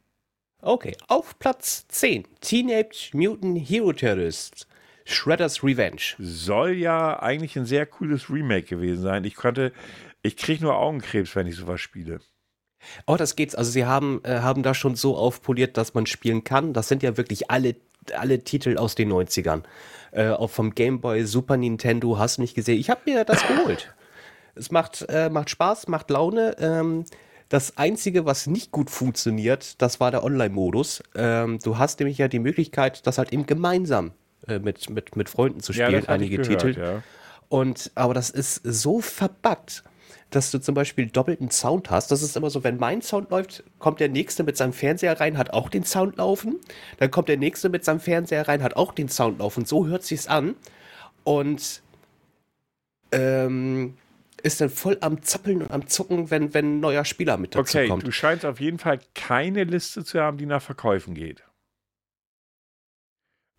Okay, 0.59 0.97
auf 1.07 1.37
Platz 1.37 1.87
10. 1.87 2.27
Teenage 2.41 3.11
Mutant 3.13 3.59
Hero 3.69 3.93
Terrorists. 3.93 4.67
Shredder's 5.05 5.63
Revenge. 5.63 6.15
Soll 6.17 6.71
ja 6.71 7.21
eigentlich 7.21 7.55
ein 7.55 7.67
sehr 7.67 7.85
cooles 7.85 8.27
Remake 8.31 8.65
gewesen 8.65 9.03
sein. 9.03 9.23
Ich 9.23 9.35
konnte, 9.35 9.71
ich 10.23 10.35
kriege 10.35 10.63
nur 10.63 10.75
Augenkrebs, 10.75 11.35
wenn 11.35 11.45
ich 11.45 11.55
sowas 11.55 11.79
spiele. 11.79 12.21
Oh, 13.05 13.15
das 13.15 13.35
geht's. 13.35 13.55
Also 13.55 13.71
sie 13.71 13.85
haben, 13.85 14.21
äh, 14.23 14.39
haben 14.39 14.63
da 14.63 14.73
schon 14.73 14.95
so 14.95 15.15
aufpoliert, 15.15 15.77
dass 15.77 15.93
man 15.93 16.05
spielen 16.05 16.43
kann. 16.43 16.73
Das 16.73 16.87
sind 16.87 17.03
ja 17.03 17.17
wirklich 17.17 17.49
alle, 17.49 17.75
alle 18.15 18.43
Titel 18.43 18.77
aus 18.77 18.95
den 18.95 19.11
90ern. 19.11 19.63
Äh, 20.11 20.29
auch 20.29 20.49
vom 20.49 20.73
Game 20.73 21.01
Boy, 21.01 21.25
Super 21.25 21.57
Nintendo, 21.57 22.17
hast 22.17 22.37
du 22.37 22.41
nicht 22.41 22.55
gesehen. 22.55 22.79
Ich 22.79 22.89
habe 22.89 23.01
mir 23.05 23.25
das 23.25 23.45
geholt. 23.47 23.93
Es 24.55 24.71
macht, 24.71 25.05
äh, 25.09 25.29
macht 25.29 25.49
Spaß, 25.49 25.87
macht 25.87 26.09
Laune. 26.09 26.55
Ähm, 26.59 27.05
das 27.49 27.77
Einzige, 27.77 28.25
was 28.25 28.47
nicht 28.47 28.71
gut 28.71 28.89
funktioniert, 28.89 29.81
das 29.81 29.99
war 29.99 30.11
der 30.11 30.23
Online-Modus. 30.23 31.01
Ähm, 31.15 31.59
du 31.63 31.77
hast 31.77 31.99
nämlich 31.99 32.17
ja 32.17 32.27
die 32.27 32.39
Möglichkeit, 32.39 33.07
das 33.07 33.17
halt 33.17 33.31
eben 33.31 33.45
gemeinsam 33.45 34.11
äh, 34.47 34.59
mit, 34.59 34.89
mit, 34.89 35.15
mit 35.15 35.29
Freunden 35.29 35.61
zu 35.61 35.73
spielen, 35.73 36.03
ich 36.03 36.09
einige 36.09 36.37
gehört, 36.37 36.61
Titel. 36.61 36.79
Ja. 36.79 37.03
Und, 37.49 37.91
aber 37.95 38.13
das 38.13 38.29
ist 38.29 38.61
so 38.63 38.99
verbuggt, 38.99 39.83
dass 40.29 40.51
du 40.51 40.59
zum 40.59 40.75
Beispiel 40.75 41.07
doppelten 41.07 41.49
Sound 41.51 41.89
hast. 41.89 42.11
Das 42.11 42.21
ist 42.21 42.35
immer 42.35 42.49
so, 42.49 42.63
wenn 42.63 42.77
mein 42.77 43.01
Sound 43.01 43.29
läuft, 43.31 43.63
kommt 43.79 43.99
der 43.99 44.09
nächste 44.09 44.43
mit 44.43 44.57
seinem 44.57 44.73
Fernseher 44.73 45.19
rein, 45.19 45.37
hat 45.37 45.51
auch 45.51 45.69
den 45.69 45.83
Sound 45.83 46.17
laufen. 46.17 46.59
Dann 46.97 47.11
kommt 47.11 47.29
der 47.29 47.37
nächste 47.37 47.69
mit 47.69 47.85
seinem 47.85 47.99
Fernseher 47.99 48.47
rein, 48.47 48.61
hat 48.61 48.75
auch 48.75 48.93
den 48.93 49.07
Sound 49.09 49.39
laufen. 49.39 49.65
So 49.65 49.87
hört 49.87 50.03
sich's 50.03 50.27
an. 50.27 50.55
Und 51.23 51.81
ähm, 53.11 53.95
ist 54.43 54.61
dann 54.61 54.69
voll 54.69 54.97
am 55.01 55.21
Zappeln 55.23 55.61
und 55.61 55.71
am 55.71 55.87
Zucken, 55.87 56.29
wenn, 56.29 56.53
wenn 56.53 56.77
ein 56.77 56.79
neuer 56.79 57.05
Spieler 57.05 57.37
mit 57.37 57.55
dazu 57.55 57.77
Okay, 57.77 57.87
kommt. 57.87 58.05
du 58.05 58.11
scheinst 58.11 58.45
auf 58.45 58.59
jeden 58.59 58.79
Fall 58.79 58.99
keine 59.15 59.63
Liste 59.63 60.03
zu 60.03 60.19
haben, 60.21 60.37
die 60.37 60.45
nach 60.45 60.61
Verkäufen 60.61 61.13
geht. 61.13 61.43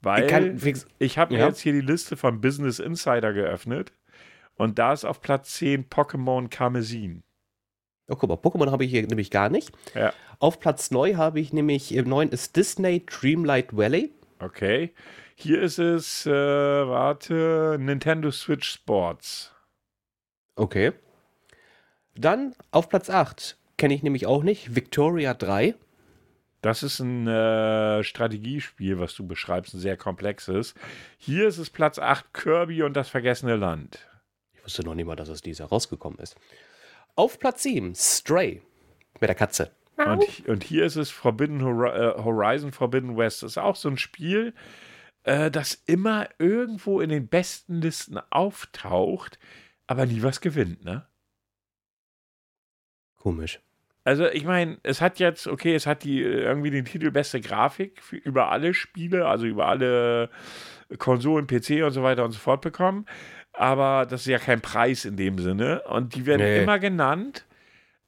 Weil 0.00 0.56
Ich 0.64 0.84
ich 0.98 1.18
habe 1.18 1.34
mir 1.34 1.40
Ja. 1.40 1.48
jetzt 1.48 1.60
hier 1.60 1.72
die 1.72 1.80
Liste 1.80 2.16
von 2.16 2.40
Business 2.40 2.78
Insider 2.78 3.32
geöffnet 3.32 3.92
und 4.58 4.78
da 4.78 4.92
ist 4.92 5.04
auf 5.04 5.22
Platz 5.22 5.54
10 5.54 5.88
Pokémon 5.88 6.48
Karmesin. 6.48 7.22
oh, 8.08 8.16
guck 8.16 8.28
mal, 8.28 8.36
Pokémon 8.36 8.70
habe 8.70 8.84
ich 8.84 8.90
hier 8.90 9.06
nämlich 9.06 9.30
gar 9.30 9.48
nicht. 9.48 9.72
Ja. 9.94 10.12
Auf 10.40 10.60
Platz 10.60 10.90
9 10.90 11.16
habe 11.16 11.40
ich 11.40 11.52
nämlich, 11.52 11.94
im 11.94 12.08
9 12.08 12.28
ist 12.28 12.56
Disney 12.56 13.06
Dreamlight 13.06 13.74
Valley. 13.74 14.12
Okay. 14.40 14.92
Hier 15.34 15.62
ist 15.62 15.78
es, 15.78 16.26
äh, 16.26 16.32
warte, 16.32 17.76
Nintendo 17.80 18.30
Switch 18.30 18.68
Sports. 18.68 19.52
Okay. 20.56 20.92
Dann 22.16 22.54
auf 22.72 22.88
Platz 22.88 23.08
8 23.08 23.56
kenne 23.76 23.94
ich 23.94 24.02
nämlich 24.02 24.26
auch 24.26 24.42
nicht. 24.42 24.74
Victoria 24.74 25.34
3. 25.34 25.76
Das 26.60 26.82
ist 26.82 26.98
ein 26.98 27.28
äh, 27.28 28.02
Strategiespiel, 28.02 28.98
was 28.98 29.14
du 29.14 29.24
beschreibst, 29.24 29.74
ein 29.74 29.78
sehr 29.78 29.96
komplexes. 29.96 30.74
Hier 31.16 31.46
ist 31.46 31.58
es 31.58 31.70
Platz 31.70 32.00
8, 32.00 32.34
Kirby 32.34 32.82
und 32.82 32.94
das 32.94 33.08
vergessene 33.08 33.54
Land. 33.54 34.07
Ich 34.58 34.64
wusste 34.64 34.84
noch 34.84 34.94
nicht 34.94 35.06
mal, 35.06 35.16
dass 35.16 35.28
es 35.28 35.40
dieses 35.40 35.60
Jahr 35.60 35.68
rausgekommen 35.68 36.18
ist. 36.18 36.36
Auf 37.16 37.38
Platz 37.38 37.62
7 37.62 37.94
Stray. 37.94 38.62
Mit 39.20 39.28
der 39.28 39.34
Katze. 39.34 39.70
Und, 39.96 40.46
und 40.46 40.62
hier 40.62 40.84
ist 40.84 40.94
es 40.96 41.10
Forbidden 41.10 41.62
Hor 41.62 41.92
äh, 41.92 42.22
Horizon 42.22 42.70
Forbidden 42.70 43.16
West. 43.16 43.42
Das 43.42 43.52
ist 43.52 43.58
auch 43.58 43.74
so 43.74 43.88
ein 43.88 43.98
Spiel. 43.98 44.54
äh, 45.24 45.50
das 45.50 45.74
immer 45.86 46.28
irgendwo 46.38 47.00
in 47.00 47.10
den 47.10 47.28
besten 47.28 47.80
Listen 47.80 48.18
auftaucht, 48.30 49.38
aber 49.86 50.06
nie 50.06 50.22
was 50.22 50.40
gewinnt, 50.40 50.84
ne? 50.84 51.06
Komisch. 53.16 53.60
Also 54.04 54.26
ich 54.26 54.44
meine, 54.44 54.78
es 54.84 55.02
hat 55.02 55.18
jetzt, 55.18 55.46
okay, 55.48 55.74
es 55.74 55.86
hat 55.86 56.02
die 56.02 56.22
irgendwie 56.22 56.70
den 56.70 56.86
Titel 56.86 57.10
beste 57.10 57.40
Grafik 57.42 58.02
für, 58.02 58.16
über 58.16 58.50
alle 58.50 58.72
Spiele, 58.72 59.26
also 59.26 59.44
über 59.46 59.66
alle 59.66 60.30
Konsolen, 60.96 61.46
PC 61.46 61.82
und 61.84 61.90
so 61.90 62.02
weiter 62.02 62.24
und 62.24 62.32
so 62.32 62.38
fort 62.38 62.62
bekommen. 62.62 63.04
Aber 63.52 64.06
das 64.08 64.20
ist 64.22 64.26
ja 64.28 64.38
kein 64.38 64.60
Preis 64.60 65.04
in 65.04 65.16
dem 65.16 65.38
Sinne. 65.38 65.82
Und 65.88 66.14
die 66.14 66.26
werden 66.26 66.42
Nee. 66.42 66.62
immer 66.62 66.78
genannt. 66.78 67.44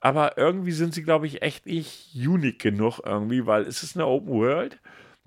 Aber 0.01 0.38
irgendwie 0.38 0.72
sind 0.72 0.95
sie, 0.95 1.03
glaube 1.03 1.26
ich, 1.26 1.43
echt 1.43 1.66
nicht 1.66 2.11
unique 2.14 2.59
genug 2.61 3.01
irgendwie, 3.05 3.47
weil 3.47 3.62
es 3.62 3.82
ist 3.82 3.97
eine 3.97 4.07
Open 4.07 4.30
World, 4.32 4.78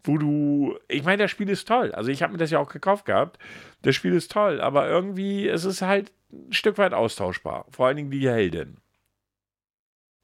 wo 0.04 0.18
du, 0.18 0.80
ich 0.88 1.04
meine, 1.04 1.24
das 1.24 1.32
Spiel 1.32 1.50
ist 1.50 1.68
toll. 1.68 1.92
Also 1.92 2.10
ich 2.10 2.24
habe 2.24 2.34
mir 2.34 2.40
das 2.40 2.50
ja 2.52 2.58
auch 2.60 2.70
gekauft 2.70 3.06
gehabt. 3.06 3.38
Das 3.84 3.96
Spiel 3.96 4.14
ist 4.14 4.32
toll, 4.32 4.60
aber 4.62 4.88
irgendwie 4.90 5.48
es 5.48 5.64
ist 5.66 5.82
halt 5.84 6.12
ein 6.32 6.52
Stück 6.54 6.78
weit 6.80 6.94
austauschbar. 6.94 7.66
Vor 7.70 7.86
allen 7.88 7.98
Dingen 7.98 8.10
die 8.12 8.28
Heldin. 8.28 8.78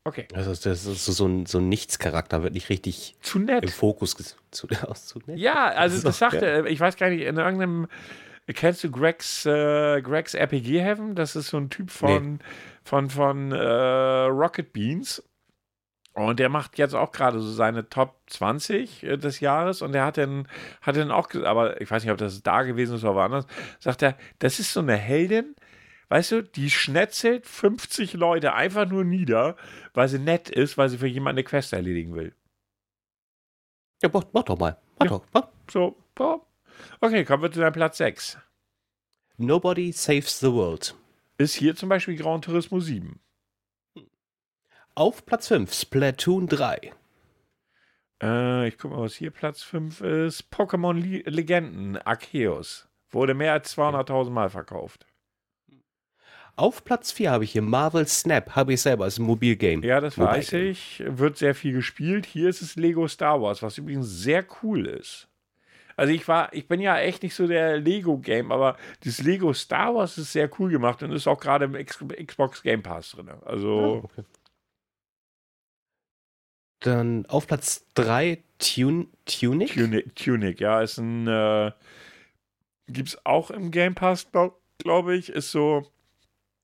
Okay. 0.05 0.27
Also 0.33 0.49
das 0.51 0.85
ist 0.85 1.05
so 1.05 1.27
ein, 1.27 1.45
so 1.45 1.59
ein 1.59 1.69
Nichtscharakter, 1.69 2.41
wird 2.41 2.53
nicht 2.53 2.69
richtig 2.69 3.17
Zu 3.21 3.37
im 3.39 3.45
nett. 3.45 3.69
Fokus 3.69 4.17
ges- 4.17 4.35
zu, 4.49 4.67
aus 4.87 5.05
zu 5.05 5.19
nett. 5.27 5.37
Ja, 5.37 5.67
also 5.67 5.97
So, 6.01 6.07
das 6.07 6.17
sagte, 6.17 6.65
ich 6.69 6.79
weiß 6.79 6.95
gar 6.95 7.09
nicht, 7.09 7.21
in 7.21 7.37
irgendeinem, 7.37 7.87
kennst 8.53 8.83
du 8.83 8.91
Gregs, 8.91 9.45
äh, 9.45 10.01
Gregs 10.01 10.33
RPG 10.33 10.81
Heaven? 10.81 11.15
Das 11.15 11.35
ist 11.35 11.49
so 11.49 11.57
ein 11.57 11.69
Typ 11.69 11.91
von, 11.91 12.39
von, 12.83 13.09
von 13.09 13.51
äh, 13.51 13.57
Rocket 14.25 14.73
Beans. 14.73 15.23
Und 16.13 16.39
der 16.39 16.49
macht 16.49 16.77
jetzt 16.77 16.95
auch 16.95 17.11
gerade 17.11 17.39
so 17.39 17.49
seine 17.49 17.87
Top 17.87 18.19
20 18.27 19.03
äh, 19.03 19.17
des 19.17 19.39
Jahres 19.39 19.81
und 19.81 19.93
der 19.93 20.03
hat 20.03 20.17
dann, 20.17 20.47
hat 20.81 20.95
dann 20.97 21.11
auch, 21.11 21.33
aber 21.35 21.79
ich 21.79 21.89
weiß 21.89 22.03
nicht, 22.03 22.11
ob 22.11 22.17
das 22.17 22.41
da 22.43 22.63
gewesen 22.63 22.95
ist 22.95 23.03
oder 23.03 23.15
woanders, 23.15 23.45
sagt 23.79 24.01
er, 24.01 24.17
das 24.39 24.59
ist 24.59 24.73
so 24.73 24.79
eine 24.81 24.97
Heldin, 24.97 25.55
weißt 26.09 26.31
du, 26.31 26.43
die 26.43 26.71
schnetzelt 26.71 27.45
50 27.45 28.15
Leute 28.15 28.53
einfach 28.53 28.89
nur 28.89 29.03
nieder, 29.05 29.55
weil 29.93 30.09
sie 30.09 30.19
nett 30.19 30.49
ist, 30.49 30.77
weil 30.77 30.89
sie 30.89 30.97
für 30.97 31.07
jemanden 31.07 31.37
eine 31.37 31.43
Quest 31.45 31.71
erledigen 31.71 32.15
will. 32.15 32.33
Ja, 34.01 34.09
mach, 34.11 34.23
mach 34.33 34.43
doch 34.43 34.57
mal. 34.57 34.77
Mach 34.97 35.05
Ja. 35.05 35.09
doch. 35.11 35.25
Mach. 35.33 35.47
So, 35.71 35.95
boah. 36.15 36.41
Okay, 37.01 37.25
kommen 37.25 37.43
wir 37.43 37.51
zu 37.51 37.59
deinem 37.59 37.73
Platz 37.73 37.97
6. 37.97 38.37
Nobody 39.37 39.91
saves 39.91 40.39
the 40.39 40.51
world. 40.51 40.95
ist 41.37 41.55
hier 41.55 41.75
zum 41.75 41.89
Beispiel 41.89 42.17
Gran 42.17 42.41
Turismo 42.41 42.79
7. 42.79 43.19
Auf 44.95 45.25
Platz 45.25 45.47
5 45.47 45.73
Splatoon 45.73 46.47
3. 46.47 46.91
Äh, 48.21 48.67
ich 48.67 48.77
guck 48.77 48.91
mal, 48.91 49.01
was 49.01 49.15
hier 49.15 49.31
Platz 49.31 49.63
5 49.63 50.01
ist. 50.01 50.51
Pokémon 50.51 50.93
Le 50.93 51.29
Legenden 51.29 51.97
Arceus. 51.97 52.89
Wurde 53.09 53.33
mehr 53.33 53.53
als 53.53 53.77
200.000 53.77 54.29
Mal 54.29 54.49
verkauft. 54.49 55.05
Auf 56.55 56.83
Platz 56.83 57.13
4 57.13 57.31
habe 57.31 57.45
ich 57.45 57.53
hier 57.53 57.61
Marvel 57.61 58.05
Snap, 58.05 58.57
habe 58.57 58.73
ich 58.73 58.81
selber, 58.81 59.07
ist 59.07 59.17
ein 59.17 59.23
Mobilgame. 59.23 59.85
Ja, 59.87 60.01
das 60.01 60.17
weiß 60.17 60.51
ich. 60.53 61.01
Wird 61.05 61.37
sehr 61.37 61.55
viel 61.55 61.71
gespielt. 61.71 62.25
Hier 62.25 62.49
ist 62.49 62.61
es 62.61 62.75
Lego 62.75 63.07
Star 63.07 63.41
Wars, 63.41 63.63
was 63.63 63.77
übrigens 63.77 64.09
sehr 64.09 64.45
cool 64.61 64.85
ist. 64.85 65.29
Also 65.99 66.13
ich 66.13 66.25
war, 66.29 66.53
ich 66.53 66.65
bin 66.65 66.79
ja 66.79 66.97
echt 66.97 67.23
nicht 67.23 67.35
so 67.35 67.45
der 67.45 67.77
Lego-Game, 67.77 68.53
aber 68.53 68.77
das 69.03 69.21
Lego 69.21 69.51
Star 69.51 69.93
Wars 69.93 70.17
ist 70.17 70.31
sehr 70.31 70.49
cool 70.57 70.71
gemacht 70.71 71.03
und 71.03 71.11
ist 71.11 71.27
auch 71.27 71.41
gerade 71.41 71.65
im 71.65 71.75
X 71.75 71.99
Xbox 72.25 72.63
Game 72.63 72.81
Pass 72.81 73.11
drin. 73.11 73.29
Also 73.43 74.01
Ah, 74.01 74.05
okay. 74.05 74.23
Dann 76.79 77.25
auf 77.25 77.47
Platz 77.47 77.85
3 77.95 78.41
Tune, 78.59 79.07
Tunic. 79.25 79.73
Tunic, 79.73 80.15
Tunic, 80.15 80.61
ja, 80.61 80.81
ist 80.81 80.99
ein, 80.99 81.27
äh, 81.27 81.73
gibt's 82.87 83.17
auch 83.25 83.51
im 83.51 83.69
Game 83.69 83.93
Pass, 83.93 84.31
glaube 84.31 84.55
glaub 84.77 85.09
ich, 85.09 85.27
ist 85.27 85.51
so 85.51 85.85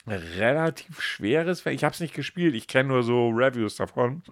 relativ 0.08 1.02
schweres, 1.02 1.66
ich 1.66 1.84
habe 1.84 1.94
es 1.94 2.00
nicht 2.00 2.14
gespielt, 2.14 2.56
ich 2.56 2.70
kenne 2.70 2.88
nur 2.88 3.04
so 3.04 3.28
Reviews 3.32 3.76
davon. 3.76 4.24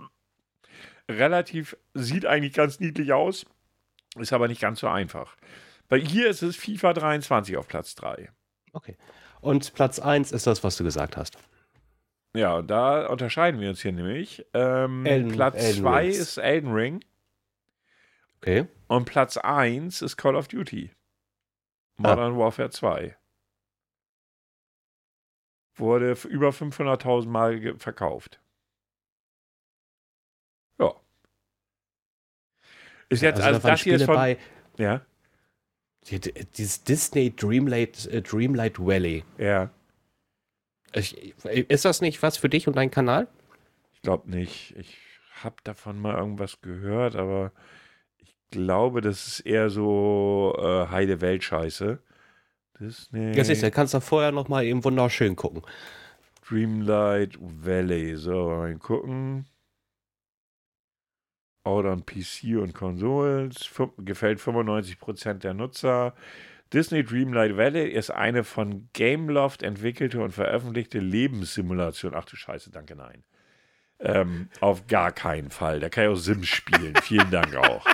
Relativ, 1.11 1.75
sieht 1.93 2.25
eigentlich 2.25 2.53
ganz 2.53 2.79
niedlich 2.79 3.11
aus, 3.11 3.45
ist 4.17 4.33
aber 4.33 4.47
nicht 4.47 4.61
ganz 4.61 4.79
so 4.79 4.87
einfach. 4.87 5.35
Bei 5.89 5.99
hier 5.99 6.29
ist 6.29 6.41
es 6.41 6.55
FIFA 6.55 6.93
23 6.93 7.57
auf 7.57 7.67
Platz 7.67 7.95
3. 7.95 8.31
Okay. 8.71 8.97
Und 9.41 9.73
Platz 9.73 9.99
1 9.99 10.31
ist 10.31 10.47
das, 10.47 10.63
was 10.63 10.77
du 10.77 10.83
gesagt 10.83 11.17
hast. 11.17 11.37
Ja, 12.35 12.55
und 12.55 12.67
da 12.67 13.05
unterscheiden 13.07 13.59
wir 13.59 13.69
uns 13.69 13.81
hier 13.81 13.91
nämlich. 13.91 14.45
Ähm, 14.53 15.05
Elden- 15.05 15.31
Platz 15.33 15.55
Elden 15.55 15.81
2 15.81 16.01
Rings. 16.03 16.17
ist 16.17 16.37
Elden 16.37 16.71
Ring 16.73 17.05
Okay. 18.37 18.67
und 18.87 19.05
Platz 19.05 19.37
1 19.37 20.01
ist 20.01 20.17
Call 20.17 20.35
of 20.35 20.47
Duty. 20.47 20.91
Modern 21.97 22.37
Warfare 22.37 22.69
2. 22.71 23.15
Wurde 25.75 26.13
über 26.27 26.51
500.000 26.51 27.27
Mal 27.29 27.77
verkauft. 27.77 28.39
Ja. 30.79 30.93
Ist 33.13 33.21
jetzt, 33.21 33.41
also, 33.41 33.59
da 33.59 33.63
waren 33.63 33.71
das 33.71 33.81
hier 33.81 33.95
ist 33.95 34.01
Spiele 34.01 34.05
von. 34.05 34.15
bei. 34.15 34.37
Ja, 34.77 35.01
Die, 36.09 36.19
dieses 36.19 36.83
Disney 36.83 37.33
Dreamlight, 37.35 38.07
äh, 38.07 38.21
Dreamlight 38.21 38.79
Valley. 38.79 39.23
ja. 39.37 39.69
Ich, 40.95 41.33
ist 41.43 41.85
das 41.85 42.01
nicht 42.01 42.21
was 42.21 42.37
für 42.37 42.49
dich 42.49 42.67
und 42.67 42.75
deinen 42.75 42.91
Kanal? 42.91 43.27
Ich 43.93 44.01
glaube 44.03 44.29
nicht. 44.29 44.75
Ich 44.77 44.95
habe 45.41 45.55
davon 45.63 45.99
mal 45.99 46.15
irgendwas 46.15 46.61
gehört, 46.61 47.15
aber 47.15 47.51
ich 48.19 48.35
glaube, 48.51 49.01
das 49.01 49.25
ist 49.25 49.39
eher 49.39 49.71
so 49.71 50.55
äh, 50.59 50.87
Heide 50.91 51.19
Welt-Scheiße. 51.19 51.97
Disney. 52.79 53.35
Ja, 53.35 53.43
siehst 53.43 53.63
du, 53.63 53.71
kannst 53.71 53.95
du 53.95 54.01
vorher 54.01 54.31
noch 54.31 54.49
mal 54.49 54.63
eben 54.65 54.83
wunderschön 54.83 55.35
gucken. 55.35 55.63
Dreamlight 56.47 57.37
Valley. 57.39 58.15
So, 58.15 58.49
mal 58.49 58.75
gucken. 58.77 59.45
Out 61.65 61.85
on 61.85 62.05
PC 62.05 62.57
und 62.61 62.73
Konsoles. 62.73 63.57
Fü- 63.67 63.91
Gefällt 64.03 64.39
95% 64.39 65.35
der 65.35 65.53
Nutzer. 65.53 66.13
Disney 66.73 67.03
Dreamlight 67.03 67.55
Valley 67.55 67.87
ist 67.89 68.09
eine 68.09 68.43
von 68.43 68.89
Gameloft 68.93 69.63
entwickelte 69.63 70.21
und 70.21 70.31
veröffentlichte 70.31 70.99
Lebenssimulation. 70.99 72.13
Ach 72.15 72.25
du 72.25 72.35
Scheiße, 72.35 72.71
danke, 72.71 72.95
nein. 72.95 73.23
Ähm, 73.99 74.49
auf 74.59 74.87
gar 74.87 75.11
keinen 75.11 75.51
Fall. 75.51 75.79
Da 75.79 75.89
kann 75.89 76.05
ich 76.05 76.09
auch 76.09 76.15
Sims 76.15 76.47
spielen. 76.47 76.95
Vielen 77.01 77.29
Dank 77.31 77.55
auch. 77.55 77.85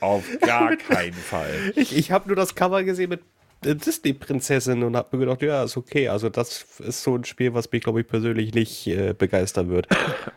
auf 0.00 0.24
gar 0.40 0.76
keinen 0.76 1.14
Fall. 1.14 1.72
Ich, 1.76 1.96
ich 1.96 2.12
habe 2.12 2.28
nur 2.28 2.36
das 2.36 2.54
Cover 2.54 2.84
gesehen 2.84 3.08
mit 3.08 3.22
Disney-Prinzessin 3.64 4.82
und 4.82 4.96
habe 4.96 5.16
mir 5.16 5.26
gedacht, 5.26 5.42
ja, 5.42 5.64
ist 5.64 5.76
okay. 5.76 6.08
Also 6.08 6.28
das 6.28 6.80
ist 6.80 7.02
so 7.02 7.16
ein 7.16 7.24
Spiel, 7.24 7.54
was 7.54 7.70
mich, 7.70 7.82
glaube 7.82 8.00
ich, 8.00 8.06
persönlich 8.06 8.54
nicht 8.54 8.86
äh, 8.86 9.14
begeistern 9.16 9.68
wird. 9.70 9.88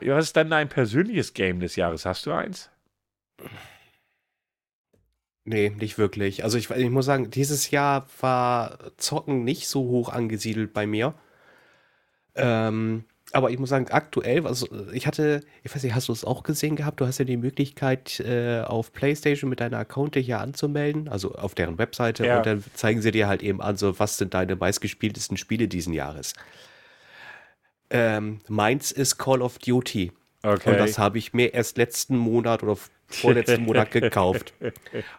Was 0.02 0.26
ist 0.26 0.36
denn 0.36 0.50
dein 0.50 0.70
persönliches 0.70 1.34
Game 1.34 1.60
des 1.60 1.76
Jahres? 1.76 2.06
Hast 2.06 2.26
du 2.26 2.32
eins? 2.32 2.70
Nee, 5.44 5.70
nicht 5.70 5.98
wirklich. 5.98 6.44
Also 6.44 6.58
ich, 6.58 6.72
ich 6.72 6.90
muss 6.90 7.06
sagen, 7.06 7.30
dieses 7.30 7.70
Jahr 7.70 8.08
war 8.20 8.80
Zocken 8.98 9.44
nicht 9.44 9.68
so 9.68 9.82
hoch 9.82 10.10
angesiedelt 10.10 10.74
bei 10.74 10.88
mir. 10.88 11.14
Ähm, 12.34 13.06
aber 13.32 13.50
ich 13.52 13.60
muss 13.60 13.70
sagen, 13.70 13.88
aktuell, 13.90 14.46
also 14.48 14.68
ich 14.94 15.08
hatte, 15.08 15.42
ich 15.64 15.74
weiß 15.76 15.84
nicht, 15.84 15.94
hast 15.96 16.08
du 16.08 16.14
es 16.14 16.24
auch 16.24 16.44
gesehen 16.44 16.76
gehabt? 16.76 17.02
Du 17.02 17.06
hast 17.08 17.18
ja 17.18 17.26
die 17.26 17.38
Möglichkeit, 17.38 18.20
äh, 18.22 18.62
auf 18.62 18.94
PlayStation 18.94 19.50
mit 19.50 19.60
deiner 19.60 19.78
Account 19.80 20.16
hier 20.16 20.40
anzumelden, 20.40 21.08
also 21.10 21.34
auf 21.34 21.56
deren 21.56 21.78
Webseite, 21.78 22.26
Ja. 22.26 22.38
und 22.38 22.46
dann 22.46 22.64
zeigen 22.76 23.02
sie 23.02 23.12
dir 23.12 23.28
halt 23.28 23.44
eben 23.44 23.62
an, 23.62 23.76
so 23.78 23.98
was 24.00 24.18
sind 24.18 24.34
deine 24.34 24.56
meistgespieltesten 24.56 25.38
Spiele 25.38 25.68
diesen 25.68 25.94
Jahres. 25.94 26.34
Ähm, 27.90 28.40
meins 28.48 28.92
ist 28.92 29.18
Call 29.18 29.42
of 29.42 29.60
Duty. 29.60 30.12
Okay. 30.46 30.72
Und 30.72 30.78
das 30.80 31.00
habe 31.00 31.18
ich 31.18 31.34
mir 31.34 31.54
erst 31.54 31.78
letzten 31.78 32.18
Monat 32.18 32.62
oder 32.62 32.78
vorletzten 33.08 33.64
Monat 33.64 33.92
gekauft. 33.92 34.54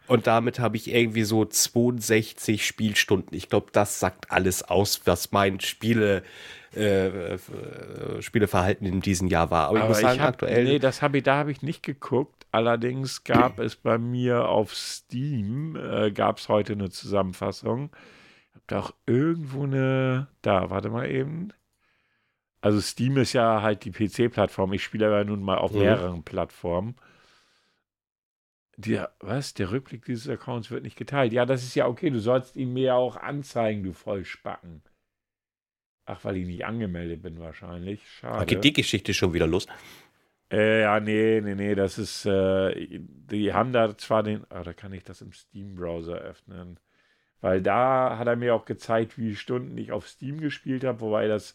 Und 0.07 0.27
damit 0.29 0.61
habe 0.61 0.77
ich 0.77 0.93
irgendwie 0.93 1.25
so 1.25 1.45
62 1.45 2.65
Spielstunden. 2.65 3.37
Ich 3.37 3.49
glaube, 3.49 3.67
das 3.73 3.99
sagt 3.99 4.31
alles 4.31 4.63
aus, 4.63 5.03
was 5.05 5.33
mein 5.33 5.59
Spiele, 5.59 6.23
äh, 6.77 7.35
äh, 7.35 7.39
Spieleverhalten 8.21 8.87
in 8.87 9.01
diesem 9.01 9.27
Jahr 9.27 9.51
war. 9.51 9.69
Aber, 9.69 9.79
ich 9.81 9.89
muss 9.89 10.01
sagen, 10.01 10.21
hab, 10.21 10.29
aktuell. 10.29 10.65
Nee, 10.65 10.79
das 10.79 11.03
hab 11.03 11.15
ich, 11.15 11.25
da 11.25 11.37
habe 11.37 11.51
ich 11.51 11.63
nicht 11.63 11.83
geguckt. 11.83 12.47
Allerdings 12.53 13.25
gab 13.25 13.59
es 13.59 13.77
bei 13.77 13.99
mir 13.99 14.49
auf 14.49 14.75
Steam, 14.75 15.77
äh, 15.77 16.11
gab 16.13 16.39
es 16.39 16.49
heute 16.49 16.75
eine 16.75 16.91
Zusammenfassung. 16.91 17.91
Ich 18.49 18.55
habe 18.55 18.65
da 18.69 18.79
auch 18.81 18.95
irgendwo 19.07 19.65
eine. 19.65 20.29
Da, 20.43 20.71
warte 20.71 20.89
mal 20.89 21.11
eben. 21.11 21.53
Also 22.67 22.81
Steam 22.81 23.17
ist 23.17 23.33
ja 23.33 23.63
halt 23.63 23.85
die 23.85 23.93
PC-Plattform. 23.93 24.73
Ich 24.73 24.83
spiele 24.83 25.07
aber 25.07 25.25
nun 25.25 25.41
mal 25.41 25.59
auf 25.59 25.71
Mhm. 25.71 25.79
mehreren 25.79 26.23
Plattformen. 26.25 26.97
Der, 28.77 29.13
was? 29.21 29.55
Der 29.55 29.71
Rückblick 29.71 30.05
dieses 30.05 30.29
Accounts 30.29 30.73
wird 30.73 30.83
nicht 30.83 30.97
geteilt. 30.97 31.33
Ja, 31.33 31.47
das 31.47 31.63
ist 31.63 31.77
ja 31.77 31.87
okay. 31.87 32.11
Du 32.11 32.19
sollst 32.19 32.57
ihn 32.57 32.73
mir 32.73 32.83
ja 32.87 32.95
auch 32.97 33.17
anzeigen, 33.17 33.85
du 33.85 33.93
Vollspacken. 33.93 34.83
Ach, 36.07 36.25
weil 36.25 36.39
ich 36.39 36.47
nicht 36.47 36.65
angemeldet 36.65 37.23
bin 37.23 37.39
wahrscheinlich. 37.39 38.01
Da 38.21 38.41
Schade. 38.41 38.47
geht 38.47 38.65
die 38.65 38.73
Geschichte 38.73 39.15
schon 39.15 39.33
wieder 39.33 39.47
los. 39.47 39.69
Äh, 40.51 40.81
ja, 40.81 40.99
nee, 40.99 41.41
nee, 41.41 41.55
nee, 41.55 41.75
das 41.77 41.99
ist, 41.99 42.27
äh, 42.27 42.99
die 43.01 43.53
haben 43.53 43.73
da 43.73 43.97
zwar 43.97 44.25
den, 44.25 44.45
ah, 44.51 44.65
da 44.65 44.73
kann 44.73 44.93
ich 44.93 45.05
das 45.05 45.21
im 45.21 45.33
Steam-Browser 45.33 46.17
öffnen, 46.19 46.81
weil 47.41 47.63
da 47.63 48.19
hat 48.19 48.27
er 48.27 48.37
mir 48.37 48.55
auch 48.57 48.65
gezeigt, 48.65 49.19
wie 49.19 49.37
Stunden 49.37 49.79
ich 49.79 49.93
auf 49.93 50.09
Steam 50.09 50.41
gespielt 50.41 50.85
habe, 50.85 51.01
wobei 51.01 51.29
das 51.29 51.55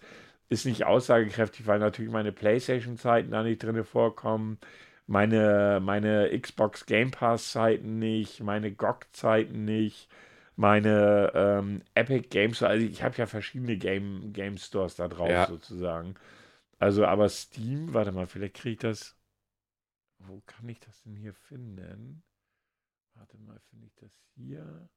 ist 0.51 0.65
nicht 0.65 0.85
aussagekräftig, 0.85 1.65
weil 1.65 1.79
natürlich 1.79 2.11
meine 2.11 2.33
Playstation-Zeiten 2.33 3.31
da 3.31 3.41
nicht 3.41 3.63
drin 3.63 3.85
vorkommen, 3.85 4.59
meine, 5.07 5.79
meine 5.81 6.29
Xbox 6.37 6.85
Game 6.85 7.09
Pass-Zeiten 7.09 7.99
nicht, 7.99 8.41
meine 8.41 8.73
GOG-Zeiten 8.73 9.63
nicht, 9.63 10.09
meine 10.57 11.31
ähm, 11.33 11.81
Epic 11.95 12.27
Games, 12.27 12.61
also 12.63 12.85
ich 12.85 13.01
habe 13.01 13.15
ja 13.15 13.27
verschiedene 13.27 13.77
Game, 13.77 14.33
Game 14.33 14.57
Stores 14.57 14.97
da 14.97 15.07
drauf 15.07 15.29
ja. 15.29 15.47
sozusagen. 15.47 16.15
Also, 16.79 17.05
aber 17.05 17.29
Steam, 17.29 17.93
warte 17.93 18.11
mal, 18.11 18.27
vielleicht 18.27 18.55
kriege 18.55 18.73
ich 18.73 18.79
das. 18.79 19.15
Wo 20.19 20.41
kann 20.45 20.67
ich 20.67 20.81
das 20.81 21.01
denn 21.03 21.15
hier 21.15 21.33
finden? 21.33 22.23
Warte 23.13 23.37
mal, 23.37 23.59
finde 23.69 23.87
ich 23.87 23.95
das 23.95 24.11
hier? 24.35 24.89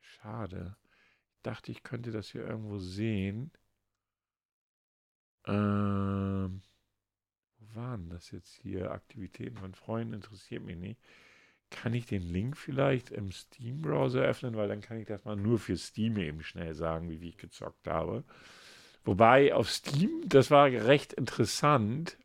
Schade. 0.00 0.76
Ich 1.36 1.42
dachte, 1.42 1.72
ich 1.72 1.82
könnte 1.82 2.10
das 2.10 2.28
hier 2.28 2.46
irgendwo 2.46 2.78
sehen. 2.78 3.50
Ähm, 5.46 6.62
wo 7.58 7.80
waren 7.80 8.08
das 8.10 8.30
jetzt 8.30 8.52
hier? 8.54 8.90
Aktivitäten 8.92 9.56
von 9.56 9.74
Freunden 9.74 10.14
interessiert 10.14 10.62
mich 10.64 10.76
nicht. 10.76 11.00
Kann 11.70 11.94
ich 11.94 12.06
den 12.06 12.22
Link 12.22 12.56
vielleicht 12.56 13.10
im 13.10 13.32
Steam-Browser 13.32 14.20
öffnen, 14.20 14.56
weil 14.56 14.68
dann 14.68 14.82
kann 14.82 14.98
ich 14.98 15.06
das 15.06 15.24
mal 15.24 15.36
nur 15.36 15.58
für 15.58 15.76
Steam 15.76 16.18
eben 16.18 16.42
schnell 16.42 16.74
sagen, 16.74 17.08
wie 17.08 17.28
ich 17.28 17.38
gezockt 17.38 17.88
habe. 17.88 18.24
Wobei 19.04 19.54
auf 19.54 19.70
Steam, 19.70 20.22
das 20.26 20.50
war 20.50 20.66
recht 20.66 21.12
interessant, 21.14 22.18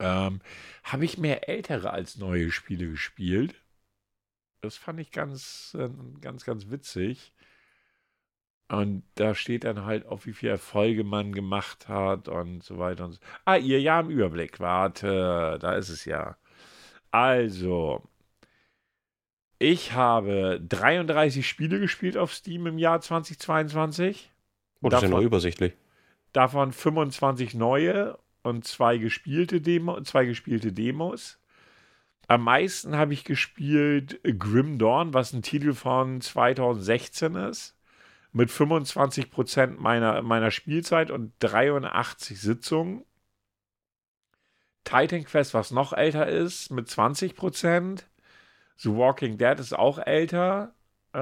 ähm, 0.00 0.40
habe 0.82 1.04
ich 1.04 1.18
mehr 1.18 1.48
ältere 1.48 1.90
als 1.92 2.16
neue 2.16 2.50
Spiele 2.50 2.88
gespielt. 2.90 3.54
Das 4.60 4.76
fand 4.76 5.00
ich 5.00 5.12
ganz, 5.12 5.76
äh, 5.78 5.88
ganz, 6.20 6.44
ganz 6.44 6.70
witzig. 6.70 7.32
Und 8.72 9.02
da 9.16 9.34
steht 9.34 9.64
dann 9.64 9.84
halt 9.84 10.06
auch, 10.06 10.24
wie 10.24 10.32
viele 10.32 10.52
Erfolge 10.52 11.04
man 11.04 11.32
gemacht 11.32 11.88
hat 11.88 12.26
und 12.28 12.62
so 12.62 12.78
weiter 12.78 13.04
und 13.04 13.12
so. 13.12 13.18
Ah, 13.44 13.56
ihr 13.56 13.78
ja 13.82 14.00
im 14.00 14.08
Überblick. 14.08 14.60
Warte, 14.60 15.58
da 15.60 15.74
ist 15.74 15.90
es 15.90 16.06
ja. 16.06 16.38
Also, 17.10 18.02
ich 19.58 19.92
habe 19.92 20.58
33 20.66 21.46
Spiele 21.46 21.80
gespielt 21.80 22.16
auf 22.16 22.32
Steam 22.32 22.66
im 22.66 22.78
Jahr 22.78 23.02
2022. 23.02 24.32
Oh, 24.80 24.88
das 24.88 25.02
davon, 25.02 25.04
ist 25.04 25.10
ja 25.10 25.16
noch 25.18 25.26
übersichtlich. 25.26 25.74
Davon 26.32 26.72
25 26.72 27.52
neue 27.52 28.16
und 28.42 28.66
zwei 28.66 28.96
gespielte, 28.96 29.60
Demo, 29.60 30.00
zwei 30.00 30.24
gespielte 30.24 30.72
Demos. 30.72 31.38
Am 32.26 32.44
meisten 32.44 32.96
habe 32.96 33.12
ich 33.12 33.24
gespielt 33.24 34.18
Grim 34.38 34.78
Dawn, 34.78 35.12
was 35.12 35.34
ein 35.34 35.42
Titel 35.42 35.74
von 35.74 36.22
2016 36.22 37.34
ist. 37.34 37.76
Mit 38.32 38.50
25% 38.50 39.78
meiner, 39.78 40.22
meiner 40.22 40.50
Spielzeit 40.50 41.10
und 41.10 41.34
83 41.40 42.40
Sitzungen. 42.40 43.04
Titan 44.84 45.24
Quest, 45.24 45.54
was 45.54 45.70
noch 45.70 45.92
älter 45.92 46.26
ist, 46.26 46.70
mit 46.70 46.88
20%. 46.88 48.04
The 48.76 48.90
Walking 48.90 49.38
Dead 49.38 49.60
ist 49.60 49.74
auch 49.74 49.98
älter 49.98 50.74
äh, 51.12 51.18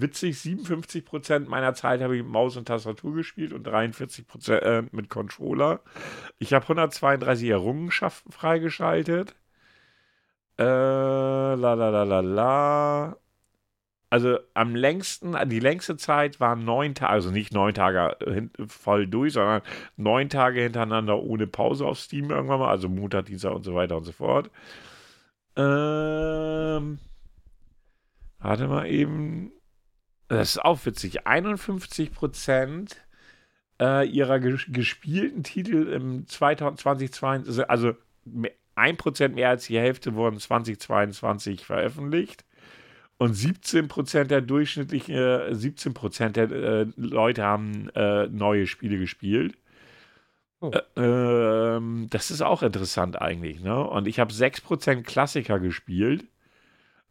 witzig, 0.00 0.36
57% 0.36 1.48
meiner 1.48 1.74
Zeit 1.74 2.00
habe 2.00 2.16
ich 2.16 2.22
mit 2.22 2.32
Maus 2.32 2.56
und 2.56 2.66
Tastatur 2.66 3.14
gespielt 3.14 3.52
und 3.52 3.66
43% 3.68 4.54
äh, 4.54 4.82
mit 4.90 5.10
Controller. 5.10 5.80
Ich 6.38 6.54
habe 6.54 6.64
132 6.64 7.48
Errungenschaften 7.50 8.32
freigeschaltet. 8.32 9.34
Äh, 10.58 10.64
la 10.64 11.54
la 11.74 11.90
la 11.90 12.04
la 12.04 12.20
la. 12.20 13.16
Also 14.14 14.38
am 14.54 14.76
längsten, 14.76 15.36
die 15.48 15.58
längste 15.58 15.96
Zeit 15.96 16.38
waren 16.38 16.64
neun 16.64 16.94
Tage, 16.94 17.10
also 17.10 17.32
nicht 17.32 17.52
neun 17.52 17.74
Tage 17.74 18.16
voll 18.68 19.08
durch, 19.08 19.32
sondern 19.32 19.62
neun 19.96 20.28
Tage 20.28 20.62
hintereinander 20.62 21.20
ohne 21.20 21.48
Pause 21.48 21.84
auf 21.84 21.98
Steam 21.98 22.30
irgendwann 22.30 22.60
mal, 22.60 22.70
also 22.70 22.88
Montag, 22.88 23.26
Dienstag 23.26 23.50
und 23.52 23.64
so 23.64 23.74
weiter 23.74 23.96
und 23.96 24.04
so 24.04 24.12
fort. 24.12 24.52
Ähm, 25.56 27.00
Warte 28.38 28.68
mal 28.68 28.86
eben. 28.86 29.50
Das 30.28 30.50
ist 30.50 30.64
auch 30.64 30.86
witzig. 30.86 31.26
51 31.26 32.12
Prozent 32.12 33.04
äh, 33.80 34.06
ihrer 34.06 34.38
ges 34.38 34.66
gespielten 34.68 35.42
Titel 35.42 35.88
im 35.88 36.28
2022, 36.28 37.68
also 37.68 37.94
ein 38.76 38.96
Prozent 38.96 39.34
mehr 39.34 39.48
als 39.48 39.66
die 39.66 39.80
Hälfte 39.80 40.14
wurden 40.14 40.38
2022 40.38 41.66
veröffentlicht. 41.66 42.44
Und 43.16 43.34
17 43.34 43.88
Prozent 43.88 44.30
der 44.30 44.40
durchschnittlichen, 44.40 45.14
äh, 45.14 45.54
17 45.54 45.94
Prozent 45.94 46.36
der 46.36 46.50
äh, 46.50 46.86
Leute 46.96 47.44
haben 47.44 47.88
äh, 47.94 48.26
neue 48.26 48.66
Spiele 48.66 48.98
gespielt. 48.98 49.56
Oh. 50.60 50.70
Äh, 50.70 50.80
ähm, 51.76 52.08
das 52.10 52.30
ist 52.30 52.42
auch 52.42 52.62
interessant 52.62 53.20
eigentlich. 53.20 53.60
Ne? 53.60 53.82
Und 53.82 54.08
ich 54.08 54.18
habe 54.18 54.32
6 54.32 54.62
Prozent 54.62 55.06
Klassiker 55.06 55.60
gespielt. 55.60 56.24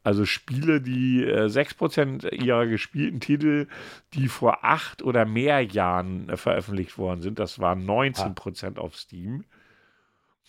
Also 0.04 0.26
Spiele, 0.26 0.82
die 0.82 1.24
äh, 1.24 1.46
6% 1.46 2.30
ihrer 2.34 2.68
gespielten 2.68 3.22
Titel, 3.22 3.68
die 4.14 4.28
vor 4.28 4.66
acht 4.66 5.02
oder 5.02 5.24
mehr 5.24 5.62
Jahren 5.62 6.28
äh, 6.28 6.36
veröffentlicht 6.36 6.98
worden 6.98 7.22
sind, 7.22 7.40
das 7.40 7.60
waren 7.60 7.86
19% 7.86 8.78
ah. 8.78 8.82
auf 8.82 8.98
Steam. 8.98 9.46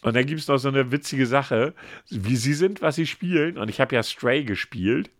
Und 0.02 0.16
dann 0.16 0.26
gibt 0.26 0.40
es 0.40 0.48
noch 0.48 0.58
so 0.58 0.68
eine 0.68 0.90
witzige 0.90 1.26
Sache, 1.26 1.72
wie 2.10 2.36
sie 2.36 2.52
sind, 2.52 2.82
was 2.82 2.96
sie 2.96 3.06
spielen. 3.06 3.56
Und 3.56 3.68
ich 3.68 3.80
habe 3.80 3.94
ja 3.94 4.02
Stray 4.02 4.44
gespielt. 4.44 5.10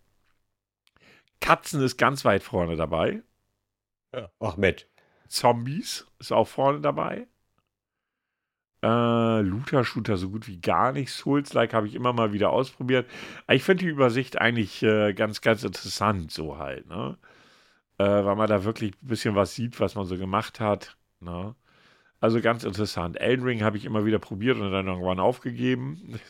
Katzen 1.45 1.79
ist 1.83 1.97
ganz 1.97 2.25
weit 2.25 2.41
vorne 2.41 2.75
dabei. 2.75 3.21
Ja. 4.13 4.31
Ach, 4.39 4.57
Matt. 4.57 4.87
Zombies 5.27 6.07
ist 6.17 6.31
auch 6.31 6.47
vorne 6.47 6.81
dabei. 6.81 7.27
Äh, 8.81 9.41
Looter-Shooter 9.41 10.17
so 10.17 10.31
gut 10.31 10.47
wie 10.47 10.59
gar 10.59 10.91
nicht. 10.91 11.11
Souls-like 11.11 11.73
habe 11.75 11.87
ich 11.87 11.93
immer 11.93 12.13
mal 12.13 12.33
wieder 12.33 12.49
ausprobiert. 12.49 13.07
Ich 13.47 13.63
finde 13.63 13.83
die 13.83 13.91
Übersicht 13.91 14.41
eigentlich 14.41 14.81
äh, 14.81 15.13
ganz, 15.13 15.41
ganz 15.41 15.63
interessant, 15.63 16.31
so 16.31 16.57
halt, 16.57 16.87
ne? 16.87 17.17
Äh, 17.99 18.05
weil 18.05 18.35
man 18.35 18.49
da 18.49 18.63
wirklich 18.63 18.93
ein 18.93 19.07
bisschen 19.07 19.35
was 19.35 19.53
sieht, 19.53 19.79
was 19.79 19.93
man 19.93 20.05
so 20.05 20.17
gemacht 20.17 20.59
hat. 20.59 20.97
Ne? 21.19 21.55
Also 22.19 22.41
ganz 22.41 22.63
interessant. 22.63 23.21
Elden 23.21 23.45
Ring 23.45 23.63
habe 23.63 23.77
ich 23.77 23.85
immer 23.85 24.03
wieder 24.05 24.19
probiert 24.19 24.57
und 24.57 24.71
dann 24.71 24.87
irgendwann 24.87 25.19
aufgegeben. 25.19 26.19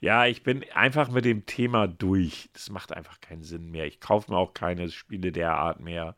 ja, 0.00 0.26
ich 0.26 0.42
bin 0.42 0.64
einfach 0.74 1.10
mit 1.10 1.24
dem 1.24 1.46
Thema 1.46 1.86
durch. 1.86 2.48
Das 2.52 2.70
macht 2.70 2.92
einfach 2.92 3.20
keinen 3.20 3.42
Sinn 3.42 3.70
mehr. 3.70 3.86
Ich 3.86 4.00
kaufe 4.00 4.30
mir 4.30 4.38
auch 4.38 4.54
keine 4.54 4.90
Spiele 4.90 5.32
der 5.32 5.54
Art 5.54 5.80
mehr. 5.80 6.16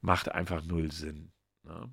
Macht 0.00 0.30
einfach 0.32 0.64
null 0.64 0.92
Sinn. 0.92 1.32
Ne? 1.64 1.90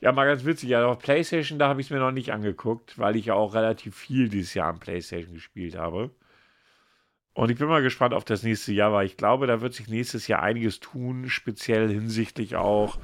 Ja, 0.00 0.10
mal 0.10 0.26
ganz 0.26 0.44
witzig. 0.44 0.70
Ja, 0.70 0.84
auf 0.86 0.98
PlayStation, 0.98 1.58
da 1.58 1.68
habe 1.68 1.80
ich 1.80 1.86
es 1.86 1.90
mir 1.90 2.00
noch 2.00 2.10
nicht 2.10 2.32
angeguckt, 2.32 2.98
weil 2.98 3.14
ich 3.16 3.26
ja 3.26 3.34
auch 3.34 3.54
relativ 3.54 3.94
viel 3.96 4.28
dieses 4.28 4.54
Jahr 4.54 4.68
am 4.68 4.80
PlayStation 4.80 5.34
gespielt 5.34 5.76
habe. 5.76 6.10
Und 7.34 7.50
ich 7.50 7.58
bin 7.58 7.68
mal 7.68 7.82
gespannt 7.82 8.12
auf 8.12 8.24
das 8.24 8.42
nächste 8.42 8.72
Jahr, 8.72 8.92
weil 8.92 9.06
ich 9.06 9.16
glaube, 9.16 9.46
da 9.46 9.60
wird 9.60 9.74
sich 9.74 9.88
nächstes 9.88 10.26
Jahr 10.26 10.42
einiges 10.42 10.80
tun, 10.80 11.30
speziell 11.30 11.88
hinsichtlich 11.88 12.56
auch 12.56 12.98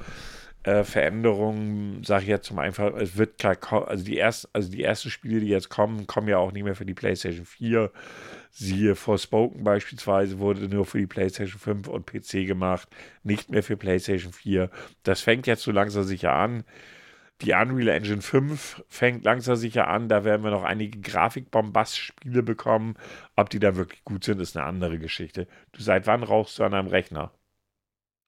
äh, 0.63 0.83
Veränderungen, 0.83 2.03
sage 2.03 2.23
ich 2.23 2.29
jetzt 2.29 2.47
zum 2.47 2.59
einfach, 2.59 2.93
es 2.95 3.17
wird 3.17 3.43
also 3.45 4.03
die 4.03 4.17
ersten, 4.17 4.49
also 4.53 4.69
die 4.69 4.83
ersten 4.83 5.09
Spiele, 5.09 5.39
die 5.39 5.47
jetzt 5.47 5.69
kommen, 5.69 6.05
kommen 6.05 6.27
ja 6.27 6.37
auch 6.37 6.51
nicht 6.51 6.63
mehr 6.63 6.75
für 6.75 6.85
die 6.85 6.93
PlayStation 6.93 7.45
4. 7.45 7.91
Siehe 8.51 8.95
Forspoken 8.95 9.63
beispielsweise 9.63 10.39
wurde 10.39 10.67
nur 10.67 10.85
für 10.85 10.97
die 10.97 11.07
PlayStation 11.07 11.59
5 11.59 11.87
und 11.87 12.05
PC 12.05 12.47
gemacht, 12.47 12.89
nicht 13.23 13.49
mehr 13.49 13.63
für 13.63 13.77
PlayStation 13.77 14.33
4. 14.33 14.69
Das 15.03 15.21
fängt 15.21 15.47
jetzt 15.47 15.63
so 15.63 15.71
langsam 15.71 16.03
sicher 16.03 16.33
an. 16.33 16.63
Die 17.41 17.53
Unreal 17.53 17.87
Engine 17.87 18.21
5 18.21 18.83
fängt 18.89 19.23
langsam 19.23 19.55
sicher 19.55 19.87
an. 19.87 20.09
Da 20.09 20.25
werden 20.25 20.43
wir 20.43 20.51
noch 20.51 20.63
einige 20.63 20.99
Grafikbombast-Spiele 20.99 22.43
bekommen. 22.43 22.95
Ob 23.37 23.49
die 23.49 23.59
da 23.59 23.77
wirklich 23.77 24.03
gut 24.03 24.25
sind, 24.25 24.41
ist 24.41 24.57
eine 24.57 24.65
andere 24.65 24.99
Geschichte. 24.99 25.47
Du 25.71 25.81
seit 25.81 26.05
wann 26.05 26.23
rauchst 26.23 26.59
du 26.59 26.63
an 26.63 26.73
einem 26.73 26.89
Rechner? 26.89 27.31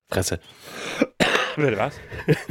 Fresse. 0.09 0.39
Was? 1.57 1.99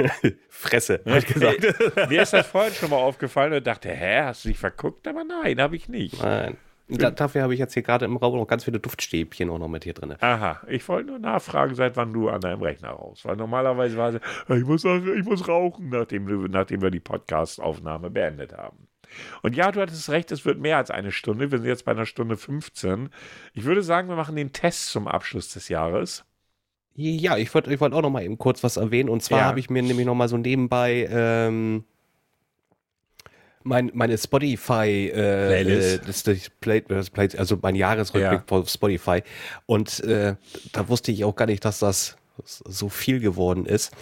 Fresse, 0.49 1.01
habe 1.07 1.19
ich 1.19 1.27
gesagt. 1.27 2.09
Mir 2.09 2.23
ist 2.23 2.33
das 2.33 2.47
vorhin 2.47 2.75
schon 2.75 2.91
mal 2.91 2.97
aufgefallen 2.97 3.53
und 3.53 3.67
dachte, 3.67 3.91
hä, 3.91 4.23
hast 4.23 4.45
du 4.45 4.49
dich 4.49 4.59
verguckt? 4.59 5.07
Aber 5.09 5.25
nein, 5.25 5.61
habe 5.61 5.77
ich 5.77 5.89
nicht. 5.89 6.23
Nein. 6.23 6.57
Da, 6.89 7.11
dafür 7.11 7.43
habe 7.43 7.55
ich 7.55 7.61
jetzt 7.61 7.75
hier 7.75 7.85
gerade 7.85 8.05
im 8.05 8.17
Raum 8.17 8.37
noch 8.37 8.47
ganz 8.47 8.65
viele 8.65 8.81
Duftstäbchen 8.81 9.49
auch 9.51 9.59
noch 9.59 9.69
mit 9.69 9.85
hier 9.85 9.95
drin. 9.95 10.17
Aha, 10.19 10.61
ich 10.67 10.87
wollte 10.89 11.11
nur 11.11 11.19
nachfragen, 11.21 11.75
seit 11.77 11.97
wann 11.97 12.13
du 12.13 12.29
an 12.29 12.41
deinem 12.41 12.63
Rechner 12.63 12.91
raus. 12.91 13.21
Weil 13.23 13.37
normalerweise 13.37 13.97
war 13.97 14.15
es, 14.15 14.21
ich 14.49 14.65
muss, 14.65 14.85
ich 14.85 15.25
muss 15.25 15.47
rauchen, 15.47 15.89
nachdem, 15.91 16.25
nachdem 16.51 16.83
wir 16.83 16.91
die 16.91 17.01
Podcast-Aufnahme 17.01 18.11
beendet 18.11 18.53
haben. 18.55 18.89
Und 19.43 19.57
ja, 19.57 19.71
du 19.71 19.81
hattest 19.81 20.11
recht, 20.11 20.33
es 20.33 20.45
wird 20.45 20.59
mehr 20.59 20.77
als 20.77 20.91
eine 20.91 21.13
Stunde. 21.13 21.51
Wir 21.51 21.59
sind 21.59 21.67
jetzt 21.67 21.85
bei 21.85 21.93
einer 21.93 22.07
Stunde 22.07 22.37
15. 22.37 23.11
Ich 23.55 23.65
würde 23.65 23.83
sagen, 23.83 24.09
wir 24.09 24.17
machen 24.17 24.37
den 24.37 24.53
Test 24.53 24.89
zum 24.89 25.07
Abschluss 25.09 25.53
des 25.53 25.69
Jahres. 25.69 26.25
Ja, 26.95 27.37
ich 27.37 27.53
wollte 27.55 27.73
ich 27.73 27.81
wollt 27.81 27.95
auch 27.95 28.03
noch 28.03 28.11
mal 28.11 28.23
eben 28.23 28.39
kurz 28.39 28.63
was 28.63 28.77
erwähnen. 28.77 29.09
Und 29.09 29.23
zwar 29.23 29.39
ja. 29.39 29.45
habe 29.45 29.61
ich 29.61 29.71
mir 29.71 29.83
nämlich 29.83 30.07
noch 30.07 30.15
mal 30.15 30.29
so 30.29 30.37
nebenbei 30.37 31.09
ähm, 31.11 31.85
mein, 33.63 33.91
meine 33.95 34.17
Spotify 34.17 35.09
äh, 35.09 35.49
Playlist. 35.49 36.03
Äh, 36.03 36.07
das, 36.07 36.23
das 36.23 36.51
Play, 36.61 36.83
das 36.83 37.11
Play, 37.11 37.29
also 37.37 37.59
mein 37.61 37.75
Jahresrückblick 37.75 38.43
Ja. 38.51 38.67
Spotify. 38.67 39.23
Und 39.67 40.01
äh, 40.01 40.37
da 40.73 40.89
wusste 40.89 41.13
ich 41.13 41.25
auch 41.25 41.37
gar 41.37 41.45
nicht, 41.47 41.63
dass 41.65 41.81
das 41.81 42.17
so 42.45 42.89
viel 42.89 43.21
geworden 43.21 43.67
ist. 43.67 43.93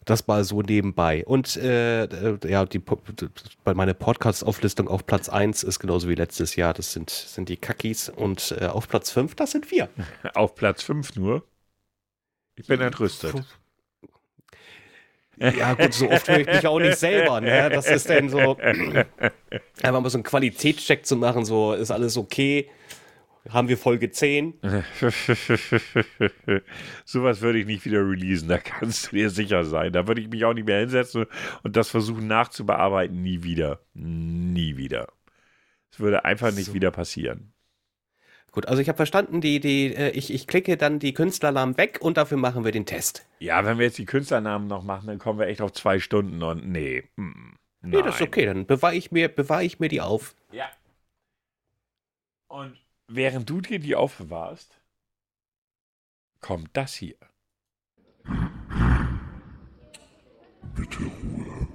Das 0.05 0.27
mal 0.27 0.45
so 0.45 0.61
nebenbei. 0.61 1.25
Und 1.25 1.57
äh, 1.57 2.05
äh, 2.05 2.39
ja, 2.47 2.65
die, 2.67 2.79
bei 2.79 3.75
meiner 3.75 3.95
Podcast-Auflistung 3.95 4.89
auf 4.89 5.07
Platz 5.07 5.29
1 5.29 5.63
ist 5.63 5.79
genauso 5.79 6.09
wie 6.09 6.15
letztes 6.15 6.57
Jahr. 6.57 6.75
Das 6.75 6.93
sind, 6.93 7.11
sind 7.11 7.49
die 7.49 7.57
Kakis. 7.57 8.11
Und 8.11 8.55
äh, 8.61 8.67
auf 8.67 8.89
Platz 8.89 9.11
5, 9.11 9.35
das 9.35 9.53
sind 9.53 9.71
wir. 9.71 9.89
Auf 10.35 10.55
Platz 10.55 10.83
5 10.83 11.17
nur. 11.17 11.45
Ich 12.57 12.67
bin 12.67 12.81
entrüstet. 12.81 13.35
Ja, 15.37 15.75
gut, 15.75 15.93
so 15.93 16.11
oft 16.11 16.29
höre 16.29 16.41
ich 16.41 16.47
mich 16.47 16.67
auch 16.67 16.79
nicht 16.79 16.99
selber. 16.99 17.41
Ne? 17.41 17.69
Das 17.71 17.87
ist 17.89 18.09
dann 18.09 18.29
so, 18.29 18.57
einfach 19.83 20.01
mal 20.01 20.11
so 20.11 20.19
einen 20.19 20.23
Qualitätscheck 20.23 21.05
zu 21.05 21.17
machen, 21.17 21.45
so 21.45 21.73
ist 21.73 21.91
alles 21.91 22.17
okay. 22.17 22.71
Haben 23.51 23.69
wir 23.69 23.77
Folge 23.77 24.11
10? 24.11 24.55
Sowas 27.05 27.41
würde 27.43 27.59
ich 27.59 27.67
nicht 27.67 27.85
wieder 27.85 28.01
releasen, 28.01 28.49
da 28.49 28.59
kannst 28.59 29.13
du 29.13 29.17
dir 29.17 29.29
sicher 29.31 29.65
sein. 29.65 29.93
Da 29.93 30.07
würde 30.07 30.23
ich 30.23 30.29
mich 30.29 30.45
auch 30.45 30.55
nicht 30.55 30.67
mehr 30.67 30.81
hinsetzen 30.81 31.27
und 31.63 31.77
das 31.77 31.91
versuchen 31.91 32.27
nachzubearbeiten. 32.27 33.23
Nie 33.23 33.43
wieder. 33.43 33.81
Nie 33.93 34.77
wieder. 34.77 35.09
Es 35.91 36.01
würde 36.01 36.25
einfach 36.25 36.53
nicht 36.53 36.67
So. 36.67 36.75
wieder 36.75 36.91
passieren. 36.91 37.53
Gut, 38.51 38.67
also 38.67 38.81
ich 38.81 38.89
habe 38.89 38.97
verstanden, 38.97 39.41
die, 39.41 39.59
die, 39.61 39.95
äh, 39.95 40.11
ich, 40.11 40.33
ich 40.33 40.47
klicke 40.47 40.77
dann 40.77 41.01
die 41.01 41.13
Künstlernamen 41.13 41.77
weg 41.77 41.99
und 42.01 42.17
dafür 42.17 42.39
machen 42.39 42.65
wir 42.65 42.71
den 42.73 42.87
Test. 42.87 43.27
Ja, 43.41 43.65
wenn 43.65 43.79
wir 43.79 43.87
jetzt 43.87 43.99
die 43.99 44.05
Künstlernamen 44.07 44.69
noch 44.69 44.85
machen, 44.85 45.09
dann 45.09 45.19
kommen 45.19 45.41
wir 45.41 45.49
echt 45.49 45.61
auf 45.61 45.73
zwei 45.73 45.99
Stunden 45.99 46.43
und 46.43 46.67
nee. 46.69 47.03
mm, 47.17 47.57
Nee, 47.83 48.01
das 48.03 48.15
ist 48.15 48.23
okay, 48.23 48.47
dann 48.47 48.65
bewahre 48.65 48.95
ich, 48.95 49.11
mir, 49.13 49.29
bewahre 49.29 49.65
ich 49.65 49.79
mir 49.81 49.89
die 49.89 50.01
auf. 50.01 50.35
Ja. 50.53 50.71
Und 52.49 52.79
während 53.09 53.49
du 53.51 53.61
dir 53.61 53.79
die 53.79 53.95
aufbewahrst, 53.95 54.81
kommt 56.41 56.71
das 56.75 56.95
hier. 56.95 57.17
Bitte 60.75 61.05
Ruhe. 61.05 61.69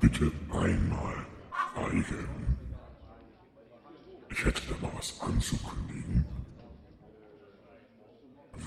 Bitte 0.00 0.32
einmal 0.50 1.26
schweigen. 1.76 2.56
Ich 4.30 4.44
hätte 4.44 4.62
da 4.68 4.86
mal 4.86 4.92
was 4.96 5.20
anzukündigen. 5.20 6.24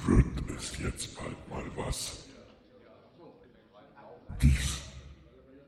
Wird 0.05 0.49
es 0.57 0.77
jetzt 0.79 1.15
bald 1.15 1.49
mal 1.49 1.65
was? 1.75 2.25
Dies 4.41 4.81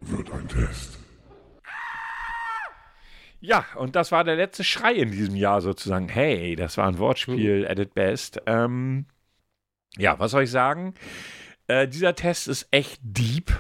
wird 0.01 0.31
ein 0.31 0.47
Test. 0.47 1.00
Ja, 3.41 3.65
und 3.75 3.95
das 3.95 4.11
war 4.11 4.23
der 4.23 4.35
letzte 4.35 4.63
Schrei 4.63 4.93
in 4.93 5.11
diesem 5.11 5.35
Jahr 5.35 5.61
sozusagen. 5.61 6.07
Hey, 6.09 6.55
das 6.55 6.77
war 6.77 6.87
ein 6.87 6.99
Wortspiel 6.99 7.67
at 7.67 7.79
its 7.79 7.93
best. 7.93 8.41
Ähm, 8.45 9.05
ja, 9.97 10.19
was 10.19 10.31
soll 10.31 10.43
ich 10.43 10.51
sagen? 10.51 10.93
Äh, 11.67 11.87
dieser 11.87 12.13
Test 12.15 12.47
ist 12.47 12.67
echt 12.71 12.99
deep, 13.03 13.51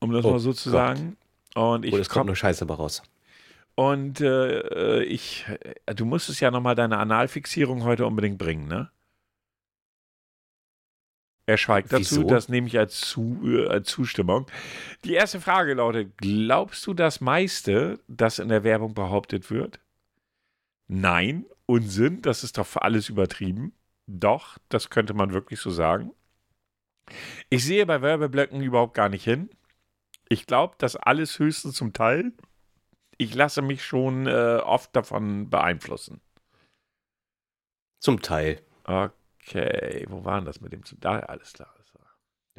um 0.00 0.12
das 0.12 0.24
Oh 0.24 0.32
mal 0.32 0.38
so 0.38 0.52
zu 0.52 0.70
Gott. 0.70 0.78
sagen. 0.78 1.16
Und 1.56 1.84
ich 1.84 1.92
Oder 1.92 2.02
es 2.02 2.08
kommt 2.08 2.20
komm, 2.22 2.26
nur 2.26 2.36
Scheiße 2.36 2.66
bei 2.66 2.74
raus. 2.74 3.02
und 3.74 4.20
äh, 4.20 5.02
ich, 5.02 5.44
äh, 5.86 5.94
du 5.94 6.04
musstest 6.04 6.40
ja 6.40 6.50
nochmal 6.50 6.74
deine 6.76 6.98
Analfixierung 6.98 7.82
heute 7.84 8.06
unbedingt 8.06 8.38
bringen, 8.38 8.68
ne? 8.68 8.90
Er 11.46 11.58
schweigt 11.58 11.92
dazu, 11.92 12.16
Wieso? 12.16 12.24
das 12.24 12.48
nehme 12.48 12.66
ich 12.68 12.78
als, 12.78 13.00
zu, 13.00 13.38
äh, 13.44 13.68
als 13.68 13.88
Zustimmung. 13.88 14.46
Die 15.04 15.12
erste 15.12 15.40
Frage 15.40 15.74
lautet: 15.74 16.16
Glaubst 16.16 16.86
du 16.86 16.94
das 16.94 17.20
meiste, 17.20 18.00
das 18.08 18.38
in 18.38 18.48
der 18.48 18.64
Werbung 18.64 18.94
behauptet 18.94 19.50
wird? 19.50 19.80
Nein, 20.86 21.44
Unsinn, 21.66 22.22
das 22.22 22.44
ist 22.44 22.56
doch 22.58 22.66
für 22.66 22.82
alles 22.82 23.08
übertrieben. 23.08 23.74
Doch, 24.06 24.58
das 24.68 24.90
könnte 24.90 25.14
man 25.14 25.32
wirklich 25.32 25.60
so 25.60 25.70
sagen. 25.70 26.12
Ich 27.50 27.64
sehe 27.64 27.84
bei 27.84 28.00
Werbeblöcken 28.00 28.62
überhaupt 28.62 28.94
gar 28.94 29.08
nicht 29.08 29.24
hin. 29.24 29.50
Ich 30.28 30.46
glaube, 30.46 30.74
das 30.78 30.96
alles 30.96 31.38
höchstens 31.38 31.74
zum 31.74 31.92
Teil. 31.92 32.32
Ich 33.18 33.34
lasse 33.34 33.62
mich 33.62 33.84
schon 33.84 34.26
äh, 34.26 34.60
oft 34.64 34.96
davon 34.96 35.50
beeinflussen. 35.50 36.20
Zum 38.00 38.20
Teil. 38.22 38.60
Okay, 38.84 39.10
wo 40.08 40.24
waren 40.24 40.44
das 40.44 40.60
mit 40.60 40.72
dem? 40.72 40.84
zu- 40.84 40.96
Da, 40.96 41.20
alles 41.20 41.52
klar. 41.52 41.74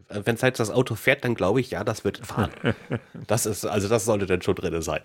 Wenn 0.10 0.36
es 0.36 0.44
halt 0.44 0.60
das 0.60 0.72
Auto 0.72 0.96
fährt, 0.96 1.24
dann 1.24 1.36
glaube 1.36 1.62
ich, 1.62 1.72
ja, 1.72 1.84
das 1.86 2.04
wird 2.04 2.18
fahren. 2.26 2.52
das 3.28 3.46
ist, 3.46 3.66
also 3.66 3.88
das 3.88 4.04
sollte 4.06 4.26
dann 4.26 4.42
schon 4.42 4.56
drin 4.56 4.82
sein. 4.82 5.02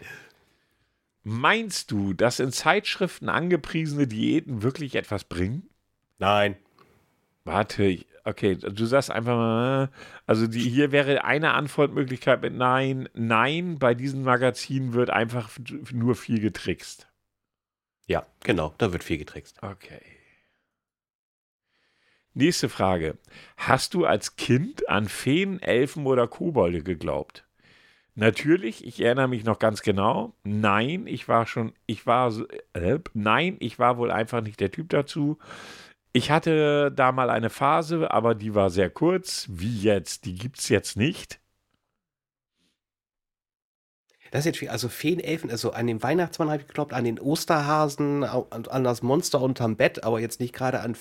Meinst 1.23 1.91
du, 1.91 2.13
dass 2.13 2.41
in 2.41 2.51
Zeitschriften 2.51 3.29
angepriesene 3.29 4.07
Diäten 4.09 4.63
wirklich 4.63 4.97
etwas 4.97 5.25
bringen? 5.25 5.69
Nein. 6.19 6.57
Warte, 7.45 7.99
okay, 8.25 8.57
du 8.57 8.85
sagst 8.85 9.11
einfach 9.11 9.37
mal, 9.37 9.91
also 10.27 10.47
die, 10.47 10.61
hier 10.69 10.93
wäre 10.93 11.25
eine 11.25 11.53
Antwortmöglichkeit 11.55 12.43
mit 12.43 12.55
Nein. 12.55 13.09
Nein, 13.15 13.79
bei 13.79 13.95
diesen 13.95 14.23
Magazinen 14.25 14.93
wird 14.93 15.11
einfach 15.11 15.51
nur 15.93 16.15
viel 16.17 16.41
getrickst. 16.41 17.07
Ja, 18.07 18.27
genau, 18.43 18.75
da 18.79 18.93
wird 18.93 19.05
viel 19.05 19.19
getrickst. 19.19 19.63
Okay. 19.63 20.01
Nächste 22.41 22.71
Frage. 22.71 23.19
Hast 23.59 23.93
du 23.93 24.07
als 24.07 24.35
Kind 24.37 24.89
an 24.89 25.09
Feen, 25.09 25.61
Elfen 25.61 26.07
oder 26.07 26.27
Kobolde 26.27 26.83
geglaubt? 26.83 27.45
Natürlich, 28.15 28.83
ich 28.87 28.99
erinnere 29.03 29.29
mich 29.29 29.45
noch 29.45 29.59
ganz 29.59 29.83
genau. 29.83 30.33
Nein, 30.43 31.07
ich 31.07 31.29
war 31.29 31.45
schon, 31.45 31.75
ich 31.85 32.07
war, 32.07 32.33
äh, 32.73 32.99
nein, 33.13 33.59
ich 33.61 33.79
war 33.79 33.99
wohl 33.99 34.11
einfach 34.11 34.41
nicht 34.41 34.59
der 34.59 34.71
Typ 34.71 34.89
dazu. 34.89 35.37
Ich 36.15 36.31
hatte 36.31 36.91
da 36.91 37.13
mal 37.13 37.29
eine 37.29 37.51
Phase, 37.51 38.11
aber 38.11 38.35
die 38.35 38.55
war 38.55 38.71
sehr 38.71 38.89
kurz. 38.89 39.47
Wie 39.51 39.83
jetzt? 39.83 40.25
Die 40.25 40.35
gibt's 40.35 40.71
jetzt 40.71 40.97
nicht. 40.97 41.41
Das 44.31 44.41
ist 44.41 44.47
jetzt 44.47 44.59
viel, 44.61 44.71
also 44.71 44.89
Feenelfen, 44.89 45.51
also 45.51 45.73
an 45.73 45.87
den 45.87 46.03
Weihnachtsmann 46.03 46.49
habe 46.49 46.63
ich 46.63 46.69
geglaubt, 46.69 46.95
an 46.95 47.05
den 47.05 47.21
Osterhasen, 47.21 48.25
an 48.25 48.85
das 48.85 49.03
Monster 49.03 49.43
unterm 49.43 49.77
Bett, 49.77 50.05
aber 50.05 50.21
jetzt 50.21 50.41
nicht 50.41 50.55
gerade 50.55 50.81
an 50.81 50.95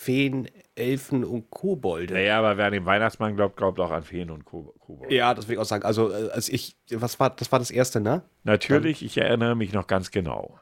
Feen, 0.00 0.48
Elfen 0.76 1.24
und 1.24 1.50
Kobolde. 1.50 2.14
Naja, 2.14 2.38
aber 2.38 2.56
wer 2.56 2.66
an 2.66 2.72
den 2.72 2.86
Weihnachtsmann 2.86 3.34
glaubt, 3.34 3.56
glaubt 3.56 3.80
auch 3.80 3.90
an 3.90 4.04
Feen 4.04 4.30
und 4.30 4.44
Ko- 4.44 4.72
Kobolde. 4.78 5.12
Ja, 5.12 5.34
das 5.34 5.48
will 5.48 5.54
ich 5.54 5.58
auch 5.58 5.64
sagen. 5.64 5.82
Also, 5.84 6.12
äh, 6.12 6.30
als 6.30 6.48
ich, 6.48 6.76
was 6.92 7.18
war, 7.18 7.30
das 7.30 7.50
war 7.50 7.58
das 7.58 7.72
erste, 7.72 8.00
ne? 8.00 8.22
Natürlich, 8.44 9.04
ich 9.04 9.18
erinnere 9.18 9.56
mich 9.56 9.72
noch 9.72 9.88
ganz 9.88 10.12
genau. 10.12 10.60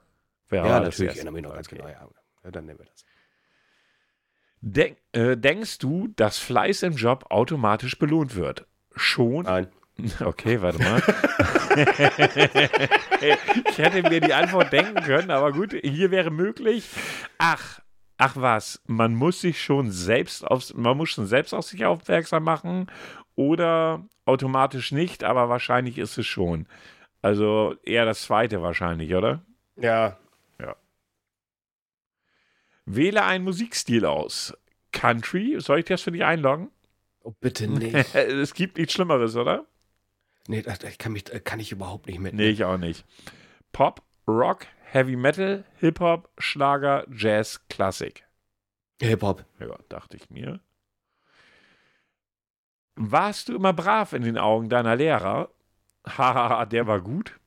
Wer 0.49 0.65
Ja, 0.65 0.81
natürlich, 0.81 1.11
ich 1.13 1.17
erinnere 1.19 1.35
mich 1.35 1.43
noch 1.43 1.53
ganz 1.53 1.67
Okay. 1.67 1.77
genau, 1.77 1.89
ja. 1.89 2.09
ja. 2.45 2.51
Dann 2.51 2.65
nehmen 2.65 2.79
wir 2.79 2.87
das. 2.87 3.05
Denk, 4.63 4.97
äh, 5.13 5.37
denkst 5.37 5.79
du, 5.81 6.09
dass 6.17 6.39
Fleiß 6.39 6.83
im 6.85 6.95
Job 6.95 7.27
automatisch 7.29 7.99
belohnt 7.99 8.37
wird? 8.37 8.65
Schon? 8.95 9.45
Nein. 9.45 9.69
Okay, 10.25 10.63
warte 10.63 10.79
mal. 10.83 11.03
ich 13.71 13.79
hätte 13.79 14.03
mir 14.09 14.21
die 14.21 14.33
Antwort 14.35 14.73
denken 14.73 15.03
können, 15.03 15.31
aber 15.31 15.53
gut, 15.53 15.75
hier 15.83 16.11
wäre 16.11 16.31
möglich. 16.31 16.89
Ach, 17.39 17.81
ach 18.19 18.37
was, 18.37 18.83
man 18.87 19.15
muss 19.15 19.41
sich 19.41 19.63
schon 19.63 19.91
selbst 19.91 20.47
aufs, 20.47 20.75
man 20.75 20.97
muss 20.97 21.11
schon 21.11 21.27
selbst 21.27 21.53
auf 21.53 21.67
sich 21.67 21.85
aufmerksam 21.85 22.45
machen 22.45 22.87
oder 23.35 24.05
automatisch 24.25 24.93
nicht, 24.93 25.25
aber 25.25 25.49
wahrscheinlich 25.49 25.99
ist 25.99 26.19
es 26.19 26.27
schon. 26.27 26.67
Also 27.23 27.75
eher 27.83 28.05
das 28.05 28.23
zweite 28.23 28.63
wahrscheinlich, 28.63 29.15
oder? 29.15 29.43
Ja. 29.77 30.19
Wähle 32.87 33.25
einen 33.25 33.45
Musikstil 33.45 34.07
aus. 34.07 34.57
Country, 34.93 35.57
soll 35.59 35.81
ich 35.81 35.85
das 35.85 36.03
für 36.03 36.13
dich 36.13 36.25
einloggen? 36.25 36.71
Oh, 37.23 37.35
bitte 37.41 37.67
nicht. 37.69 38.15
es 38.15 38.55
gibt 38.55 38.79
nichts 38.79 38.95
Schlimmeres, 38.95 39.37
oder? 39.37 39.67
nee, 40.47 40.63
das, 40.63 40.79
das 40.79 40.97
kann, 40.97 41.13
mich, 41.13 41.25
das 41.25 41.43
kann 41.43 41.59
ich 41.59 41.73
überhaupt 41.73 42.07
nicht 42.07 42.21
mit. 42.21 42.35
Nee, 42.35 42.51
ich 42.51 42.65
auch 42.65 42.79
nicht. 42.79 43.05
Pop, 43.73 44.03
Rock, 44.29 44.67
Heavy 44.93 45.17
Metal, 45.17 45.65
Hip-Hop, 45.81 46.31
Schlager, 46.39 47.07
Jazz, 47.13 47.61
Klassik. 47.69 48.25
Hip-Hop. 49.03 49.45
Ja, 49.61 49.77
dachte 49.89 50.17
ich 50.17 50.31
mir. 50.31 50.61
Warst 52.95 53.49
du 53.49 53.57
immer 53.57 53.73
brav 53.73 54.13
in 54.13 54.23
den 54.23 54.39
Augen 54.39 54.69
deiner 54.69 54.97
Lehrer? 54.97 55.51
Haha, 56.07 56.65
der 56.67 56.87
war 56.87 57.01
gut. 57.01 57.39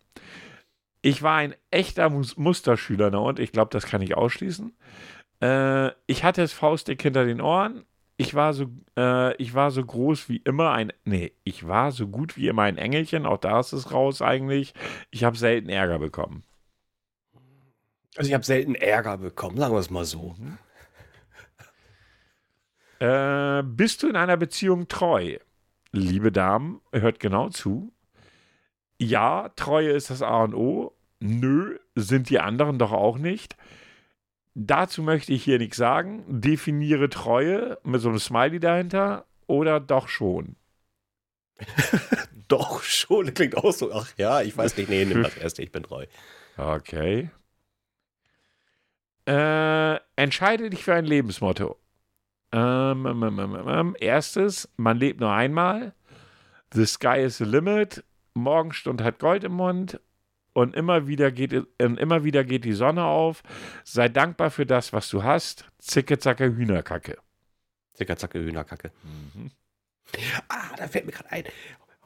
Ich 1.02 1.24
war 1.24 1.38
ein 1.38 1.56
echter 1.72 2.10
Mus 2.10 2.38
Musterschüler, 2.38 3.10
ne? 3.10 3.20
und 3.20 3.40
ich 3.40 3.54
glaube, 3.54 3.72
das 3.72 3.86
kann 3.86 4.02
ich 4.02 4.18
ausschließen. 4.18 4.76
Äh, 5.42 5.92
ich 6.08 6.24
hatte 6.26 6.42
das 6.42 6.52
Faustdick 6.52 7.02
hinter 7.02 7.26
den 7.26 7.40
Ohren. 7.40 7.86
Ich 8.18 8.36
war 8.36 8.54
so, 8.54 8.68
äh, 8.98 9.34
ich 9.38 9.54
war 9.54 9.72
so 9.72 9.84
groß 9.84 10.28
wie 10.28 10.38
immer 10.38 10.72
ein, 10.72 10.92
nee, 11.06 11.32
ich 11.46 11.66
war 11.66 11.94
so 11.94 12.08
gut 12.08 12.36
wie 12.36 12.50
immer 12.50 12.64
ein 12.64 12.78
Engelchen. 12.78 13.26
Auch 13.26 13.38
da 13.38 13.62
ist 13.62 13.72
es 13.72 13.94
raus 13.94 14.22
eigentlich. 14.22 14.74
Ich 15.10 15.24
habe 15.24 15.38
selten 15.38 15.70
Ärger 15.70 16.00
bekommen. 16.00 16.44
Also 18.16 18.30
ich 18.30 18.34
habe 18.34 18.46
selten 18.46 18.76
Ärger 18.76 19.18
bekommen, 19.18 19.58
sagen 19.58 19.74
wir 19.74 19.80
es 19.80 19.90
mal 19.90 20.06
so. 20.06 20.36
Äh, 23.00 23.64
bist 23.64 24.04
du 24.04 24.10
in 24.10 24.16
einer 24.16 24.36
Beziehung 24.36 24.88
treu? 24.88 25.38
Liebe 25.92 26.32
Damen, 26.32 26.82
hört 26.92 27.20
genau 27.20 27.50
zu. 27.50 27.94
Ja, 29.00 29.50
Treue 29.56 29.92
ist 29.92 30.10
das 30.10 30.22
A 30.22 30.44
und 30.44 30.54
O. 30.54 30.94
Nö, 31.20 31.80
sind 31.96 32.30
die 32.30 32.40
anderen 32.40 32.78
doch 32.78 32.92
auch 32.92 33.18
nicht. 33.18 33.56
Dazu 34.54 35.02
möchte 35.04 35.32
ich 35.32 35.44
hier 35.44 35.58
nichts 35.58 35.78
sagen. 35.78 36.24
Definiere 36.28 37.10
Treue 37.10 37.78
mit 37.84 38.02
so 38.02 38.10
einem 38.10 38.20
Smiley 38.20 38.60
dahinter 38.60 39.26
oder 39.48 39.80
doch 39.80 40.08
schon. 40.08 40.56
Doch 42.48 42.82
schon, 42.82 43.32
klingt 43.34 43.58
auch 43.58 43.72
so. 43.72 43.92
Ach 43.94 44.12
ja, 44.18 44.42
ich 44.42 44.58
weiß 44.58 44.76
nicht, 44.78 44.90
nee, 44.90 45.06
nimm 45.06 45.22
das 45.22 45.38
erste, 45.38 45.62
ich 45.62 45.72
bin 45.72 45.84
treu. 45.84 46.06
Okay. 46.58 47.30
Äh, 49.30 50.00
entscheide 50.16 50.72
dich 50.72 50.84
für 50.84 50.96
ein 50.96 51.06
Lebensmotto. 51.06 51.78
Ähm, 52.52 53.06
ähm, 53.06 53.22
ähm, 53.24 53.40
ähm, 53.40 53.68
ähm, 53.68 53.96
erstes, 54.00 54.68
man 54.76 54.98
lebt 54.98 55.20
nur 55.20 55.32
einmal. 55.32 55.94
The 56.74 56.88
sky 56.88 57.20
is 57.20 57.38
the 57.38 57.44
limit. 57.44 58.04
Morgenstund 58.34 59.04
hat 59.04 59.20
Gold 59.20 59.44
im 59.44 59.52
Mund. 59.52 60.00
Und 60.54 60.76
immer 60.76 61.06
wieder 61.06 61.32
geht, 61.32 61.54
und 61.54 62.00
immer 62.00 62.24
wieder 62.24 62.44
geht 62.44 62.66
die 62.66 62.74
Sonne 62.74 63.04
auf. 63.06 63.44
Sei 63.84 64.10
dankbar 64.10 64.50
für 64.50 64.66
das, 64.66 64.94
was 64.94 65.10
du 65.10 65.22
hast. 65.24 65.66
Zicke, 65.78 66.18
zacke, 66.18 66.46
Hühnerkacke. 66.46 67.20
Zicke, 67.94 68.18
zacke, 68.18 68.40
Hühnerkacke. 68.40 68.92
Ah, 70.48 70.76
da 70.76 70.88
fällt 70.88 71.06
mir 71.06 71.12
gerade 71.12 71.32
ein. 71.32 71.44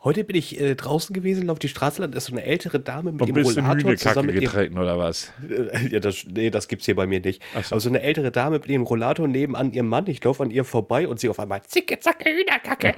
Heute 0.03 0.25
bin 0.25 0.35
ich 0.35 0.59
äh, 0.59 0.75
draußen 0.75 1.13
gewesen, 1.13 1.49
auf 1.49 1.59
die 1.59 1.69
Straße, 1.69 2.05
da 2.09 2.17
ist 2.17 2.25
so 2.25 2.33
eine 2.33 2.43
ältere 2.43 2.81
Dame 2.81 3.13
mit 3.13 3.21
Und 3.21 3.27
dem 3.27 3.35
bist 3.35 3.55
Rollator 3.55 3.73
Hühnerkacke 3.73 3.97
zusammen 3.97 4.25
mit 4.25 4.35
ihrem 4.35 4.43
getreten 4.51 4.77
oder 4.77 4.97
was? 4.97 5.31
Äh, 5.49 5.87
Ja, 5.87 6.01
das, 6.01 6.25
nee, 6.29 6.49
das 6.49 6.67
gibt's 6.67 6.85
hier 6.85 6.95
bei 6.95 7.07
mir 7.07 7.21
nicht. 7.21 7.41
Ach 7.55 7.63
so. 7.63 7.75
Aber 7.75 7.79
so 7.79 7.87
eine 7.87 8.01
ältere 8.01 8.29
Dame 8.29 8.57
mit 8.57 8.67
ihrem 8.67 8.83
Rollator 8.83 9.29
nebenan 9.29 9.71
ihrem 9.71 9.87
Mann. 9.87 10.05
Ich 10.07 10.21
laufe 10.21 10.43
an 10.43 10.51
ihr 10.51 10.65
vorbei 10.65 11.07
und 11.07 11.21
sie 11.21 11.29
auf 11.29 11.39
einmal 11.39 11.63
Zicke, 11.63 12.01
zacke, 12.01 12.29
Hühnerkacke. 12.29 12.93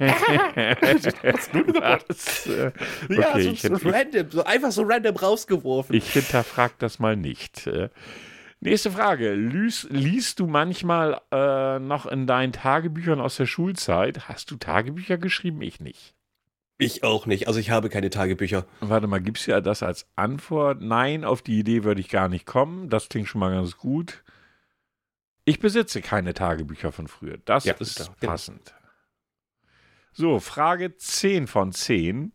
Was? 1.80 2.46
Äh, 2.48 2.72
ja, 3.14 3.30
okay, 3.30 3.42
so, 3.42 3.50
ich, 3.50 3.62
so 3.62 3.76
ich, 3.76 3.84
random, 3.84 4.30
so 4.30 4.42
einfach 4.42 4.72
so 4.72 4.82
random 4.82 5.14
rausgeworfen. 5.14 5.94
ich 5.94 6.10
hinterfrag 6.10 6.76
das 6.80 6.98
mal 6.98 7.14
nicht. 7.16 7.68
Äh, 7.68 7.88
Nächste 8.58 8.90
Frage. 8.90 9.34
Lies, 9.34 9.86
liest 9.90 10.40
du 10.40 10.46
manchmal 10.48 11.20
äh, 11.30 11.78
noch 11.78 12.06
in 12.06 12.26
deinen 12.26 12.52
Tagebüchern 12.52 13.20
aus 13.20 13.36
der 13.36 13.46
Schulzeit? 13.46 14.28
Hast 14.28 14.50
du 14.50 14.56
Tagebücher 14.56 15.18
geschrieben? 15.18 15.62
Ich 15.62 15.78
nicht. 15.78 16.15
Ich 16.78 17.04
auch 17.04 17.24
nicht. 17.26 17.48
Also 17.48 17.58
ich 17.58 17.70
habe 17.70 17.88
keine 17.88 18.10
Tagebücher. 18.10 18.66
Warte 18.80 19.06
mal, 19.06 19.20
gibt 19.20 19.38
es 19.38 19.46
ja 19.46 19.60
das 19.60 19.82
als 19.82 20.06
Antwort? 20.16 20.82
Nein, 20.82 21.24
auf 21.24 21.40
die 21.42 21.58
Idee 21.58 21.84
würde 21.84 22.00
ich 22.00 22.08
gar 22.10 22.28
nicht 22.28 22.44
kommen. 22.44 22.90
Das 22.90 23.08
klingt 23.08 23.28
schon 23.28 23.38
mal 23.40 23.50
ganz 23.54 23.76
gut. 23.78 24.22
Ich 25.44 25.58
besitze 25.58 26.02
keine 26.02 26.34
Tagebücher 26.34 26.92
von 26.92 27.08
früher. 27.08 27.38
Das 27.44 27.64
Ja, 27.64 27.74
ist 27.74 28.00
da, 28.00 28.04
genau. 28.20 28.32
passend. 28.32 28.74
So, 30.12 30.40
Frage 30.40 30.96
10 30.96 31.46
von 31.46 31.72
10. 31.72 32.32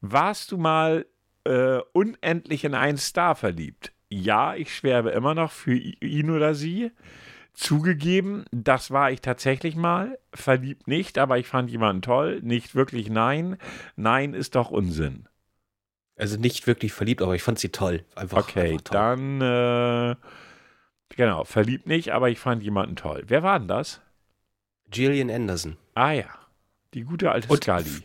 Warst 0.00 0.50
du 0.52 0.56
mal 0.56 1.06
äh, 1.44 1.78
unendlich 1.92 2.64
in 2.64 2.74
einen 2.74 2.98
Star 2.98 3.34
verliebt? 3.36 3.92
Ja, 4.10 4.54
ich 4.56 4.74
schwärme 4.74 5.10
immer 5.10 5.34
noch 5.34 5.52
für 5.52 5.74
ihn 5.74 6.30
oder 6.30 6.54
sie. 6.54 6.90
Zugegeben, 7.54 8.44
das 8.50 8.90
war 8.90 9.10
ich 9.10 9.20
tatsächlich 9.20 9.76
mal. 9.76 10.18
Verliebt 10.34 10.88
nicht, 10.88 11.18
aber 11.18 11.38
ich 11.38 11.46
fand 11.46 11.70
jemanden 11.70 12.02
toll. 12.02 12.40
Nicht 12.42 12.74
wirklich 12.74 13.10
nein. 13.10 13.58
Nein 13.96 14.32
ist 14.34 14.54
doch 14.54 14.70
Unsinn. 14.70 15.28
Also 16.16 16.38
nicht 16.38 16.66
wirklich 16.66 16.92
verliebt, 16.92 17.20
aber 17.22 17.34
ich 17.34 17.42
fand 17.42 17.58
sie 17.58 17.70
toll. 17.70 18.04
Einfach, 18.14 18.38
Okay, 18.48 18.72
einfach 18.72 18.80
toll. 18.82 18.94
dann, 18.94 19.40
äh, 19.40 20.16
genau, 21.16 21.44
verliebt 21.44 21.86
nicht, 21.86 22.10
aber 22.12 22.30
ich 22.30 22.38
fand 22.38 22.62
jemanden 22.62 22.96
toll. 22.96 23.24
Wer 23.26 23.42
war 23.42 23.58
denn 23.58 23.68
das? 23.68 24.00
Gillian 24.90 25.30
Anderson. 25.30 25.76
Ah 25.94 26.12
ja, 26.12 26.28
die 26.94 27.02
gute 27.04 27.30
alte 27.32 27.48
Und- 27.48 27.62
Scully. 27.64 28.02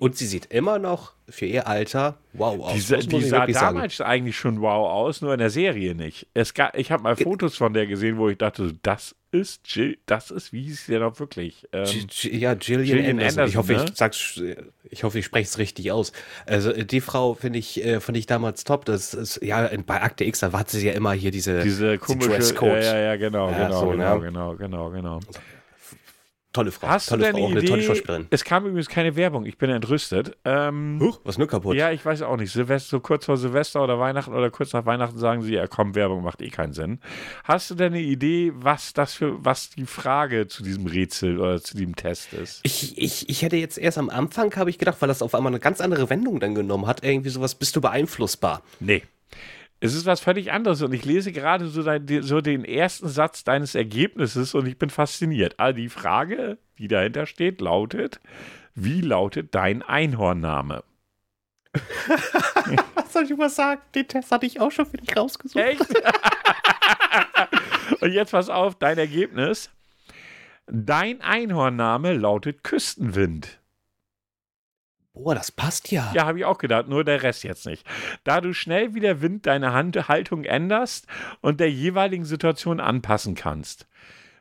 Und 0.00 0.16
sie 0.16 0.26
sieht 0.26 0.46
immer 0.46 0.78
noch 0.78 1.12
für 1.28 1.46
ihr 1.46 1.66
Alter 1.66 2.18
wow 2.32 2.58
aus. 2.60 2.72
Die, 2.74 2.80
sa- 2.80 2.96
die 2.96 3.20
sah 3.22 3.38
wirklich 3.38 3.56
sagen. 3.56 3.74
damals 3.76 4.00
eigentlich 4.00 4.36
schon 4.36 4.60
wow 4.60 4.88
aus, 4.90 5.20
nur 5.22 5.32
in 5.32 5.38
der 5.38 5.50
Serie 5.50 5.94
nicht. 5.94 6.26
Es 6.34 6.54
ga, 6.54 6.70
ich 6.74 6.90
habe 6.92 7.02
mal 7.02 7.16
Fotos 7.16 7.56
von 7.56 7.72
der 7.74 7.86
gesehen, 7.86 8.16
wo 8.18 8.28
ich 8.28 8.38
dachte, 8.38 8.72
das 8.82 9.14
ist 9.30 9.62
Jill, 9.74 9.98
das 10.06 10.30
ist, 10.30 10.52
wie 10.52 10.62
hieß 10.62 10.86
sie 10.86 10.92
denn 10.92 11.02
auch 11.02 11.18
wirklich? 11.18 11.66
Ähm, 11.72 12.06
Ja, 12.22 12.54
Gillian, 12.54 12.84
Gillian 12.84 13.18
Anderson. 13.18 13.48
Ich 13.48 13.56
hoffe, 13.56 13.72
Anderson, 13.72 13.86
ne? 13.86 13.92
ich 13.92 13.98
sag's, 13.98 14.42
ich 14.90 15.02
hoffe, 15.04 15.18
ich 15.18 15.24
spreche 15.24 15.48
es 15.48 15.58
richtig 15.58 15.90
aus. 15.92 16.12
Also 16.46 16.70
äh, 16.70 16.84
die 16.84 17.00
Frau 17.00 17.34
finde 17.34 17.58
ich, 17.58 17.84
äh, 17.84 18.00
fand 18.00 18.16
ich 18.16 18.26
damals 18.26 18.64
top. 18.64 18.84
Das 18.84 19.12
ist 19.12 19.40
ja 19.42 19.68
bei 19.86 20.02
Akte 20.02 20.24
X, 20.24 20.40
da 20.40 20.52
hatte 20.52 20.76
sie 20.76 20.86
ja 20.86 20.92
immer 20.92 21.12
hier 21.14 21.30
diese, 21.30 21.62
diese 21.62 21.98
komische, 21.98 22.30
Dresscode. 22.30 22.82
ja, 22.82 22.96
ja, 22.98 23.16
genau, 23.16 23.50
Ja, 23.50 23.66
genau, 23.66 23.80
so, 23.80 23.90
genau, 23.90 24.14
ne? 24.18 24.24
genau, 24.26 24.54
genau, 24.56 24.90
genau. 24.90 25.20
Tolle 26.54 26.72
Frau, 26.72 26.88
Hast 26.88 27.10
du 27.10 27.16
tolle 27.16 27.24
denn 27.24 27.32
Frau, 27.36 27.46
eine 27.46 27.58
eine 27.58 27.68
tolle 27.68 27.78
Idee? 27.80 27.86
Schauspielerin. 27.88 28.26
Es 28.30 28.44
kam 28.44 28.64
übrigens 28.64 28.88
keine 28.88 29.14
Werbung, 29.16 29.44
ich 29.44 29.58
bin 29.58 29.68
entrüstet. 29.68 30.36
Ähm, 30.46 30.98
Huch, 31.02 31.20
was 31.24 31.36
nur 31.36 31.46
kaputt? 31.46 31.76
Ja, 31.76 31.90
ich 31.90 32.04
weiß 32.04 32.22
auch 32.22 32.36
nicht. 32.38 32.52
Silvester, 32.52 32.88
so 32.88 33.00
kurz 33.00 33.26
vor 33.26 33.36
Silvester 33.36 33.84
oder 33.84 33.98
Weihnachten 33.98 34.32
oder 34.32 34.50
kurz 34.50 34.72
nach 34.72 34.86
Weihnachten 34.86 35.18
sagen 35.18 35.42
sie, 35.42 35.52
ja 35.54 35.66
komm, 35.66 35.94
Werbung 35.94 36.22
macht 36.22 36.40
eh 36.40 36.48
keinen 36.48 36.72
Sinn. 36.72 37.00
Hast 37.44 37.70
du 37.70 37.74
denn 37.74 37.92
eine 37.92 38.00
Idee, 38.02 38.52
was 38.54 38.94
das 38.94 39.12
für, 39.14 39.44
was 39.44 39.70
die 39.70 39.86
Frage 39.86 40.48
zu 40.48 40.62
diesem 40.62 40.86
Rätsel 40.86 41.38
oder 41.38 41.60
zu 41.60 41.76
diesem 41.76 41.96
Test 41.96 42.32
ist? 42.32 42.60
Ich, 42.62 42.96
ich, 42.96 43.28
ich 43.28 43.42
hätte 43.42 43.56
jetzt 43.56 43.76
erst 43.76 43.98
am 43.98 44.08
Anfang, 44.08 44.54
habe 44.56 44.70
ich 44.70 44.78
gedacht, 44.78 44.96
weil 45.00 45.08
das 45.08 45.20
auf 45.20 45.34
einmal 45.34 45.50
eine 45.50 45.60
ganz 45.60 45.80
andere 45.80 46.08
Wendung 46.08 46.40
dann 46.40 46.54
genommen 46.54 46.86
hat, 46.86 47.04
irgendwie 47.04 47.30
sowas, 47.30 47.54
bist 47.54 47.76
du 47.76 47.80
beeinflussbar? 47.80 48.62
Nee. 48.80 49.02
Es 49.84 49.94
ist 49.94 50.06
was 50.06 50.20
völlig 50.20 50.50
anderes 50.50 50.80
und 50.80 50.94
ich 50.94 51.04
lese 51.04 51.30
gerade 51.30 51.68
so, 51.68 51.82
dein, 51.82 52.22
so 52.22 52.40
den 52.40 52.64
ersten 52.64 53.06
Satz 53.06 53.44
deines 53.44 53.74
Ergebnisses 53.74 54.54
und 54.54 54.66
ich 54.66 54.78
bin 54.78 54.88
fasziniert. 54.88 55.60
Also 55.60 55.76
die 55.76 55.90
Frage, 55.90 56.56
die 56.78 56.88
dahinter 56.88 57.26
steht, 57.26 57.60
lautet, 57.60 58.18
wie 58.74 59.02
lautet 59.02 59.54
dein 59.54 59.82
Einhornname? 59.82 60.84
Was 62.94 63.08
soll 63.12 63.24
ich 63.24 63.36
mal 63.36 63.50
sagen? 63.50 63.82
Den 63.94 64.08
Test 64.08 64.32
hatte 64.32 64.46
ich 64.46 64.58
auch 64.58 64.72
schon 64.72 64.86
für 64.86 64.96
dich 64.96 65.14
rausgesucht. 65.14 65.62
Echt? 65.62 65.80
Und 68.00 68.10
jetzt 68.10 68.30
pass 68.30 68.48
auf, 68.48 68.76
dein 68.76 68.96
Ergebnis. 68.96 69.68
Dein 70.66 71.20
Einhornname 71.20 72.14
lautet 72.14 72.64
Küstenwind. 72.64 73.60
Boah, 75.14 75.36
das 75.36 75.52
passt 75.52 75.92
ja. 75.92 76.10
Ja, 76.12 76.26
habe 76.26 76.40
ich 76.40 76.44
auch 76.44 76.58
gedacht, 76.58 76.88
nur 76.88 77.04
der 77.04 77.22
Rest 77.22 77.44
jetzt 77.44 77.66
nicht. 77.66 77.86
Da 78.24 78.40
du 78.40 78.52
schnell 78.52 78.94
wie 78.94 79.00
der 79.00 79.22
Wind 79.22 79.46
deine 79.46 79.72
Hand 79.72 80.08
Haltung 80.08 80.44
änderst 80.44 81.06
und 81.40 81.60
der 81.60 81.70
jeweiligen 81.70 82.24
Situation 82.24 82.80
anpassen 82.80 83.36
kannst. 83.36 83.86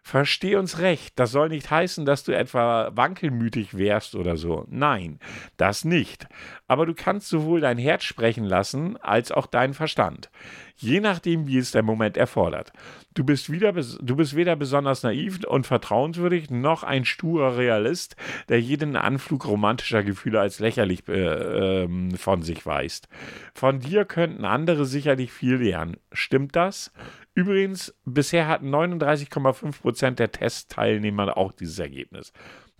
Versteh 0.01 0.57
uns 0.57 0.79
recht, 0.79 1.17
das 1.17 1.31
soll 1.31 1.47
nicht 1.47 1.71
heißen, 1.71 2.05
dass 2.05 2.25
du 2.25 2.33
etwa 2.33 2.91
wankelmütig 2.93 3.77
wärst 3.77 4.15
oder 4.15 4.35
so. 4.35 4.65
Nein, 4.67 5.19
das 5.55 5.85
nicht. 5.85 6.27
Aber 6.73 6.87
du 6.87 6.95
kannst 6.95 7.29
sowohl 7.29 7.61
dein 7.61 7.77
Herz 7.77 8.03
sprechen 8.03 8.45
lassen, 8.45 8.97
als 8.97 9.31
auch 9.31 9.45
deinen 9.45 9.75
Verstand. 9.75 10.31
Je 10.75 11.01
nachdem, 11.01 11.45
wie 11.45 11.59
es 11.59 11.69
der 11.69 11.83
Moment 11.83 12.17
erfordert. 12.17 12.73
Du 13.13 13.23
bist, 13.23 13.51
wieder, 13.51 13.73
du 13.73 14.15
bist 14.15 14.35
weder 14.35 14.55
besonders 14.55 15.03
naiv 15.03 15.45
und 15.45 15.67
vertrauenswürdig, 15.67 16.49
noch 16.49 16.81
ein 16.81 17.05
sturer 17.05 17.57
Realist, 17.57 18.15
der 18.49 18.59
jeden 18.59 18.95
Anflug 18.95 19.45
romantischer 19.45 20.01
Gefühle 20.01 20.39
als 20.39 20.57
lächerlich 20.57 21.07
äh, 21.07 21.83
ähm, 21.83 22.17
von 22.17 22.41
sich 22.41 22.65
weist. 22.65 23.07
Von 23.53 23.79
dir 23.79 24.03
könnten 24.03 24.43
andere 24.43 24.87
sicherlich 24.87 25.31
viel 25.31 25.57
lernen. 25.57 25.97
Stimmt 26.11 26.55
das? 26.55 26.91
Übrigens, 27.35 27.93
bisher 28.03 28.47
hatten 28.47 28.73
39,5% 28.73 30.15
der 30.15 30.31
Testteilnehmer 30.31 31.37
auch 31.37 31.51
dieses 31.51 31.77
Ergebnis. 31.77 32.33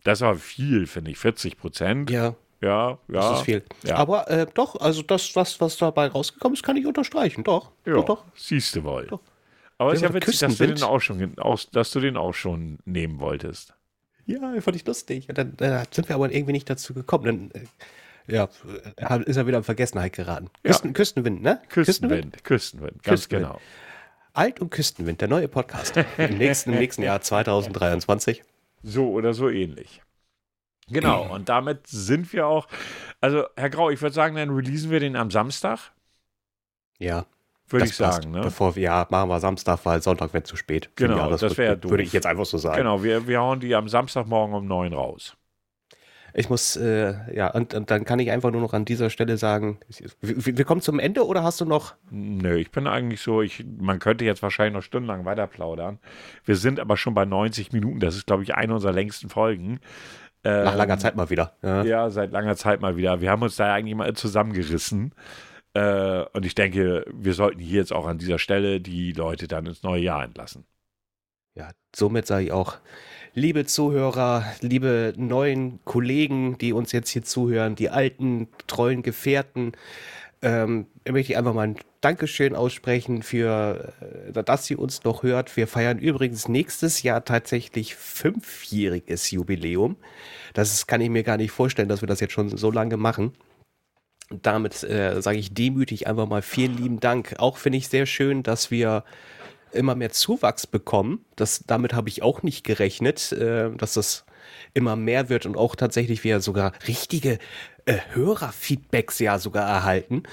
Das 0.04 0.22
war 0.22 0.34
viel, 0.34 0.88
finde 0.88 1.12
ich. 1.12 1.20
40 1.20 1.58
Prozent. 1.58 2.10
Ja, 2.10 2.36
ja, 2.64 2.90
ja. 2.92 2.98
das 3.08 3.40
ist 3.40 3.46
viel. 3.46 3.64
Ja. 3.84 3.96
Aber 3.98 4.30
äh, 4.30 4.48
doch, 4.54 4.80
also 4.80 5.02
das, 5.02 5.36
was, 5.36 5.60
was 5.62 5.78
dabei 5.78 6.08
rausgekommen 6.08 6.56
ist, 6.56 6.64
kann 6.64 6.78
ich 6.78 6.86
unterstreichen. 6.86 7.44
Doch, 7.44 7.72
Ja, 7.86 7.94
doch, 7.94 8.06
doch. 8.06 8.24
siehst 8.36 8.76
du 8.76 8.84
wohl. 8.84 9.08
Doch. 9.08 9.20
Aber 9.78 9.94
ist 9.94 10.02
Ja, 10.02 10.10
ja 10.10 10.14
witzig, 10.14 10.40
dass 10.40 10.58
du, 10.58 10.66
den 10.68 10.76
Küstenwind- 10.76 10.84
auch 10.88 11.00
schon, 11.02 11.38
aus, 11.40 11.70
dass 11.72 11.92
du 11.92 12.00
den 12.00 12.16
auch 12.18 12.34
schon 12.34 12.80
nehmen 12.86 13.20
wolltest. 13.20 13.74
Ja, 14.26 14.40
fand 14.62 14.76
ich 14.78 14.86
lustig. 14.86 15.28
Und 15.28 15.38
dann 15.38 15.58
äh, 15.60 15.84
sind 15.92 16.08
wir 16.08 16.16
aber 16.16 16.32
irgendwie 16.32 16.54
nicht 16.54 16.70
dazu 16.70 16.94
gekommen. 16.94 17.52
Dann, 17.52 17.62
äh, 17.62 17.66
ja, 18.32 18.48
ist 19.26 19.36
er 19.36 19.48
wieder 19.48 19.58
in 19.58 19.64
Vergessenheit 19.66 20.14
geraten. 20.14 20.50
Ja. 20.64 20.72
Küsten, 20.72 20.94
Küstenwind, 20.94 21.42
ne? 21.42 21.60
Küstenwind, 21.68 22.42
Küstenwind, 22.46 23.04
ganz 23.04 23.22
Küstenwind. 23.24 23.48
genau. 23.48 23.60
Alt 24.32 24.62
und 24.62 24.70
Küstenwind, 24.72 25.20
der 25.20 25.28
neue 25.28 25.50
Podcast. 25.50 25.96
Im 26.18 26.38
nächsten, 26.38 26.72
im 26.72 26.80
nächsten 26.80 27.04
Jahr 27.04 27.20
2023. 27.20 28.44
So 28.82 29.10
oder 29.12 29.34
so 29.34 29.50
ähnlich. 29.50 30.02
Genau, 30.94 31.34
und 31.34 31.50
damit 31.50 31.88
sind 31.88 32.32
wir 32.34 32.48
auch. 32.48 32.68
Also, 33.22 33.46
Herr 33.56 33.70
Grau, 33.70 33.90
ich 33.90 34.02
würde 34.02 34.14
sagen, 34.14 34.36
dann 34.36 34.50
releasen 34.50 34.92
wir 34.92 35.00
den 35.00 35.16
am 35.16 35.32
Samstag. 35.32 35.92
Ja. 37.00 37.26
Würde 37.70 37.86
das 37.86 37.92
ich 37.92 37.96
sagen, 37.96 38.12
passt. 38.12 38.28
ne? 38.28 38.42
Bevor 38.42 38.76
wir, 38.76 38.84
ja, 38.84 39.08
machen 39.10 39.30
wir 39.30 39.40
Samstag, 39.40 39.80
weil 39.84 40.02
Sonntag 40.02 40.34
wird 40.34 40.46
zu 40.46 40.56
spät. 40.56 40.90
Genau, 40.96 41.30
das 41.30 41.42
Jahresrückblick, 41.42 41.58
wäre. 41.58 41.90
Würde 41.90 42.04
ich 42.04 42.14
jetzt 42.14 42.26
einfach 42.26 42.46
so 42.46 42.58
sagen. 42.58 42.78
Genau, 42.78 43.04
wir, 43.04 43.28
wir 43.28 43.40
hauen 43.40 43.60
die 43.60 43.74
am 43.74 43.90
Samstagmorgen 43.90 44.56
um 44.56 44.68
neun 44.68 44.94
raus. 44.94 45.36
Ich 46.36 46.50
muss, 46.50 46.76
äh, 46.76 47.14
ja, 47.36 47.52
und, 47.52 47.76
und 47.76 47.92
dann 47.92 48.06
kann 48.06 48.18
ich 48.18 48.32
einfach 48.32 48.52
nur 48.52 48.62
noch 48.62 48.74
an 48.74 48.86
dieser 48.86 49.12
Stelle 49.12 49.38
sagen, 49.38 49.78
wir, 50.20 50.58
wir 50.58 50.66
kommen 50.66 50.82
zum 50.82 51.00
Ende 51.00 51.28
oder 51.28 51.44
hast 51.44 51.62
du 51.62 51.66
noch? 51.66 51.94
Nö, 52.10 52.58
ich 52.58 52.72
bin 52.72 52.88
eigentlich 52.88 53.22
so, 53.22 53.44
ich, 53.44 53.64
man 53.78 54.00
könnte 54.00 54.26
jetzt 54.26 54.42
wahrscheinlich 54.42 54.74
noch 54.74 54.82
stundenlang 54.82 55.26
weiter 55.26 55.46
plaudern. 55.46 56.00
Wir 56.44 56.56
sind 56.56 56.80
aber 56.80 56.98
schon 56.98 57.14
bei 57.14 57.26
90 57.26 57.72
Minuten. 57.72 58.00
Das 58.00 58.16
ist, 58.16 58.26
glaube 58.26 58.42
ich, 58.42 58.56
eine 58.56 58.74
unserer 58.74 58.94
längsten 58.94 59.30
Folgen. 59.30 59.80
Nach 60.44 60.76
langer 60.76 60.94
Ähm, 60.94 61.00
Zeit 61.00 61.16
mal 61.16 61.30
wieder. 61.30 61.56
Ja. 61.62 61.84
Ja, 61.84 62.10
seit 62.10 62.32
langer 62.32 62.56
Zeit 62.56 62.82
mal 62.82 62.98
wieder. 62.98 63.22
Wir 63.22 63.32
haben 63.32 63.42
uns 63.42 63.56
da 63.56 63.74
eigentlich 63.74 63.96
mal 63.96 64.14
zusammengerissen. 64.14 65.14
Äh, 65.74 66.24
und 66.34 66.46
ich 66.46 66.54
denke, 66.56 67.06
wir 67.12 67.34
sollten 67.34 67.60
hier 67.60 67.80
jetzt 67.80 67.94
auch 67.94 68.06
an 68.06 68.18
dieser 68.18 68.40
Stelle 68.40 68.80
die 68.82 69.12
Leute 69.14 69.48
dann 69.48 69.66
ins 69.66 69.84
neue 69.84 70.02
Jahr 70.02 70.24
entlassen. 70.24 70.66
Ja, 71.56 71.72
somit 71.96 72.28
sage 72.28 72.46
ich 72.46 72.52
auch, 72.52 72.78
liebe 73.34 73.66
Zuhörer, 73.66 74.44
liebe 74.62 75.14
neuen 75.18 75.80
Kollegen, 75.86 76.58
die 76.58 76.74
uns 76.74 76.92
jetzt 76.92 77.10
hier 77.10 77.24
zuhören, 77.24 77.76
die 77.76 77.90
alten, 77.90 78.50
treuen 78.68 79.02
Gefährten, 79.04 79.74
ähm, 80.42 80.88
möchte 81.08 81.32
ich 81.32 81.38
einfach 81.38 81.54
mal 81.54 81.68
ein 81.68 81.78
Dankeschön 82.04 82.54
aussprechen 82.54 83.24
für, 83.24 83.94
äh, 84.36 84.44
dass 84.44 84.70
ihr 84.70 84.78
uns 84.78 85.06
noch 85.06 85.24
hört. 85.24 85.56
Wir 85.56 85.68
feiern 85.68 86.00
übrigens 86.00 86.50
nächstes 86.50 87.02
Jahr 87.02 87.24
tatsächlich 87.24 87.96
fünfjähriges 87.96 89.32
Jubiläum. 89.32 89.96
Das 90.54 90.86
kann 90.86 91.00
ich 91.00 91.10
mir 91.10 91.24
gar 91.24 91.38
nicht 91.38 91.52
vorstellen, 91.52 91.88
dass 91.88 92.02
wir 92.02 92.08
das 92.08 92.20
jetzt 92.20 92.34
schon 92.34 92.50
so 92.58 92.72
lange 92.72 92.98
machen. 92.98 93.32
Damit 94.30 94.84
äh, 94.84 95.22
sage 95.22 95.38
ich 95.38 95.54
demütig 95.54 96.06
einfach 96.06 96.28
mal 96.28 96.42
vielen 96.42 96.76
lieben 96.76 97.00
Dank. 97.00 97.36
Auch 97.38 97.56
finde 97.56 97.78
ich 97.78 97.88
sehr 97.88 98.06
schön, 98.06 98.44
dass 98.44 98.70
wir 98.70 99.06
immer 99.72 99.96
mehr 99.96 100.12
Zuwachs 100.12 100.68
bekommen. 100.68 101.24
Das, 101.38 101.64
damit 101.66 101.94
habe 101.94 102.10
ich 102.10 102.22
auch 102.22 102.44
nicht 102.44 102.66
gerechnet, 102.66 103.32
äh, 103.32 103.72
dass 103.78 103.94
das 103.94 104.26
immer 104.74 104.98
mehr 104.98 105.30
wird 105.30 105.46
und 105.46 105.56
auch 105.56 105.78
tatsächlich 105.78 106.26
wir 106.26 106.42
sogar 106.42 106.74
richtige 106.86 107.40
äh, 107.86 107.98
Hörerfeedbacks 108.12 109.20
ja 109.20 109.40
sogar 109.40 109.70
erhalten. 109.70 110.24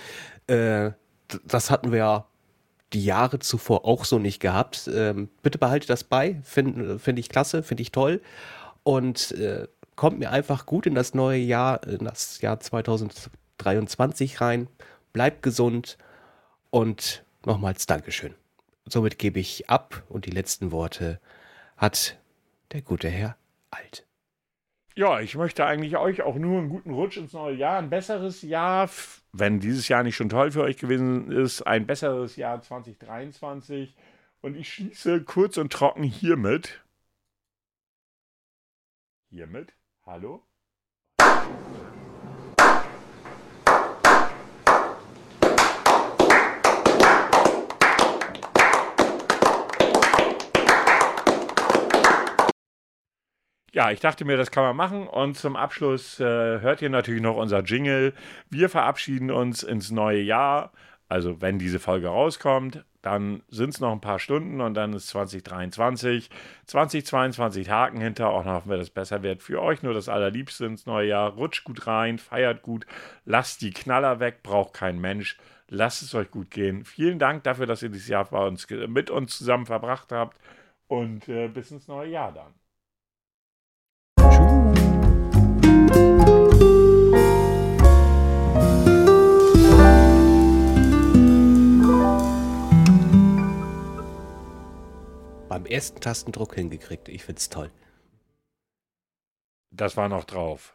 Äh, 0.48 0.90
das 1.44 1.70
hatten 1.70 1.92
wir 1.92 1.98
ja 1.98 2.26
die 2.92 3.04
Jahre 3.04 3.38
zuvor 3.38 3.84
auch 3.84 4.04
so 4.04 4.18
nicht 4.18 4.40
gehabt. 4.40 4.88
Ähm, 4.92 5.28
bitte 5.42 5.58
behaltet 5.58 5.90
das 5.90 6.04
bei, 6.04 6.40
finde 6.42 6.98
find 6.98 7.18
ich 7.18 7.28
klasse, 7.28 7.62
finde 7.62 7.82
ich 7.82 7.92
toll. 7.92 8.20
Und 8.82 9.32
äh, 9.32 9.68
kommt 9.96 10.18
mir 10.18 10.30
einfach 10.30 10.66
gut 10.66 10.86
in 10.86 10.94
das 10.94 11.14
neue 11.14 11.38
Jahr, 11.38 11.86
in 11.86 12.04
das 12.04 12.40
Jahr 12.40 12.58
2023 12.58 14.40
rein. 14.40 14.68
Bleibt 15.12 15.42
gesund 15.42 15.98
und 16.70 17.24
nochmals 17.44 17.86
Dankeschön. 17.86 18.34
Somit 18.86 19.18
gebe 19.18 19.38
ich 19.38 19.68
ab 19.68 20.02
und 20.08 20.26
die 20.26 20.30
letzten 20.30 20.72
Worte 20.72 21.20
hat 21.76 22.18
der 22.72 22.82
gute 22.82 23.08
Herr 23.08 23.36
Alt. 23.70 24.06
Ja, 24.96 25.20
ich 25.20 25.36
möchte 25.36 25.64
eigentlich 25.64 25.96
euch 25.96 26.22
auch 26.22 26.34
nur 26.34 26.58
einen 26.58 26.68
guten 26.68 26.90
Rutsch 26.92 27.16
ins 27.16 27.32
neue 27.32 27.54
Jahr, 27.56 27.78
ein 27.78 27.90
besseres 27.90 28.42
Jahr, 28.42 28.90
wenn 29.32 29.60
dieses 29.60 29.88
Jahr 29.88 30.02
nicht 30.02 30.16
schon 30.16 30.28
toll 30.28 30.50
für 30.50 30.62
euch 30.62 30.76
gewesen 30.78 31.30
ist, 31.30 31.62
ein 31.62 31.86
besseres 31.86 32.36
Jahr 32.36 32.60
2023. 32.60 33.94
Und 34.40 34.56
ich 34.56 34.72
schließe 34.72 35.22
kurz 35.24 35.58
und 35.58 35.72
trocken 35.72 36.02
hiermit. 36.02 36.82
Hiermit? 39.30 39.74
Hallo? 40.04 40.42
Ja, 53.72 53.92
ich 53.92 54.00
dachte 54.00 54.24
mir, 54.24 54.36
das 54.36 54.50
kann 54.50 54.64
man 54.64 54.76
machen. 54.76 55.06
Und 55.06 55.36
zum 55.36 55.54
Abschluss 55.54 56.18
äh, 56.18 56.24
hört 56.24 56.82
ihr 56.82 56.90
natürlich 56.90 57.22
noch 57.22 57.36
unser 57.36 57.62
Jingle. 57.62 58.14
Wir 58.48 58.68
verabschieden 58.68 59.30
uns 59.30 59.62
ins 59.62 59.90
neue 59.92 60.20
Jahr. 60.20 60.72
Also, 61.08 61.40
wenn 61.40 61.58
diese 61.58 61.78
Folge 61.78 62.08
rauskommt, 62.08 62.84
dann 63.02 63.42
sind 63.48 63.70
es 63.70 63.80
noch 63.80 63.92
ein 63.92 64.00
paar 64.00 64.18
Stunden 64.18 64.60
und 64.60 64.74
dann 64.74 64.92
ist 64.92 65.08
2023. 65.08 66.30
2022 66.66 67.70
Haken 67.70 68.00
hinter. 68.00 68.30
Auch 68.30 68.44
noch 68.44 68.54
hoffen 68.54 68.70
wir, 68.70 68.84
besser 68.92 69.22
wird. 69.22 69.42
Für 69.42 69.62
euch 69.62 69.82
nur 69.82 69.94
das 69.94 70.08
Allerliebste 70.08 70.66
ins 70.66 70.86
neue 70.86 71.08
Jahr. 71.08 71.30
Rutscht 71.30 71.64
gut 71.64 71.86
rein, 71.86 72.18
feiert 72.18 72.62
gut, 72.62 72.86
lasst 73.24 73.62
die 73.62 73.70
Knaller 73.70 74.20
weg, 74.20 74.42
braucht 74.42 74.74
kein 74.74 75.00
Mensch. 75.00 75.38
Lasst 75.68 76.02
es 76.02 76.14
euch 76.14 76.30
gut 76.30 76.50
gehen. 76.50 76.84
Vielen 76.84 77.20
Dank 77.20 77.44
dafür, 77.44 77.66
dass 77.66 77.82
ihr 77.82 77.90
dieses 77.90 78.08
Jahr 78.08 78.24
bei 78.24 78.44
uns, 78.44 78.68
mit 78.88 79.10
uns 79.10 79.38
zusammen 79.38 79.66
verbracht 79.66 80.10
habt. 80.10 80.38
Und 80.88 81.28
äh, 81.28 81.48
bis 81.48 81.70
ins 81.70 81.86
neue 81.86 82.10
Jahr 82.10 82.32
dann. 82.32 82.59
Beim 95.60 95.70
ersten 95.70 96.00
Tastendruck 96.00 96.54
hingekriegt. 96.54 97.10
Ich 97.10 97.22
find's 97.22 97.50
toll. 97.50 97.70
Das 99.70 99.94
war 99.98 100.08
noch 100.08 100.24
drauf. 100.24 100.74